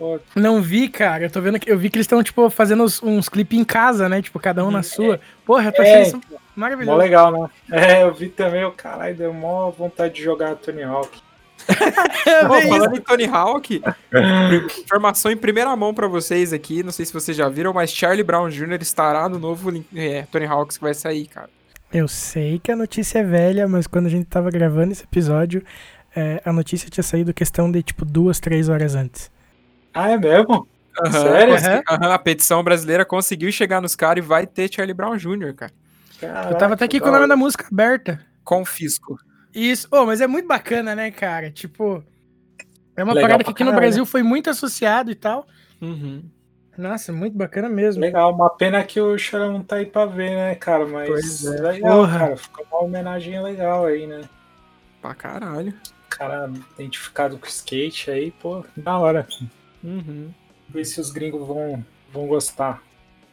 Pô, 0.00 0.18
Não 0.34 0.62
vi, 0.62 0.88
cara. 0.88 1.24
Eu 1.24 1.30
tô 1.30 1.42
vendo 1.42 1.60
que 1.60 1.70
eu 1.70 1.76
vi 1.78 1.90
que 1.90 1.96
eles 1.98 2.04
estão, 2.04 2.22
tipo, 2.22 2.48
fazendo 2.48 2.82
uns, 2.82 3.02
uns 3.02 3.28
clipes 3.28 3.58
em 3.58 3.64
casa, 3.64 4.08
né? 4.08 4.22
Tipo, 4.22 4.40
cada 4.40 4.64
um 4.64 4.70
na 4.70 4.82
sua. 4.82 5.20
Porra, 5.44 5.66
eu 5.66 5.72
tô 5.72 5.82
É. 5.82 6.00
achando 6.02 6.06
isso 6.06 6.16
mó 6.30 6.38
maravilhoso. 6.56 6.96
legal, 6.98 7.30
né? 7.30 7.48
É, 7.70 8.02
eu 8.02 8.14
vi 8.14 8.30
também, 8.30 8.64
o 8.64 8.72
caralho, 8.72 9.14
deu 9.14 9.32
mó 9.34 9.70
vontade 9.70 10.14
de 10.14 10.22
jogar 10.22 10.54
Tony 10.56 10.82
Hawk. 10.82 11.20
É, 12.26 12.44
Pô, 12.46 12.60
falando 12.62 12.96
em 12.96 13.00
Tony 13.00 13.26
Hawk, 13.26 13.82
informação 14.80 15.30
em 15.30 15.36
primeira 15.36 15.74
mão 15.76 15.92
pra 15.92 16.06
vocês 16.08 16.52
aqui, 16.52 16.82
não 16.82 16.90
sei 16.92 17.04
se 17.04 17.12
vocês 17.12 17.36
já 17.36 17.48
viram, 17.48 17.72
mas 17.72 17.90
Charlie 17.92 18.22
Brown 18.24 18.48
Jr. 18.48 18.78
estará 18.80 19.28
no 19.28 19.38
novo 19.38 19.70
é, 19.94 20.22
Tony 20.32 20.46
Hawks 20.46 20.78
que 20.78 20.82
vai 20.82 20.94
sair, 20.94 21.26
cara. 21.26 21.50
Eu 21.92 22.08
sei 22.08 22.58
que 22.58 22.72
a 22.72 22.76
notícia 22.76 23.18
é 23.18 23.22
velha, 23.22 23.68
mas 23.68 23.86
quando 23.86 24.06
a 24.06 24.10
gente 24.10 24.24
tava 24.26 24.50
gravando 24.50 24.92
esse 24.92 25.04
episódio, 25.04 25.62
é, 26.16 26.40
a 26.44 26.52
notícia 26.52 26.88
tinha 26.90 27.04
saído 27.04 27.32
questão 27.34 27.70
de, 27.70 27.82
tipo, 27.82 28.04
duas, 28.04 28.40
três 28.40 28.68
horas 28.68 28.94
antes. 28.94 29.30
Ah, 29.94 30.10
é 30.10 30.18
mesmo? 30.18 30.68
Aham, 31.04 31.12
Sério? 31.22 31.54
consegui- 31.54 31.82
aham, 31.88 32.12
a 32.12 32.18
petição 32.18 32.62
brasileira 32.64 33.04
conseguiu 33.04 33.50
chegar 33.52 33.80
nos 33.80 33.94
caras 33.96 34.24
e 34.24 34.26
vai 34.26 34.46
ter 34.46 34.72
Charlie 34.72 34.94
Brown 34.94 35.16
Jr., 35.16 35.54
cara. 35.54 35.72
Eu 36.50 36.58
tava 36.58 36.74
até 36.74 36.84
aqui 36.84 37.00
com 37.00 37.08
o 37.08 37.12
nome 37.12 37.26
da 37.26 37.36
música 37.36 37.66
aberta. 37.70 38.20
Confisco. 38.44 39.18
Isso. 39.54 39.88
Oh, 39.90 40.04
mas 40.04 40.20
é 40.20 40.26
muito 40.26 40.46
bacana, 40.46 40.94
né, 40.94 41.10
cara? 41.10 41.50
Tipo, 41.50 42.04
é 42.96 43.02
uma 43.02 43.14
Legal 43.14 43.28
parada 43.28 43.44
que 43.44 43.50
aqui 43.50 43.64
no 43.64 43.70
caralho. 43.70 43.80
Brasil 43.88 44.04
foi 44.06 44.22
muito 44.22 44.50
associado 44.50 45.10
e 45.10 45.14
tal. 45.14 45.46
Uhum. 45.80 46.22
Nossa, 46.76 47.12
muito 47.12 47.36
bacana 47.36 47.68
mesmo. 47.68 48.00
Legal, 48.02 48.32
uma 48.34 48.50
pena 48.50 48.82
que 48.84 49.00
o 49.00 49.16
Chorão 49.18 49.52
não 49.52 49.62
tá 49.62 49.76
aí 49.76 49.86
pra 49.86 50.04
ver, 50.06 50.30
né, 50.30 50.54
cara? 50.54 50.86
Mas 50.86 51.08
Pois 51.08 51.46
é. 51.46 51.60
legal, 51.62 51.98
Porra. 51.98 52.18
cara. 52.18 52.36
Ficou 52.36 52.66
uma 52.70 52.82
homenagem 52.84 53.42
legal 53.42 53.86
aí, 53.86 54.06
né? 54.06 54.22
Pra 55.00 55.14
caralho. 55.14 55.74
Cara 56.10 56.50
identificado 56.78 57.38
com 57.38 57.46
skate 57.46 58.10
aí, 58.10 58.30
pô, 58.30 58.64
da 58.76 58.98
hora. 58.98 59.26
Uhum. 59.82 60.30
Ver 60.68 60.84
se 60.84 61.00
os 61.00 61.10
gringos 61.10 61.46
vão, 61.46 61.84
vão 62.12 62.26
gostar. 62.26 62.82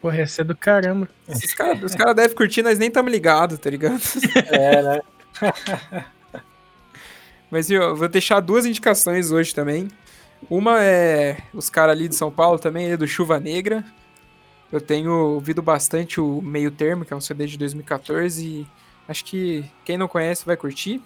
Porra, 0.02 0.18
ia 0.18 0.28
ser 0.28 0.44
do 0.44 0.56
caramba. 0.56 1.10
Os 1.28 1.54
caras 1.54 1.84
os 1.84 1.96
cara 1.96 2.14
devem 2.14 2.36
curtir, 2.36 2.62
nós 2.62 2.78
nem 2.78 2.88
estamos 2.88 3.12
ligados, 3.12 3.58
tá 3.60 3.70
ligado? 3.70 4.00
É, 4.52 4.82
né? 4.82 5.02
Mas 7.50 7.70
eu 7.70 7.96
vou 7.96 8.08
deixar 8.08 8.40
duas 8.40 8.66
indicações 8.66 9.32
hoje 9.32 9.56
também. 9.56 9.88
Uma 10.50 10.84
é 10.84 11.38
os 11.54 11.70
caras 11.70 11.96
ali 11.96 12.08
de 12.08 12.16
São 12.16 12.32
Paulo 12.32 12.60
também, 12.60 12.92
é 12.92 12.98
do 12.98 13.08
Chuva 13.08 13.40
Negra. 13.40 13.84
Eu 14.72 14.82
tenho 14.82 15.12
ouvido 15.12 15.62
bastante 15.62 16.20
o 16.20 16.42
Meio 16.42 16.70
Termo, 16.70 17.06
que 17.06 17.14
é 17.14 17.16
um 17.16 17.22
CD 17.22 17.48
de 17.48 17.58
2014, 17.58 18.46
e 18.46 18.68
acho 19.08 19.24
que 19.24 19.66
quem 19.86 19.98
não 19.98 20.08
conhece 20.08 20.46
vai 20.46 20.58
curtir. 20.58 21.02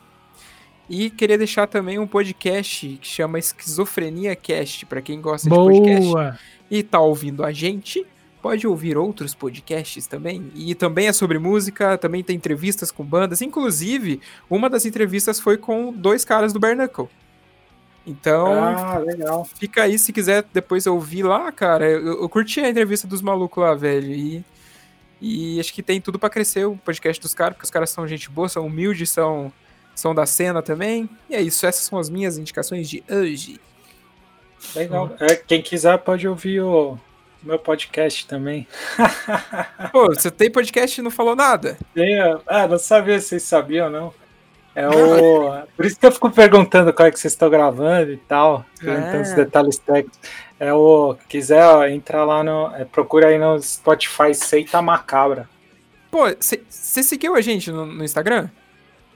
E 0.94 1.10
queria 1.10 1.38
deixar 1.38 1.68
também 1.68 1.98
um 1.98 2.06
podcast 2.06 3.00
que 3.02 3.08
chama 3.08 3.40
Esquizofrenia 3.40 4.36
Cast, 4.36 4.86
para 4.86 5.02
quem 5.02 5.22
gosta 5.22 5.48
Boa. 5.50 5.72
de 5.72 5.80
podcast 5.80 6.40
e 6.70 6.84
tá 6.84 7.00
ouvindo 7.00 7.46
a 7.46 7.52
gente, 7.54 8.06
pode 8.42 8.68
ouvir 8.68 8.98
outros 8.98 9.34
podcasts 9.34 10.06
também. 10.06 10.52
E 10.54 10.76
também 10.76 11.08
é 11.08 11.14
sobre 11.14 11.40
música, 11.40 11.98
também 11.98 12.22
tem 12.22 12.36
entrevistas 12.36 12.92
com 12.92 13.06
bandas. 13.06 13.42
Inclusive, 13.42 14.20
uma 14.50 14.70
das 14.70 14.86
entrevistas 14.86 15.40
foi 15.40 15.58
com 15.58 15.94
dois 15.94 16.26
caras 16.26 16.52
do 16.52 16.60
Bernacle. 16.60 17.08
Então, 18.06 18.52
Ah, 18.52 18.98
legal. 18.98 19.46
fica 19.46 19.84
aí 19.84 19.98
se 19.98 20.12
quiser 20.12 20.44
depois 20.54 20.86
ouvir 20.88 21.24
lá, 21.24 21.52
cara. 21.54 21.90
Eu, 21.90 22.22
eu 22.24 22.28
curti 22.28 22.60
a 22.60 22.70
entrevista 22.70 23.08
dos 23.08 23.22
malucos 23.22 23.64
lá, 23.64 23.74
velho. 23.76 24.12
E, 24.12 24.44
e 25.22 25.58
acho 25.58 25.74
que 25.74 25.82
tem 25.82 26.02
tudo 26.02 26.20
pra 26.20 26.30
crescer 26.30 26.66
o 26.66 26.76
podcast 26.76 27.22
dos 27.22 27.34
caras, 27.34 27.54
porque 27.54 27.66
os 27.66 27.72
caras 27.72 27.92
são 27.92 28.06
gente 28.06 28.30
boa, 28.30 28.50
são 28.50 28.66
humildes, 28.66 29.10
são, 29.10 29.54
são 30.02 30.16
da 30.16 30.26
cena 30.26 30.62
também. 30.62 31.10
E 31.30 31.36
é 31.36 31.42
isso, 31.42 31.66
essas 31.66 31.86
são 31.86 32.00
as 32.00 32.10
minhas 32.10 32.38
indicações 32.38 32.90
de 32.90 33.04
hoje. 33.10 33.60
Legal. 34.76 35.12
É, 35.20 35.36
quem 35.36 35.62
quiser 35.62 35.98
pode 36.00 36.28
ouvir 36.28 36.62
o 36.62 36.98
meu 37.42 37.58
podcast 37.58 38.28
também. 38.28 38.68
Pô, 39.92 40.08
você 40.08 40.30
tem 40.30 40.52
podcast 40.52 41.00
e 41.00 41.04
não 41.04 41.12
falou 41.12 41.36
nada? 41.36 41.78
Tem, 41.94 42.20
ah, 42.48 42.68
não 42.68 42.78
sabia 42.78 43.20
se 43.20 43.30
vocês 43.30 43.44
sabiam, 43.44 43.90
não. 43.90 44.14
É 44.74 44.88
o. 44.88 45.68
Por 45.76 45.86
isso 45.86 46.00
que 46.00 46.06
eu 46.06 46.12
fico 46.12 46.32
perguntando 46.32 46.94
qual 46.94 47.08
é 47.08 47.12
que 47.12 47.20
vocês 47.20 47.34
estão 47.34 47.50
gravando 47.50 48.12
e 48.14 48.18
tal. 48.18 48.66
Perguntando 48.80 49.18
É. 49.18 49.22
os 49.22 49.34
detalhes 49.34 49.78
técnicos. 49.78 50.18
É 50.60 50.74
o. 50.74 51.18
Quiser, 51.28 51.66
ó, 51.66 51.86
entra 51.86 52.24
lá 52.24 52.42
no. 52.42 52.74
é, 52.76 52.86
procura 52.86 53.28
aí 53.28 53.38
no 53.38 53.62
Spotify 53.62 54.34
Seita 54.34 54.82
Macabra. 54.82 55.50
Pô, 56.10 56.24
você 56.40 57.04
seguiu 57.04 57.36
a 57.36 57.42
gente 57.42 57.70
no, 57.72 57.86
no 57.86 58.04
Instagram? 58.04 58.50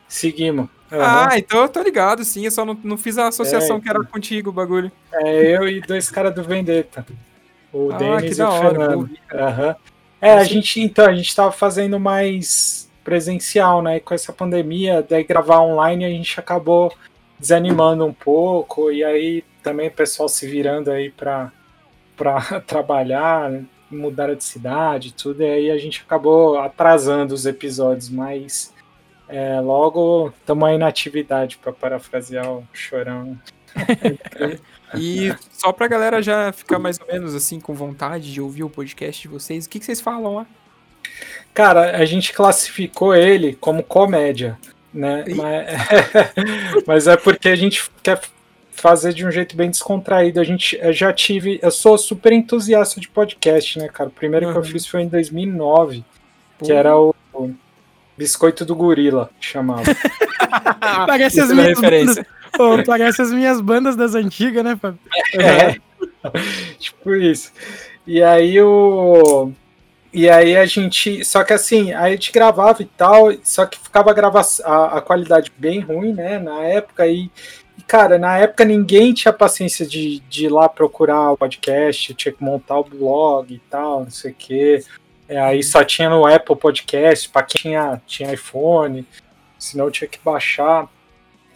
Seguimos. 0.10 0.68
Ah, 0.92 1.26
Aham. 1.26 1.38
então 1.38 1.62
eu 1.62 1.70
tô 1.70 1.82
ligado, 1.82 2.24
sim. 2.24 2.46
Eu 2.46 2.52
só 2.52 2.64
não, 2.64 2.78
não 2.84 2.98
fiz 2.98 3.18
a 3.18 3.28
associação 3.28 3.78
É, 3.78 3.80
que 3.80 3.90
era 3.90 4.04
contigo 4.04 4.50
o 4.50 4.54
bagulho. 4.54 4.92
É 5.14 5.58
eu 5.58 5.68
e 5.68 5.82
dois 5.82 6.10
caras 6.10 6.34
do 6.34 6.44
Vendetta. 6.44 7.06
O 7.74 7.92
Ah, 7.92 7.98
Denis 7.98 8.38
e 8.38 8.42
o 8.42 8.48
hora, 8.48 8.70
Fernando. 8.70 9.10
Aham. 9.34 9.76
É, 10.22 10.34
a 10.34 10.44
gente, 10.44 10.80
então, 10.82 11.06
a 11.06 11.14
gente 11.14 11.36
tava 11.36 11.52
fazendo 11.52 12.00
mais 12.00 12.90
presencial, 13.04 13.82
né? 13.82 13.98
E 13.98 14.00
com 14.00 14.14
essa 14.14 14.32
pandemia, 14.34 15.06
daí 15.08 15.24
gravar 15.24 15.60
online 15.60 16.06
a 16.06 16.10
gente 16.10 16.40
acabou 16.40 16.92
desanimando 17.38 18.06
um 18.06 18.14
pouco, 18.14 18.92
e 18.92 19.04
aí 19.04 19.44
também 19.62 19.90
o 19.90 19.92
pessoal 19.92 20.30
se 20.30 20.48
virando 20.48 20.90
aí 20.90 21.12
pra, 21.12 21.52
pra 22.16 22.40
trabalhar, 22.66 23.52
mudaram 23.92 24.36
de 24.36 24.44
cidade 24.44 25.10
e 25.10 25.12
tudo, 25.12 25.44
e 25.44 25.46
aí 25.46 25.70
a 25.72 25.78
gente 25.78 26.02
acabou 26.06 26.58
atrasando 26.58 27.34
os 27.34 27.46
episódios, 27.46 28.10
mas 28.10 28.74
é, 29.28 29.60
logo 29.60 30.34
estamos 30.40 30.68
aí 30.68 30.78
na 30.78 30.88
atividade, 30.88 31.58
pra 31.58 31.72
parafrasear 31.72 32.50
o 32.52 32.68
chorão. 32.74 33.38
E 34.98 35.34
só 35.52 35.74
pra 35.74 35.88
galera 35.88 36.22
já 36.22 36.54
ficar 36.54 36.80
mais 36.80 36.98
ou 37.02 37.08
menos 37.08 37.36
assim 37.36 37.60
com 37.60 37.74
vontade 37.74 38.32
de 38.32 38.40
ouvir 38.40 38.64
o 38.64 38.70
podcast 38.70 39.22
de 39.22 39.28
vocês, 39.28 39.66
o 39.66 39.70
que, 39.70 39.80
que 39.80 39.86
vocês 39.86 40.00
falam 40.00 40.36
lá? 40.36 40.46
Cara, 41.54 41.98
a 41.98 42.06
gente 42.06 42.32
classificou 42.32 43.14
ele 43.14 43.56
como 43.56 43.84
comédia, 43.84 44.58
né? 44.94 45.26
Mas, 45.36 45.68
mas 46.88 47.08
é 47.08 47.18
porque 47.18 47.50
a 47.50 47.56
gente 47.56 47.90
quer 48.02 48.22
fazer 48.72 49.14
de 49.14 49.26
um 49.26 49.32
jeito 49.32 49.56
bem 49.56 49.70
descontraído. 49.70 50.40
A 50.40 50.44
gente 50.44 50.78
eu 50.82 50.94
já 50.94 51.12
tive, 51.12 51.60
eu 51.62 51.72
sou 51.72 51.98
super 51.98 52.32
entusiasta 52.32 53.00
de 53.02 53.10
podcast, 53.10 53.80
né, 53.80 53.88
cara? 53.88 54.10
O 54.10 54.14
primeiro 54.14 54.46
que 54.52 54.58
eu 54.58 54.62
Uhum. 54.62 54.64
fiz 54.68 54.86
foi 54.86 55.02
em 55.02 55.08
2009, 55.08 56.04
Pô, 56.58 56.66
que 56.66 56.72
era 56.72 56.98
o 56.98 57.14
Biscoito 58.18 58.64
do 58.64 58.76
Gorila, 58.76 59.30
chamava. 59.40 59.84
Parece 61.06 61.42
as 61.42 61.50
é 61.50 61.54
minhas 61.54 61.80
bandas. 61.80 62.26
Pô, 62.56 62.82
parece 62.86 63.22
as 63.22 63.32
minhas 63.32 63.60
bandas 63.60 63.96
das 63.96 64.16
antigas, 64.16 64.64
né, 64.64 64.78
Fábio? 64.82 65.00
É. 65.34 65.76
tipo 66.80 67.14
isso. 67.14 67.52
E 68.08 68.22
aí 68.24 68.62
o. 68.62 69.52
E 70.14 70.30
aí 70.30 70.56
a 70.56 70.66
gente. 70.66 71.26
Só 71.26 71.44
que 71.44 71.54
assim, 71.54 71.92
aí 71.92 72.14
a 72.14 72.16
gente 72.16 72.32
gravava 72.32 72.82
e 72.82 72.86
tal, 72.86 73.34
só 73.44 73.66
que 73.66 73.78
ficava 73.78 74.12
a, 74.12 74.14
grava 74.14 74.42
a, 74.64 74.98
a 74.98 75.02
qualidade 75.02 75.52
bem 75.58 75.80
ruim, 75.82 76.14
né? 76.14 76.40
Na 76.40 76.64
época. 76.64 77.06
E, 77.08 77.30
e, 77.78 77.82
cara, 77.82 78.18
na 78.18 78.38
época 78.38 78.64
ninguém 78.64 79.14
tinha 79.14 79.34
paciência 79.34 79.86
de, 79.86 80.22
de 80.30 80.46
ir 80.46 80.50
lá 80.50 80.70
procurar 80.70 81.32
o 81.32 81.38
podcast, 81.38 82.14
tinha 82.14 82.34
que 82.34 82.44
montar 82.44 82.80
o 82.80 82.86
blog 82.86 83.54
e 83.54 83.60
tal, 83.70 84.06
não 84.06 84.12
sei 84.12 84.32
o 84.32 84.36
quê. 84.36 84.84
É, 85.28 85.40
aí 85.40 85.64
só 85.64 85.84
tinha 85.84 86.10
no 86.10 86.26
Apple 86.26 86.56
Podcast, 86.56 87.30
para 87.30 87.44
quem 87.44 87.62
tinha, 87.62 88.02
tinha 88.06 88.34
iPhone, 88.34 89.06
senão 89.58 89.90
tinha 89.90 90.08
que 90.08 90.20
baixar. 90.24 90.88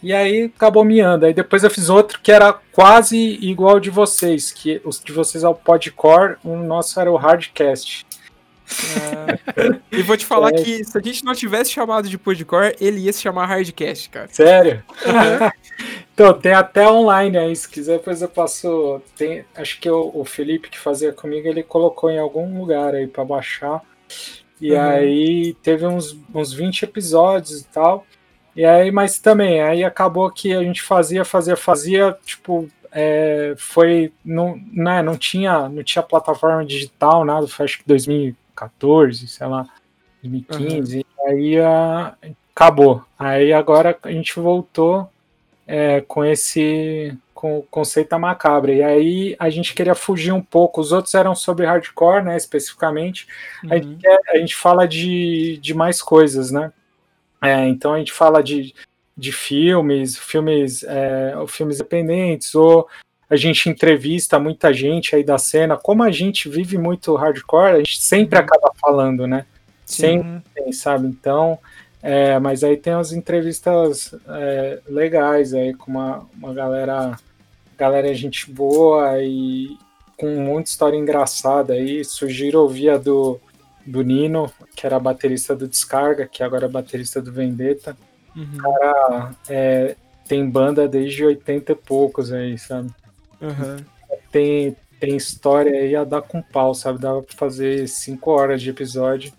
E 0.02 0.12
aí 0.14 0.50
acabou 0.56 0.84
miando. 0.84 1.26
Aí 1.26 1.34
depois 1.34 1.62
eu 1.62 1.70
fiz 1.70 1.88
outro 1.88 2.20
que 2.22 2.32
era 2.32 2.52
quase 2.72 3.16
igual 3.16 3.72
ao 3.74 3.80
de 3.80 3.90
vocês, 3.90 4.50
que 4.50 4.80
os 4.84 4.98
de 5.02 5.12
vocês 5.12 5.44
é 5.44 5.48
o 5.48 5.54
Podcore, 5.54 6.36
o 6.42 6.56
nosso 6.56 6.98
era 6.98 7.10
o 7.12 7.16
Hardcast. 7.16 8.06
Ah, 8.96 9.38
e 9.92 10.02
vou 10.02 10.16
te 10.16 10.24
falar 10.24 10.50
É. 10.50 10.62
que 10.62 10.84
se 10.84 10.96
a 10.96 11.00
gente 11.02 11.24
não 11.24 11.34
tivesse 11.34 11.70
chamado 11.70 12.08
de 12.08 12.16
Podcore, 12.16 12.74
ele 12.80 13.00
ia 13.00 13.12
se 13.12 13.20
chamar 13.20 13.46
Hardcast, 13.46 14.08
cara. 14.10 14.28
Sério? 14.32 14.82
Então, 16.12 16.34
tem 16.38 16.52
até 16.52 16.86
online 16.88 17.38
aí, 17.38 17.56
se 17.56 17.68
quiser, 17.68 17.98
depois 17.98 18.20
eu 18.20 18.28
passo. 18.28 19.00
Tem, 19.16 19.44
acho 19.54 19.80
que 19.80 19.90
o, 19.90 20.10
o 20.14 20.24
Felipe 20.24 20.68
que 20.68 20.78
fazia 20.78 21.12
comigo, 21.12 21.48
ele 21.48 21.62
colocou 21.62 22.10
em 22.10 22.18
algum 22.18 22.58
lugar 22.58 22.94
aí 22.94 23.06
pra 23.06 23.24
baixar. 23.24 23.82
E 24.60 24.72
Uhum. 24.72 24.80
aí 24.80 25.54
teve 25.62 25.86
uns, 25.86 26.16
uns 26.34 26.52
20 26.52 26.82
episódios 26.82 27.62
e 27.62 27.64
tal. 27.68 28.06
E 28.54 28.64
aí, 28.64 28.90
mas 28.90 29.18
também, 29.18 29.62
aí 29.62 29.82
acabou 29.82 30.30
que 30.30 30.52
a 30.52 30.62
gente 30.62 30.82
fazia, 30.82 31.24
fazia, 31.24 31.56
fazia, 31.56 32.18
tipo, 32.24 32.68
é, 32.92 33.54
foi, 33.56 34.12
não, 34.24 34.60
né, 34.72 35.02
não 35.02 35.16
tinha, 35.16 35.68
não 35.68 35.82
tinha 35.82 36.02
plataforma 36.02 36.64
digital, 36.66 37.24
nada, 37.24 37.46
foi 37.46 37.64
acho 37.64 37.78
que 37.78 37.84
2014, 37.86 39.28
sei 39.28 39.46
lá, 39.46 39.66
2015, 40.22 40.98
e 40.98 41.06
aí 41.26 41.58
ah, 41.60 42.14
acabou. 42.54 43.02
Aí 43.18 43.52
agora 43.52 43.96
a 44.02 44.10
gente 44.10 44.38
voltou 44.38 45.08
é, 45.72 46.00
com 46.00 46.24
esse, 46.24 47.16
com 47.32 47.58
o 47.58 47.62
conceito 47.62 48.18
macabra, 48.18 48.72
e 48.72 48.82
aí 48.82 49.36
a 49.38 49.48
gente 49.48 49.72
queria 49.72 49.94
fugir 49.94 50.32
um 50.32 50.42
pouco, 50.42 50.80
os 50.80 50.90
outros 50.90 51.14
eram 51.14 51.32
sobre 51.36 51.64
hardcore, 51.64 52.24
né, 52.24 52.36
especificamente, 52.36 53.28
a, 53.70 53.76
gente 53.76 53.86
Uhum. 53.86 53.98
quer- 54.00 54.20
a 54.34 54.36
gente 54.38 54.56
fala 54.56 54.88
de, 54.88 55.58
de 55.62 55.72
mais 55.72 56.02
coisas, 56.02 56.50
né? 56.50 56.72
É, 57.40 57.68
então 57.68 57.94
a 57.94 57.98
gente 58.00 58.10
fala 58.12 58.42
de, 58.42 58.74
de 59.16 59.30
filmes, 59.30 60.18
filmes, 60.18 60.82
é, 60.82 61.34
filmes 61.46 61.76
independentes, 61.76 62.52
ou 62.56 62.88
a 63.30 63.36
gente 63.36 63.68
entrevista 63.70 64.40
muita 64.40 64.74
gente 64.74 65.14
aí 65.14 65.22
da 65.22 65.38
cena. 65.38 65.76
Como 65.76 66.02
a 66.02 66.10
gente 66.10 66.48
vive 66.48 66.76
muito 66.76 67.14
hardcore, 67.14 67.74
a 67.74 67.78
gente 67.78 68.02
sempre 68.02 68.36
Uhum. 68.36 68.44
acaba 68.44 68.72
falando, 68.80 69.24
né? 69.28 69.46
Sempre 69.86 70.28
Uhum. 70.28 70.42
tem, 70.52 70.72
sabe? 70.72 71.06
Então, 71.06 71.58
é, 72.02 72.38
mas 72.38 72.64
aí 72.64 72.76
tem 72.76 72.94
umas 72.94 73.12
entrevistas 73.12 74.14
é, 74.26 74.80
legais 74.88 75.52
aí 75.52 75.74
com 75.74 75.90
uma, 75.90 76.26
uma 76.36 76.54
galera, 76.54 77.18
galera 77.76 78.14
gente 78.14 78.50
boa 78.50 79.22
e 79.22 79.76
com 80.16 80.28
muita 80.36 80.70
história 80.70 80.96
engraçada 80.96 81.74
aí. 81.74 82.04
Sugiro 82.04 82.60
ouvir 82.60 82.90
a 82.90 82.96
do, 82.96 83.38
do 83.86 84.02
Nino, 84.02 84.50
que 84.74 84.86
era 84.86 84.98
baterista 84.98 85.54
do 85.54 85.68
Descarga, 85.68 86.26
que 86.26 86.42
agora 86.42 86.66
é 86.66 86.70
baterista 86.70 87.20
do 87.20 87.32
Vendetta. 87.32 87.96
Uhum. 88.34 88.58
Ah, 88.82 89.30
é, 89.48 89.96
tem 90.26 90.48
banda 90.48 90.88
desde 90.88 91.24
80 91.24 91.72
e 91.72 91.74
poucos 91.74 92.32
aí, 92.32 92.56
sabe? 92.56 92.90
Uhum. 93.42 93.76
Tem, 94.30 94.76
tem 94.98 95.16
história 95.16 95.72
aí 95.72 95.94
a 95.94 96.04
dar 96.04 96.22
com 96.22 96.40
pau, 96.40 96.74
sabe? 96.74 96.98
Dava 96.98 97.22
pra 97.22 97.36
fazer 97.36 97.86
5 97.88 98.30
horas 98.30 98.62
de 98.62 98.70
episódio 98.70 99.32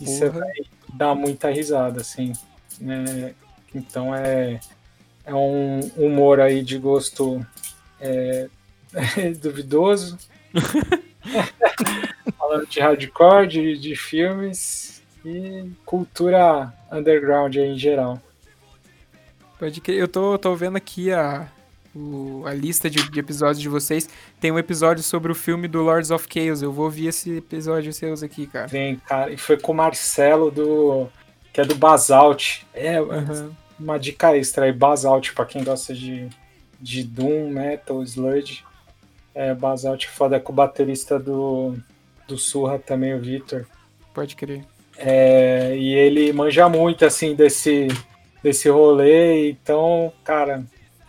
e 0.00 0.06
você 0.06 0.28
vai 0.28 0.50
dar 0.92 1.14
muita 1.14 1.50
risada, 1.50 2.00
assim. 2.00 2.32
né? 2.80 3.34
Então 3.74 4.14
é, 4.14 4.60
é 5.24 5.34
um 5.34 5.80
humor 5.96 6.40
aí 6.40 6.62
de 6.62 6.78
gosto 6.78 7.44
é, 8.00 8.48
duvidoso. 9.40 10.18
Falando 12.36 12.66
de 12.66 12.80
hardcore, 12.80 13.46
de, 13.46 13.78
de 13.78 13.96
filmes 13.96 15.02
e 15.24 15.70
cultura 15.84 16.72
underground 16.90 17.56
aí 17.56 17.68
em 17.68 17.78
geral. 17.78 18.20
Pode 19.58 19.80
crer. 19.80 19.98
Eu 19.98 20.08
tô, 20.08 20.36
tô 20.38 20.54
vendo 20.56 20.76
aqui 20.76 21.12
a, 21.12 21.48
o- 21.94 22.42
a 22.46 22.52
lista 22.54 22.88
de, 22.88 23.10
de 23.10 23.20
episódios 23.20 23.60
de 23.60 23.68
vocês. 23.68 24.08
Tem 24.40 24.50
um 24.50 24.58
episódio 24.58 25.02
sobre 25.02 25.30
o 25.30 25.34
filme 25.34 25.68
do 25.68 25.82
Lords 25.82 26.10
of 26.10 26.26
Chaos. 26.32 26.62
Eu 26.62 26.72
vou 26.72 26.86
ouvir 26.86 27.08
esse 27.08 27.36
episódio 27.38 27.92
seus 27.92 28.22
aqui, 28.22 28.46
cara. 28.46 28.66
Vem, 28.66 28.96
cara, 28.96 29.30
e 29.32 29.36
foi 29.36 29.56
com 29.58 29.72
o 29.72 29.74
Marcelo 29.74 30.50
do. 30.50 31.08
que 31.52 31.60
é 31.60 31.64
do 31.64 31.74
Basalt. 31.74 32.62
É, 32.74 32.96
Aham. 32.98 33.50
uma 33.78 33.98
dica 33.98 34.36
extra 34.36 34.64
aí, 34.66 34.72
Basalt, 34.72 35.32
pra 35.34 35.44
quem 35.44 35.62
gosta 35.64 35.92
de, 35.94 36.28
de 36.80 37.02
Doom, 37.04 37.50
Metal, 37.50 38.02
Sludge. 38.02 38.64
É, 39.34 39.54
Basalt 39.54 40.04
é 40.04 40.08
foda, 40.08 40.36
é 40.36 40.40
com 40.40 40.52
o 40.52 40.54
baterista 40.54 41.18
do, 41.18 41.74
do 42.28 42.36
Surra 42.36 42.78
também, 42.78 43.14
o 43.14 43.20
Vitor. 43.20 43.64
Pode 44.12 44.36
crer. 44.36 44.62
É, 44.98 45.74
e 45.76 45.94
ele 45.94 46.32
manja 46.34 46.68
muito, 46.68 47.04
assim, 47.06 47.34
desse, 47.34 47.88
desse 48.42 48.68
rolê. 48.68 49.48
Então, 49.50 50.12
cara, 50.22 50.62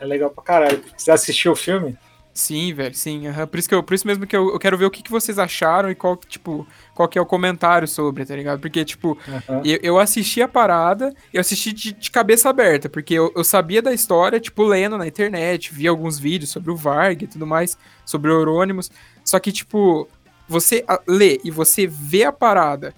é 0.04 0.08
legal 0.08 0.30
pra 0.30 0.44
caralho. 0.44 0.84
Você 0.96 1.12
assistiu 1.12 1.54
o 1.54 1.56
filme? 1.56 1.98
Sim, 2.34 2.74
velho, 2.74 2.96
sim. 2.96 3.28
Uhum. 3.28 3.48
Por, 3.48 3.60
isso 3.60 3.70
que 3.70 3.76
eu, 3.76 3.84
por 3.84 3.94
isso 3.94 4.08
mesmo 4.08 4.26
que 4.26 4.36
eu, 4.36 4.52
eu 4.52 4.60
quero 4.60 4.76
ver 4.76 4.86
o 4.86 4.92
que, 4.92 5.04
que 5.04 5.12
vocês 5.12 5.38
acharam 5.38 5.92
e 5.92 5.96
qual, 5.96 6.18
tipo, 6.18 6.68
qual 6.96 7.08
que 7.08 7.18
é 7.20 7.22
o 7.22 7.26
comentário 7.26 7.88
sobre, 7.88 8.26
tá 8.26 8.36
ligado? 8.36 8.60
Porque, 8.60 8.84
tipo, 8.84 9.18
uhum. 9.28 9.62
eu, 9.64 9.80
eu, 9.84 10.00
assisti 10.00 10.42
a 10.42 10.48
parada, 10.48 11.14
eu 11.32 11.40
assisti 11.40 11.72
de, 11.72 11.94
de 11.94 12.10
cabeça 12.10 12.50
aberta, 12.50 12.90
porque 12.90 13.14
eu, 13.14 13.32
eu, 13.36 13.44
sabia 13.44 13.84
da 13.84 13.94
história, 13.94 14.40
tipo, 14.40 14.64
lendo 14.64 14.98
na 14.98 15.06
internet, 15.06 15.72
vi 15.72 15.88
alguns 15.88 16.18
vídeos 16.18 16.50
sobre 16.50 16.72
o 16.72 16.76
Varg 16.76 17.24
e 17.24 17.28
tudo 17.28 17.46
mais, 17.46 17.78
sobre 18.04 18.32
o 18.32 18.34
Eurônimos. 18.34 18.90
Só 19.24 19.40
que, 19.40 19.52
tipo, 19.52 20.08
você 20.48 20.84
lê 21.08 21.40
e 21.44 21.52
você 21.52 21.86
vê 21.86 22.24
a 22.24 22.32
parada, 22.32 22.96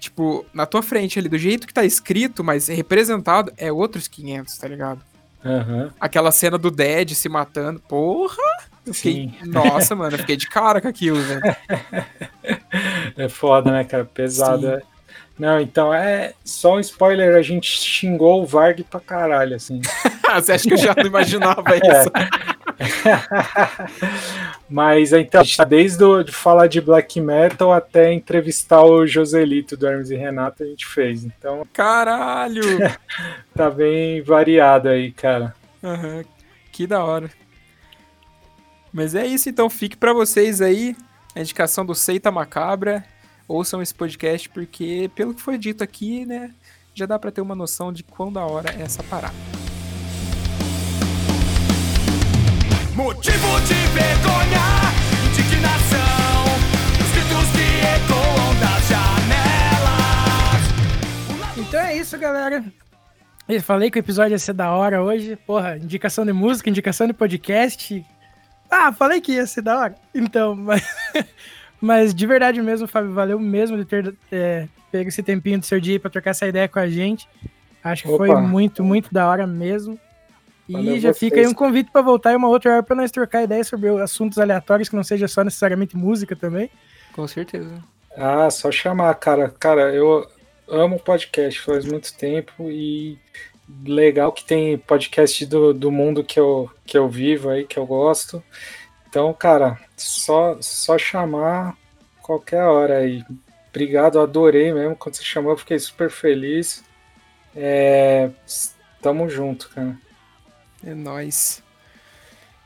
tipo, 0.00 0.46
na 0.54 0.64
tua 0.64 0.82
frente 0.82 1.18
ali, 1.18 1.28
do 1.28 1.36
jeito 1.36 1.66
que 1.66 1.74
tá 1.74 1.84
escrito, 1.84 2.42
mas 2.42 2.68
representado, 2.68 3.52
é 3.58 3.70
outros 3.70 4.08
500, 4.08 4.56
tá 4.56 4.66
ligado? 4.66 5.07
Uhum. 5.44 5.90
Aquela 6.00 6.32
cena 6.32 6.58
do 6.58 6.70
Dead 6.70 7.10
se 7.10 7.28
matando, 7.28 7.80
porra! 7.80 8.36
Eu 8.86 8.94
fiquei, 8.94 9.34
nossa, 9.44 9.94
mano, 9.94 10.14
eu 10.14 10.18
fiquei 10.18 10.36
de 10.36 10.48
cara 10.48 10.80
com 10.80 10.88
aquilo, 10.88 11.20
velho. 11.20 11.42
É 13.16 13.28
foda, 13.28 13.70
né, 13.70 13.84
cara? 13.84 14.04
Pesado. 14.04 14.66
É. 14.66 14.82
Não, 15.38 15.60
então 15.60 15.94
é 15.94 16.34
só 16.44 16.74
um 16.74 16.80
spoiler, 16.80 17.36
a 17.36 17.42
gente 17.42 17.70
xingou 17.80 18.42
o 18.42 18.46
Varg 18.46 18.82
pra 18.82 18.98
caralho, 18.98 19.54
assim. 19.54 19.80
Você 20.34 20.52
acha 20.52 20.68
que 20.68 20.74
eu 20.74 20.78
já 20.78 20.94
não 20.96 21.06
imaginava 21.06 21.62
é. 21.72 21.78
isso? 21.78 22.10
Mas 24.68 25.12
então, 25.12 25.40
a 25.40 25.44
gente 25.44 25.56
tá 25.56 25.64
desde 25.64 26.02
o, 26.02 26.22
de 26.22 26.32
falar 26.32 26.66
de 26.66 26.80
black 26.80 27.20
metal 27.20 27.72
até 27.72 28.12
entrevistar 28.12 28.82
o 28.82 29.06
Joselito 29.06 29.76
do 29.76 29.86
Hermes 29.86 30.10
e 30.10 30.16
Renato, 30.16 30.64
a 30.64 30.66
gente 30.66 30.86
fez. 30.86 31.24
Então. 31.24 31.66
Caralho! 31.72 32.62
tá 33.54 33.70
bem 33.70 34.20
variado 34.22 34.88
aí, 34.88 35.12
cara. 35.12 35.54
Uhum. 35.82 36.24
Que 36.72 36.86
da 36.86 37.02
hora. 37.02 37.30
Mas 38.92 39.14
é 39.14 39.26
isso, 39.26 39.48
então 39.48 39.70
fique 39.70 39.96
para 39.96 40.12
vocês 40.12 40.60
aí 40.60 40.96
a 41.34 41.40
indicação 41.40 41.86
do 41.86 41.94
Seita 41.94 42.30
Macabra. 42.30 43.04
Ouçam 43.48 43.80
esse 43.80 43.94
podcast 43.94 44.46
porque, 44.50 45.10
pelo 45.14 45.32
que 45.32 45.40
foi 45.40 45.56
dito 45.56 45.82
aqui, 45.82 46.26
né, 46.26 46.52
já 46.94 47.06
dá 47.06 47.18
para 47.18 47.32
ter 47.32 47.40
uma 47.40 47.54
noção 47.54 47.90
de 47.90 48.02
quão 48.02 48.30
da 48.30 48.44
hora 48.44 48.70
é 48.78 48.82
essa 48.82 49.02
parada. 49.02 49.32
Motivo 52.94 53.60
de 53.60 53.74
vergonha, 53.94 54.60
indignação, 55.30 56.44
os 57.00 57.10
gritos 57.10 57.48
que 57.52 57.64
ecoam 57.96 58.54
das 58.60 58.86
janelas. 58.86 60.62
Então 61.56 61.80
é 61.80 61.96
isso, 61.96 62.18
galera. 62.18 62.62
Eu 63.48 63.62
falei 63.62 63.90
que 63.90 63.98
o 63.98 64.00
episódio 64.00 64.34
ia 64.34 64.38
ser 64.38 64.52
da 64.52 64.70
hora 64.72 65.02
hoje. 65.02 65.36
Porra, 65.36 65.78
indicação 65.78 66.26
de 66.26 66.34
música, 66.34 66.68
indicação 66.68 67.06
de 67.06 67.14
podcast, 67.14 68.04
ah, 68.70 68.92
falei 68.92 69.20
que 69.20 69.32
ia 69.32 69.46
ser 69.46 69.62
da 69.62 69.78
hora. 69.78 69.94
Então, 70.14 70.54
mas, 70.54 70.82
mas 71.80 72.14
de 72.14 72.26
verdade 72.26 72.60
mesmo, 72.60 72.86
Fábio, 72.86 73.12
valeu 73.12 73.38
mesmo 73.38 73.76
de 73.76 73.84
ter 73.84 74.14
é, 74.32 74.66
pego 74.90 75.08
esse 75.08 75.22
tempinho 75.22 75.58
do 75.58 75.66
seu 75.66 75.80
dia 75.80 76.00
para 76.00 76.10
trocar 76.10 76.30
essa 76.30 76.46
ideia 76.46 76.68
com 76.68 76.78
a 76.78 76.88
gente. 76.88 77.28
Acho 77.82 78.04
que 78.04 78.10
Opa. 78.10 78.26
foi 78.26 78.36
muito, 78.40 78.82
muito 78.82 79.12
da 79.12 79.28
hora 79.28 79.46
mesmo. 79.46 79.98
E 80.68 80.72
valeu 80.72 80.94
já 80.96 81.12
vocês. 81.12 81.18
fica 81.18 81.40
aí 81.40 81.46
um 81.46 81.54
convite 81.54 81.90
para 81.90 82.02
voltar 82.02 82.32
em 82.32 82.36
uma 82.36 82.48
outra 82.48 82.72
hora 82.72 82.82
para 82.82 82.96
nós 82.96 83.10
trocar 83.10 83.42
ideias 83.42 83.68
sobre 83.68 83.88
assuntos 84.00 84.38
aleatórios 84.38 84.88
que 84.88 84.96
não 84.96 85.04
seja 85.04 85.26
só 85.26 85.42
necessariamente 85.42 85.96
música 85.96 86.36
também. 86.36 86.70
Com 87.12 87.26
certeza. 87.26 87.82
Ah, 88.16 88.50
só 88.50 88.70
chamar, 88.70 89.14
cara. 89.14 89.48
Cara, 89.58 89.94
eu 89.94 90.26
amo 90.68 90.98
podcast 90.98 91.60
faz 91.60 91.86
muito 91.86 92.14
tempo 92.14 92.70
e 92.70 93.18
legal 93.86 94.32
que 94.32 94.44
tem 94.44 94.76
podcast 94.78 95.44
do, 95.46 95.72
do 95.72 95.90
mundo 95.90 96.24
que 96.24 96.38
eu, 96.38 96.70
que 96.84 96.98
eu 96.98 97.08
vivo 97.08 97.50
aí, 97.50 97.64
que 97.64 97.78
eu 97.78 97.86
gosto. 97.86 98.42
Então, 99.08 99.32
cara, 99.32 99.78
só, 99.96 100.58
só 100.60 100.98
chamar 100.98 101.76
qualquer 102.22 102.62
hora 102.64 102.98
aí. 102.98 103.24
Obrigado, 103.70 104.20
adorei 104.20 104.72
mesmo. 104.72 104.96
Quando 104.96 105.14
você 105.14 105.24
chamou, 105.24 105.52
eu 105.52 105.56
fiquei 105.56 105.78
super 105.78 106.10
feliz. 106.10 106.84
É, 107.56 108.30
tamo 109.00 109.28
junto, 109.28 109.70
cara. 109.70 109.96
É 110.84 110.94
nóis. 110.94 111.62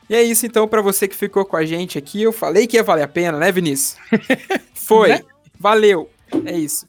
E 0.09 0.15
é 0.15 0.23
isso 0.23 0.45
então 0.45 0.67
para 0.69 0.83
você 0.83 1.07
que 1.09 1.15
ficou 1.15 1.45
com 1.45 1.57
a 1.57 1.65
gente 1.65 1.97
aqui. 1.97 2.23
Eu 2.23 2.33
falei 2.33 2.67
que 2.67 2.77
ia 2.77 2.83
valer 2.83 3.05
a 3.05 3.09
pena, 3.09 3.39
né, 3.39 3.51
Vinícius? 3.53 3.97
Foi. 4.75 5.11
Né? 5.11 5.23
Valeu. 5.59 6.11
É 6.45 6.53
isso. 6.53 6.87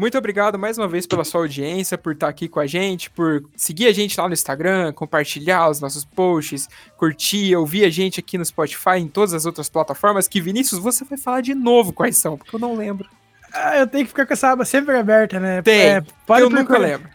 Muito 0.00 0.16
obrigado 0.16 0.58
mais 0.58 0.78
uma 0.78 0.88
vez 0.88 1.06
pela 1.06 1.24
sua 1.24 1.42
audiência, 1.42 1.98
por 1.98 2.14
estar 2.14 2.26
aqui 2.26 2.48
com 2.48 2.58
a 2.58 2.66
gente, 2.66 3.10
por 3.10 3.44
seguir 3.54 3.86
a 3.86 3.92
gente 3.92 4.18
lá 4.18 4.26
no 4.26 4.32
Instagram, 4.32 4.94
compartilhar 4.94 5.68
os 5.68 5.78
nossos 5.78 6.06
posts, 6.06 6.70
curtir, 6.96 7.54
ouvir 7.54 7.84
a 7.84 7.90
gente 7.90 8.18
aqui 8.18 8.38
no 8.38 8.44
Spotify, 8.46 8.96
em 8.96 9.06
todas 9.06 9.34
as 9.34 9.44
outras 9.44 9.68
plataformas. 9.68 10.26
Que 10.26 10.40
Vinícius, 10.40 10.80
você 10.80 11.04
vai 11.04 11.18
falar 11.18 11.42
de 11.42 11.54
novo 11.54 11.92
quais 11.92 12.16
são, 12.16 12.38
porque 12.38 12.56
eu 12.56 12.58
não 12.58 12.74
lembro. 12.76 13.10
Ah, 13.52 13.76
eu 13.76 13.86
tenho 13.86 14.04
que 14.04 14.08
ficar 14.08 14.24
com 14.24 14.32
essa 14.32 14.48
aba 14.48 14.64
sempre 14.64 14.96
aberta, 14.96 15.38
né? 15.38 15.60
Tem, 15.60 15.78
é, 15.78 16.00
pode 16.26 16.44
eu 16.44 16.50
procurar. 16.50 16.78
nunca 16.78 16.78
lembro. 16.78 17.10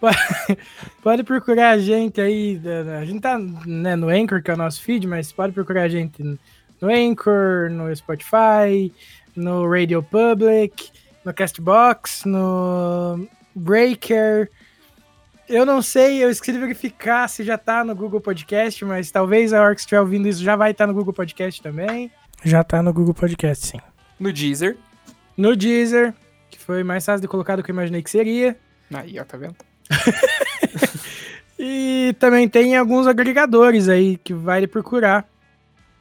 Pode, 0.00 0.18
pode 1.02 1.24
procurar 1.24 1.70
a 1.70 1.78
gente 1.78 2.20
aí. 2.20 2.60
A 3.00 3.04
gente 3.04 3.22
tá 3.22 3.36
né, 3.66 3.96
no 3.96 4.08
Anchor, 4.08 4.40
que 4.40 4.52
é 4.52 4.54
o 4.54 4.56
nosso 4.56 4.80
feed, 4.82 5.04
mas 5.08 5.32
pode 5.32 5.52
procurar 5.52 5.82
a 5.82 5.88
gente 5.88 6.22
no 6.22 6.88
Anchor, 6.88 7.68
no 7.72 7.92
Spotify, 7.96 8.92
no 9.34 9.68
Radio 9.68 10.00
Public 10.00 10.92
no 11.28 11.34
Castbox, 11.34 12.24
no 12.24 13.28
Breaker. 13.54 14.50
Eu 15.46 15.64
não 15.64 15.80
sei, 15.82 16.24
eu 16.24 16.30
esqueci 16.30 16.52
de 16.52 16.58
verificar 16.58 17.28
se 17.28 17.44
já 17.44 17.58
tá 17.58 17.84
no 17.84 17.94
Google 17.94 18.20
Podcast, 18.20 18.82
mas 18.84 19.10
talvez 19.10 19.52
a 19.52 19.62
hora 19.62 19.74
que 19.74 19.80
estiver 19.80 20.00
ouvindo 20.00 20.26
isso 20.26 20.42
já 20.42 20.56
vai 20.56 20.70
estar 20.70 20.84
tá 20.84 20.88
no 20.88 20.94
Google 20.94 21.12
Podcast 21.12 21.62
também. 21.62 22.10
Já 22.42 22.64
tá 22.64 22.82
no 22.82 22.92
Google 22.92 23.14
Podcast, 23.14 23.66
sim. 23.66 23.78
No 24.18 24.32
Deezer. 24.32 24.76
No 25.36 25.54
Deezer, 25.54 26.14
que 26.50 26.58
foi 26.58 26.82
mais 26.82 27.04
fácil 27.04 27.20
de 27.20 27.28
colocar 27.28 27.56
do 27.56 27.62
que 27.62 27.70
eu 27.70 27.74
imaginei 27.74 28.02
que 28.02 28.10
seria. 28.10 28.56
Aí, 28.92 29.20
ó, 29.20 29.24
tá 29.24 29.36
vendo? 29.36 29.56
e 31.58 32.14
também 32.18 32.48
tem 32.48 32.74
alguns 32.76 33.06
agregadores 33.06 33.88
aí 33.88 34.16
que 34.16 34.32
vale 34.32 34.66
procurar. 34.66 35.28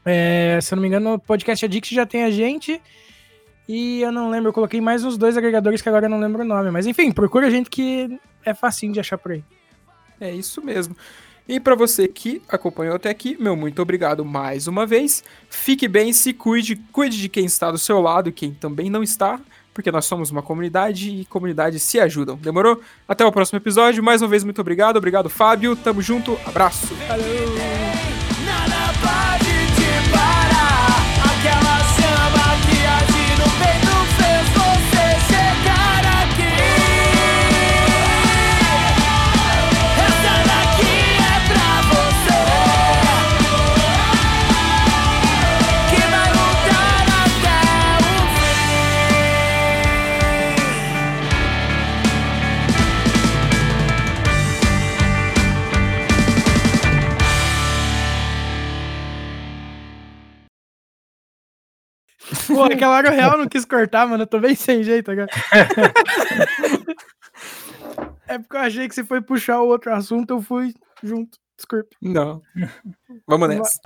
É, 0.06 0.58
se 0.62 0.74
eu 0.74 0.78
não 0.78 0.82
me 0.82 0.88
engano, 0.88 1.16
o 1.16 1.20
Podcast 1.20 1.66
Addict 1.66 1.94
já 1.94 2.06
tem 2.06 2.24
a 2.24 2.32
gente. 2.32 2.82
E 3.68 4.02
eu 4.02 4.12
não 4.12 4.30
lembro, 4.30 4.50
eu 4.50 4.54
coloquei 4.54 4.80
mais 4.80 5.04
uns 5.04 5.18
dois 5.18 5.38
agregadores 5.38 5.82
que 5.82 5.90
agora 5.90 6.06
eu 6.06 6.10
não 6.10 6.20
lembro 6.20 6.42
o 6.42 6.46
nome. 6.46 6.72
Mas 6.72 6.88
enfim, 6.88 7.12
procura 7.12 7.52
gente 7.52 7.70
que 7.70 8.20
é 8.46 8.54
facinho 8.54 8.94
de 8.94 9.00
achar 9.00 9.18
por 9.18 9.34
aí. 9.34 9.44
É 10.20 10.32
isso 10.32 10.64
mesmo. 10.64 10.96
E 11.48 11.60
para 11.60 11.76
você 11.76 12.08
que 12.08 12.42
acompanhou 12.50 12.96
até 12.96 13.10
aqui, 13.10 13.38
meu 13.40 13.56
muito 13.56 13.82
obrigado 13.82 14.26
mais 14.26 14.68
uma 14.68 14.86
vez. 14.86 15.24
Fique 15.50 15.88
bem, 15.88 16.12
se 16.12 16.34
cuide, 16.34 16.76
cuide 16.92 17.20
de 17.20 17.30
quem 17.30 17.46
está 17.46 17.72
do 17.72 17.78
seu 17.78 18.02
lado 18.02 18.30
e 18.30 18.34
quem 18.34 18.54
também 18.54 18.90
não 18.90 19.02
está, 19.02 19.40
porque 19.74 19.90
nós 19.90 20.06
somos 20.06 20.30
uma 20.30 20.42
comunidade 20.42 21.10
e 21.10 21.26
comunidades 21.26 21.84
se 21.84 22.00
ajudam. 22.00 22.36
Demorou? 22.36 22.82
Até 23.08 23.26
o 23.26 23.32
próximo 23.32 23.58
episódio. 23.58 24.04
Mais 24.04 24.22
uma 24.22 24.28
vez, 24.28 24.44
muito 24.44 24.60
obrigado. 24.60 24.98
Obrigado, 24.98 25.30
Fábio. 25.30 25.76
Tamo 25.76 26.02
junto. 26.02 26.38
Abraço. 26.46 26.94
Valeu. 27.08 27.97
Pô, 62.48 62.64
aquela 62.64 62.96
hora 62.96 63.12
real 63.12 63.38
não 63.38 63.48
quis 63.48 63.66
cortar, 63.66 64.08
mano. 64.08 64.24
Eu 64.24 64.28
tô 64.28 64.40
bem 64.40 64.56
sem 64.56 64.82
jeito 64.84 65.12
agora. 65.12 65.28
é 68.28 68.40
porque 68.40 68.56
eu 68.56 68.62
achei 68.62 68.88
que 68.88 68.96
você 68.96 69.04
foi 69.04 69.22
puxar 69.22 69.62
o 69.62 69.68
outro 69.68 69.94
assunto, 69.94 70.32
eu 70.32 70.42
fui 70.42 70.74
junto. 71.04 71.38
Desculpe. 71.56 71.96
Não. 72.02 72.42
Vamos 73.28 73.50
nessa. 73.50 73.80